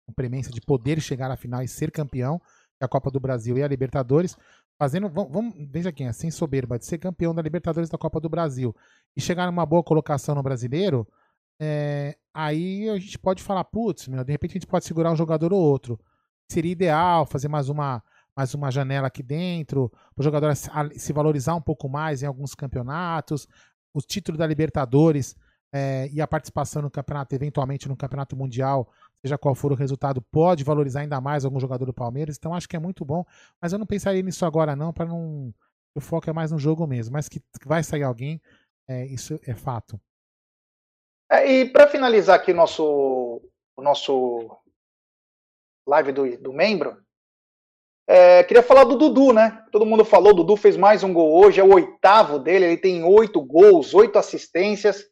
com 0.06 0.12
premência 0.12 0.52
de 0.52 0.60
poder 0.60 1.00
chegar 1.00 1.30
à 1.30 1.36
final 1.36 1.62
e 1.62 1.68
ser 1.68 1.90
campeão, 1.90 2.38
que 2.38 2.82
é 2.82 2.84
a 2.84 2.88
Copa 2.88 3.10
do 3.10 3.20
Brasil 3.20 3.58
e 3.58 3.62
a 3.62 3.68
Libertadores, 3.68 4.36
fazendo, 4.78 5.08
vamos, 5.08 5.32
vamos 5.32 5.54
veja 5.70 5.90
aqui, 5.90 6.10
sem 6.12 6.30
soberba, 6.30 6.78
de 6.78 6.86
ser 6.86 6.98
campeão 6.98 7.34
da 7.34 7.42
Libertadores 7.42 7.90
da 7.90 7.98
Copa 7.98 8.20
do 8.20 8.28
Brasil 8.28 8.74
e 9.16 9.20
chegar 9.20 9.46
numa 9.46 9.66
boa 9.66 9.82
colocação 9.82 10.34
no 10.34 10.42
Brasileiro, 10.42 11.06
é, 11.60 12.16
aí 12.32 12.88
a 12.88 12.98
gente 12.98 13.18
pode 13.18 13.42
falar, 13.42 13.64
putz, 13.64 14.06
meu, 14.06 14.22
de 14.22 14.32
repente 14.32 14.52
a 14.52 14.54
gente 14.54 14.66
pode 14.66 14.84
segurar 14.84 15.12
um 15.12 15.16
jogador 15.16 15.52
ou 15.52 15.60
outro. 15.60 15.98
Seria 16.50 16.72
ideal 16.72 17.26
fazer 17.26 17.48
mais 17.48 17.68
uma 17.68 18.02
mais 18.36 18.54
uma 18.54 18.70
janela 18.70 19.08
aqui 19.08 19.20
dentro, 19.20 19.90
para 20.14 20.20
o 20.20 20.22
jogador 20.22 20.54
se 20.54 21.12
valorizar 21.12 21.56
um 21.56 21.60
pouco 21.60 21.88
mais 21.88 22.22
em 22.22 22.26
alguns 22.26 22.54
campeonatos, 22.54 23.48
o 23.98 24.00
título 24.00 24.38
da 24.38 24.46
Libertadores 24.46 25.36
é, 25.72 26.08
e 26.12 26.20
a 26.20 26.26
participação 26.26 26.80
no 26.80 26.90
campeonato, 26.90 27.34
eventualmente 27.34 27.88
no 27.88 27.96
campeonato 27.96 28.36
mundial, 28.36 28.88
seja 29.20 29.36
qual 29.36 29.54
for 29.54 29.72
o 29.72 29.74
resultado, 29.74 30.22
pode 30.22 30.62
valorizar 30.62 31.00
ainda 31.00 31.20
mais 31.20 31.44
algum 31.44 31.58
jogador 31.58 31.84
do 31.84 31.92
Palmeiras. 31.92 32.36
Então 32.36 32.54
acho 32.54 32.68
que 32.68 32.76
é 32.76 32.78
muito 32.78 33.04
bom, 33.04 33.24
mas 33.60 33.72
eu 33.72 33.78
não 33.78 33.86
pensaria 33.86 34.22
nisso 34.22 34.46
agora 34.46 34.76
não, 34.76 34.92
para 34.92 35.06
não 35.06 35.52
o 35.94 36.00
foco 36.00 36.30
é 36.30 36.32
mais 36.32 36.52
no 36.52 36.58
jogo 36.58 36.86
mesmo, 36.86 37.12
mas 37.12 37.28
que 37.28 37.42
vai 37.66 37.82
sair 37.82 38.04
alguém, 38.04 38.40
é, 38.88 39.04
isso 39.06 39.38
é 39.44 39.54
fato. 39.54 40.00
É, 41.30 41.50
e 41.50 41.70
para 41.70 41.88
finalizar 41.88 42.36
aqui 42.36 42.52
o 42.52 42.56
nosso 42.56 43.42
o 43.76 43.82
nosso 43.82 44.56
live 45.86 46.12
do, 46.12 46.38
do 46.38 46.52
membro, 46.52 46.96
é, 48.10 48.42
queria 48.42 48.62
falar 48.62 48.84
do 48.84 48.96
Dudu, 48.96 49.34
né? 49.34 49.62
Todo 49.70 49.84
mundo 49.84 50.02
falou, 50.02 50.32
Dudu 50.32 50.56
fez 50.56 50.78
mais 50.78 51.02
um 51.02 51.12
gol 51.12 51.44
hoje, 51.44 51.60
é 51.60 51.62
o 51.62 51.74
oitavo 51.74 52.38
dele, 52.38 52.64
ele 52.64 52.76
tem 52.78 53.04
oito 53.04 53.38
gols, 53.42 53.92
oito 53.92 54.18
assistências, 54.18 55.04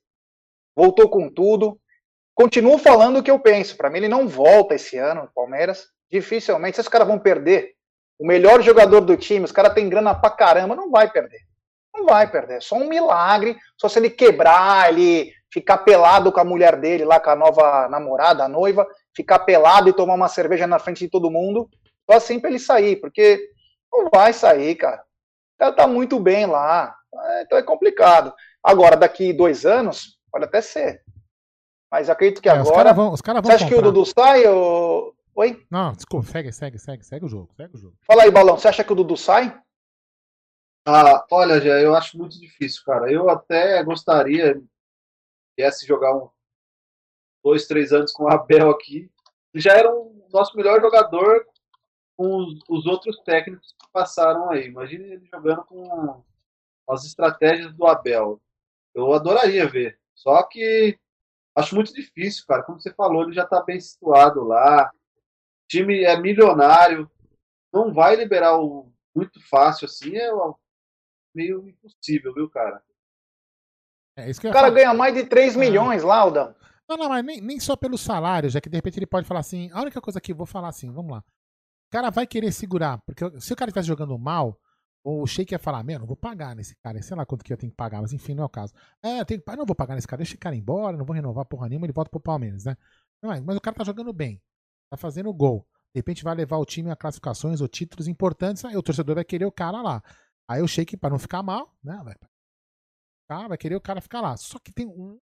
voltou 0.74 1.06
com 1.10 1.28
tudo. 1.28 1.78
Continuo 2.35 2.78
falando 2.78 3.18
o 3.18 3.23
que 3.23 3.31
eu 3.31 3.39
penso, 3.39 3.77
para 3.77 3.90
mim 3.90 3.98
ele 3.98 4.09
não 4.09 4.27
volta 4.27 4.74
esse 4.74 4.97
ano 4.97 5.24
no 5.24 5.31
Palmeiras, 5.35 5.89
dificilmente. 6.10 6.81
Esses 6.81 6.89
caras 6.89 7.06
vão 7.06 7.18
perder 7.18 7.73
o 8.18 8.27
melhor 8.27 8.62
jogador 8.62 9.02
do 9.02 9.14
time, 9.14 9.44
os 9.44 9.52
caras 9.52 9.74
têm 9.74 9.90
grana 9.90 10.14
pra 10.14 10.31
caramba, 10.31 10.74
não 10.74 10.90
vai 10.90 11.10
perder. 11.10 11.40
Não 11.94 12.06
vai 12.06 12.31
perder, 12.31 12.56
é 12.56 12.60
só 12.60 12.77
um 12.77 12.89
milagre, 12.89 13.59
só 13.77 13.90
se 13.90 13.98
ele 13.98 14.09
quebrar, 14.09 14.89
ele 14.89 15.32
ficar 15.52 15.78
pelado 15.78 16.32
com 16.32 16.40
a 16.40 16.44
mulher 16.44 16.77
dele 16.77 17.05
lá, 17.05 17.20
com 17.20 17.28
a 17.28 17.36
nova 17.36 17.89
namorada, 17.90 18.44
a 18.44 18.48
noiva, 18.48 18.86
ficar 19.14 19.40
pelado 19.40 19.90
e 19.90 19.93
tomar 19.93 20.14
uma 20.14 20.28
cerveja 20.28 20.66
na 20.66 20.78
frente 20.78 21.05
de 21.05 21.10
todo 21.10 21.31
mundo, 21.31 21.68
assim 22.15 22.39
para 22.39 22.51
ele 22.51 22.59
sair, 22.59 22.97
porque 22.97 23.51
não 23.93 24.09
vai 24.11 24.33
sair, 24.33 24.74
cara. 24.77 25.03
O 25.55 25.59
cara 25.59 25.73
tá 25.73 25.87
muito 25.87 26.20
bem 26.20 26.47
lá. 26.47 26.95
É, 27.15 27.43
então 27.43 27.59
é 27.59 27.62
complicado. 27.62 28.33
Agora, 28.62 28.97
daqui 28.97 29.33
dois 29.33 29.65
anos, 29.65 30.19
pode 30.31 30.45
até 30.45 30.61
ser. 30.61 31.03
Mas 31.91 32.11
acredito 32.11 32.43
que 32.43 32.49
é, 32.49 32.53
agora. 32.53 32.65
Os 32.65 32.77
caras 32.77 32.97
vão, 32.97 33.12
os 33.12 33.20
cara 33.20 33.41
vão 33.41 33.51
Você 33.51 33.57
acha 33.57 33.65
comprar. 33.65 33.83
que 33.83 33.89
o 33.89 33.93
Dudu 33.93 34.05
sai? 34.07 34.47
Ou... 34.47 35.15
Oi? 35.35 35.66
Não, 35.70 35.93
desculpa, 35.93 36.27
segue, 36.27 36.53
segue, 36.53 36.78
segue, 36.78 37.05
segue 37.05 37.24
o 37.24 37.28
jogo, 37.28 37.53
segue 37.55 37.74
o 37.74 37.78
jogo. 37.78 37.97
Fala 38.07 38.23
aí, 38.23 38.31
Balão, 38.31 38.59
você 38.59 38.69
acha 38.69 38.83
que 38.83 38.93
o 38.93 38.97
Dudu 38.97 39.16
sai? 39.16 39.59
Ah, 40.87 41.24
olha, 41.31 41.61
já 41.61 41.81
eu 41.81 41.95
acho 41.95 42.16
muito 42.16 42.39
difícil, 42.41 42.83
cara. 42.85 43.11
Eu 43.11 43.28
até 43.28 43.83
gostaria 43.83 44.55
que 44.55 44.65
viesse 45.59 45.87
jogar 45.87 46.15
um 46.15 46.31
dois, 47.45 47.66
três 47.66 47.93
anos 47.93 48.12
com 48.12 48.24
o 48.24 48.28
Abel 48.28 48.70
aqui. 48.70 49.11
Ele 49.53 49.62
já 49.62 49.73
era 49.73 49.93
o 49.93 50.09
um 50.09 50.28
nosso 50.33 50.57
melhor 50.57 50.81
jogador 50.81 51.45
com 52.16 52.38
os, 52.38 52.59
os, 52.68 52.86
outros 52.86 53.18
técnicos 53.20 53.74
que 53.78 53.90
passaram 53.93 54.51
aí. 54.51 54.66
Imagine 54.66 55.05
ele 55.05 55.26
jogando 55.26 55.64
com 55.64 56.24
as 56.88 57.05
estratégias 57.05 57.72
do 57.74 57.86
Abel. 57.86 58.40
Eu 58.94 59.12
adoraria 59.12 59.68
ver. 59.68 59.98
Só 60.14 60.43
que 60.44 60.98
acho 61.55 61.74
muito 61.74 61.93
difícil, 61.93 62.44
cara. 62.47 62.62
Como 62.62 62.80
você 62.80 62.93
falou, 62.94 63.24
ele 63.24 63.34
já 63.34 63.44
está 63.44 63.62
bem 63.62 63.78
situado 63.78 64.43
lá. 64.43 64.90
O 64.90 65.68
time 65.68 66.05
é 66.05 66.18
milionário. 66.18 67.10
Não 67.72 67.93
vai 67.93 68.16
liberar 68.16 68.59
o 68.59 68.90
muito 69.14 69.40
fácil 69.48 69.84
assim. 69.84 70.16
É 70.16 70.30
meio 71.34 71.68
impossível, 71.68 72.32
viu, 72.32 72.48
cara? 72.48 72.82
É, 74.18 74.30
o 74.30 74.52
cara 74.52 74.70
ganha 74.70 74.94
mais 74.94 75.14
de 75.14 75.26
3 75.26 75.55
é. 75.55 75.59
milhões, 75.59 76.02
Lauda. 76.02 76.56
Não, 76.88 76.97
não, 76.97 77.09
mas 77.10 77.22
nem, 77.22 77.40
nem 77.40 77.60
só 77.60 77.76
pelo 77.76 77.98
salário, 77.98 78.48
já 78.48 78.60
que 78.60 78.70
de 78.70 78.76
repente 78.76 78.98
ele 78.98 79.06
pode 79.06 79.26
falar 79.26 79.40
assim. 79.40 79.70
A 79.72 79.82
única 79.82 80.01
coisa 80.01 80.20
que 80.20 80.32
eu 80.32 80.36
vou 80.36 80.47
falar 80.47 80.68
assim, 80.68 80.90
vamos 80.90 81.10
lá 81.10 81.24
cara 81.90 82.10
vai 82.10 82.26
querer 82.26 82.52
segurar. 82.52 82.98
Porque 83.06 83.40
se 83.40 83.52
o 83.52 83.56
cara 83.56 83.70
estivesse 83.70 83.88
jogando 83.88 84.18
mal, 84.18 84.58
o 85.04 85.24
Sheik 85.26 85.52
ia 85.52 85.58
falar, 85.58 85.84
meu, 85.84 86.00
não 86.00 86.06
vou 86.06 86.16
pagar 86.16 86.56
nesse 86.56 86.74
cara, 86.76 87.00
sei 87.00 87.16
lá 87.16 87.24
quanto 87.24 87.44
que 87.44 87.52
eu 87.52 87.56
tenho 87.56 87.70
que 87.70 87.76
pagar, 87.76 88.02
mas 88.02 88.12
enfim, 88.12 88.34
não 88.34 88.42
é 88.42 88.46
o 88.46 88.48
caso. 88.48 88.74
É, 89.02 89.20
eu 89.20 89.24
tenho 89.24 89.40
que, 89.40 89.56
não 89.56 89.64
vou 89.64 89.76
pagar 89.76 89.94
nesse 89.94 90.06
cara, 90.06 90.18
deixa 90.18 90.32
esse 90.32 90.38
cara 90.38 90.56
embora, 90.56 90.96
não 90.96 91.04
vou 91.04 91.14
renovar 91.14 91.44
porra 91.44 91.68
nenhuma, 91.68 91.86
ele 91.86 91.92
volta 91.92 92.10
pro 92.10 92.18
Palmeiras, 92.18 92.64
né? 92.64 92.76
Mas, 93.22 93.40
mas 93.40 93.56
o 93.56 93.60
cara 93.60 93.76
tá 93.76 93.84
jogando 93.84 94.12
bem, 94.12 94.42
tá 94.90 94.96
fazendo 94.96 95.32
gol. 95.32 95.64
De 95.94 96.00
repente 96.00 96.24
vai 96.24 96.34
levar 96.34 96.56
o 96.58 96.64
time 96.64 96.90
a 96.90 96.96
classificações 96.96 97.60
ou 97.60 97.68
títulos 97.68 98.08
importantes, 98.08 98.64
aí 98.64 98.76
o 98.76 98.82
torcedor 98.82 99.14
vai 99.14 99.24
querer 99.24 99.46
o 99.46 99.52
cara 99.52 99.80
lá. 99.80 100.02
Aí 100.48 100.60
o 100.60 100.68
Sheik, 100.68 100.96
para 100.96 101.10
não 101.10 101.18
ficar 101.18 101.42
mal, 101.42 101.72
né? 101.82 102.02
Vai, 103.28 103.48
vai 103.48 103.58
querer 103.58 103.76
o 103.76 103.80
cara 103.80 104.00
ficar 104.00 104.20
lá. 104.20 104.36
Só 104.36 104.58
que 104.58 104.72
tem 104.72 104.86
um. 104.86 105.18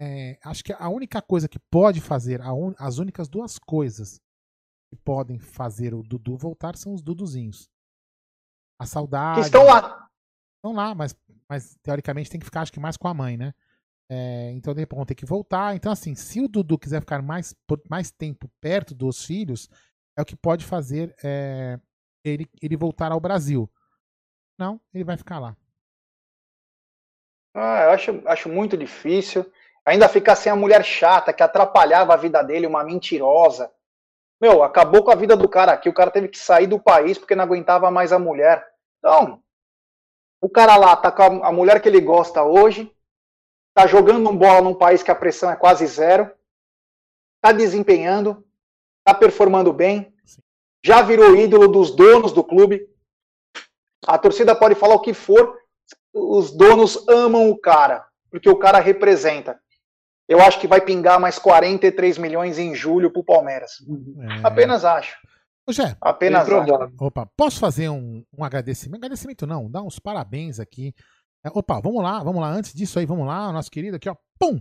É, 0.00 0.38
acho 0.44 0.62
que 0.62 0.72
a 0.72 0.88
única 0.88 1.20
coisa 1.20 1.48
que 1.48 1.58
pode 1.58 2.00
fazer, 2.00 2.40
un, 2.40 2.72
as 2.78 2.98
únicas 2.98 3.28
duas 3.28 3.58
coisas 3.58 4.20
que 4.88 4.96
podem 4.96 5.38
fazer 5.38 5.94
o 5.94 6.02
Dudu 6.02 6.36
voltar 6.36 6.76
são 6.76 6.94
os 6.94 7.02
Duduzinhos. 7.02 7.70
A 8.80 8.86
saudade. 8.86 9.40
Que 9.40 9.46
estão 9.46 9.64
lá. 9.64 10.08
Estão 10.56 10.72
lá, 10.72 10.94
mas, 10.94 11.16
mas 11.48 11.76
teoricamente 11.82 12.30
tem 12.30 12.40
que 12.40 12.46
ficar, 12.46 12.62
acho 12.62 12.72
que 12.72 12.80
mais 12.80 12.96
com 12.96 13.08
a 13.08 13.14
mãe, 13.14 13.36
né? 13.36 13.54
É, 14.10 14.50
então, 14.52 14.72
de 14.72 14.80
repente, 14.80 14.96
vão 14.96 15.06
ter 15.06 15.14
que 15.14 15.26
voltar. 15.26 15.74
Então, 15.76 15.92
assim, 15.92 16.14
se 16.14 16.40
o 16.40 16.48
Dudu 16.48 16.78
quiser 16.78 17.00
ficar 17.00 17.20
mais, 17.20 17.52
por 17.66 17.80
mais 17.90 18.10
tempo 18.10 18.50
perto 18.60 18.94
dos 18.94 19.24
filhos, 19.24 19.68
é 20.16 20.22
o 20.22 20.24
que 20.24 20.34
pode 20.34 20.64
fazer 20.64 21.14
é, 21.22 21.78
ele, 22.24 22.48
ele 22.62 22.76
voltar 22.76 23.12
ao 23.12 23.20
Brasil. 23.20 23.70
Não, 24.58 24.80
ele 24.92 25.04
vai 25.04 25.16
ficar 25.16 25.38
lá. 25.38 25.56
Ah, 27.54 27.84
eu 27.84 27.90
acho, 27.90 28.22
acho 28.26 28.48
muito 28.48 28.76
difícil. 28.76 29.44
Ainda 29.84 30.08
ficar 30.08 30.36
sem 30.36 30.50
a 30.50 30.56
mulher 30.56 30.84
chata 30.84 31.32
que 31.32 31.42
atrapalhava 31.42 32.14
a 32.14 32.16
vida 32.16 32.42
dele, 32.42 32.66
uma 32.66 32.84
mentirosa. 32.84 33.72
Meu, 34.40 34.62
acabou 34.62 35.02
com 35.02 35.10
a 35.10 35.16
vida 35.16 35.36
do 35.36 35.48
cara 35.48 35.72
aqui. 35.72 35.88
O 35.88 35.94
cara 35.94 36.10
teve 36.10 36.28
que 36.28 36.38
sair 36.38 36.66
do 36.66 36.78
país 36.78 37.18
porque 37.18 37.34
não 37.34 37.44
aguentava 37.44 37.90
mais 37.90 38.12
a 38.12 38.18
mulher. 38.18 38.64
Então, 38.98 39.42
o 40.40 40.48
cara 40.48 40.76
lá 40.76 40.94
tá 40.96 41.10
com 41.10 41.44
a 41.44 41.52
mulher 41.52 41.82
que 41.82 41.88
ele 41.88 42.00
gosta 42.00 42.42
hoje, 42.42 42.92
tá 43.74 43.86
jogando 43.86 44.28
um 44.30 44.36
bola 44.36 44.60
num 44.60 44.74
país 44.74 45.02
que 45.02 45.10
a 45.10 45.14
pressão 45.14 45.50
é 45.50 45.56
quase 45.56 45.86
zero, 45.86 46.30
tá 47.40 47.50
desempenhando, 47.50 48.46
tá 49.04 49.12
performando 49.12 49.72
bem, 49.72 50.14
já 50.84 51.02
virou 51.02 51.34
ídolo 51.34 51.66
dos 51.66 51.90
donos 51.90 52.32
do 52.32 52.44
clube. 52.44 52.88
A 54.06 54.16
torcida 54.16 54.54
pode 54.54 54.76
falar 54.76 54.94
o 54.94 55.00
que 55.00 55.12
for, 55.12 55.58
os 56.12 56.52
donos 56.52 57.06
amam 57.08 57.50
o 57.50 57.58
cara, 57.58 58.06
porque 58.30 58.48
o 58.48 58.58
cara 58.58 58.78
representa. 58.78 59.60
Eu 60.28 60.42
acho 60.42 60.60
que 60.60 60.68
vai 60.68 60.82
pingar 60.82 61.18
mais 61.18 61.38
43 61.38 62.18
milhões 62.18 62.58
em 62.58 62.74
julho 62.74 63.10
pro 63.10 63.24
Palmeiras. 63.24 63.82
É. 64.20 64.46
Apenas 64.46 64.84
acho. 64.84 65.16
Jé, 65.70 65.96
apenas 66.00 66.48
acho. 66.48 66.92
Opa, 67.00 67.26
posso 67.34 67.58
fazer 67.58 67.88
um, 67.88 68.22
um 68.36 68.44
agradecimento? 68.44 68.98
Agradecimento 68.98 69.46
não, 69.46 69.70
dar 69.70 69.82
uns 69.82 69.98
parabéns 69.98 70.60
aqui. 70.60 70.94
É, 71.42 71.48
opa, 71.52 71.80
vamos 71.80 72.02
lá, 72.02 72.22
vamos 72.22 72.42
lá. 72.42 72.50
Antes 72.50 72.74
disso 72.74 72.98
aí, 72.98 73.06
vamos 73.06 73.26
lá, 73.26 73.50
nosso 73.52 73.70
querido 73.70 73.96
aqui, 73.96 74.08
ó. 74.08 74.16
Pum! 74.38 74.60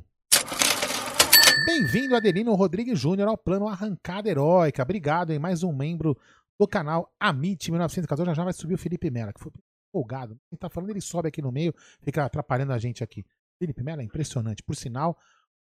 Bem-vindo, 1.65 2.15
Adelino 2.15 2.56
Rodrigues 2.56 2.98
Júnior, 2.98 3.27
ao 3.27 3.38
plano 3.38 3.68
Arrancada 3.68 4.30
Heróica. 4.30 4.84
Obrigado 4.84 5.31
em 5.31 5.39
mais 5.39 5.64
um 5.64 5.73
membro 5.73 6.18
do 6.57 6.65
canal 6.65 7.14
Amit 7.19 7.69
1914. 7.69 8.26
Já 8.26 8.34
já 8.34 8.44
vai 8.45 8.53
subir 8.53 8.76
o 8.76 8.77
Felipe 8.77 9.11
Mela, 9.11 9.34
que 9.34 9.39
foi 9.41 9.52
folgado. 9.91 10.39
Quem 10.49 10.57
tá 10.57 10.69
falando, 10.69 10.91
ele 10.91 11.02
sobe 11.02 11.27
aqui 11.27 11.41
no 11.41 11.52
meio, 11.52 11.73
fica 12.02 12.23
atrapalhando 12.23 12.72
a 12.72 12.77
gente 12.77 13.03
aqui. 13.03 13.26
Felipe 13.60 13.84
Mela 13.84 14.02
é 14.02 14.06
impressionante. 14.06 14.64
Por 14.64 14.76
sinal, 14.76 15.18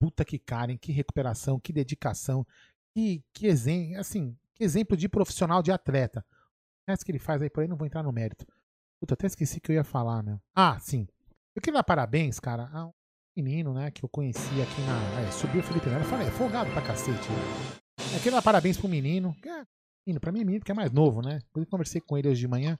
Puta 0.01 0.25
que 0.25 0.39
cara, 0.39 0.71
hein? 0.71 0.79
Que 0.81 0.91
recuperação, 0.91 1.59
que 1.59 1.71
dedicação, 1.71 2.43
que, 2.91 3.23
que 3.31 3.45
exemplo, 3.45 3.99
assim, 3.99 4.35
que 4.55 4.63
exemplo 4.63 4.97
de 4.97 5.07
profissional 5.07 5.61
de 5.61 5.71
atleta. 5.71 6.25
O 6.89 7.05
que 7.05 7.11
ele 7.11 7.19
faz 7.19 7.39
aí 7.39 7.51
por 7.51 7.61
aí, 7.61 7.67
não 7.67 7.77
vou 7.77 7.85
entrar 7.85 8.01
no 8.01 8.11
mérito. 8.11 8.43
Puta, 8.99 9.13
até 9.13 9.27
esqueci 9.27 9.61
que 9.61 9.71
eu 9.71 9.75
ia 9.75 9.83
falar, 9.83 10.23
meu. 10.23 10.41
Ah, 10.55 10.79
sim. 10.79 11.07
Eu 11.55 11.61
queria 11.61 11.77
dar 11.77 11.83
parabéns, 11.83 12.39
cara, 12.39 12.67
a 12.73 12.87
um 12.87 12.93
menino, 13.35 13.75
né, 13.75 13.91
que 13.91 14.03
eu 14.03 14.09
conheci 14.09 14.59
aqui 14.59 14.81
na. 14.81 15.21
É, 15.21 15.31
subiu 15.31 15.61
o 15.61 15.63
Felipe 15.63 15.87
Melo. 15.87 16.01
Eu 16.01 16.09
falei, 16.09 16.27
é 16.27 16.31
folgado 16.31 16.71
pra 16.71 16.81
cacete. 16.81 17.29
Né? 17.29 18.15
Eu 18.15 18.17
queria 18.17 18.31
dar 18.31 18.41
parabéns 18.41 18.77
pro 18.77 18.89
menino. 18.89 19.35
Que 19.39 19.49
é, 19.49 19.63
menino, 20.07 20.19
pra 20.19 20.31
mim 20.31 20.41
é 20.41 20.43
menino 20.43 20.65
que 20.65 20.71
é 20.71 20.75
mais 20.75 20.91
novo, 20.91 21.21
né? 21.21 21.39
Eu 21.55 21.67
conversei 21.67 22.01
com 22.01 22.17
ele 22.17 22.27
hoje 22.27 22.39
de 22.39 22.47
manhã. 22.47 22.75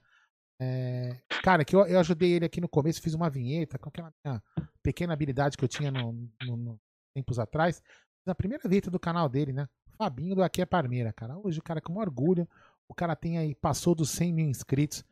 É, 0.60 1.16
cara, 1.44 1.64
que 1.64 1.76
eu, 1.76 1.86
eu 1.86 2.00
ajudei 2.00 2.32
ele 2.32 2.46
aqui 2.46 2.60
no 2.60 2.68
começo, 2.68 3.00
fiz 3.00 3.14
uma 3.14 3.30
vinheta 3.30 3.78
com 3.78 3.88
aquela 3.88 4.12
minha 4.24 4.42
pequena 4.82 5.12
habilidade 5.12 5.56
que 5.56 5.64
eu 5.64 5.68
tinha 5.68 5.92
no, 5.92 6.28
no, 6.44 6.56
no 6.56 6.80
tempos 7.14 7.38
atrás, 7.38 7.82
na 8.24 8.34
primeira 8.34 8.68
vinheta 8.68 8.90
do 8.90 8.98
canal 8.98 9.28
dele, 9.28 9.52
né? 9.52 9.68
Fabinho 9.96 10.34
do 10.34 10.42
Aqui 10.42 10.62
é 10.62 10.66
Parmeira, 10.66 11.12
cara. 11.12 11.38
Hoje 11.38 11.58
o 11.58 11.62
cara 11.62 11.80
com 11.80 11.96
orgulho, 11.96 12.48
o 12.88 12.94
cara 12.94 13.14
tem 13.14 13.38
aí, 13.38 13.54
passou 13.54 13.94
dos 13.94 14.10
100 14.10 14.32
mil 14.32 14.46
inscritos. 14.46 15.04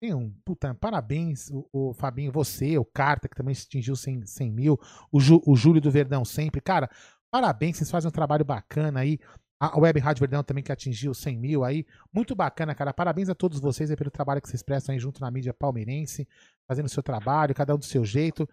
Tem 0.00 0.12
um, 0.12 0.30
puta, 0.44 0.74
parabéns, 0.74 1.50
o, 1.50 1.66
o 1.72 1.94
Fabinho, 1.94 2.30
você, 2.30 2.76
o 2.76 2.84
Carta, 2.84 3.28
que 3.28 3.34
também 3.34 3.54
atingiu 3.54 3.96
100, 3.96 4.26
100 4.26 4.52
mil, 4.52 4.78
o, 5.10 5.18
Ju, 5.18 5.42
o 5.46 5.56
Júlio 5.56 5.80
do 5.80 5.90
Verdão 5.90 6.24
sempre. 6.24 6.60
Cara, 6.60 6.90
parabéns, 7.30 7.78
vocês 7.78 7.90
fazem 7.90 8.08
um 8.08 8.12
trabalho 8.12 8.44
bacana 8.44 9.00
aí. 9.00 9.18
A 9.58 9.78
Web 9.78 9.98
Rádio 10.00 10.20
Verdão 10.20 10.44
também 10.44 10.62
que 10.62 10.70
atingiu 10.70 11.14
100 11.14 11.38
mil 11.38 11.64
aí. 11.64 11.86
Muito 12.12 12.34
bacana, 12.34 12.74
cara. 12.74 12.92
Parabéns 12.92 13.30
a 13.30 13.34
todos 13.34 13.58
vocês 13.58 13.92
pelo 13.94 14.10
trabalho 14.10 14.42
que 14.42 14.48
vocês 14.50 14.62
prestam 14.62 14.92
aí 14.92 14.98
junto 14.98 15.18
na 15.18 15.30
mídia 15.30 15.54
palmeirense, 15.54 16.28
fazendo 16.68 16.86
o 16.86 16.90
seu 16.90 17.02
trabalho, 17.02 17.54
cada 17.54 17.74
um 17.74 17.78
do 17.78 17.84
seu 17.86 18.04
jeito. 18.04 18.46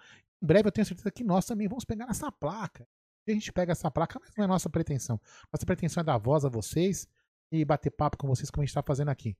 Em 0.44 0.45
breve 0.45 0.68
eu 0.68 0.72
tenho 0.72 0.86
certeza 0.86 1.10
que 1.10 1.24
nós 1.24 1.45
também 1.45 1.70
vamos 1.70 1.86
pegar 1.86 2.07
essa 2.10 2.30
placa. 2.30 2.86
A 3.26 3.32
gente 3.32 3.53
pega 3.53 3.72
essa 3.72 3.90
placa, 3.90 4.20
mas 4.20 4.32
não 4.36 4.44
é 4.44 4.48
nossa 4.48 4.70
pretensão. 4.70 5.20
Nossa 5.52 5.65
pretensão 5.65 6.02
é 6.02 6.03
dar 6.03 6.18
voz 6.18 6.44
a 6.44 6.49
vocês 6.49 7.07
e 7.49 7.64
bater 7.64 7.90
papo 7.90 8.18
com 8.18 8.28
vocês, 8.28 8.52
como 8.52 8.61
a 8.61 8.65
gente 8.65 8.72
está 8.72 8.84
fazendo 8.84 9.07
aqui. 9.07 9.38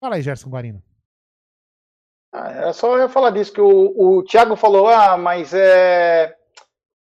Fala 0.00 0.16
aí, 0.16 0.22
Gerson 0.22 0.48
Guarino. 0.48 0.82
Ah, 2.32 2.68
é 2.68 2.72
só 2.72 2.96
eu 2.96 3.08
falar 3.08 3.30
disso, 3.32 3.52
que 3.52 3.60
o, 3.60 3.94
o 4.18 4.22
Thiago 4.22 4.56
falou, 4.56 4.88
ah, 4.88 5.18
mas 5.18 5.52
é. 5.52 6.34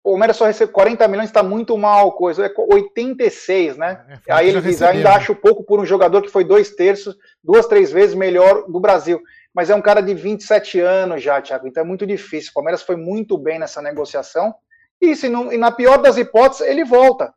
O 0.02 0.12
Palmeiras 0.12 0.38
só 0.38 0.46
recebe 0.46 0.72
40 0.72 1.06
milhões, 1.08 1.28
está 1.28 1.42
muito 1.42 1.76
mal, 1.76 2.12
coisa. 2.12 2.46
É 2.46 2.54
86, 2.56 3.76
né? 3.76 4.18
É, 4.26 4.32
Aí 4.32 4.48
ele 4.48 4.62
diz, 4.62 4.80
ainda 4.80 5.14
acho 5.14 5.34
pouco 5.34 5.62
por 5.62 5.78
um 5.78 5.84
jogador 5.84 6.22
que 6.22 6.30
foi 6.30 6.42
dois 6.42 6.74
terços, 6.74 7.18
duas, 7.44 7.66
três 7.66 7.92
vezes 7.92 8.14
melhor 8.14 8.64
do 8.66 8.80
Brasil 8.80 9.22
mas 9.54 9.70
é 9.70 9.74
um 9.74 9.82
cara 9.82 10.00
de 10.00 10.14
27 10.14 10.80
anos 10.80 11.22
já, 11.22 11.40
Thiago, 11.40 11.66
então 11.66 11.82
é 11.82 11.86
muito 11.86 12.06
difícil. 12.06 12.50
O 12.50 12.54
Palmeiras 12.54 12.82
foi 12.82 12.96
muito 12.96 13.36
bem 13.36 13.58
nessa 13.58 13.82
negociação, 13.82 14.54
e, 15.00 15.16
se 15.16 15.28
não, 15.28 15.52
e 15.52 15.56
na 15.56 15.72
pior 15.72 15.98
das 15.98 16.16
hipóteses, 16.16 16.66
ele 16.66 16.84
volta. 16.84 17.32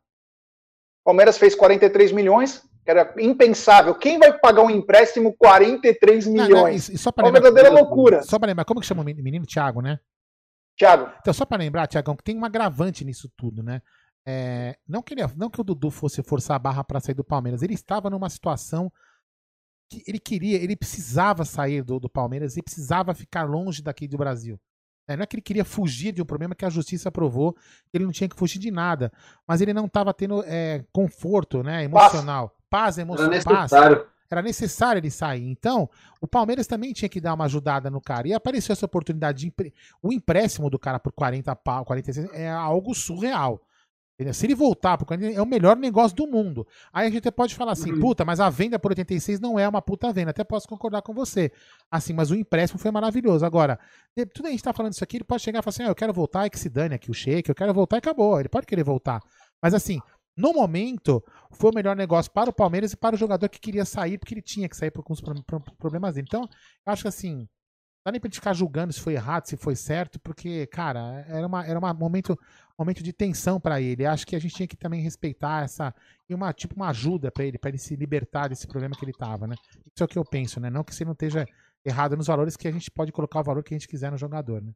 O 1.02 1.04
Palmeiras 1.04 1.38
fez 1.38 1.54
43 1.54 2.12
milhões, 2.12 2.62
que 2.84 2.90
era 2.90 3.14
impensável. 3.18 3.94
Quem 3.94 4.18
vai 4.18 4.38
pagar 4.38 4.62
um 4.62 4.70
empréstimo 4.70 5.34
43 5.36 6.26
milhões? 6.26 6.50
Não, 6.50 6.62
não, 6.62 6.68
e, 6.68 6.98
só 6.98 7.10
uma 7.16 7.32
verdadeira 7.32 7.70
loucura. 7.70 8.22
Só 8.22 8.38
para 8.38 8.48
lembrar, 8.48 8.64
como 8.64 8.80
que 8.80 8.86
chama 8.86 9.02
o 9.02 9.04
menino? 9.04 9.46
Thiago, 9.46 9.80
né? 9.80 9.98
Thiago. 10.76 11.10
Então, 11.20 11.32
só 11.32 11.46
para 11.46 11.58
lembrar, 11.58 11.86
Thiagão, 11.86 12.16
que 12.16 12.24
tem 12.24 12.36
um 12.36 12.44
agravante 12.44 13.04
nisso 13.04 13.30
tudo, 13.36 13.62
né? 13.62 13.80
É, 14.26 14.76
não, 14.88 15.02
que 15.02 15.14
ele, 15.14 15.22
não 15.36 15.50
que 15.50 15.60
o 15.60 15.64
Dudu 15.64 15.90
fosse 15.90 16.22
forçar 16.22 16.56
a 16.56 16.58
barra 16.58 16.82
para 16.82 17.00
sair 17.00 17.14
do 17.14 17.24
Palmeiras, 17.24 17.62
ele 17.62 17.74
estava 17.74 18.08
numa 18.08 18.28
situação 18.28 18.90
ele 20.06 20.18
queria, 20.18 20.56
ele 20.56 20.76
precisava 20.76 21.44
sair 21.44 21.82
do, 21.82 22.00
do 22.00 22.08
Palmeiras, 22.08 22.54
ele 22.54 22.62
precisava 22.62 23.14
ficar 23.14 23.44
longe 23.44 23.82
daqui 23.82 24.08
do 24.08 24.16
Brasil. 24.16 24.58
É, 25.06 25.16
não 25.16 25.22
é 25.22 25.26
que 25.26 25.36
ele 25.36 25.42
queria 25.42 25.64
fugir 25.64 26.12
de 26.12 26.22
um 26.22 26.24
problema 26.24 26.54
que 26.54 26.64
a 26.64 26.70
justiça 26.70 27.10
aprovou, 27.10 27.52
que 27.52 27.96
ele 27.96 28.04
não 28.04 28.12
tinha 28.12 28.28
que 28.28 28.36
fugir 28.36 28.58
de 28.58 28.70
nada, 28.70 29.12
mas 29.46 29.60
ele 29.60 29.74
não 29.74 29.84
estava 29.84 30.14
tendo 30.14 30.42
é, 30.46 30.84
conforto 30.92 31.62
né, 31.62 31.84
emocional, 31.84 32.48
paz, 32.70 32.96
paz 32.96 32.98
emocional, 32.98 33.32
era 33.32 33.36
necessário. 33.36 33.96
Paz. 33.98 34.14
Era 34.30 34.42
necessário 34.42 34.98
ele 34.98 35.10
sair. 35.10 35.46
Então, 35.46 35.88
o 36.20 36.26
Palmeiras 36.26 36.66
também 36.66 36.92
tinha 36.92 37.08
que 37.08 37.20
dar 37.20 37.34
uma 37.34 37.44
ajudada 37.44 37.88
no 37.88 38.00
cara. 38.00 38.26
E 38.26 38.32
apareceu 38.32 38.72
essa 38.72 38.86
oportunidade 38.86 39.48
de. 39.48 39.72
O 40.02 40.12
empréstimo 40.12 40.68
do 40.68 40.78
cara 40.78 40.98
por 40.98 41.12
40 41.12 41.54
pau, 41.54 41.84
46 41.84 42.30
é 42.32 42.50
algo 42.50 42.94
surreal. 42.94 43.60
Se 44.32 44.46
ele 44.46 44.54
voltar 44.54 44.96
pro 44.96 45.04
Corinthians, 45.04 45.36
é 45.36 45.42
o 45.42 45.46
melhor 45.46 45.76
negócio 45.76 46.16
do 46.16 46.26
mundo. 46.26 46.66
Aí 46.92 47.06
a 47.06 47.10
gente 47.10 47.18
até 47.18 47.32
pode 47.32 47.54
falar 47.54 47.72
assim, 47.72 47.92
uhum. 47.92 48.00
puta, 48.00 48.24
mas 48.24 48.38
a 48.38 48.48
venda 48.48 48.78
por 48.78 48.92
86 48.92 49.40
não 49.40 49.58
é 49.58 49.68
uma 49.68 49.82
puta 49.82 50.12
venda. 50.12 50.30
Até 50.30 50.44
posso 50.44 50.68
concordar 50.68 51.02
com 51.02 51.12
você. 51.12 51.50
Assim, 51.90 52.12
mas 52.12 52.30
o 52.30 52.36
empréstimo 52.36 52.78
foi 52.78 52.92
maravilhoso. 52.92 53.44
Agora, 53.44 53.78
tudo 54.32 54.46
a 54.46 54.50
gente 54.50 54.62
tá 54.62 54.72
falando 54.72 54.92
isso 54.92 55.02
aqui, 55.02 55.16
ele 55.16 55.24
pode 55.24 55.42
chegar 55.42 55.58
e 55.58 55.62
falar 55.62 55.70
assim, 55.70 55.82
ah, 55.82 55.88
eu 55.88 55.94
quero 55.96 56.12
voltar 56.12 56.46
e 56.46 56.50
que 56.50 56.58
se 56.58 56.68
dane 56.68 56.94
aqui 56.94 57.10
o 57.10 57.14
shake, 57.14 57.48
eu 57.48 57.54
quero 57.56 57.74
voltar 57.74 57.96
e 57.96 57.98
acabou. 57.98 58.38
Ele 58.38 58.48
pode 58.48 58.66
querer 58.66 58.84
voltar. 58.84 59.20
Mas 59.60 59.74
assim, 59.74 59.98
no 60.36 60.52
momento, 60.52 61.22
foi 61.50 61.70
o 61.70 61.74
melhor 61.74 61.96
negócio 61.96 62.30
para 62.30 62.50
o 62.50 62.52
Palmeiras 62.52 62.92
e 62.92 62.96
para 62.96 63.14
o 63.14 63.18
jogador 63.18 63.48
que 63.48 63.60
queria 63.60 63.84
sair, 63.84 64.18
porque 64.18 64.34
ele 64.34 64.42
tinha 64.42 64.68
que 64.68 64.76
sair 64.76 64.90
por 64.90 65.00
alguns 65.00 65.20
problemas 65.78 66.14
dele. 66.14 66.26
Então, 66.28 66.42
eu 66.86 66.92
acho 66.92 67.02
que 67.02 67.08
assim, 67.08 67.48
dá 68.04 68.10
nem 68.10 68.20
pra 68.20 68.28
gente 68.28 68.36
ficar 68.36 68.52
julgando 68.52 68.92
se 68.92 69.00
foi 69.00 69.14
errado, 69.14 69.46
se 69.46 69.56
foi 69.56 69.76
certo, 69.76 70.20
porque, 70.20 70.66
cara, 70.66 71.24
era, 71.28 71.46
uma, 71.46 71.64
era 71.64 71.78
um 71.78 71.94
momento, 71.94 72.38
momento 72.78 73.02
de 73.02 73.12
tensão 73.12 73.60
para 73.60 73.80
ele. 73.80 74.06
Acho 74.06 74.26
que 74.26 74.34
a 74.34 74.38
gente 74.38 74.54
tinha 74.54 74.66
que 74.66 74.76
também 74.76 75.00
respeitar 75.00 75.64
essa. 75.64 75.94
E 76.28 76.34
uma, 76.34 76.52
tipo, 76.52 76.74
uma 76.74 76.88
ajuda 76.88 77.30
para 77.30 77.44
ele, 77.44 77.58
para 77.58 77.70
ele 77.70 77.78
se 77.78 77.94
libertar 77.96 78.48
desse 78.48 78.66
problema 78.66 78.96
que 78.96 79.04
ele 79.04 79.12
tava, 79.12 79.46
né? 79.46 79.54
Isso 79.94 80.02
é 80.02 80.04
o 80.04 80.08
que 80.08 80.18
eu 80.18 80.24
penso, 80.24 80.60
né? 80.60 80.70
Não 80.70 80.84
que 80.84 80.94
você 80.94 81.04
não 81.04 81.12
esteja 81.12 81.46
errado 81.84 82.16
nos 82.16 82.26
valores, 82.26 82.56
que 82.56 82.66
a 82.66 82.72
gente 82.72 82.90
pode 82.90 83.12
colocar 83.12 83.40
o 83.40 83.44
valor 83.44 83.62
que 83.62 83.74
a 83.74 83.78
gente 83.78 83.88
quiser 83.88 84.10
no 84.10 84.18
jogador, 84.18 84.62
né? 84.62 84.72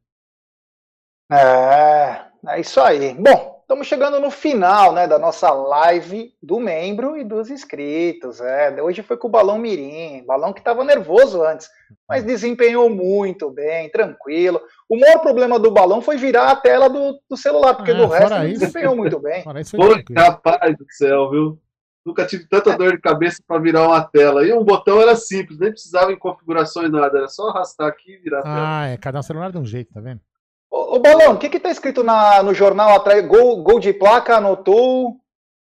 É, 1.31 2.25
é 2.47 2.59
isso 2.59 2.79
aí. 2.79 3.13
Bom, 3.13 3.58
estamos 3.69 3.85
chegando 3.85 4.19
no 4.19 4.31
final 4.31 4.91
né, 4.91 5.07
da 5.07 5.19
nossa 5.19 5.51
live 5.51 6.33
do 6.41 6.59
membro 6.59 7.15
e 7.15 7.23
dos 7.23 7.51
inscritos. 7.51 8.41
É. 8.41 8.81
Hoje 8.81 9.03
foi 9.03 9.15
com 9.15 9.27
o 9.27 9.29
Balão 9.29 9.59
Mirim, 9.59 10.25
balão 10.25 10.51
que 10.51 10.59
estava 10.59 10.83
nervoso 10.83 11.43
antes, 11.43 11.69
mas 12.07 12.23
desempenhou 12.23 12.89
muito 12.89 13.51
bem, 13.51 13.87
tranquilo. 13.91 14.59
O 14.89 14.99
maior 14.99 15.19
problema 15.19 15.59
do 15.59 15.69
balão 15.69 16.01
foi 16.01 16.17
virar 16.17 16.49
a 16.49 16.55
tela 16.55 16.89
do, 16.89 17.21
do 17.29 17.37
celular, 17.37 17.75
porque 17.75 17.91
ah, 17.91 17.93
do 17.93 18.07
resto 18.07 18.33
ele 18.37 18.53
desempenhou 18.53 18.95
muito 18.95 19.19
bem. 19.19 19.43
Pô, 19.77 20.13
capaz 20.15 20.75
do 20.75 20.85
céu, 20.89 21.29
viu? 21.29 21.59
Nunca 22.03 22.25
tive 22.25 22.47
tanta 22.49 22.75
dor 22.75 22.93
de 22.93 23.01
cabeça 23.01 23.37
para 23.47 23.61
virar 23.61 23.87
uma 23.87 24.03
tela. 24.03 24.43
E 24.43 24.51
um 24.51 24.63
botão 24.63 24.99
era 24.99 25.15
simples, 25.15 25.59
nem 25.59 25.69
precisava 25.69 26.11
em 26.11 26.17
configurações 26.17 26.89
nada, 26.89 27.19
era 27.19 27.27
só 27.27 27.49
arrastar 27.49 27.87
aqui 27.87 28.13
e 28.13 28.17
virar 28.17 28.39
a 28.39 28.41
tela. 28.41 28.79
Ah, 28.79 28.87
é, 28.87 28.97
cada 28.97 29.19
um 29.19 29.23
celular 29.23 29.51
de 29.51 29.59
um 29.59 29.65
jeito, 29.65 29.93
tá 29.93 30.01
vendo? 30.01 30.21
Ô, 30.69 30.95
ô 30.95 30.99
Balão, 30.99 31.33
o 31.33 31.37
que 31.39 31.49
que 31.49 31.59
tá 31.59 31.69
escrito 31.69 32.03
na, 32.03 32.43
no 32.43 32.53
jornal 32.53 32.95
atrás? 32.95 33.25
Gol, 33.27 33.63
gol 33.63 33.79
de 33.79 33.93
placa, 33.93 34.37
anotou? 34.37 35.19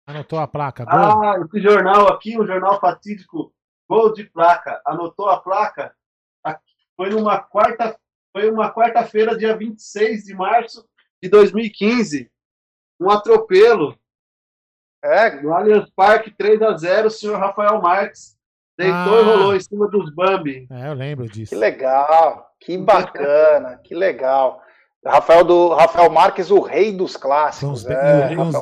Anotou 0.06 0.40
a 0.40 0.48
placa, 0.48 0.86
gol. 0.86 1.24
Ah, 1.24 1.40
esse 1.46 1.62
jornal 1.62 2.08
aqui, 2.08 2.40
um 2.40 2.46
jornal 2.46 2.80
fatídico, 2.80 3.54
gol 3.90 4.14
de 4.14 4.26
placa. 4.26 4.82
Anotou 4.86 5.30
a 5.30 5.40
placa? 5.40 5.94
Foi 6.96 7.10
numa 7.10 7.40
quarta, 7.40 7.98
foi 8.32 8.50
uma 8.52 8.72
quarta-feira, 8.72 9.38
dia 9.38 9.58
26 9.58 10.26
de 10.26 10.34
março 10.36 10.88
de 11.22 11.30
2015. 11.30 12.30
Um 13.00 13.10
atropelo 13.10 13.98
é, 15.04 15.42
no 15.42 15.54
Allianz 15.54 15.90
Parque, 15.90 16.32
3 16.32 16.62
a 16.62 16.78
0 16.78 17.08
o 17.08 17.12
senhor 17.12 17.38
Rafael 17.38 17.82
Marques 17.82 18.38
deitou 18.78 19.18
ah. 19.18 19.22
e 19.22 19.24
rolou 19.24 19.56
em 19.56 19.60
cima 19.60 19.88
dos 19.90 20.14
Bambi. 20.14 20.68
É, 20.72 20.88
eu 20.88 20.94
lembro 20.94 21.28
disso. 21.28 21.54
Que 21.54 21.60
legal, 21.60 22.52
que 22.60 22.78
bacana, 22.78 23.78
que 23.84 23.94
legal. 23.94 24.62
Rafael, 25.06 25.44
do, 25.44 25.74
Rafael 25.74 26.10
Marques, 26.10 26.50
o 26.50 26.62
rei 26.62 26.92
dos 26.92 27.18
clássicos. 27.18 27.86
É, 27.86 28.32
e, 28.32 28.38
uns, 28.38 28.56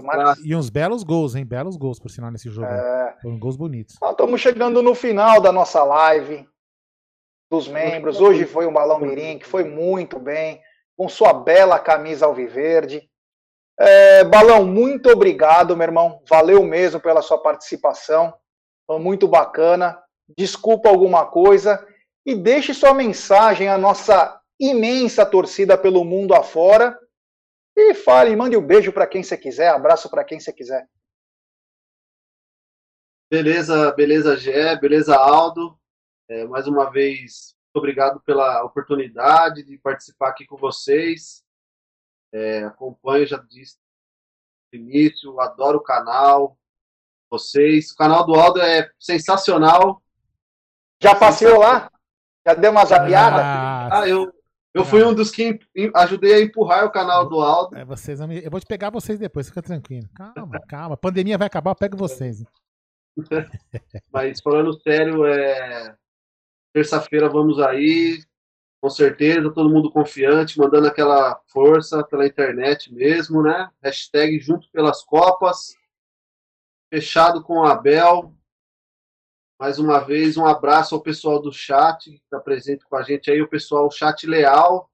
e, 0.44 0.56
uns, 0.56 0.70
belos 0.70 1.04
gols, 1.04 1.36
hein? 1.36 1.46
Belos 1.46 1.78
gols, 1.78 2.00
por 2.00 2.10
sinal, 2.10 2.32
nesse 2.32 2.50
jogo. 2.50 2.68
É. 2.68 3.16
Foram 3.22 3.38
gols 3.38 3.56
bonitos. 3.56 3.96
estamos 4.02 4.42
chegando 4.42 4.82
no 4.82 4.96
final 4.96 5.40
da 5.40 5.52
nossa 5.52 5.84
live, 5.84 6.48
dos 7.50 7.68
membros. 7.68 8.20
Hoje 8.20 8.46
foi 8.46 8.66
um 8.66 8.74
Balão 8.74 9.00
Mirim, 9.00 9.38
que 9.38 9.46
foi 9.46 9.64
muito 9.64 10.18
bem, 10.18 10.60
com 10.98 11.08
sua 11.08 11.32
bela 11.32 11.78
camisa 11.78 12.26
alviverde. 12.26 13.08
É, 13.80 14.24
Balão, 14.24 14.66
muito 14.66 15.12
obrigado, 15.12 15.78
meu 15.78 15.86
irmão. 15.86 16.22
Valeu 16.28 16.64
mesmo 16.64 17.00
pela 17.00 17.22
sua 17.22 17.38
participação. 17.38 18.34
Foi 18.88 19.00
muito 19.00 19.28
bacana. 19.28 20.00
Desculpa 20.36 20.90
alguma 20.90 21.28
coisa. 21.28 21.86
E 22.26 22.34
deixe 22.34 22.74
sua 22.74 22.96
mensagem 22.96 23.68
à 23.68 23.78
nossa 23.78 24.41
imensa 24.62 25.26
torcida 25.26 25.76
pelo 25.76 26.06
mundo 26.06 26.36
afora. 26.36 26.96
E 27.76 27.96
fale, 27.96 28.36
mande 28.36 28.56
um 28.56 28.66
beijo 28.66 28.94
para 28.94 29.08
quem 29.08 29.24
você 29.24 29.36
quiser, 29.36 29.70
abraço 29.70 30.10
para 30.10 30.24
quem 30.24 30.40
você 30.40 30.54
quiser. 30.54 30.88
Beleza, 33.30 33.92
beleza, 33.94 34.38
Gé, 34.38 34.76
beleza, 34.76 35.16
Aldo. 35.16 35.80
É, 36.30 36.46
mais 36.46 36.68
uma 36.68 36.92
vez, 36.92 37.56
muito 37.66 37.78
obrigado 37.78 38.22
pela 38.22 38.64
oportunidade 38.64 39.64
de 39.64 39.78
participar 39.78 40.30
aqui 40.30 40.46
com 40.46 40.58
vocês. 40.58 41.44
É, 42.34 42.64
acompanho, 42.66 43.26
já 43.26 43.38
disse 43.38 43.78
no 44.72 44.80
início, 44.80 45.40
adoro 45.40 45.80
o 45.80 45.84
canal, 45.84 46.58
vocês. 47.30 47.92
O 47.92 47.96
canal 47.96 48.26
do 48.26 48.36
Aldo 48.36 48.62
é 48.62 48.92
sensacional. 49.00 50.04
Já 51.02 51.16
passeou 51.16 51.60
lá? 51.60 51.90
Já 52.46 52.54
deu 52.54 52.72
uma 52.72 52.86
zapiada? 52.86 53.42
Ah, 53.92 54.08
eu, 54.08 54.32
eu 54.74 54.86
fui 54.86 55.04
um 55.04 55.14
dos 55.14 55.32
que 55.32 55.60
ajudei 55.96 56.36
a 56.36 56.42
empurrar 56.42 56.86
o 56.86 56.92
canal 56.92 57.28
do 57.28 57.42
Aldo. 57.42 57.76
É, 57.76 57.86
vocês, 57.86 58.20
eu 58.20 58.52
vou 58.52 58.60
te 58.60 58.66
pegar 58.66 58.90
vocês 58.90 59.20
depois, 59.20 59.48
fica 59.48 59.62
tranquilo. 59.62 60.08
Calma, 60.16 60.60
calma. 60.68 60.94
A 60.96 60.98
pandemia 60.98 61.38
vai 61.38 61.48
acabar, 61.48 61.72
eu 61.72 61.76
pego 61.76 61.98
vocês. 61.98 62.44
Mas 64.12 64.42
falando 64.42 64.80
sério, 64.82 65.26
é... 65.26 65.96
terça-feira 66.74 67.28
vamos 67.30 67.60
aí 67.60 68.20
com 68.82 68.90
certeza, 68.90 69.54
todo 69.54 69.70
mundo 69.70 69.92
confiante, 69.92 70.58
mandando 70.58 70.88
aquela 70.88 71.40
força 71.50 72.04
pela 72.04 72.26
internet 72.26 72.92
mesmo, 72.92 73.44
né? 73.44 73.70
Hashtag 73.84 74.40
junto 74.40 74.68
pelas 74.72 75.04
Copas, 75.04 75.76
fechado 76.92 77.44
com 77.44 77.64
a 77.64 77.74
Abel. 77.74 78.34
Mais 79.62 79.78
uma 79.78 80.00
vez, 80.00 80.38
um 80.38 80.46
abraço 80.48 80.96
ao 80.96 81.04
pessoal 81.04 81.40
do 81.40 81.54
chat 81.54 82.10
que 82.10 82.16
está 82.16 82.40
presente 82.40 82.84
com 82.84 82.96
a 82.96 83.04
gente 83.04 83.30
aí, 83.30 83.44
o 83.44 83.48
pessoal, 83.48 83.86
o 83.86 83.92
chat 83.92 84.26
leal, 84.26 84.90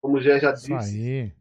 como 0.00 0.16
o 0.16 0.20
Gé 0.22 0.40
já 0.40 0.52
disse. 0.52 0.72
Isso 0.72 0.96
aí. 0.96 1.32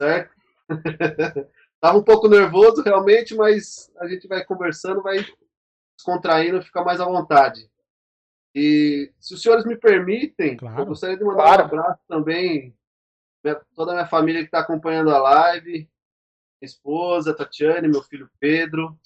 Certo? 0.00 0.32
Tava 1.80 1.98
um 1.98 2.04
pouco 2.04 2.28
nervoso 2.28 2.82
realmente, 2.82 3.34
mas 3.34 3.92
a 3.98 4.06
gente 4.06 4.28
vai 4.28 4.44
conversando, 4.44 5.02
vai 5.02 5.26
descontraindo, 5.96 6.62
fica 6.62 6.84
mais 6.84 7.00
à 7.00 7.04
vontade. 7.04 7.68
E 8.54 9.12
se 9.18 9.34
os 9.34 9.42
senhores 9.42 9.64
me 9.64 9.76
permitem, 9.76 10.56
claro. 10.56 10.82
eu 10.82 10.86
gostaria 10.86 11.16
de 11.16 11.24
mandar 11.24 11.42
claro. 11.42 11.62
um 11.62 11.66
abraço 11.66 12.00
também 12.06 12.76
toda 13.74 13.90
a 13.90 13.94
minha 13.96 14.06
família 14.06 14.42
que 14.42 14.46
está 14.46 14.60
acompanhando 14.60 15.10
a 15.10 15.18
live, 15.18 15.72
minha 15.72 15.88
esposa, 16.62 17.34
Tatiane, 17.34 17.88
meu 17.88 18.04
filho 18.04 18.30
Pedro, 18.38 18.96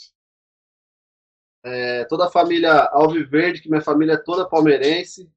é, 1.65 2.05
toda 2.05 2.27
a 2.27 2.31
família 2.31 2.73
Alviverde, 2.93 3.61
que 3.61 3.69
minha 3.69 3.83
família 3.83 4.15
é 4.15 4.17
toda 4.17 4.49
palmeirense. 4.49 5.31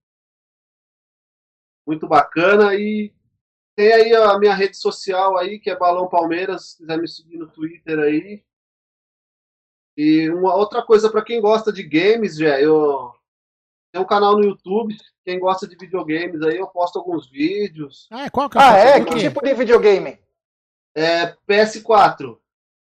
Muito 1.85 2.07
bacana. 2.07 2.75
E 2.75 3.13
tem 3.75 3.91
aí 3.91 4.15
a 4.15 4.37
minha 4.39 4.53
rede 4.53 4.77
social 4.77 5.37
aí, 5.37 5.59
que 5.59 5.69
é 5.69 5.77
Balão 5.77 6.07
Palmeiras, 6.07 6.71
se 6.71 6.77
quiser 6.77 6.97
me 6.97 7.07
seguir 7.07 7.37
no 7.37 7.49
Twitter 7.49 7.99
aí. 7.99 8.43
E 9.97 10.29
uma 10.29 10.55
outra 10.55 10.81
coisa 10.81 11.09
para 11.11 11.23
quem 11.23 11.39
gosta 11.39 11.71
de 11.71 11.83
games, 11.83 12.37
já 12.37 12.59
eu 12.59 13.13
tem 13.91 14.01
um 14.01 14.05
canal 14.05 14.35
no 14.35 14.43
YouTube, 14.43 14.97
quem 15.23 15.39
gosta 15.39 15.67
de 15.67 15.75
videogames 15.75 16.41
aí, 16.41 16.57
eu 16.57 16.67
posto 16.67 16.97
alguns 16.97 17.29
vídeos. 17.29 18.07
Ah, 18.09 18.27
qual 18.31 18.49
que 18.49 18.57
é? 18.57 18.61
Ah, 18.61 18.77
é? 18.77 19.05
Que 19.05 19.19
tipo 19.19 19.39
de 19.39 19.53
videogame? 19.53 20.19
É 20.95 21.35
PS4. 21.47 22.39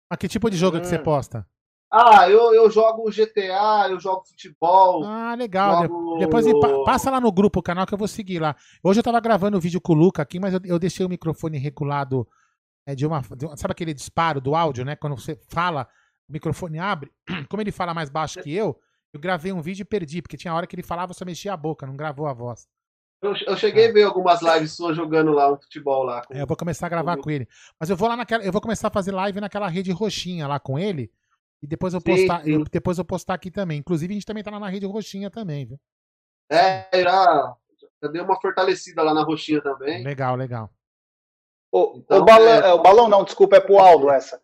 Ah, 0.08 0.16
que 0.16 0.28
tipo 0.28 0.48
de 0.48 0.56
jogo 0.56 0.76
hum. 0.76 0.80
que 0.80 0.86
você 0.86 0.98
hum. 0.98 1.02
posta? 1.02 1.44
Ah, 1.94 2.26
eu, 2.26 2.54
eu 2.54 2.70
jogo 2.70 3.10
GTA, 3.10 3.88
eu 3.90 4.00
jogo 4.00 4.24
futebol. 4.24 5.04
Ah, 5.04 5.34
legal. 5.34 5.82
Jogo... 5.82 6.16
Depois 6.18 6.46
passa 6.86 7.10
lá 7.10 7.20
no 7.20 7.30
grupo 7.30 7.60
o 7.60 7.62
canal 7.62 7.84
que 7.84 7.92
eu 7.92 7.98
vou 7.98 8.08
seguir 8.08 8.38
lá. 8.38 8.56
Hoje 8.82 9.00
eu 9.00 9.04
tava 9.04 9.20
gravando 9.20 9.58
o 9.58 9.60
vídeo 9.60 9.78
com 9.78 9.92
o 9.92 9.96
Luca 9.96 10.22
aqui, 10.22 10.40
mas 10.40 10.54
eu, 10.54 10.60
eu 10.64 10.78
deixei 10.78 11.04
o 11.04 11.08
microfone 11.08 11.58
regulado 11.58 12.26
é, 12.86 12.94
de, 12.94 13.06
uma, 13.06 13.20
de 13.36 13.44
uma. 13.44 13.58
Sabe 13.58 13.72
aquele 13.72 13.92
disparo 13.92 14.40
do 14.40 14.54
áudio, 14.54 14.86
né? 14.86 14.96
Quando 14.96 15.16
você 15.16 15.38
fala, 15.50 15.86
o 16.26 16.32
microfone 16.32 16.78
abre. 16.78 17.12
Como 17.50 17.60
ele 17.60 17.70
fala 17.70 17.92
mais 17.92 18.08
baixo 18.08 18.40
que 18.42 18.50
eu, 18.50 18.80
eu 19.12 19.20
gravei 19.20 19.52
um 19.52 19.60
vídeo 19.60 19.82
e 19.82 19.84
perdi, 19.84 20.22
porque 20.22 20.38
tinha 20.38 20.54
hora 20.54 20.66
que 20.66 20.74
ele 20.74 20.82
falava, 20.82 21.12
só 21.12 21.26
mexia 21.26 21.52
a 21.52 21.58
boca, 21.58 21.86
não 21.86 21.94
gravou 21.94 22.26
a 22.26 22.32
voz. 22.32 22.66
Eu, 23.20 23.34
eu 23.46 23.56
cheguei 23.58 23.84
é. 23.84 23.90
a 23.90 23.92
ver 23.92 24.02
algumas 24.04 24.40
lives 24.40 24.72
suas 24.72 24.96
jogando 24.96 25.30
lá 25.30 25.52
um 25.52 25.60
futebol 25.60 26.04
lá. 26.04 26.24
Com... 26.24 26.32
É, 26.32 26.40
eu 26.40 26.46
vou 26.46 26.56
começar 26.56 26.86
a 26.86 26.88
gravar 26.88 27.16
com, 27.16 27.24
com 27.24 27.30
ele. 27.30 27.46
Mas 27.78 27.90
eu 27.90 27.96
vou 27.96 28.08
lá 28.08 28.16
naquela. 28.16 28.42
Eu 28.42 28.50
vou 28.50 28.62
começar 28.62 28.88
a 28.88 28.90
fazer 28.90 29.12
live 29.12 29.42
naquela 29.42 29.68
rede 29.68 29.92
roxinha 29.92 30.48
lá 30.48 30.58
com 30.58 30.78
ele. 30.78 31.12
E 31.62 31.66
depois 31.66 31.94
eu 31.94 32.00
postar, 32.00 32.40
sim, 32.40 32.44
sim. 32.44 32.52
Eu, 32.54 32.64
depois 32.64 32.98
eu 32.98 33.04
postar 33.04 33.34
aqui 33.34 33.50
também. 33.50 33.78
Inclusive, 33.78 34.12
a 34.12 34.16
gente 34.16 34.26
também 34.26 34.42
tá 34.42 34.50
lá 34.50 34.58
na 34.58 34.68
rede 34.68 34.84
roxinha 34.84 35.30
também, 35.30 35.64
viu? 35.64 35.78
É, 36.50 36.88
já, 37.02 37.56
já 38.02 38.08
deu 38.08 38.24
uma 38.24 38.40
fortalecida 38.40 39.02
lá 39.02 39.14
na 39.14 39.22
roxinha 39.22 39.62
também. 39.62 40.02
Legal, 40.02 40.34
legal. 40.34 40.70
O, 41.70 41.94
então, 41.96 42.18
o, 42.20 42.24
balão, 42.24 42.52
é... 42.52 42.74
o 42.74 42.82
balão 42.82 43.08
não, 43.08 43.24
desculpa, 43.24 43.56
é 43.56 43.60
pro 43.60 43.78
Aldo 43.78 44.10
essa. 44.10 44.42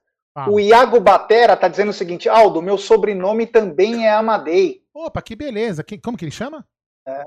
O 0.48 0.60
Iago 0.60 1.00
Batera 1.00 1.56
tá 1.56 1.66
dizendo 1.66 1.88
o 1.88 1.94
seguinte: 1.94 2.28
Aldo, 2.28 2.62
meu 2.62 2.78
sobrenome 2.78 3.44
também 3.44 4.06
é 4.06 4.12
Amadei. 4.12 4.84
Opa, 4.94 5.20
que 5.20 5.34
beleza. 5.34 5.82
Que, 5.82 5.98
como 5.98 6.16
que 6.16 6.24
ele 6.24 6.30
chama? 6.30 6.64
É. 7.04 7.24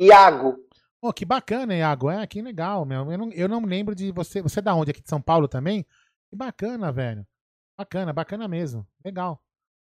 Iago. 0.00 0.56
Oh, 1.00 1.12
que 1.12 1.24
bacana, 1.24 1.74
Iago. 1.74 2.08
É, 2.08 2.24
que 2.24 2.40
legal, 2.40 2.84
meu. 2.84 3.10
Eu 3.10 3.18
não, 3.18 3.32
eu 3.32 3.48
não 3.48 3.64
lembro 3.64 3.96
de 3.96 4.12
você. 4.12 4.40
Você 4.40 4.60
é 4.60 4.62
da 4.62 4.74
onde? 4.74 4.92
Aqui 4.92 5.02
de 5.02 5.08
São 5.08 5.20
Paulo 5.20 5.48
também? 5.48 5.84
Que 6.30 6.36
bacana, 6.36 6.92
velho. 6.92 7.26
Bacana, 7.76 8.12
bacana 8.12 8.48
mesmo. 8.48 8.86
Legal. 9.04 9.40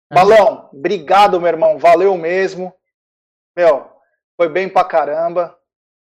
É. 0.09 0.15
Balão, 0.15 0.69
obrigado, 0.73 1.39
meu 1.39 1.47
irmão. 1.47 1.77
Valeu 1.77 2.17
mesmo. 2.17 2.73
Meu, 3.55 3.89
foi 4.37 4.49
bem 4.49 4.69
pra 4.69 4.83
caramba. 4.83 5.57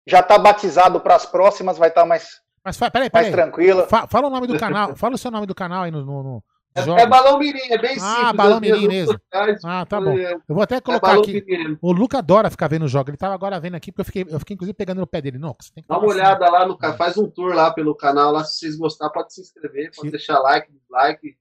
Já 0.08 0.24
tá 0.24 0.38
batizado 0.38 1.00
para 1.00 1.16
as 1.16 1.26
próximas, 1.26 1.78
vai 1.78 1.90
estar 1.90 2.02
tá 2.02 2.08
mais, 2.08 2.42
Mas, 2.64 2.78
peraí, 2.78 2.92
peraí. 2.92 3.12
mais 3.12 3.32
tranquila. 3.32 3.88
Fala 3.88 4.28
o 4.28 4.30
nome 4.30 4.48
do 4.48 4.58
canal. 4.58 4.96
Fala 4.96 5.16
o 5.16 5.18
seu 5.18 5.30
nome 5.30 5.46
do 5.46 5.54
canal 5.54 5.84
aí 5.84 5.92
no, 5.92 6.04
no, 6.04 6.24
no 6.24 6.44
é, 6.76 7.02
é, 7.02 7.08
balão 7.08 7.40
mirim, 7.40 7.72
é 7.72 7.78
bem 7.78 7.92
ah, 7.92 8.00
simples. 8.00 8.26
Ah, 8.26 8.34
balão 8.34 8.60
mirim 8.60 8.88
mesmo. 8.88 9.14
Sociais, 9.14 9.62
ah, 9.66 9.86
tá 9.86 10.00
bom. 10.00 10.16
Eu 10.16 10.40
vou 10.48 10.62
até 10.62 10.76
é 10.76 10.82
colocar 10.82 11.16
é 11.16 11.20
aqui. 11.20 11.44
Mirim. 11.46 11.78
O 11.82 11.92
Luca 11.92 12.20
adora 12.20 12.50
ficar 12.50 12.68
vendo 12.68 12.86
o 12.86 12.88
jogo. 12.88 13.10
Ele 13.10 13.18
tava 13.18 13.34
agora 13.34 13.60
vendo 13.60 13.76
aqui, 13.76 13.92
porque 13.92 14.02
eu 14.02 14.06
fiquei, 14.06 14.36
eu 14.36 14.40
fiquei 14.40 14.54
inclusive 14.54 14.76
pegando 14.76 15.00
no 15.00 15.08
pé 15.08 15.20
dele. 15.22 15.40
Não, 15.40 15.56
você 15.60 15.72
tem 15.74 15.84
que 15.84 15.90
Dá 15.90 15.98
uma 15.98 16.08
olhada 16.08 16.46
assim. 16.46 16.54
lá 16.54 16.68
no 16.68 16.78
canal, 16.78 16.98
faz 16.98 17.18
um 17.18 17.30
tour 17.30 17.54
lá 17.56 17.72
pelo 17.72 17.96
canal. 17.96 18.32
Lá, 18.32 18.44
se 18.44 18.60
vocês 18.60 18.76
gostarem, 18.78 19.14
pode 19.14 19.34
se 19.34 19.42
inscrever, 19.42 19.92
pode 19.96 20.12
deixar 20.12 20.40
like, 20.40 20.72
dislike. 20.72 21.36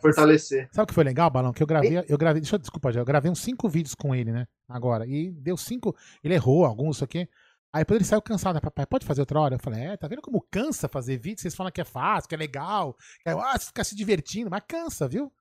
Fortalecer. 0.00 0.68
Sabe 0.72 0.84
o 0.84 0.86
que 0.86 0.94
foi 0.94 1.04
legal, 1.04 1.30
Balão? 1.30 1.52
Que 1.52 1.62
eu 1.62 1.66
gravei, 1.66 2.04
eu 2.08 2.18
gravei, 2.18 2.40
deixa 2.40 2.56
eu, 2.56 2.58
desculpa, 2.58 2.90
eu 2.90 3.04
gravei 3.04 3.30
uns 3.30 3.40
cinco 3.40 3.68
vídeos 3.68 3.94
com 3.94 4.14
ele, 4.14 4.32
né? 4.32 4.46
Agora. 4.68 5.06
E 5.06 5.30
deu 5.30 5.56
cinco. 5.56 5.94
Ele 6.22 6.34
errou 6.34 6.64
alguns, 6.64 6.96
isso 6.96 7.04
aqui. 7.04 7.28
Aí 7.72 7.80
depois 7.80 7.98
ele 7.98 8.04
saiu 8.04 8.22
cansado, 8.22 8.54
né? 8.54 8.60
Papai, 8.60 8.86
pode 8.86 9.04
fazer 9.04 9.20
outra 9.20 9.40
hora? 9.40 9.54
Eu 9.56 9.58
falei, 9.58 9.80
é, 9.80 9.96
tá 9.96 10.06
vendo 10.06 10.22
como 10.22 10.46
cansa 10.48 10.88
fazer 10.88 11.16
vídeo? 11.16 11.40
Vocês 11.40 11.56
falam 11.56 11.72
que 11.72 11.80
é 11.80 11.84
fácil, 11.84 12.28
que 12.28 12.34
é 12.34 12.38
legal, 12.38 12.94
que 13.20 13.28
é, 13.28 13.32
ah, 13.32 13.58
você 13.58 13.66
fica 13.66 13.82
se 13.82 13.96
divertindo, 13.96 14.48
mas 14.48 14.62
cansa, 14.66 15.08
viu? 15.08 15.32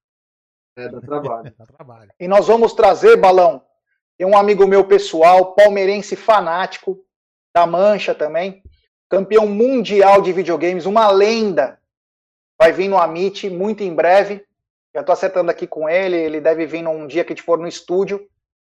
É, 0.75 0.89
dá 0.89 0.99
trabalho. 0.99 1.53
dá 1.57 1.65
trabalho. 1.65 2.11
E 2.19 2.27
nós 2.27 2.47
vamos 2.47 2.73
trazer, 2.73 3.17
Balão, 3.17 3.61
tem 4.17 4.25
um 4.25 4.35
amigo 4.35 4.65
meu 4.65 4.84
pessoal, 4.84 5.53
palmeirense 5.53 6.15
fanático, 6.15 7.05
da 7.55 7.67
Mancha 7.67 8.15
também, 8.15 8.63
campeão 9.07 9.45
mundial 9.47 10.21
de 10.21 10.34
videogames, 10.34 10.88
uma 10.88 11.07
lenda. 11.11 11.80
Vai 12.59 12.71
vir 12.71 12.88
no 12.88 12.97
Amit 12.97 13.49
muito 13.49 13.84
em 13.84 13.93
breve. 13.93 14.43
Já 14.93 15.01
estou 15.01 15.13
acertando 15.13 15.49
aqui 15.49 15.65
com 15.65 15.89
ele, 15.89 16.15
ele 16.15 16.39
deve 16.39 16.65
vir 16.65 16.84
num 16.84 17.07
dia 17.07 17.23
que 17.23 17.34
a 17.34 17.35
gente 17.35 17.45
for 17.45 17.57
no 17.57 17.67
estúdio 17.67 18.21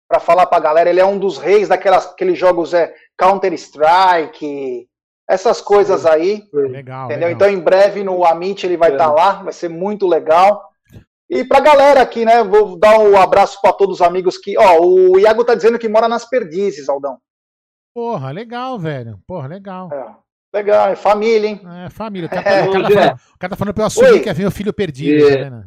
para 0.08 0.20
falar 0.20 0.46
para 0.48 0.58
a 0.58 0.62
galera. 0.62 0.90
Ele 0.90 1.00
é 1.00 1.06
um 1.06 1.20
dos 1.20 1.38
reis 1.38 1.68
daquelas 1.68 2.08
aqueles 2.08 2.38
jogos 2.38 2.74
é 2.74 2.94
Counter 3.18 3.54
Strike, 3.54 4.88
essas 5.30 5.62
coisas 5.62 6.06
aí. 6.06 6.44
Legal. 6.52 7.06
Entendeu? 7.06 7.28
Legal. 7.28 7.32
Então 7.32 7.50
em 7.50 7.60
breve 7.60 8.04
no 8.04 8.26
Amit 8.26 8.66
ele 8.66 8.78
vai 8.78 8.92
estar 8.92 9.06
é. 9.06 9.08
tá 9.08 9.14
lá, 9.14 9.44
vai 9.44 9.54
ser 9.54 9.70
muito 9.70 10.08
legal. 10.08 10.64
E 11.30 11.44
pra 11.44 11.60
galera 11.60 12.02
aqui, 12.02 12.24
né? 12.24 12.44
Vou 12.44 12.78
dar 12.78 13.00
um 13.00 13.18
abraço 13.18 13.60
para 13.62 13.74
todos 13.74 13.96
os 13.96 14.02
amigos 14.02 14.38
que. 14.38 14.58
Ó, 14.58 14.82
o 14.82 15.20
Iago 15.20 15.44
tá 15.44 15.56
dizendo 15.56 15.80
que 15.80 15.90
mora 15.90 16.08
nas 16.08 16.28
Perdizes, 16.28 16.88
Aldão. 16.88 17.18
Porra, 17.94 18.32
legal, 18.32 18.78
velho. 18.78 19.20
Porra, 19.26 19.48
legal. 19.48 19.90
É. 19.92 20.25
Legal, 20.56 20.88
é 20.88 20.96
família, 20.96 21.50
hein? 21.50 21.62
É, 21.84 21.90
família. 21.90 22.28
O 22.28 22.30
cara, 22.30 22.44
tá, 22.44 22.50
é. 22.50 22.64
o 22.64 22.72
cara, 22.72 22.84
tá, 22.84 22.90
falando, 22.90 23.14
o 23.14 23.38
cara 23.38 23.50
tá 23.50 23.56
falando 23.58 23.74
pra 23.74 23.84
eu 23.84 23.88
assumir 23.88 24.24
que 24.24 24.30
é 24.30 24.34
ver 24.34 24.46
o 24.46 24.52
filho 24.52 24.72
perdido. 24.72 25.28
É. 25.28 25.50
Tá 25.50 25.66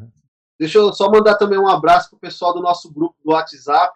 Deixa 0.58 0.78
eu 0.78 0.90
só 0.94 1.10
mandar 1.10 1.34
também 1.34 1.58
um 1.58 1.68
abraço 1.68 2.08
pro 2.08 2.18
pessoal 2.18 2.54
do 2.54 2.62
nosso 2.62 2.90
grupo 2.90 3.14
do 3.22 3.32
WhatsApp. 3.32 3.92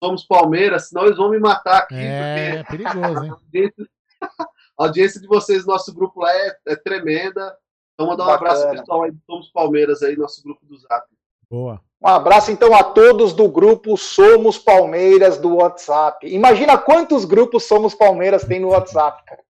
Somos 0.00 0.24
Palmeiras, 0.24 0.88
senão 0.88 1.06
eles 1.06 1.16
vão 1.16 1.28
me 1.28 1.40
matar 1.40 1.78
aqui. 1.78 1.96
É, 1.96 2.58
é 2.58 2.62
perigoso, 2.62 3.24
hein? 3.52 3.72
A 4.78 4.84
audiência 4.84 5.20
de 5.20 5.26
vocês 5.26 5.66
no 5.66 5.72
nosso 5.72 5.92
grupo 5.92 6.20
lá 6.20 6.32
é, 6.32 6.56
é 6.68 6.76
tremenda. 6.76 7.56
Então, 7.94 8.06
mandar 8.06 8.22
um 8.22 8.26
Bacana. 8.28 8.50
abraço 8.52 8.70
pessoal 8.70 9.02
aí 9.02 9.10
do 9.10 9.20
Somos 9.26 9.50
Palmeiras 9.50 10.02
aí, 10.04 10.16
nosso 10.16 10.40
grupo 10.44 10.64
do 10.64 10.78
Zap. 10.78 11.04
Boa. 11.50 11.80
Um 12.00 12.08
abraço 12.08 12.52
então 12.52 12.72
a 12.76 12.84
todos 12.84 13.32
do 13.32 13.48
grupo 13.48 13.96
Somos 13.96 14.56
Palmeiras 14.56 15.36
do 15.36 15.56
WhatsApp. 15.56 16.32
Imagina 16.32 16.78
quantos 16.78 17.24
grupos 17.24 17.64
Somos 17.64 17.92
Palmeiras 17.92 18.44
tem 18.44 18.60
no 18.60 18.68
WhatsApp, 18.68 19.24
cara. 19.24 19.42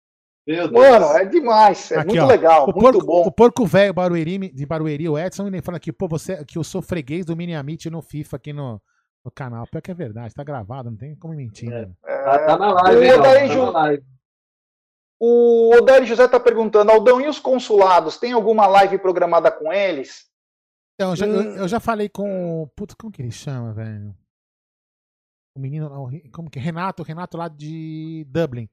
Meu 0.45 0.67
Deus. 0.67 0.71
Mano, 0.71 1.05
é 1.17 1.25
demais, 1.25 1.91
é 1.91 1.99
aqui, 1.99 2.07
muito 2.07 2.23
ó, 2.23 2.27
legal, 2.27 2.63
o 2.63 2.73
muito 2.73 2.81
porco, 2.81 3.05
bom. 3.05 3.21
O 3.27 3.31
porco 3.31 3.65
velho 3.65 3.93
de 4.53 4.65
Barueri, 4.65 5.07
o 5.07 5.17
Edson, 5.17 5.47
ele 5.47 5.61
fala 5.61 5.77
aqui, 5.77 5.91
pô, 5.91 6.07
você, 6.07 6.43
que 6.43 6.57
eu 6.57 6.63
sou 6.63 6.81
freguês 6.81 7.25
do 7.25 7.35
Mini 7.35 7.55
Amit 7.55 7.89
no 7.89 8.01
FIFA 8.01 8.37
aqui 8.37 8.51
no, 8.51 8.81
no 9.23 9.31
canal. 9.31 9.67
Pior 9.67 9.81
que 9.81 9.91
é 9.91 9.93
verdade, 9.93 10.33
tá 10.33 10.43
gravado, 10.43 10.89
não 10.89 10.97
tem 10.97 11.15
como 11.15 11.35
mentir. 11.35 11.71
É. 11.71 11.85
Né? 11.85 11.91
É, 12.05 12.23
tá, 12.23 12.39
tá, 12.39 12.57
na 12.57 12.73
live, 12.73 13.05
hein, 13.05 13.11
tá 13.21 13.55
na 13.55 13.69
live. 13.69 14.03
O 15.19 15.75
Odair 15.75 16.03
José 16.03 16.25
está 16.25 16.39
perguntando, 16.39 16.89
Aldão, 16.89 17.21
e 17.21 17.27
os 17.27 17.37
consulados? 17.37 18.17
Tem 18.17 18.31
alguma 18.31 18.65
live 18.65 18.97
programada 18.97 19.51
com 19.51 19.71
eles? 19.71 20.25
Então, 20.95 21.15
já, 21.15 21.27
hum. 21.27 21.29
eu, 21.29 21.55
eu, 21.57 21.67
já 21.67 21.79
falei 21.79 22.09
com. 22.09 22.67
Putz, 22.75 22.95
como 22.95 23.11
que 23.11 23.21
ele 23.21 23.31
chama, 23.31 23.71
velho? 23.71 24.15
O 25.55 25.59
menino, 25.59 26.09
como 26.31 26.49
que? 26.49 26.57
Renato, 26.57 27.03
Renato 27.03 27.37
lá 27.37 27.47
de 27.47 28.25
Dublin. 28.29 28.67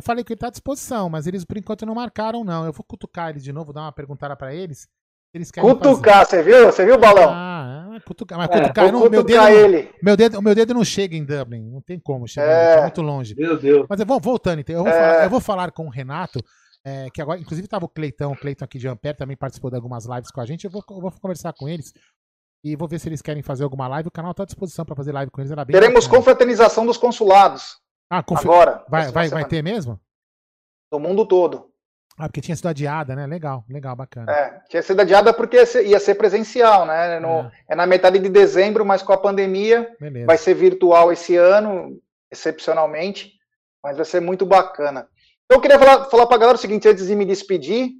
Eu 0.00 0.02
falei 0.02 0.24
que 0.24 0.32
ele 0.32 0.40
tá 0.40 0.46
à 0.46 0.50
disposição, 0.50 1.10
mas 1.10 1.26
eles 1.26 1.44
por 1.44 1.58
enquanto 1.58 1.84
não 1.84 1.94
marcaram, 1.94 2.42
não. 2.42 2.64
Eu 2.64 2.72
vou 2.72 2.82
cutucar 2.82 3.28
eles 3.28 3.44
de 3.44 3.52
novo, 3.52 3.70
dar 3.70 3.82
uma 3.82 3.92
perguntada 3.92 4.34
para 4.34 4.54
eles. 4.54 4.88
Eles 5.34 5.50
cutucar, 5.50 6.24
você 6.24 6.42
viu? 6.42 6.64
Você 6.64 6.86
viu 6.86 6.94
o 6.94 6.98
balão? 6.98 7.28
Ah, 7.30 7.90
é, 7.94 8.00
cutucar. 8.00 8.38
Mas 8.38 8.48
é, 8.48 8.60
cutucar, 8.62 8.90
não, 8.90 9.10
meu 9.10 9.22
dedo, 9.22 9.46
ele. 9.46 9.90
Meu 10.02 10.16
dedo, 10.16 10.38
o 10.38 10.42
meu 10.42 10.54
dedo 10.54 10.72
não 10.72 10.82
chega 10.82 11.14
em 11.14 11.22
Dublin. 11.22 11.70
Não 11.70 11.82
tem 11.82 12.00
como 12.00 12.26
chegar. 12.26 12.50
É. 12.50 12.76
Tá 12.76 12.82
muito 12.82 13.02
longe. 13.02 13.34
Meu 13.34 13.58
Deus. 13.58 13.86
Mas 13.90 14.00
eu 14.00 14.06
vou 14.06 14.18
voltando, 14.18 14.60
então. 14.60 14.74
Eu 14.74 14.84
vou, 14.84 14.90
é. 14.90 14.96
falar, 14.98 15.24
eu 15.24 15.30
vou 15.30 15.40
falar 15.40 15.70
com 15.70 15.86
o 15.86 15.90
Renato. 15.90 16.42
É, 16.82 17.10
que 17.10 17.20
agora, 17.20 17.38
inclusive, 17.38 17.66
estava 17.66 17.84
o 17.84 17.88
Cleitão, 17.88 18.32
o 18.32 18.36
Cleiton 18.36 18.64
aqui 18.64 18.78
de 18.78 18.88
Ampere 18.88 19.18
também 19.18 19.36
participou 19.36 19.70
de 19.70 19.76
algumas 19.76 20.06
lives 20.06 20.30
com 20.30 20.40
a 20.40 20.46
gente. 20.46 20.64
Eu 20.64 20.70
vou, 20.70 20.82
eu 20.88 21.00
vou 21.00 21.12
conversar 21.20 21.52
com 21.52 21.68
eles 21.68 21.92
e 22.64 22.74
vou 22.74 22.88
ver 22.88 22.98
se 22.98 23.06
eles 23.06 23.20
querem 23.20 23.42
fazer 23.42 23.64
alguma 23.64 23.86
live. 23.86 24.08
O 24.08 24.10
canal 24.10 24.30
está 24.30 24.44
à 24.44 24.46
disposição 24.46 24.86
para 24.86 24.96
fazer 24.96 25.12
live 25.12 25.30
com 25.30 25.42
eles. 25.42 25.52
Teremos 25.66 26.06
bacana. 26.06 26.16
confraternização 26.16 26.86
dos 26.86 26.96
consulados. 26.96 27.78
Ah, 28.10 28.22
conf... 28.22 28.40
agora. 28.40 28.84
Vai, 28.88 29.12
vai, 29.12 29.28
vai 29.28 29.44
ter 29.44 29.62
mesmo? 29.62 30.00
Do 30.90 30.98
mundo 30.98 31.24
todo. 31.24 31.70
Ah, 32.18 32.28
porque 32.28 32.40
tinha 32.40 32.56
sido 32.56 32.68
adiada, 32.68 33.16
né? 33.16 33.26
Legal, 33.26 33.64
legal, 33.66 33.96
bacana. 33.96 34.30
É, 34.30 34.60
tinha 34.68 34.82
sido 34.82 35.00
adiada 35.00 35.32
porque 35.32 35.56
ia 35.56 36.00
ser 36.00 36.16
presencial, 36.16 36.84
né? 36.84 37.18
No, 37.18 37.28
é. 37.28 37.52
é. 37.70 37.74
na 37.74 37.86
metade 37.86 38.18
de 38.18 38.28
dezembro, 38.28 38.84
mas 38.84 39.00
com 39.00 39.12
a 39.12 39.16
pandemia 39.16 39.90
Beleza. 39.98 40.26
vai 40.26 40.36
ser 40.36 40.52
virtual 40.52 41.10
esse 41.10 41.36
ano, 41.36 41.98
excepcionalmente, 42.30 43.32
mas 43.82 43.96
vai 43.96 44.04
ser 44.04 44.20
muito 44.20 44.44
bacana. 44.44 45.08
Então 45.46 45.56
eu 45.56 45.62
queria 45.62 45.78
falar, 45.78 46.04
falar 46.06 46.26
para 46.26 46.36
a 46.36 46.40
galera 46.40 46.58
o 46.58 46.60
seguinte, 46.60 46.86
antes 46.86 47.06
de 47.06 47.16
me 47.16 47.24
despedir, 47.24 47.92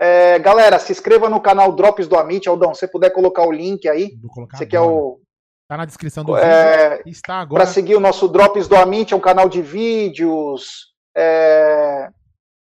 é, 0.00 0.38
galera, 0.38 0.78
se 0.78 0.92
inscreva 0.92 1.28
no 1.28 1.40
canal 1.40 1.72
Drops 1.72 2.06
do 2.06 2.16
Amit, 2.16 2.48
Aldão, 2.48 2.72
se 2.72 2.80
você 2.80 2.88
puder 2.88 3.10
colocar 3.10 3.42
o 3.46 3.52
link 3.52 3.86
aí, 3.88 4.12
você 4.50 4.64
quer 4.64 4.80
o... 4.80 5.20
Tá 5.68 5.76
na 5.76 5.84
descrição 5.84 6.24
do 6.24 6.34
é, 6.34 6.96
vídeo, 6.96 7.10
está 7.10 7.40
agora. 7.40 7.62
Para 7.62 7.70
seguir 7.70 7.94
o 7.94 8.00
nosso 8.00 8.26
Drops 8.26 8.66
do 8.66 8.74
Amit, 8.74 9.12
é 9.12 9.16
um 9.16 9.20
canal 9.20 9.50
de 9.50 9.60
vídeos, 9.60 10.94
é, 11.14 12.08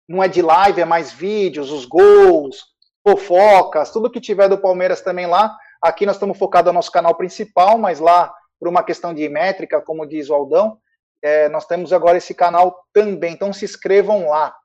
não 0.07 0.23
é 0.23 0.27
de 0.27 0.41
live, 0.41 0.81
é 0.81 0.85
mais 0.85 1.13
vídeos, 1.13 1.71
os 1.71 1.85
gols, 1.85 2.65
fofocas, 3.07 3.91
tudo 3.91 4.09
que 4.09 4.19
tiver 4.19 4.49
do 4.49 4.57
Palmeiras 4.57 5.01
também 5.01 5.27
lá. 5.27 5.55
Aqui 5.79 6.03
nós 6.03 6.15
estamos 6.15 6.35
focados 6.35 6.73
no 6.73 6.77
nosso 6.77 6.91
canal 6.91 7.13
principal, 7.13 7.77
mas 7.77 7.99
lá, 7.99 8.33
por 8.59 8.67
uma 8.67 8.81
questão 8.81 9.13
de 9.13 9.29
métrica, 9.29 9.79
como 9.79 10.07
diz 10.07 10.27
o 10.31 10.33
Aldão, 10.33 10.79
é, 11.21 11.47
nós 11.49 11.67
temos 11.67 11.93
agora 11.93 12.17
esse 12.17 12.33
canal 12.33 12.75
também. 12.91 13.33
Então 13.33 13.53
se 13.53 13.65
inscrevam 13.65 14.29
lá. 14.29 14.55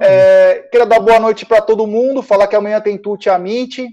É, 0.00 0.66
queria 0.72 0.86
dar 0.86 0.98
boa 0.98 1.20
noite 1.20 1.46
para 1.46 1.62
todo 1.62 1.86
mundo, 1.86 2.20
falar 2.20 2.48
que 2.48 2.56
amanhã 2.56 2.80
tem 2.80 2.98
Tuti 2.98 3.30
Amite. 3.30 3.88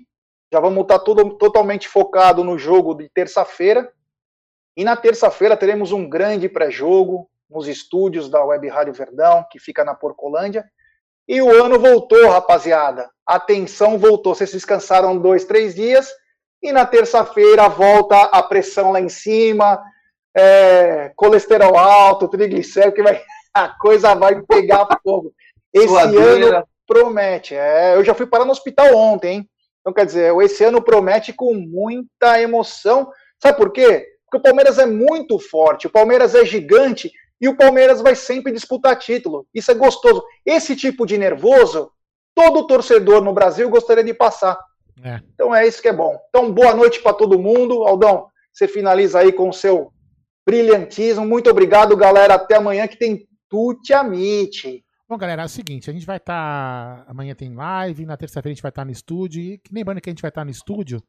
Já 0.51 0.59
vamos 0.59 0.81
estar 0.81 0.99
todo, 0.99 1.37
totalmente 1.37 1.87
focado 1.87 2.43
no 2.43 2.57
jogo 2.57 2.93
de 2.93 3.09
terça-feira. 3.09 3.91
E 4.75 4.83
na 4.83 4.95
terça-feira 4.95 5.55
teremos 5.55 5.91
um 5.91 6.09
grande 6.09 6.49
pré-jogo, 6.49 7.29
nos 7.49 7.67
estúdios 7.67 8.29
da 8.29 8.43
Web 8.43 8.67
Rádio 8.69 8.93
Verdão, 8.93 9.45
que 9.51 9.59
fica 9.59 9.83
na 9.83 9.93
Porcolândia. 9.93 10.65
E 11.27 11.41
o 11.41 11.49
ano 11.49 11.77
voltou, 11.79 12.29
rapaziada. 12.29 13.09
A 13.25 13.39
tensão 13.39 13.97
voltou. 13.97 14.33
Vocês 14.33 14.51
descansaram 14.51 15.17
dois, 15.17 15.45
três 15.45 15.75
dias. 15.75 16.09
E 16.61 16.71
na 16.71 16.85
terça-feira 16.85 17.67
volta 17.67 18.15
a 18.23 18.41
pressão 18.43 18.91
lá 18.91 19.01
em 19.01 19.09
cima, 19.09 19.81
é, 20.35 21.11
colesterol 21.15 21.77
alto, 21.77 22.27
triglicérido, 22.27 22.93
que 22.93 23.03
vai, 23.03 23.21
a 23.53 23.69
coisa 23.69 24.13
vai 24.15 24.41
pegar 24.41 24.87
fogo. 25.03 25.33
Esse 25.73 25.95
ano 25.95 26.63
promete. 26.87 27.55
É, 27.55 27.95
eu 27.95 28.03
já 28.03 28.13
fui 28.13 28.25
parar 28.25 28.45
no 28.45 28.51
hospital 28.51 28.95
ontem, 28.95 29.37
hein? 29.37 29.49
Então, 29.81 29.93
quer 29.93 30.05
dizer, 30.05 30.33
esse 30.41 30.63
ano 30.63 30.81
promete 30.81 31.33
com 31.33 31.53
muita 31.53 32.39
emoção. 32.39 33.11
Sabe 33.41 33.57
por 33.57 33.71
quê? 33.71 34.07
Porque 34.25 34.37
o 34.37 34.41
Palmeiras 34.41 34.77
é 34.77 34.85
muito 34.85 35.37
forte, 35.39 35.87
o 35.87 35.91
Palmeiras 35.91 36.33
é 36.35 36.45
gigante 36.45 37.11
e 37.41 37.49
o 37.49 37.57
Palmeiras 37.57 38.01
vai 38.01 38.15
sempre 38.15 38.51
disputar 38.51 38.95
título. 38.97 39.47
Isso 39.53 39.71
é 39.71 39.73
gostoso. 39.73 40.23
Esse 40.45 40.75
tipo 40.75 41.05
de 41.05 41.17
nervoso, 41.17 41.91
todo 42.35 42.67
torcedor 42.67 43.21
no 43.21 43.33
Brasil 43.33 43.69
gostaria 43.69 44.03
de 44.03 44.13
passar. 44.13 44.59
É. 45.03 45.19
Então 45.33 45.53
é 45.53 45.67
isso 45.67 45.81
que 45.81 45.87
é 45.87 45.93
bom. 45.93 46.17
Então, 46.29 46.51
boa 46.51 46.75
noite 46.75 47.01
para 47.01 47.13
todo 47.13 47.39
mundo. 47.39 47.83
Aldão, 47.83 48.27
você 48.53 48.67
finaliza 48.67 49.19
aí 49.19 49.31
com 49.31 49.49
o 49.49 49.53
seu 49.53 49.91
brilhantismo. 50.45 51.25
Muito 51.25 51.49
obrigado, 51.49 51.97
galera. 51.97 52.35
Até 52.35 52.55
amanhã 52.55 52.87
que 52.87 52.97
tem 52.97 53.27
Tuti 53.49 53.93
Amite. 53.93 54.85
Bom, 55.11 55.17
galera, 55.17 55.41
é 55.41 55.45
o 55.45 55.49
seguinte, 55.49 55.89
a 55.89 55.93
gente 55.93 56.05
vai 56.05 56.15
estar. 56.15 57.03
Tá... 57.03 57.11
Amanhã 57.11 57.35
tem 57.35 57.53
live, 57.53 58.05
na 58.05 58.15
terça-feira 58.15 58.53
a 58.53 58.55
gente 58.55 58.61
vai 58.61 58.69
estar 58.69 58.83
tá 58.83 58.85
no 58.85 58.91
estúdio. 58.91 59.41
E 59.41 59.61
lembrando 59.69 59.99
que 59.99 60.09
a 60.09 60.11
gente 60.11 60.21
vai 60.21 60.29
estar 60.29 60.41
tá 60.41 60.45
no 60.45 60.51
estúdio 60.51 61.03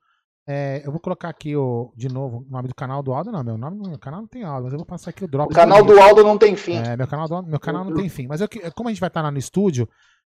é, 0.47 0.83
eu 0.85 0.91
vou 0.91 1.01
colocar 1.01 1.29
aqui 1.29 1.55
o, 1.55 1.93
de 1.97 2.09
novo 2.09 2.39
o 2.39 2.51
nome 2.51 2.66
do 2.66 2.74
canal 2.74 3.01
do 3.03 3.12
Aldo. 3.12 3.31
Não, 3.31 3.45
meu 3.45 3.57
nome 3.57 3.89
meu 3.89 3.99
canal 3.99 4.23
não 4.23 4.27
tem 4.27 4.43
Aldo, 4.43 4.65
mas 4.65 4.73
eu 4.73 4.79
vou 4.79 4.87
passar 4.87 5.11
aqui 5.11 5.24
o 5.24 5.29
drop. 5.29 5.53
O 5.53 5.55
canal 5.55 5.85
do 5.85 6.01
Aldo 6.01 6.24
não 6.24 6.37
tem 6.37 6.57
fim. 6.57 6.79
É, 6.79 6.97
meu 6.97 7.07
canal, 7.07 7.29
do, 7.29 7.43
meu 7.45 7.61
canal 7.61 7.85
não 7.85 7.95
tem 7.95 8.09
fim. 8.09 8.27
Mas 8.27 8.41
eu, 8.41 8.49
como 8.74 8.89
a 8.89 8.93
gente 8.93 9.01
vai 9.01 9.07
estar 9.07 9.23
lá 9.23 9.31
no 9.31 9.39
estúdio, 9.39 9.89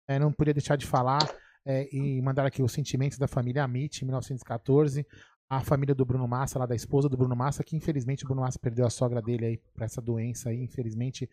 é, 0.07 0.17
não 0.17 0.31
podia 0.31 0.53
deixar 0.53 0.75
de 0.75 0.87
falar 0.87 1.19
é, 1.63 1.87
e 1.95 2.19
mandar 2.23 2.45
aqui 2.47 2.63
os 2.63 2.71
sentimentos 2.71 3.19
da 3.19 3.27
família 3.27 3.63
Amit, 3.63 4.01
em 4.01 4.05
1914. 4.05 5.05
A 5.47 5.61
família 5.61 5.93
do 5.93 6.05
Bruno 6.05 6.27
Massa, 6.27 6.59
lá 6.59 6.65
da 6.65 6.75
esposa 6.75 7.07
do 7.07 7.17
Bruno 7.17 7.35
Massa, 7.35 7.63
que 7.63 7.75
infelizmente 7.75 8.23
o 8.23 8.27
Bruno 8.27 8.41
Massa 8.41 8.57
perdeu 8.59 8.85
a 8.85 8.89
sogra 8.89 9.21
dele 9.21 9.45
aí 9.45 9.61
para 9.75 9.85
essa 9.85 10.01
doença 10.01 10.49
aí. 10.49 10.63
Infelizmente, 10.63 11.29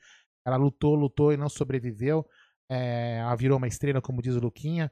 ela 0.47 0.57
lutou, 0.57 0.95
lutou 0.95 1.33
e 1.33 1.37
não 1.37 1.49
sobreviveu. 1.49 2.25
É, 2.71 3.19
ela 3.19 3.35
virou 3.35 3.59
uma 3.59 3.67
estrela, 3.67 4.01
como 4.01 4.23
diz 4.23 4.37
o 4.37 4.41
Luquinha. 4.41 4.91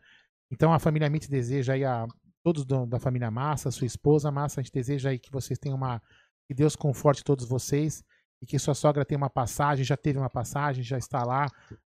Então 0.51 0.73
a 0.73 0.81
família 0.81 1.07
Amit 1.07 1.31
deseja 1.31 1.75
aí 1.75 1.85
a 1.85 2.07
todos 2.43 2.65
do, 2.65 2.85
da 2.87 2.99
família 2.99 3.31
Massa, 3.31 3.71
sua 3.71 3.87
esposa 3.87 4.31
Massa, 4.31 4.61
a 4.61 4.63
gente 4.63 4.73
deseja 4.73 5.11
aí 5.11 5.19
que 5.19 5.31
vocês 5.31 5.59
tenham 5.59 5.77
uma. 5.77 6.03
Que 6.47 6.55
Deus 6.55 6.77
conforte 6.77 7.25
todos 7.25 7.49
vocês 7.49 8.05
e 8.43 8.47
que 8.47 8.59
sua 8.59 8.75
sogra 8.75 9.05
tenha 9.05 9.17
uma 9.17 9.31
passagem, 9.31 9.85
já 9.85 9.97
teve 9.97 10.19
uma 10.19 10.29
passagem, 10.29 10.85
já 10.85 10.99
está 10.99 11.25
lá, 11.25 11.47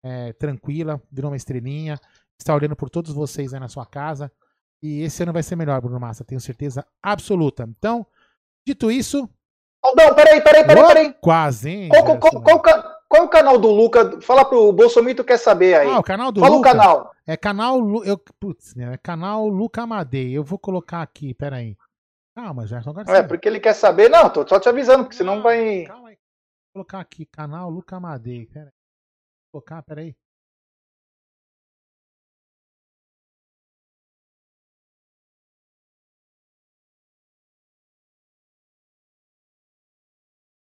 é, 0.03 0.32
tranquila, 0.32 1.01
virou 1.12 1.31
uma 1.31 1.37
estrelinha, 1.37 2.01
está 2.37 2.53
olhando 2.53 2.74
por 2.74 2.91
todos 2.91 3.12
vocês 3.12 3.55
aí 3.55 3.61
na 3.61 3.69
sua 3.69 3.87
casa. 3.87 4.32
E 4.82 5.03
esse 5.03 5.23
ano 5.23 5.32
vai 5.32 5.43
ser 5.43 5.55
melhor, 5.55 5.81
Bruno 5.81 6.01
Massa, 6.01 6.24
tenho 6.24 6.41
certeza 6.41 6.85
absoluta. 7.01 7.65
Então, 7.69 8.05
dito 8.66 8.91
isso. 8.91 9.28
Aldão, 9.85 10.15
peraí, 10.15 10.41
peraí, 10.41 10.66
peraí, 10.66 10.87
peraí. 10.87 11.15
Quase, 11.20 11.70
hein? 11.70 11.89
Qual, 11.91 12.19
qual, 12.19 12.61
qual, 12.61 12.90
qual, 13.11 13.23
é 13.23 13.27
o 13.27 13.28
canal 13.28 13.59
do 13.59 13.69
Luca? 13.69 14.20
Fala 14.20 14.45
pro 14.45 14.73
Bolsomito 14.73 15.24
quer 15.24 15.37
saber 15.37 15.74
aí. 15.74 15.89
Ah, 15.89 15.99
o 15.99 16.03
canal 16.03 16.31
do 16.31 16.41
Fala 16.41 16.55
Luca. 16.55 16.70
Fala 16.70 16.81
o 16.81 16.95
canal. 16.95 17.15
É 17.27 17.37
canal. 17.37 18.05
Eu, 18.05 18.16
putz, 18.16 18.77
né, 18.77 18.95
é 18.95 18.97
canal 18.97 19.49
Luca 19.49 19.82
Amadei. 19.82 20.31
Eu 20.31 20.45
vou 20.45 20.61
colocar 20.61 21.03
aqui, 21.03 21.35
peraí. 21.35 21.77
Calma, 22.37 22.69
Gerson. 22.69 22.91
Agora 22.91 23.19
é, 23.19 23.23
porque 23.24 23.49
ele 23.49 23.59
quer 23.59 23.74
saber. 23.74 24.09
Não, 24.09 24.31
tô 24.31 24.47
só 24.47 24.61
te 24.61 24.69
avisando, 24.69 25.03
porque 25.03 25.16
senão 25.16 25.43
vai. 25.43 25.87
Calma 25.87 26.11
aí. 26.11 26.15
Vou 26.73 26.85
colocar 26.85 27.01
aqui, 27.01 27.27
canal 27.27 27.69
Luca 27.69 27.97
Amadei. 27.97 28.47
Peraí. 28.47 28.70
Vou 29.53 29.61
colocar, 29.61 29.82
peraí. 29.82 30.15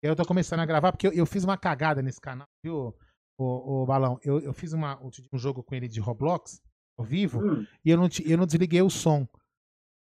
Eu 0.02 0.16
tô 0.16 0.24
começando 0.24 0.60
a 0.60 0.66
gravar 0.66 0.92
porque 0.92 1.06
eu, 1.06 1.12
eu 1.12 1.26
fiz 1.26 1.44
uma 1.44 1.58
cagada 1.58 2.00
nesse 2.00 2.20
canal, 2.20 2.48
viu, 2.64 2.94
o, 3.36 3.82
o 3.82 3.86
Balão? 3.86 4.18
Eu, 4.22 4.40
eu 4.40 4.52
fiz 4.52 4.72
uma, 4.72 4.98
um 5.32 5.38
jogo 5.38 5.62
com 5.62 5.74
ele 5.74 5.88
de 5.88 6.00
Roblox, 6.00 6.60
ao 6.96 7.04
vivo, 7.04 7.40
hum. 7.40 7.66
e 7.84 7.90
eu 7.90 7.98
não, 7.98 8.08
eu 8.24 8.38
não 8.38 8.46
desliguei 8.46 8.82
o 8.82 8.90
som. 8.90 9.26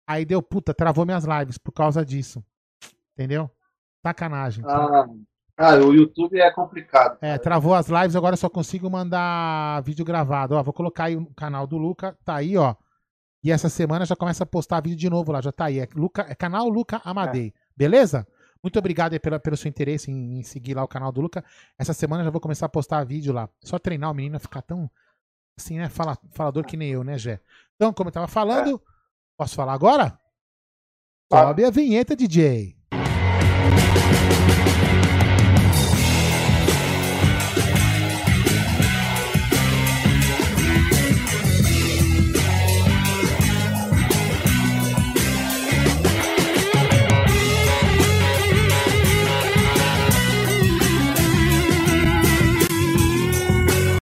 Aí 0.07 0.25
deu, 0.25 0.43
puta, 0.43 0.75
travou 0.75 1.07
minhas 1.07 1.25
lives 1.25 1.57
por 1.57 1.73
causa 1.73 2.05
disso. 2.05 2.45
Entendeu? 3.15 3.51
Sacanagem. 4.05 4.65
Ah, 4.67 5.07
ah 5.57 5.75
o 5.77 5.95
YouTube 5.95 6.39
é 6.39 6.51
complicado. 6.51 7.19
É, 7.21 7.39
travou 7.39 7.75
as 7.75 7.89
lives, 7.89 8.17
agora 8.17 8.37
só 8.37 8.49
consigo 8.49 8.91
mandar 8.91 9.83
vídeo 9.83 10.05
gravado. 10.05 10.55
Ó, 10.57 10.63
vou 10.63 10.75
colocar 10.75 11.05
aí 11.05 11.17
o 11.17 11.27
canal 11.35 11.67
do 11.67 11.79
Luca, 11.79 12.19
tá 12.25 12.37
aí, 12.37 12.57
ó. 12.57 12.75
E 13.43 13.51
essa 13.51 13.69
semana 13.69 14.05
já 14.05 14.17
começa 14.17 14.45
a 14.45 14.47
postar 14.47 14.83
vídeo 14.83 14.99
de 14.99 15.09
novo 15.09 15.33
lá, 15.33 15.41
já 15.41 15.53
tá 15.53 15.67
aí. 15.67 15.79
É, 15.79 15.89
Luca, 15.95 16.27
é 16.29 16.35
canal 16.35 16.69
Luca 16.69 17.01
Amadei. 17.05 17.49
É. 17.49 17.53
Beleza? 17.77 18.27
Muito 18.63 18.79
obrigado 18.79 19.19
pela, 19.21 19.41
pelo 19.41 19.57
seu 19.57 19.69
interesse 19.69 20.11
em, 20.11 20.39
em, 20.39 20.43
seguir 20.43 20.75
lá 20.75 20.85
o 20.85 20.89
canal 20.89 21.11
do 21.11 21.21
Luca. 21.21 21.45
Essa 21.79 21.95
semana 21.95 22.25
já 22.25 22.31
vou 22.31 22.41
começar 22.41 22.67
a 22.67 22.69
postar 22.69 23.05
vídeo 23.05 23.33
lá. 23.33 23.49
Só 23.63 23.79
treinar 23.79 24.11
o 24.11 24.15
menino 24.15 24.37
a 24.37 24.41
ficar 24.41 24.63
tão 24.63 24.91
assim, 25.59 25.79
né? 25.79 25.89
Fala, 25.89 26.19
falador 26.31 26.65
que 26.65 26.77
nem 26.77 26.91
eu, 26.91 27.05
né, 27.05 27.17
Gé? 27.17 27.41
Então, 27.77 27.93
como 27.93 28.09
eu 28.09 28.13
tava 28.13 28.29
falando, 28.29 28.81
posso 29.37 29.55
falar 29.55 29.73
agora? 29.73 30.19
Sobe 31.33 31.65
a 31.65 31.71
vinheta, 31.71 32.17
DJ. 32.17 32.80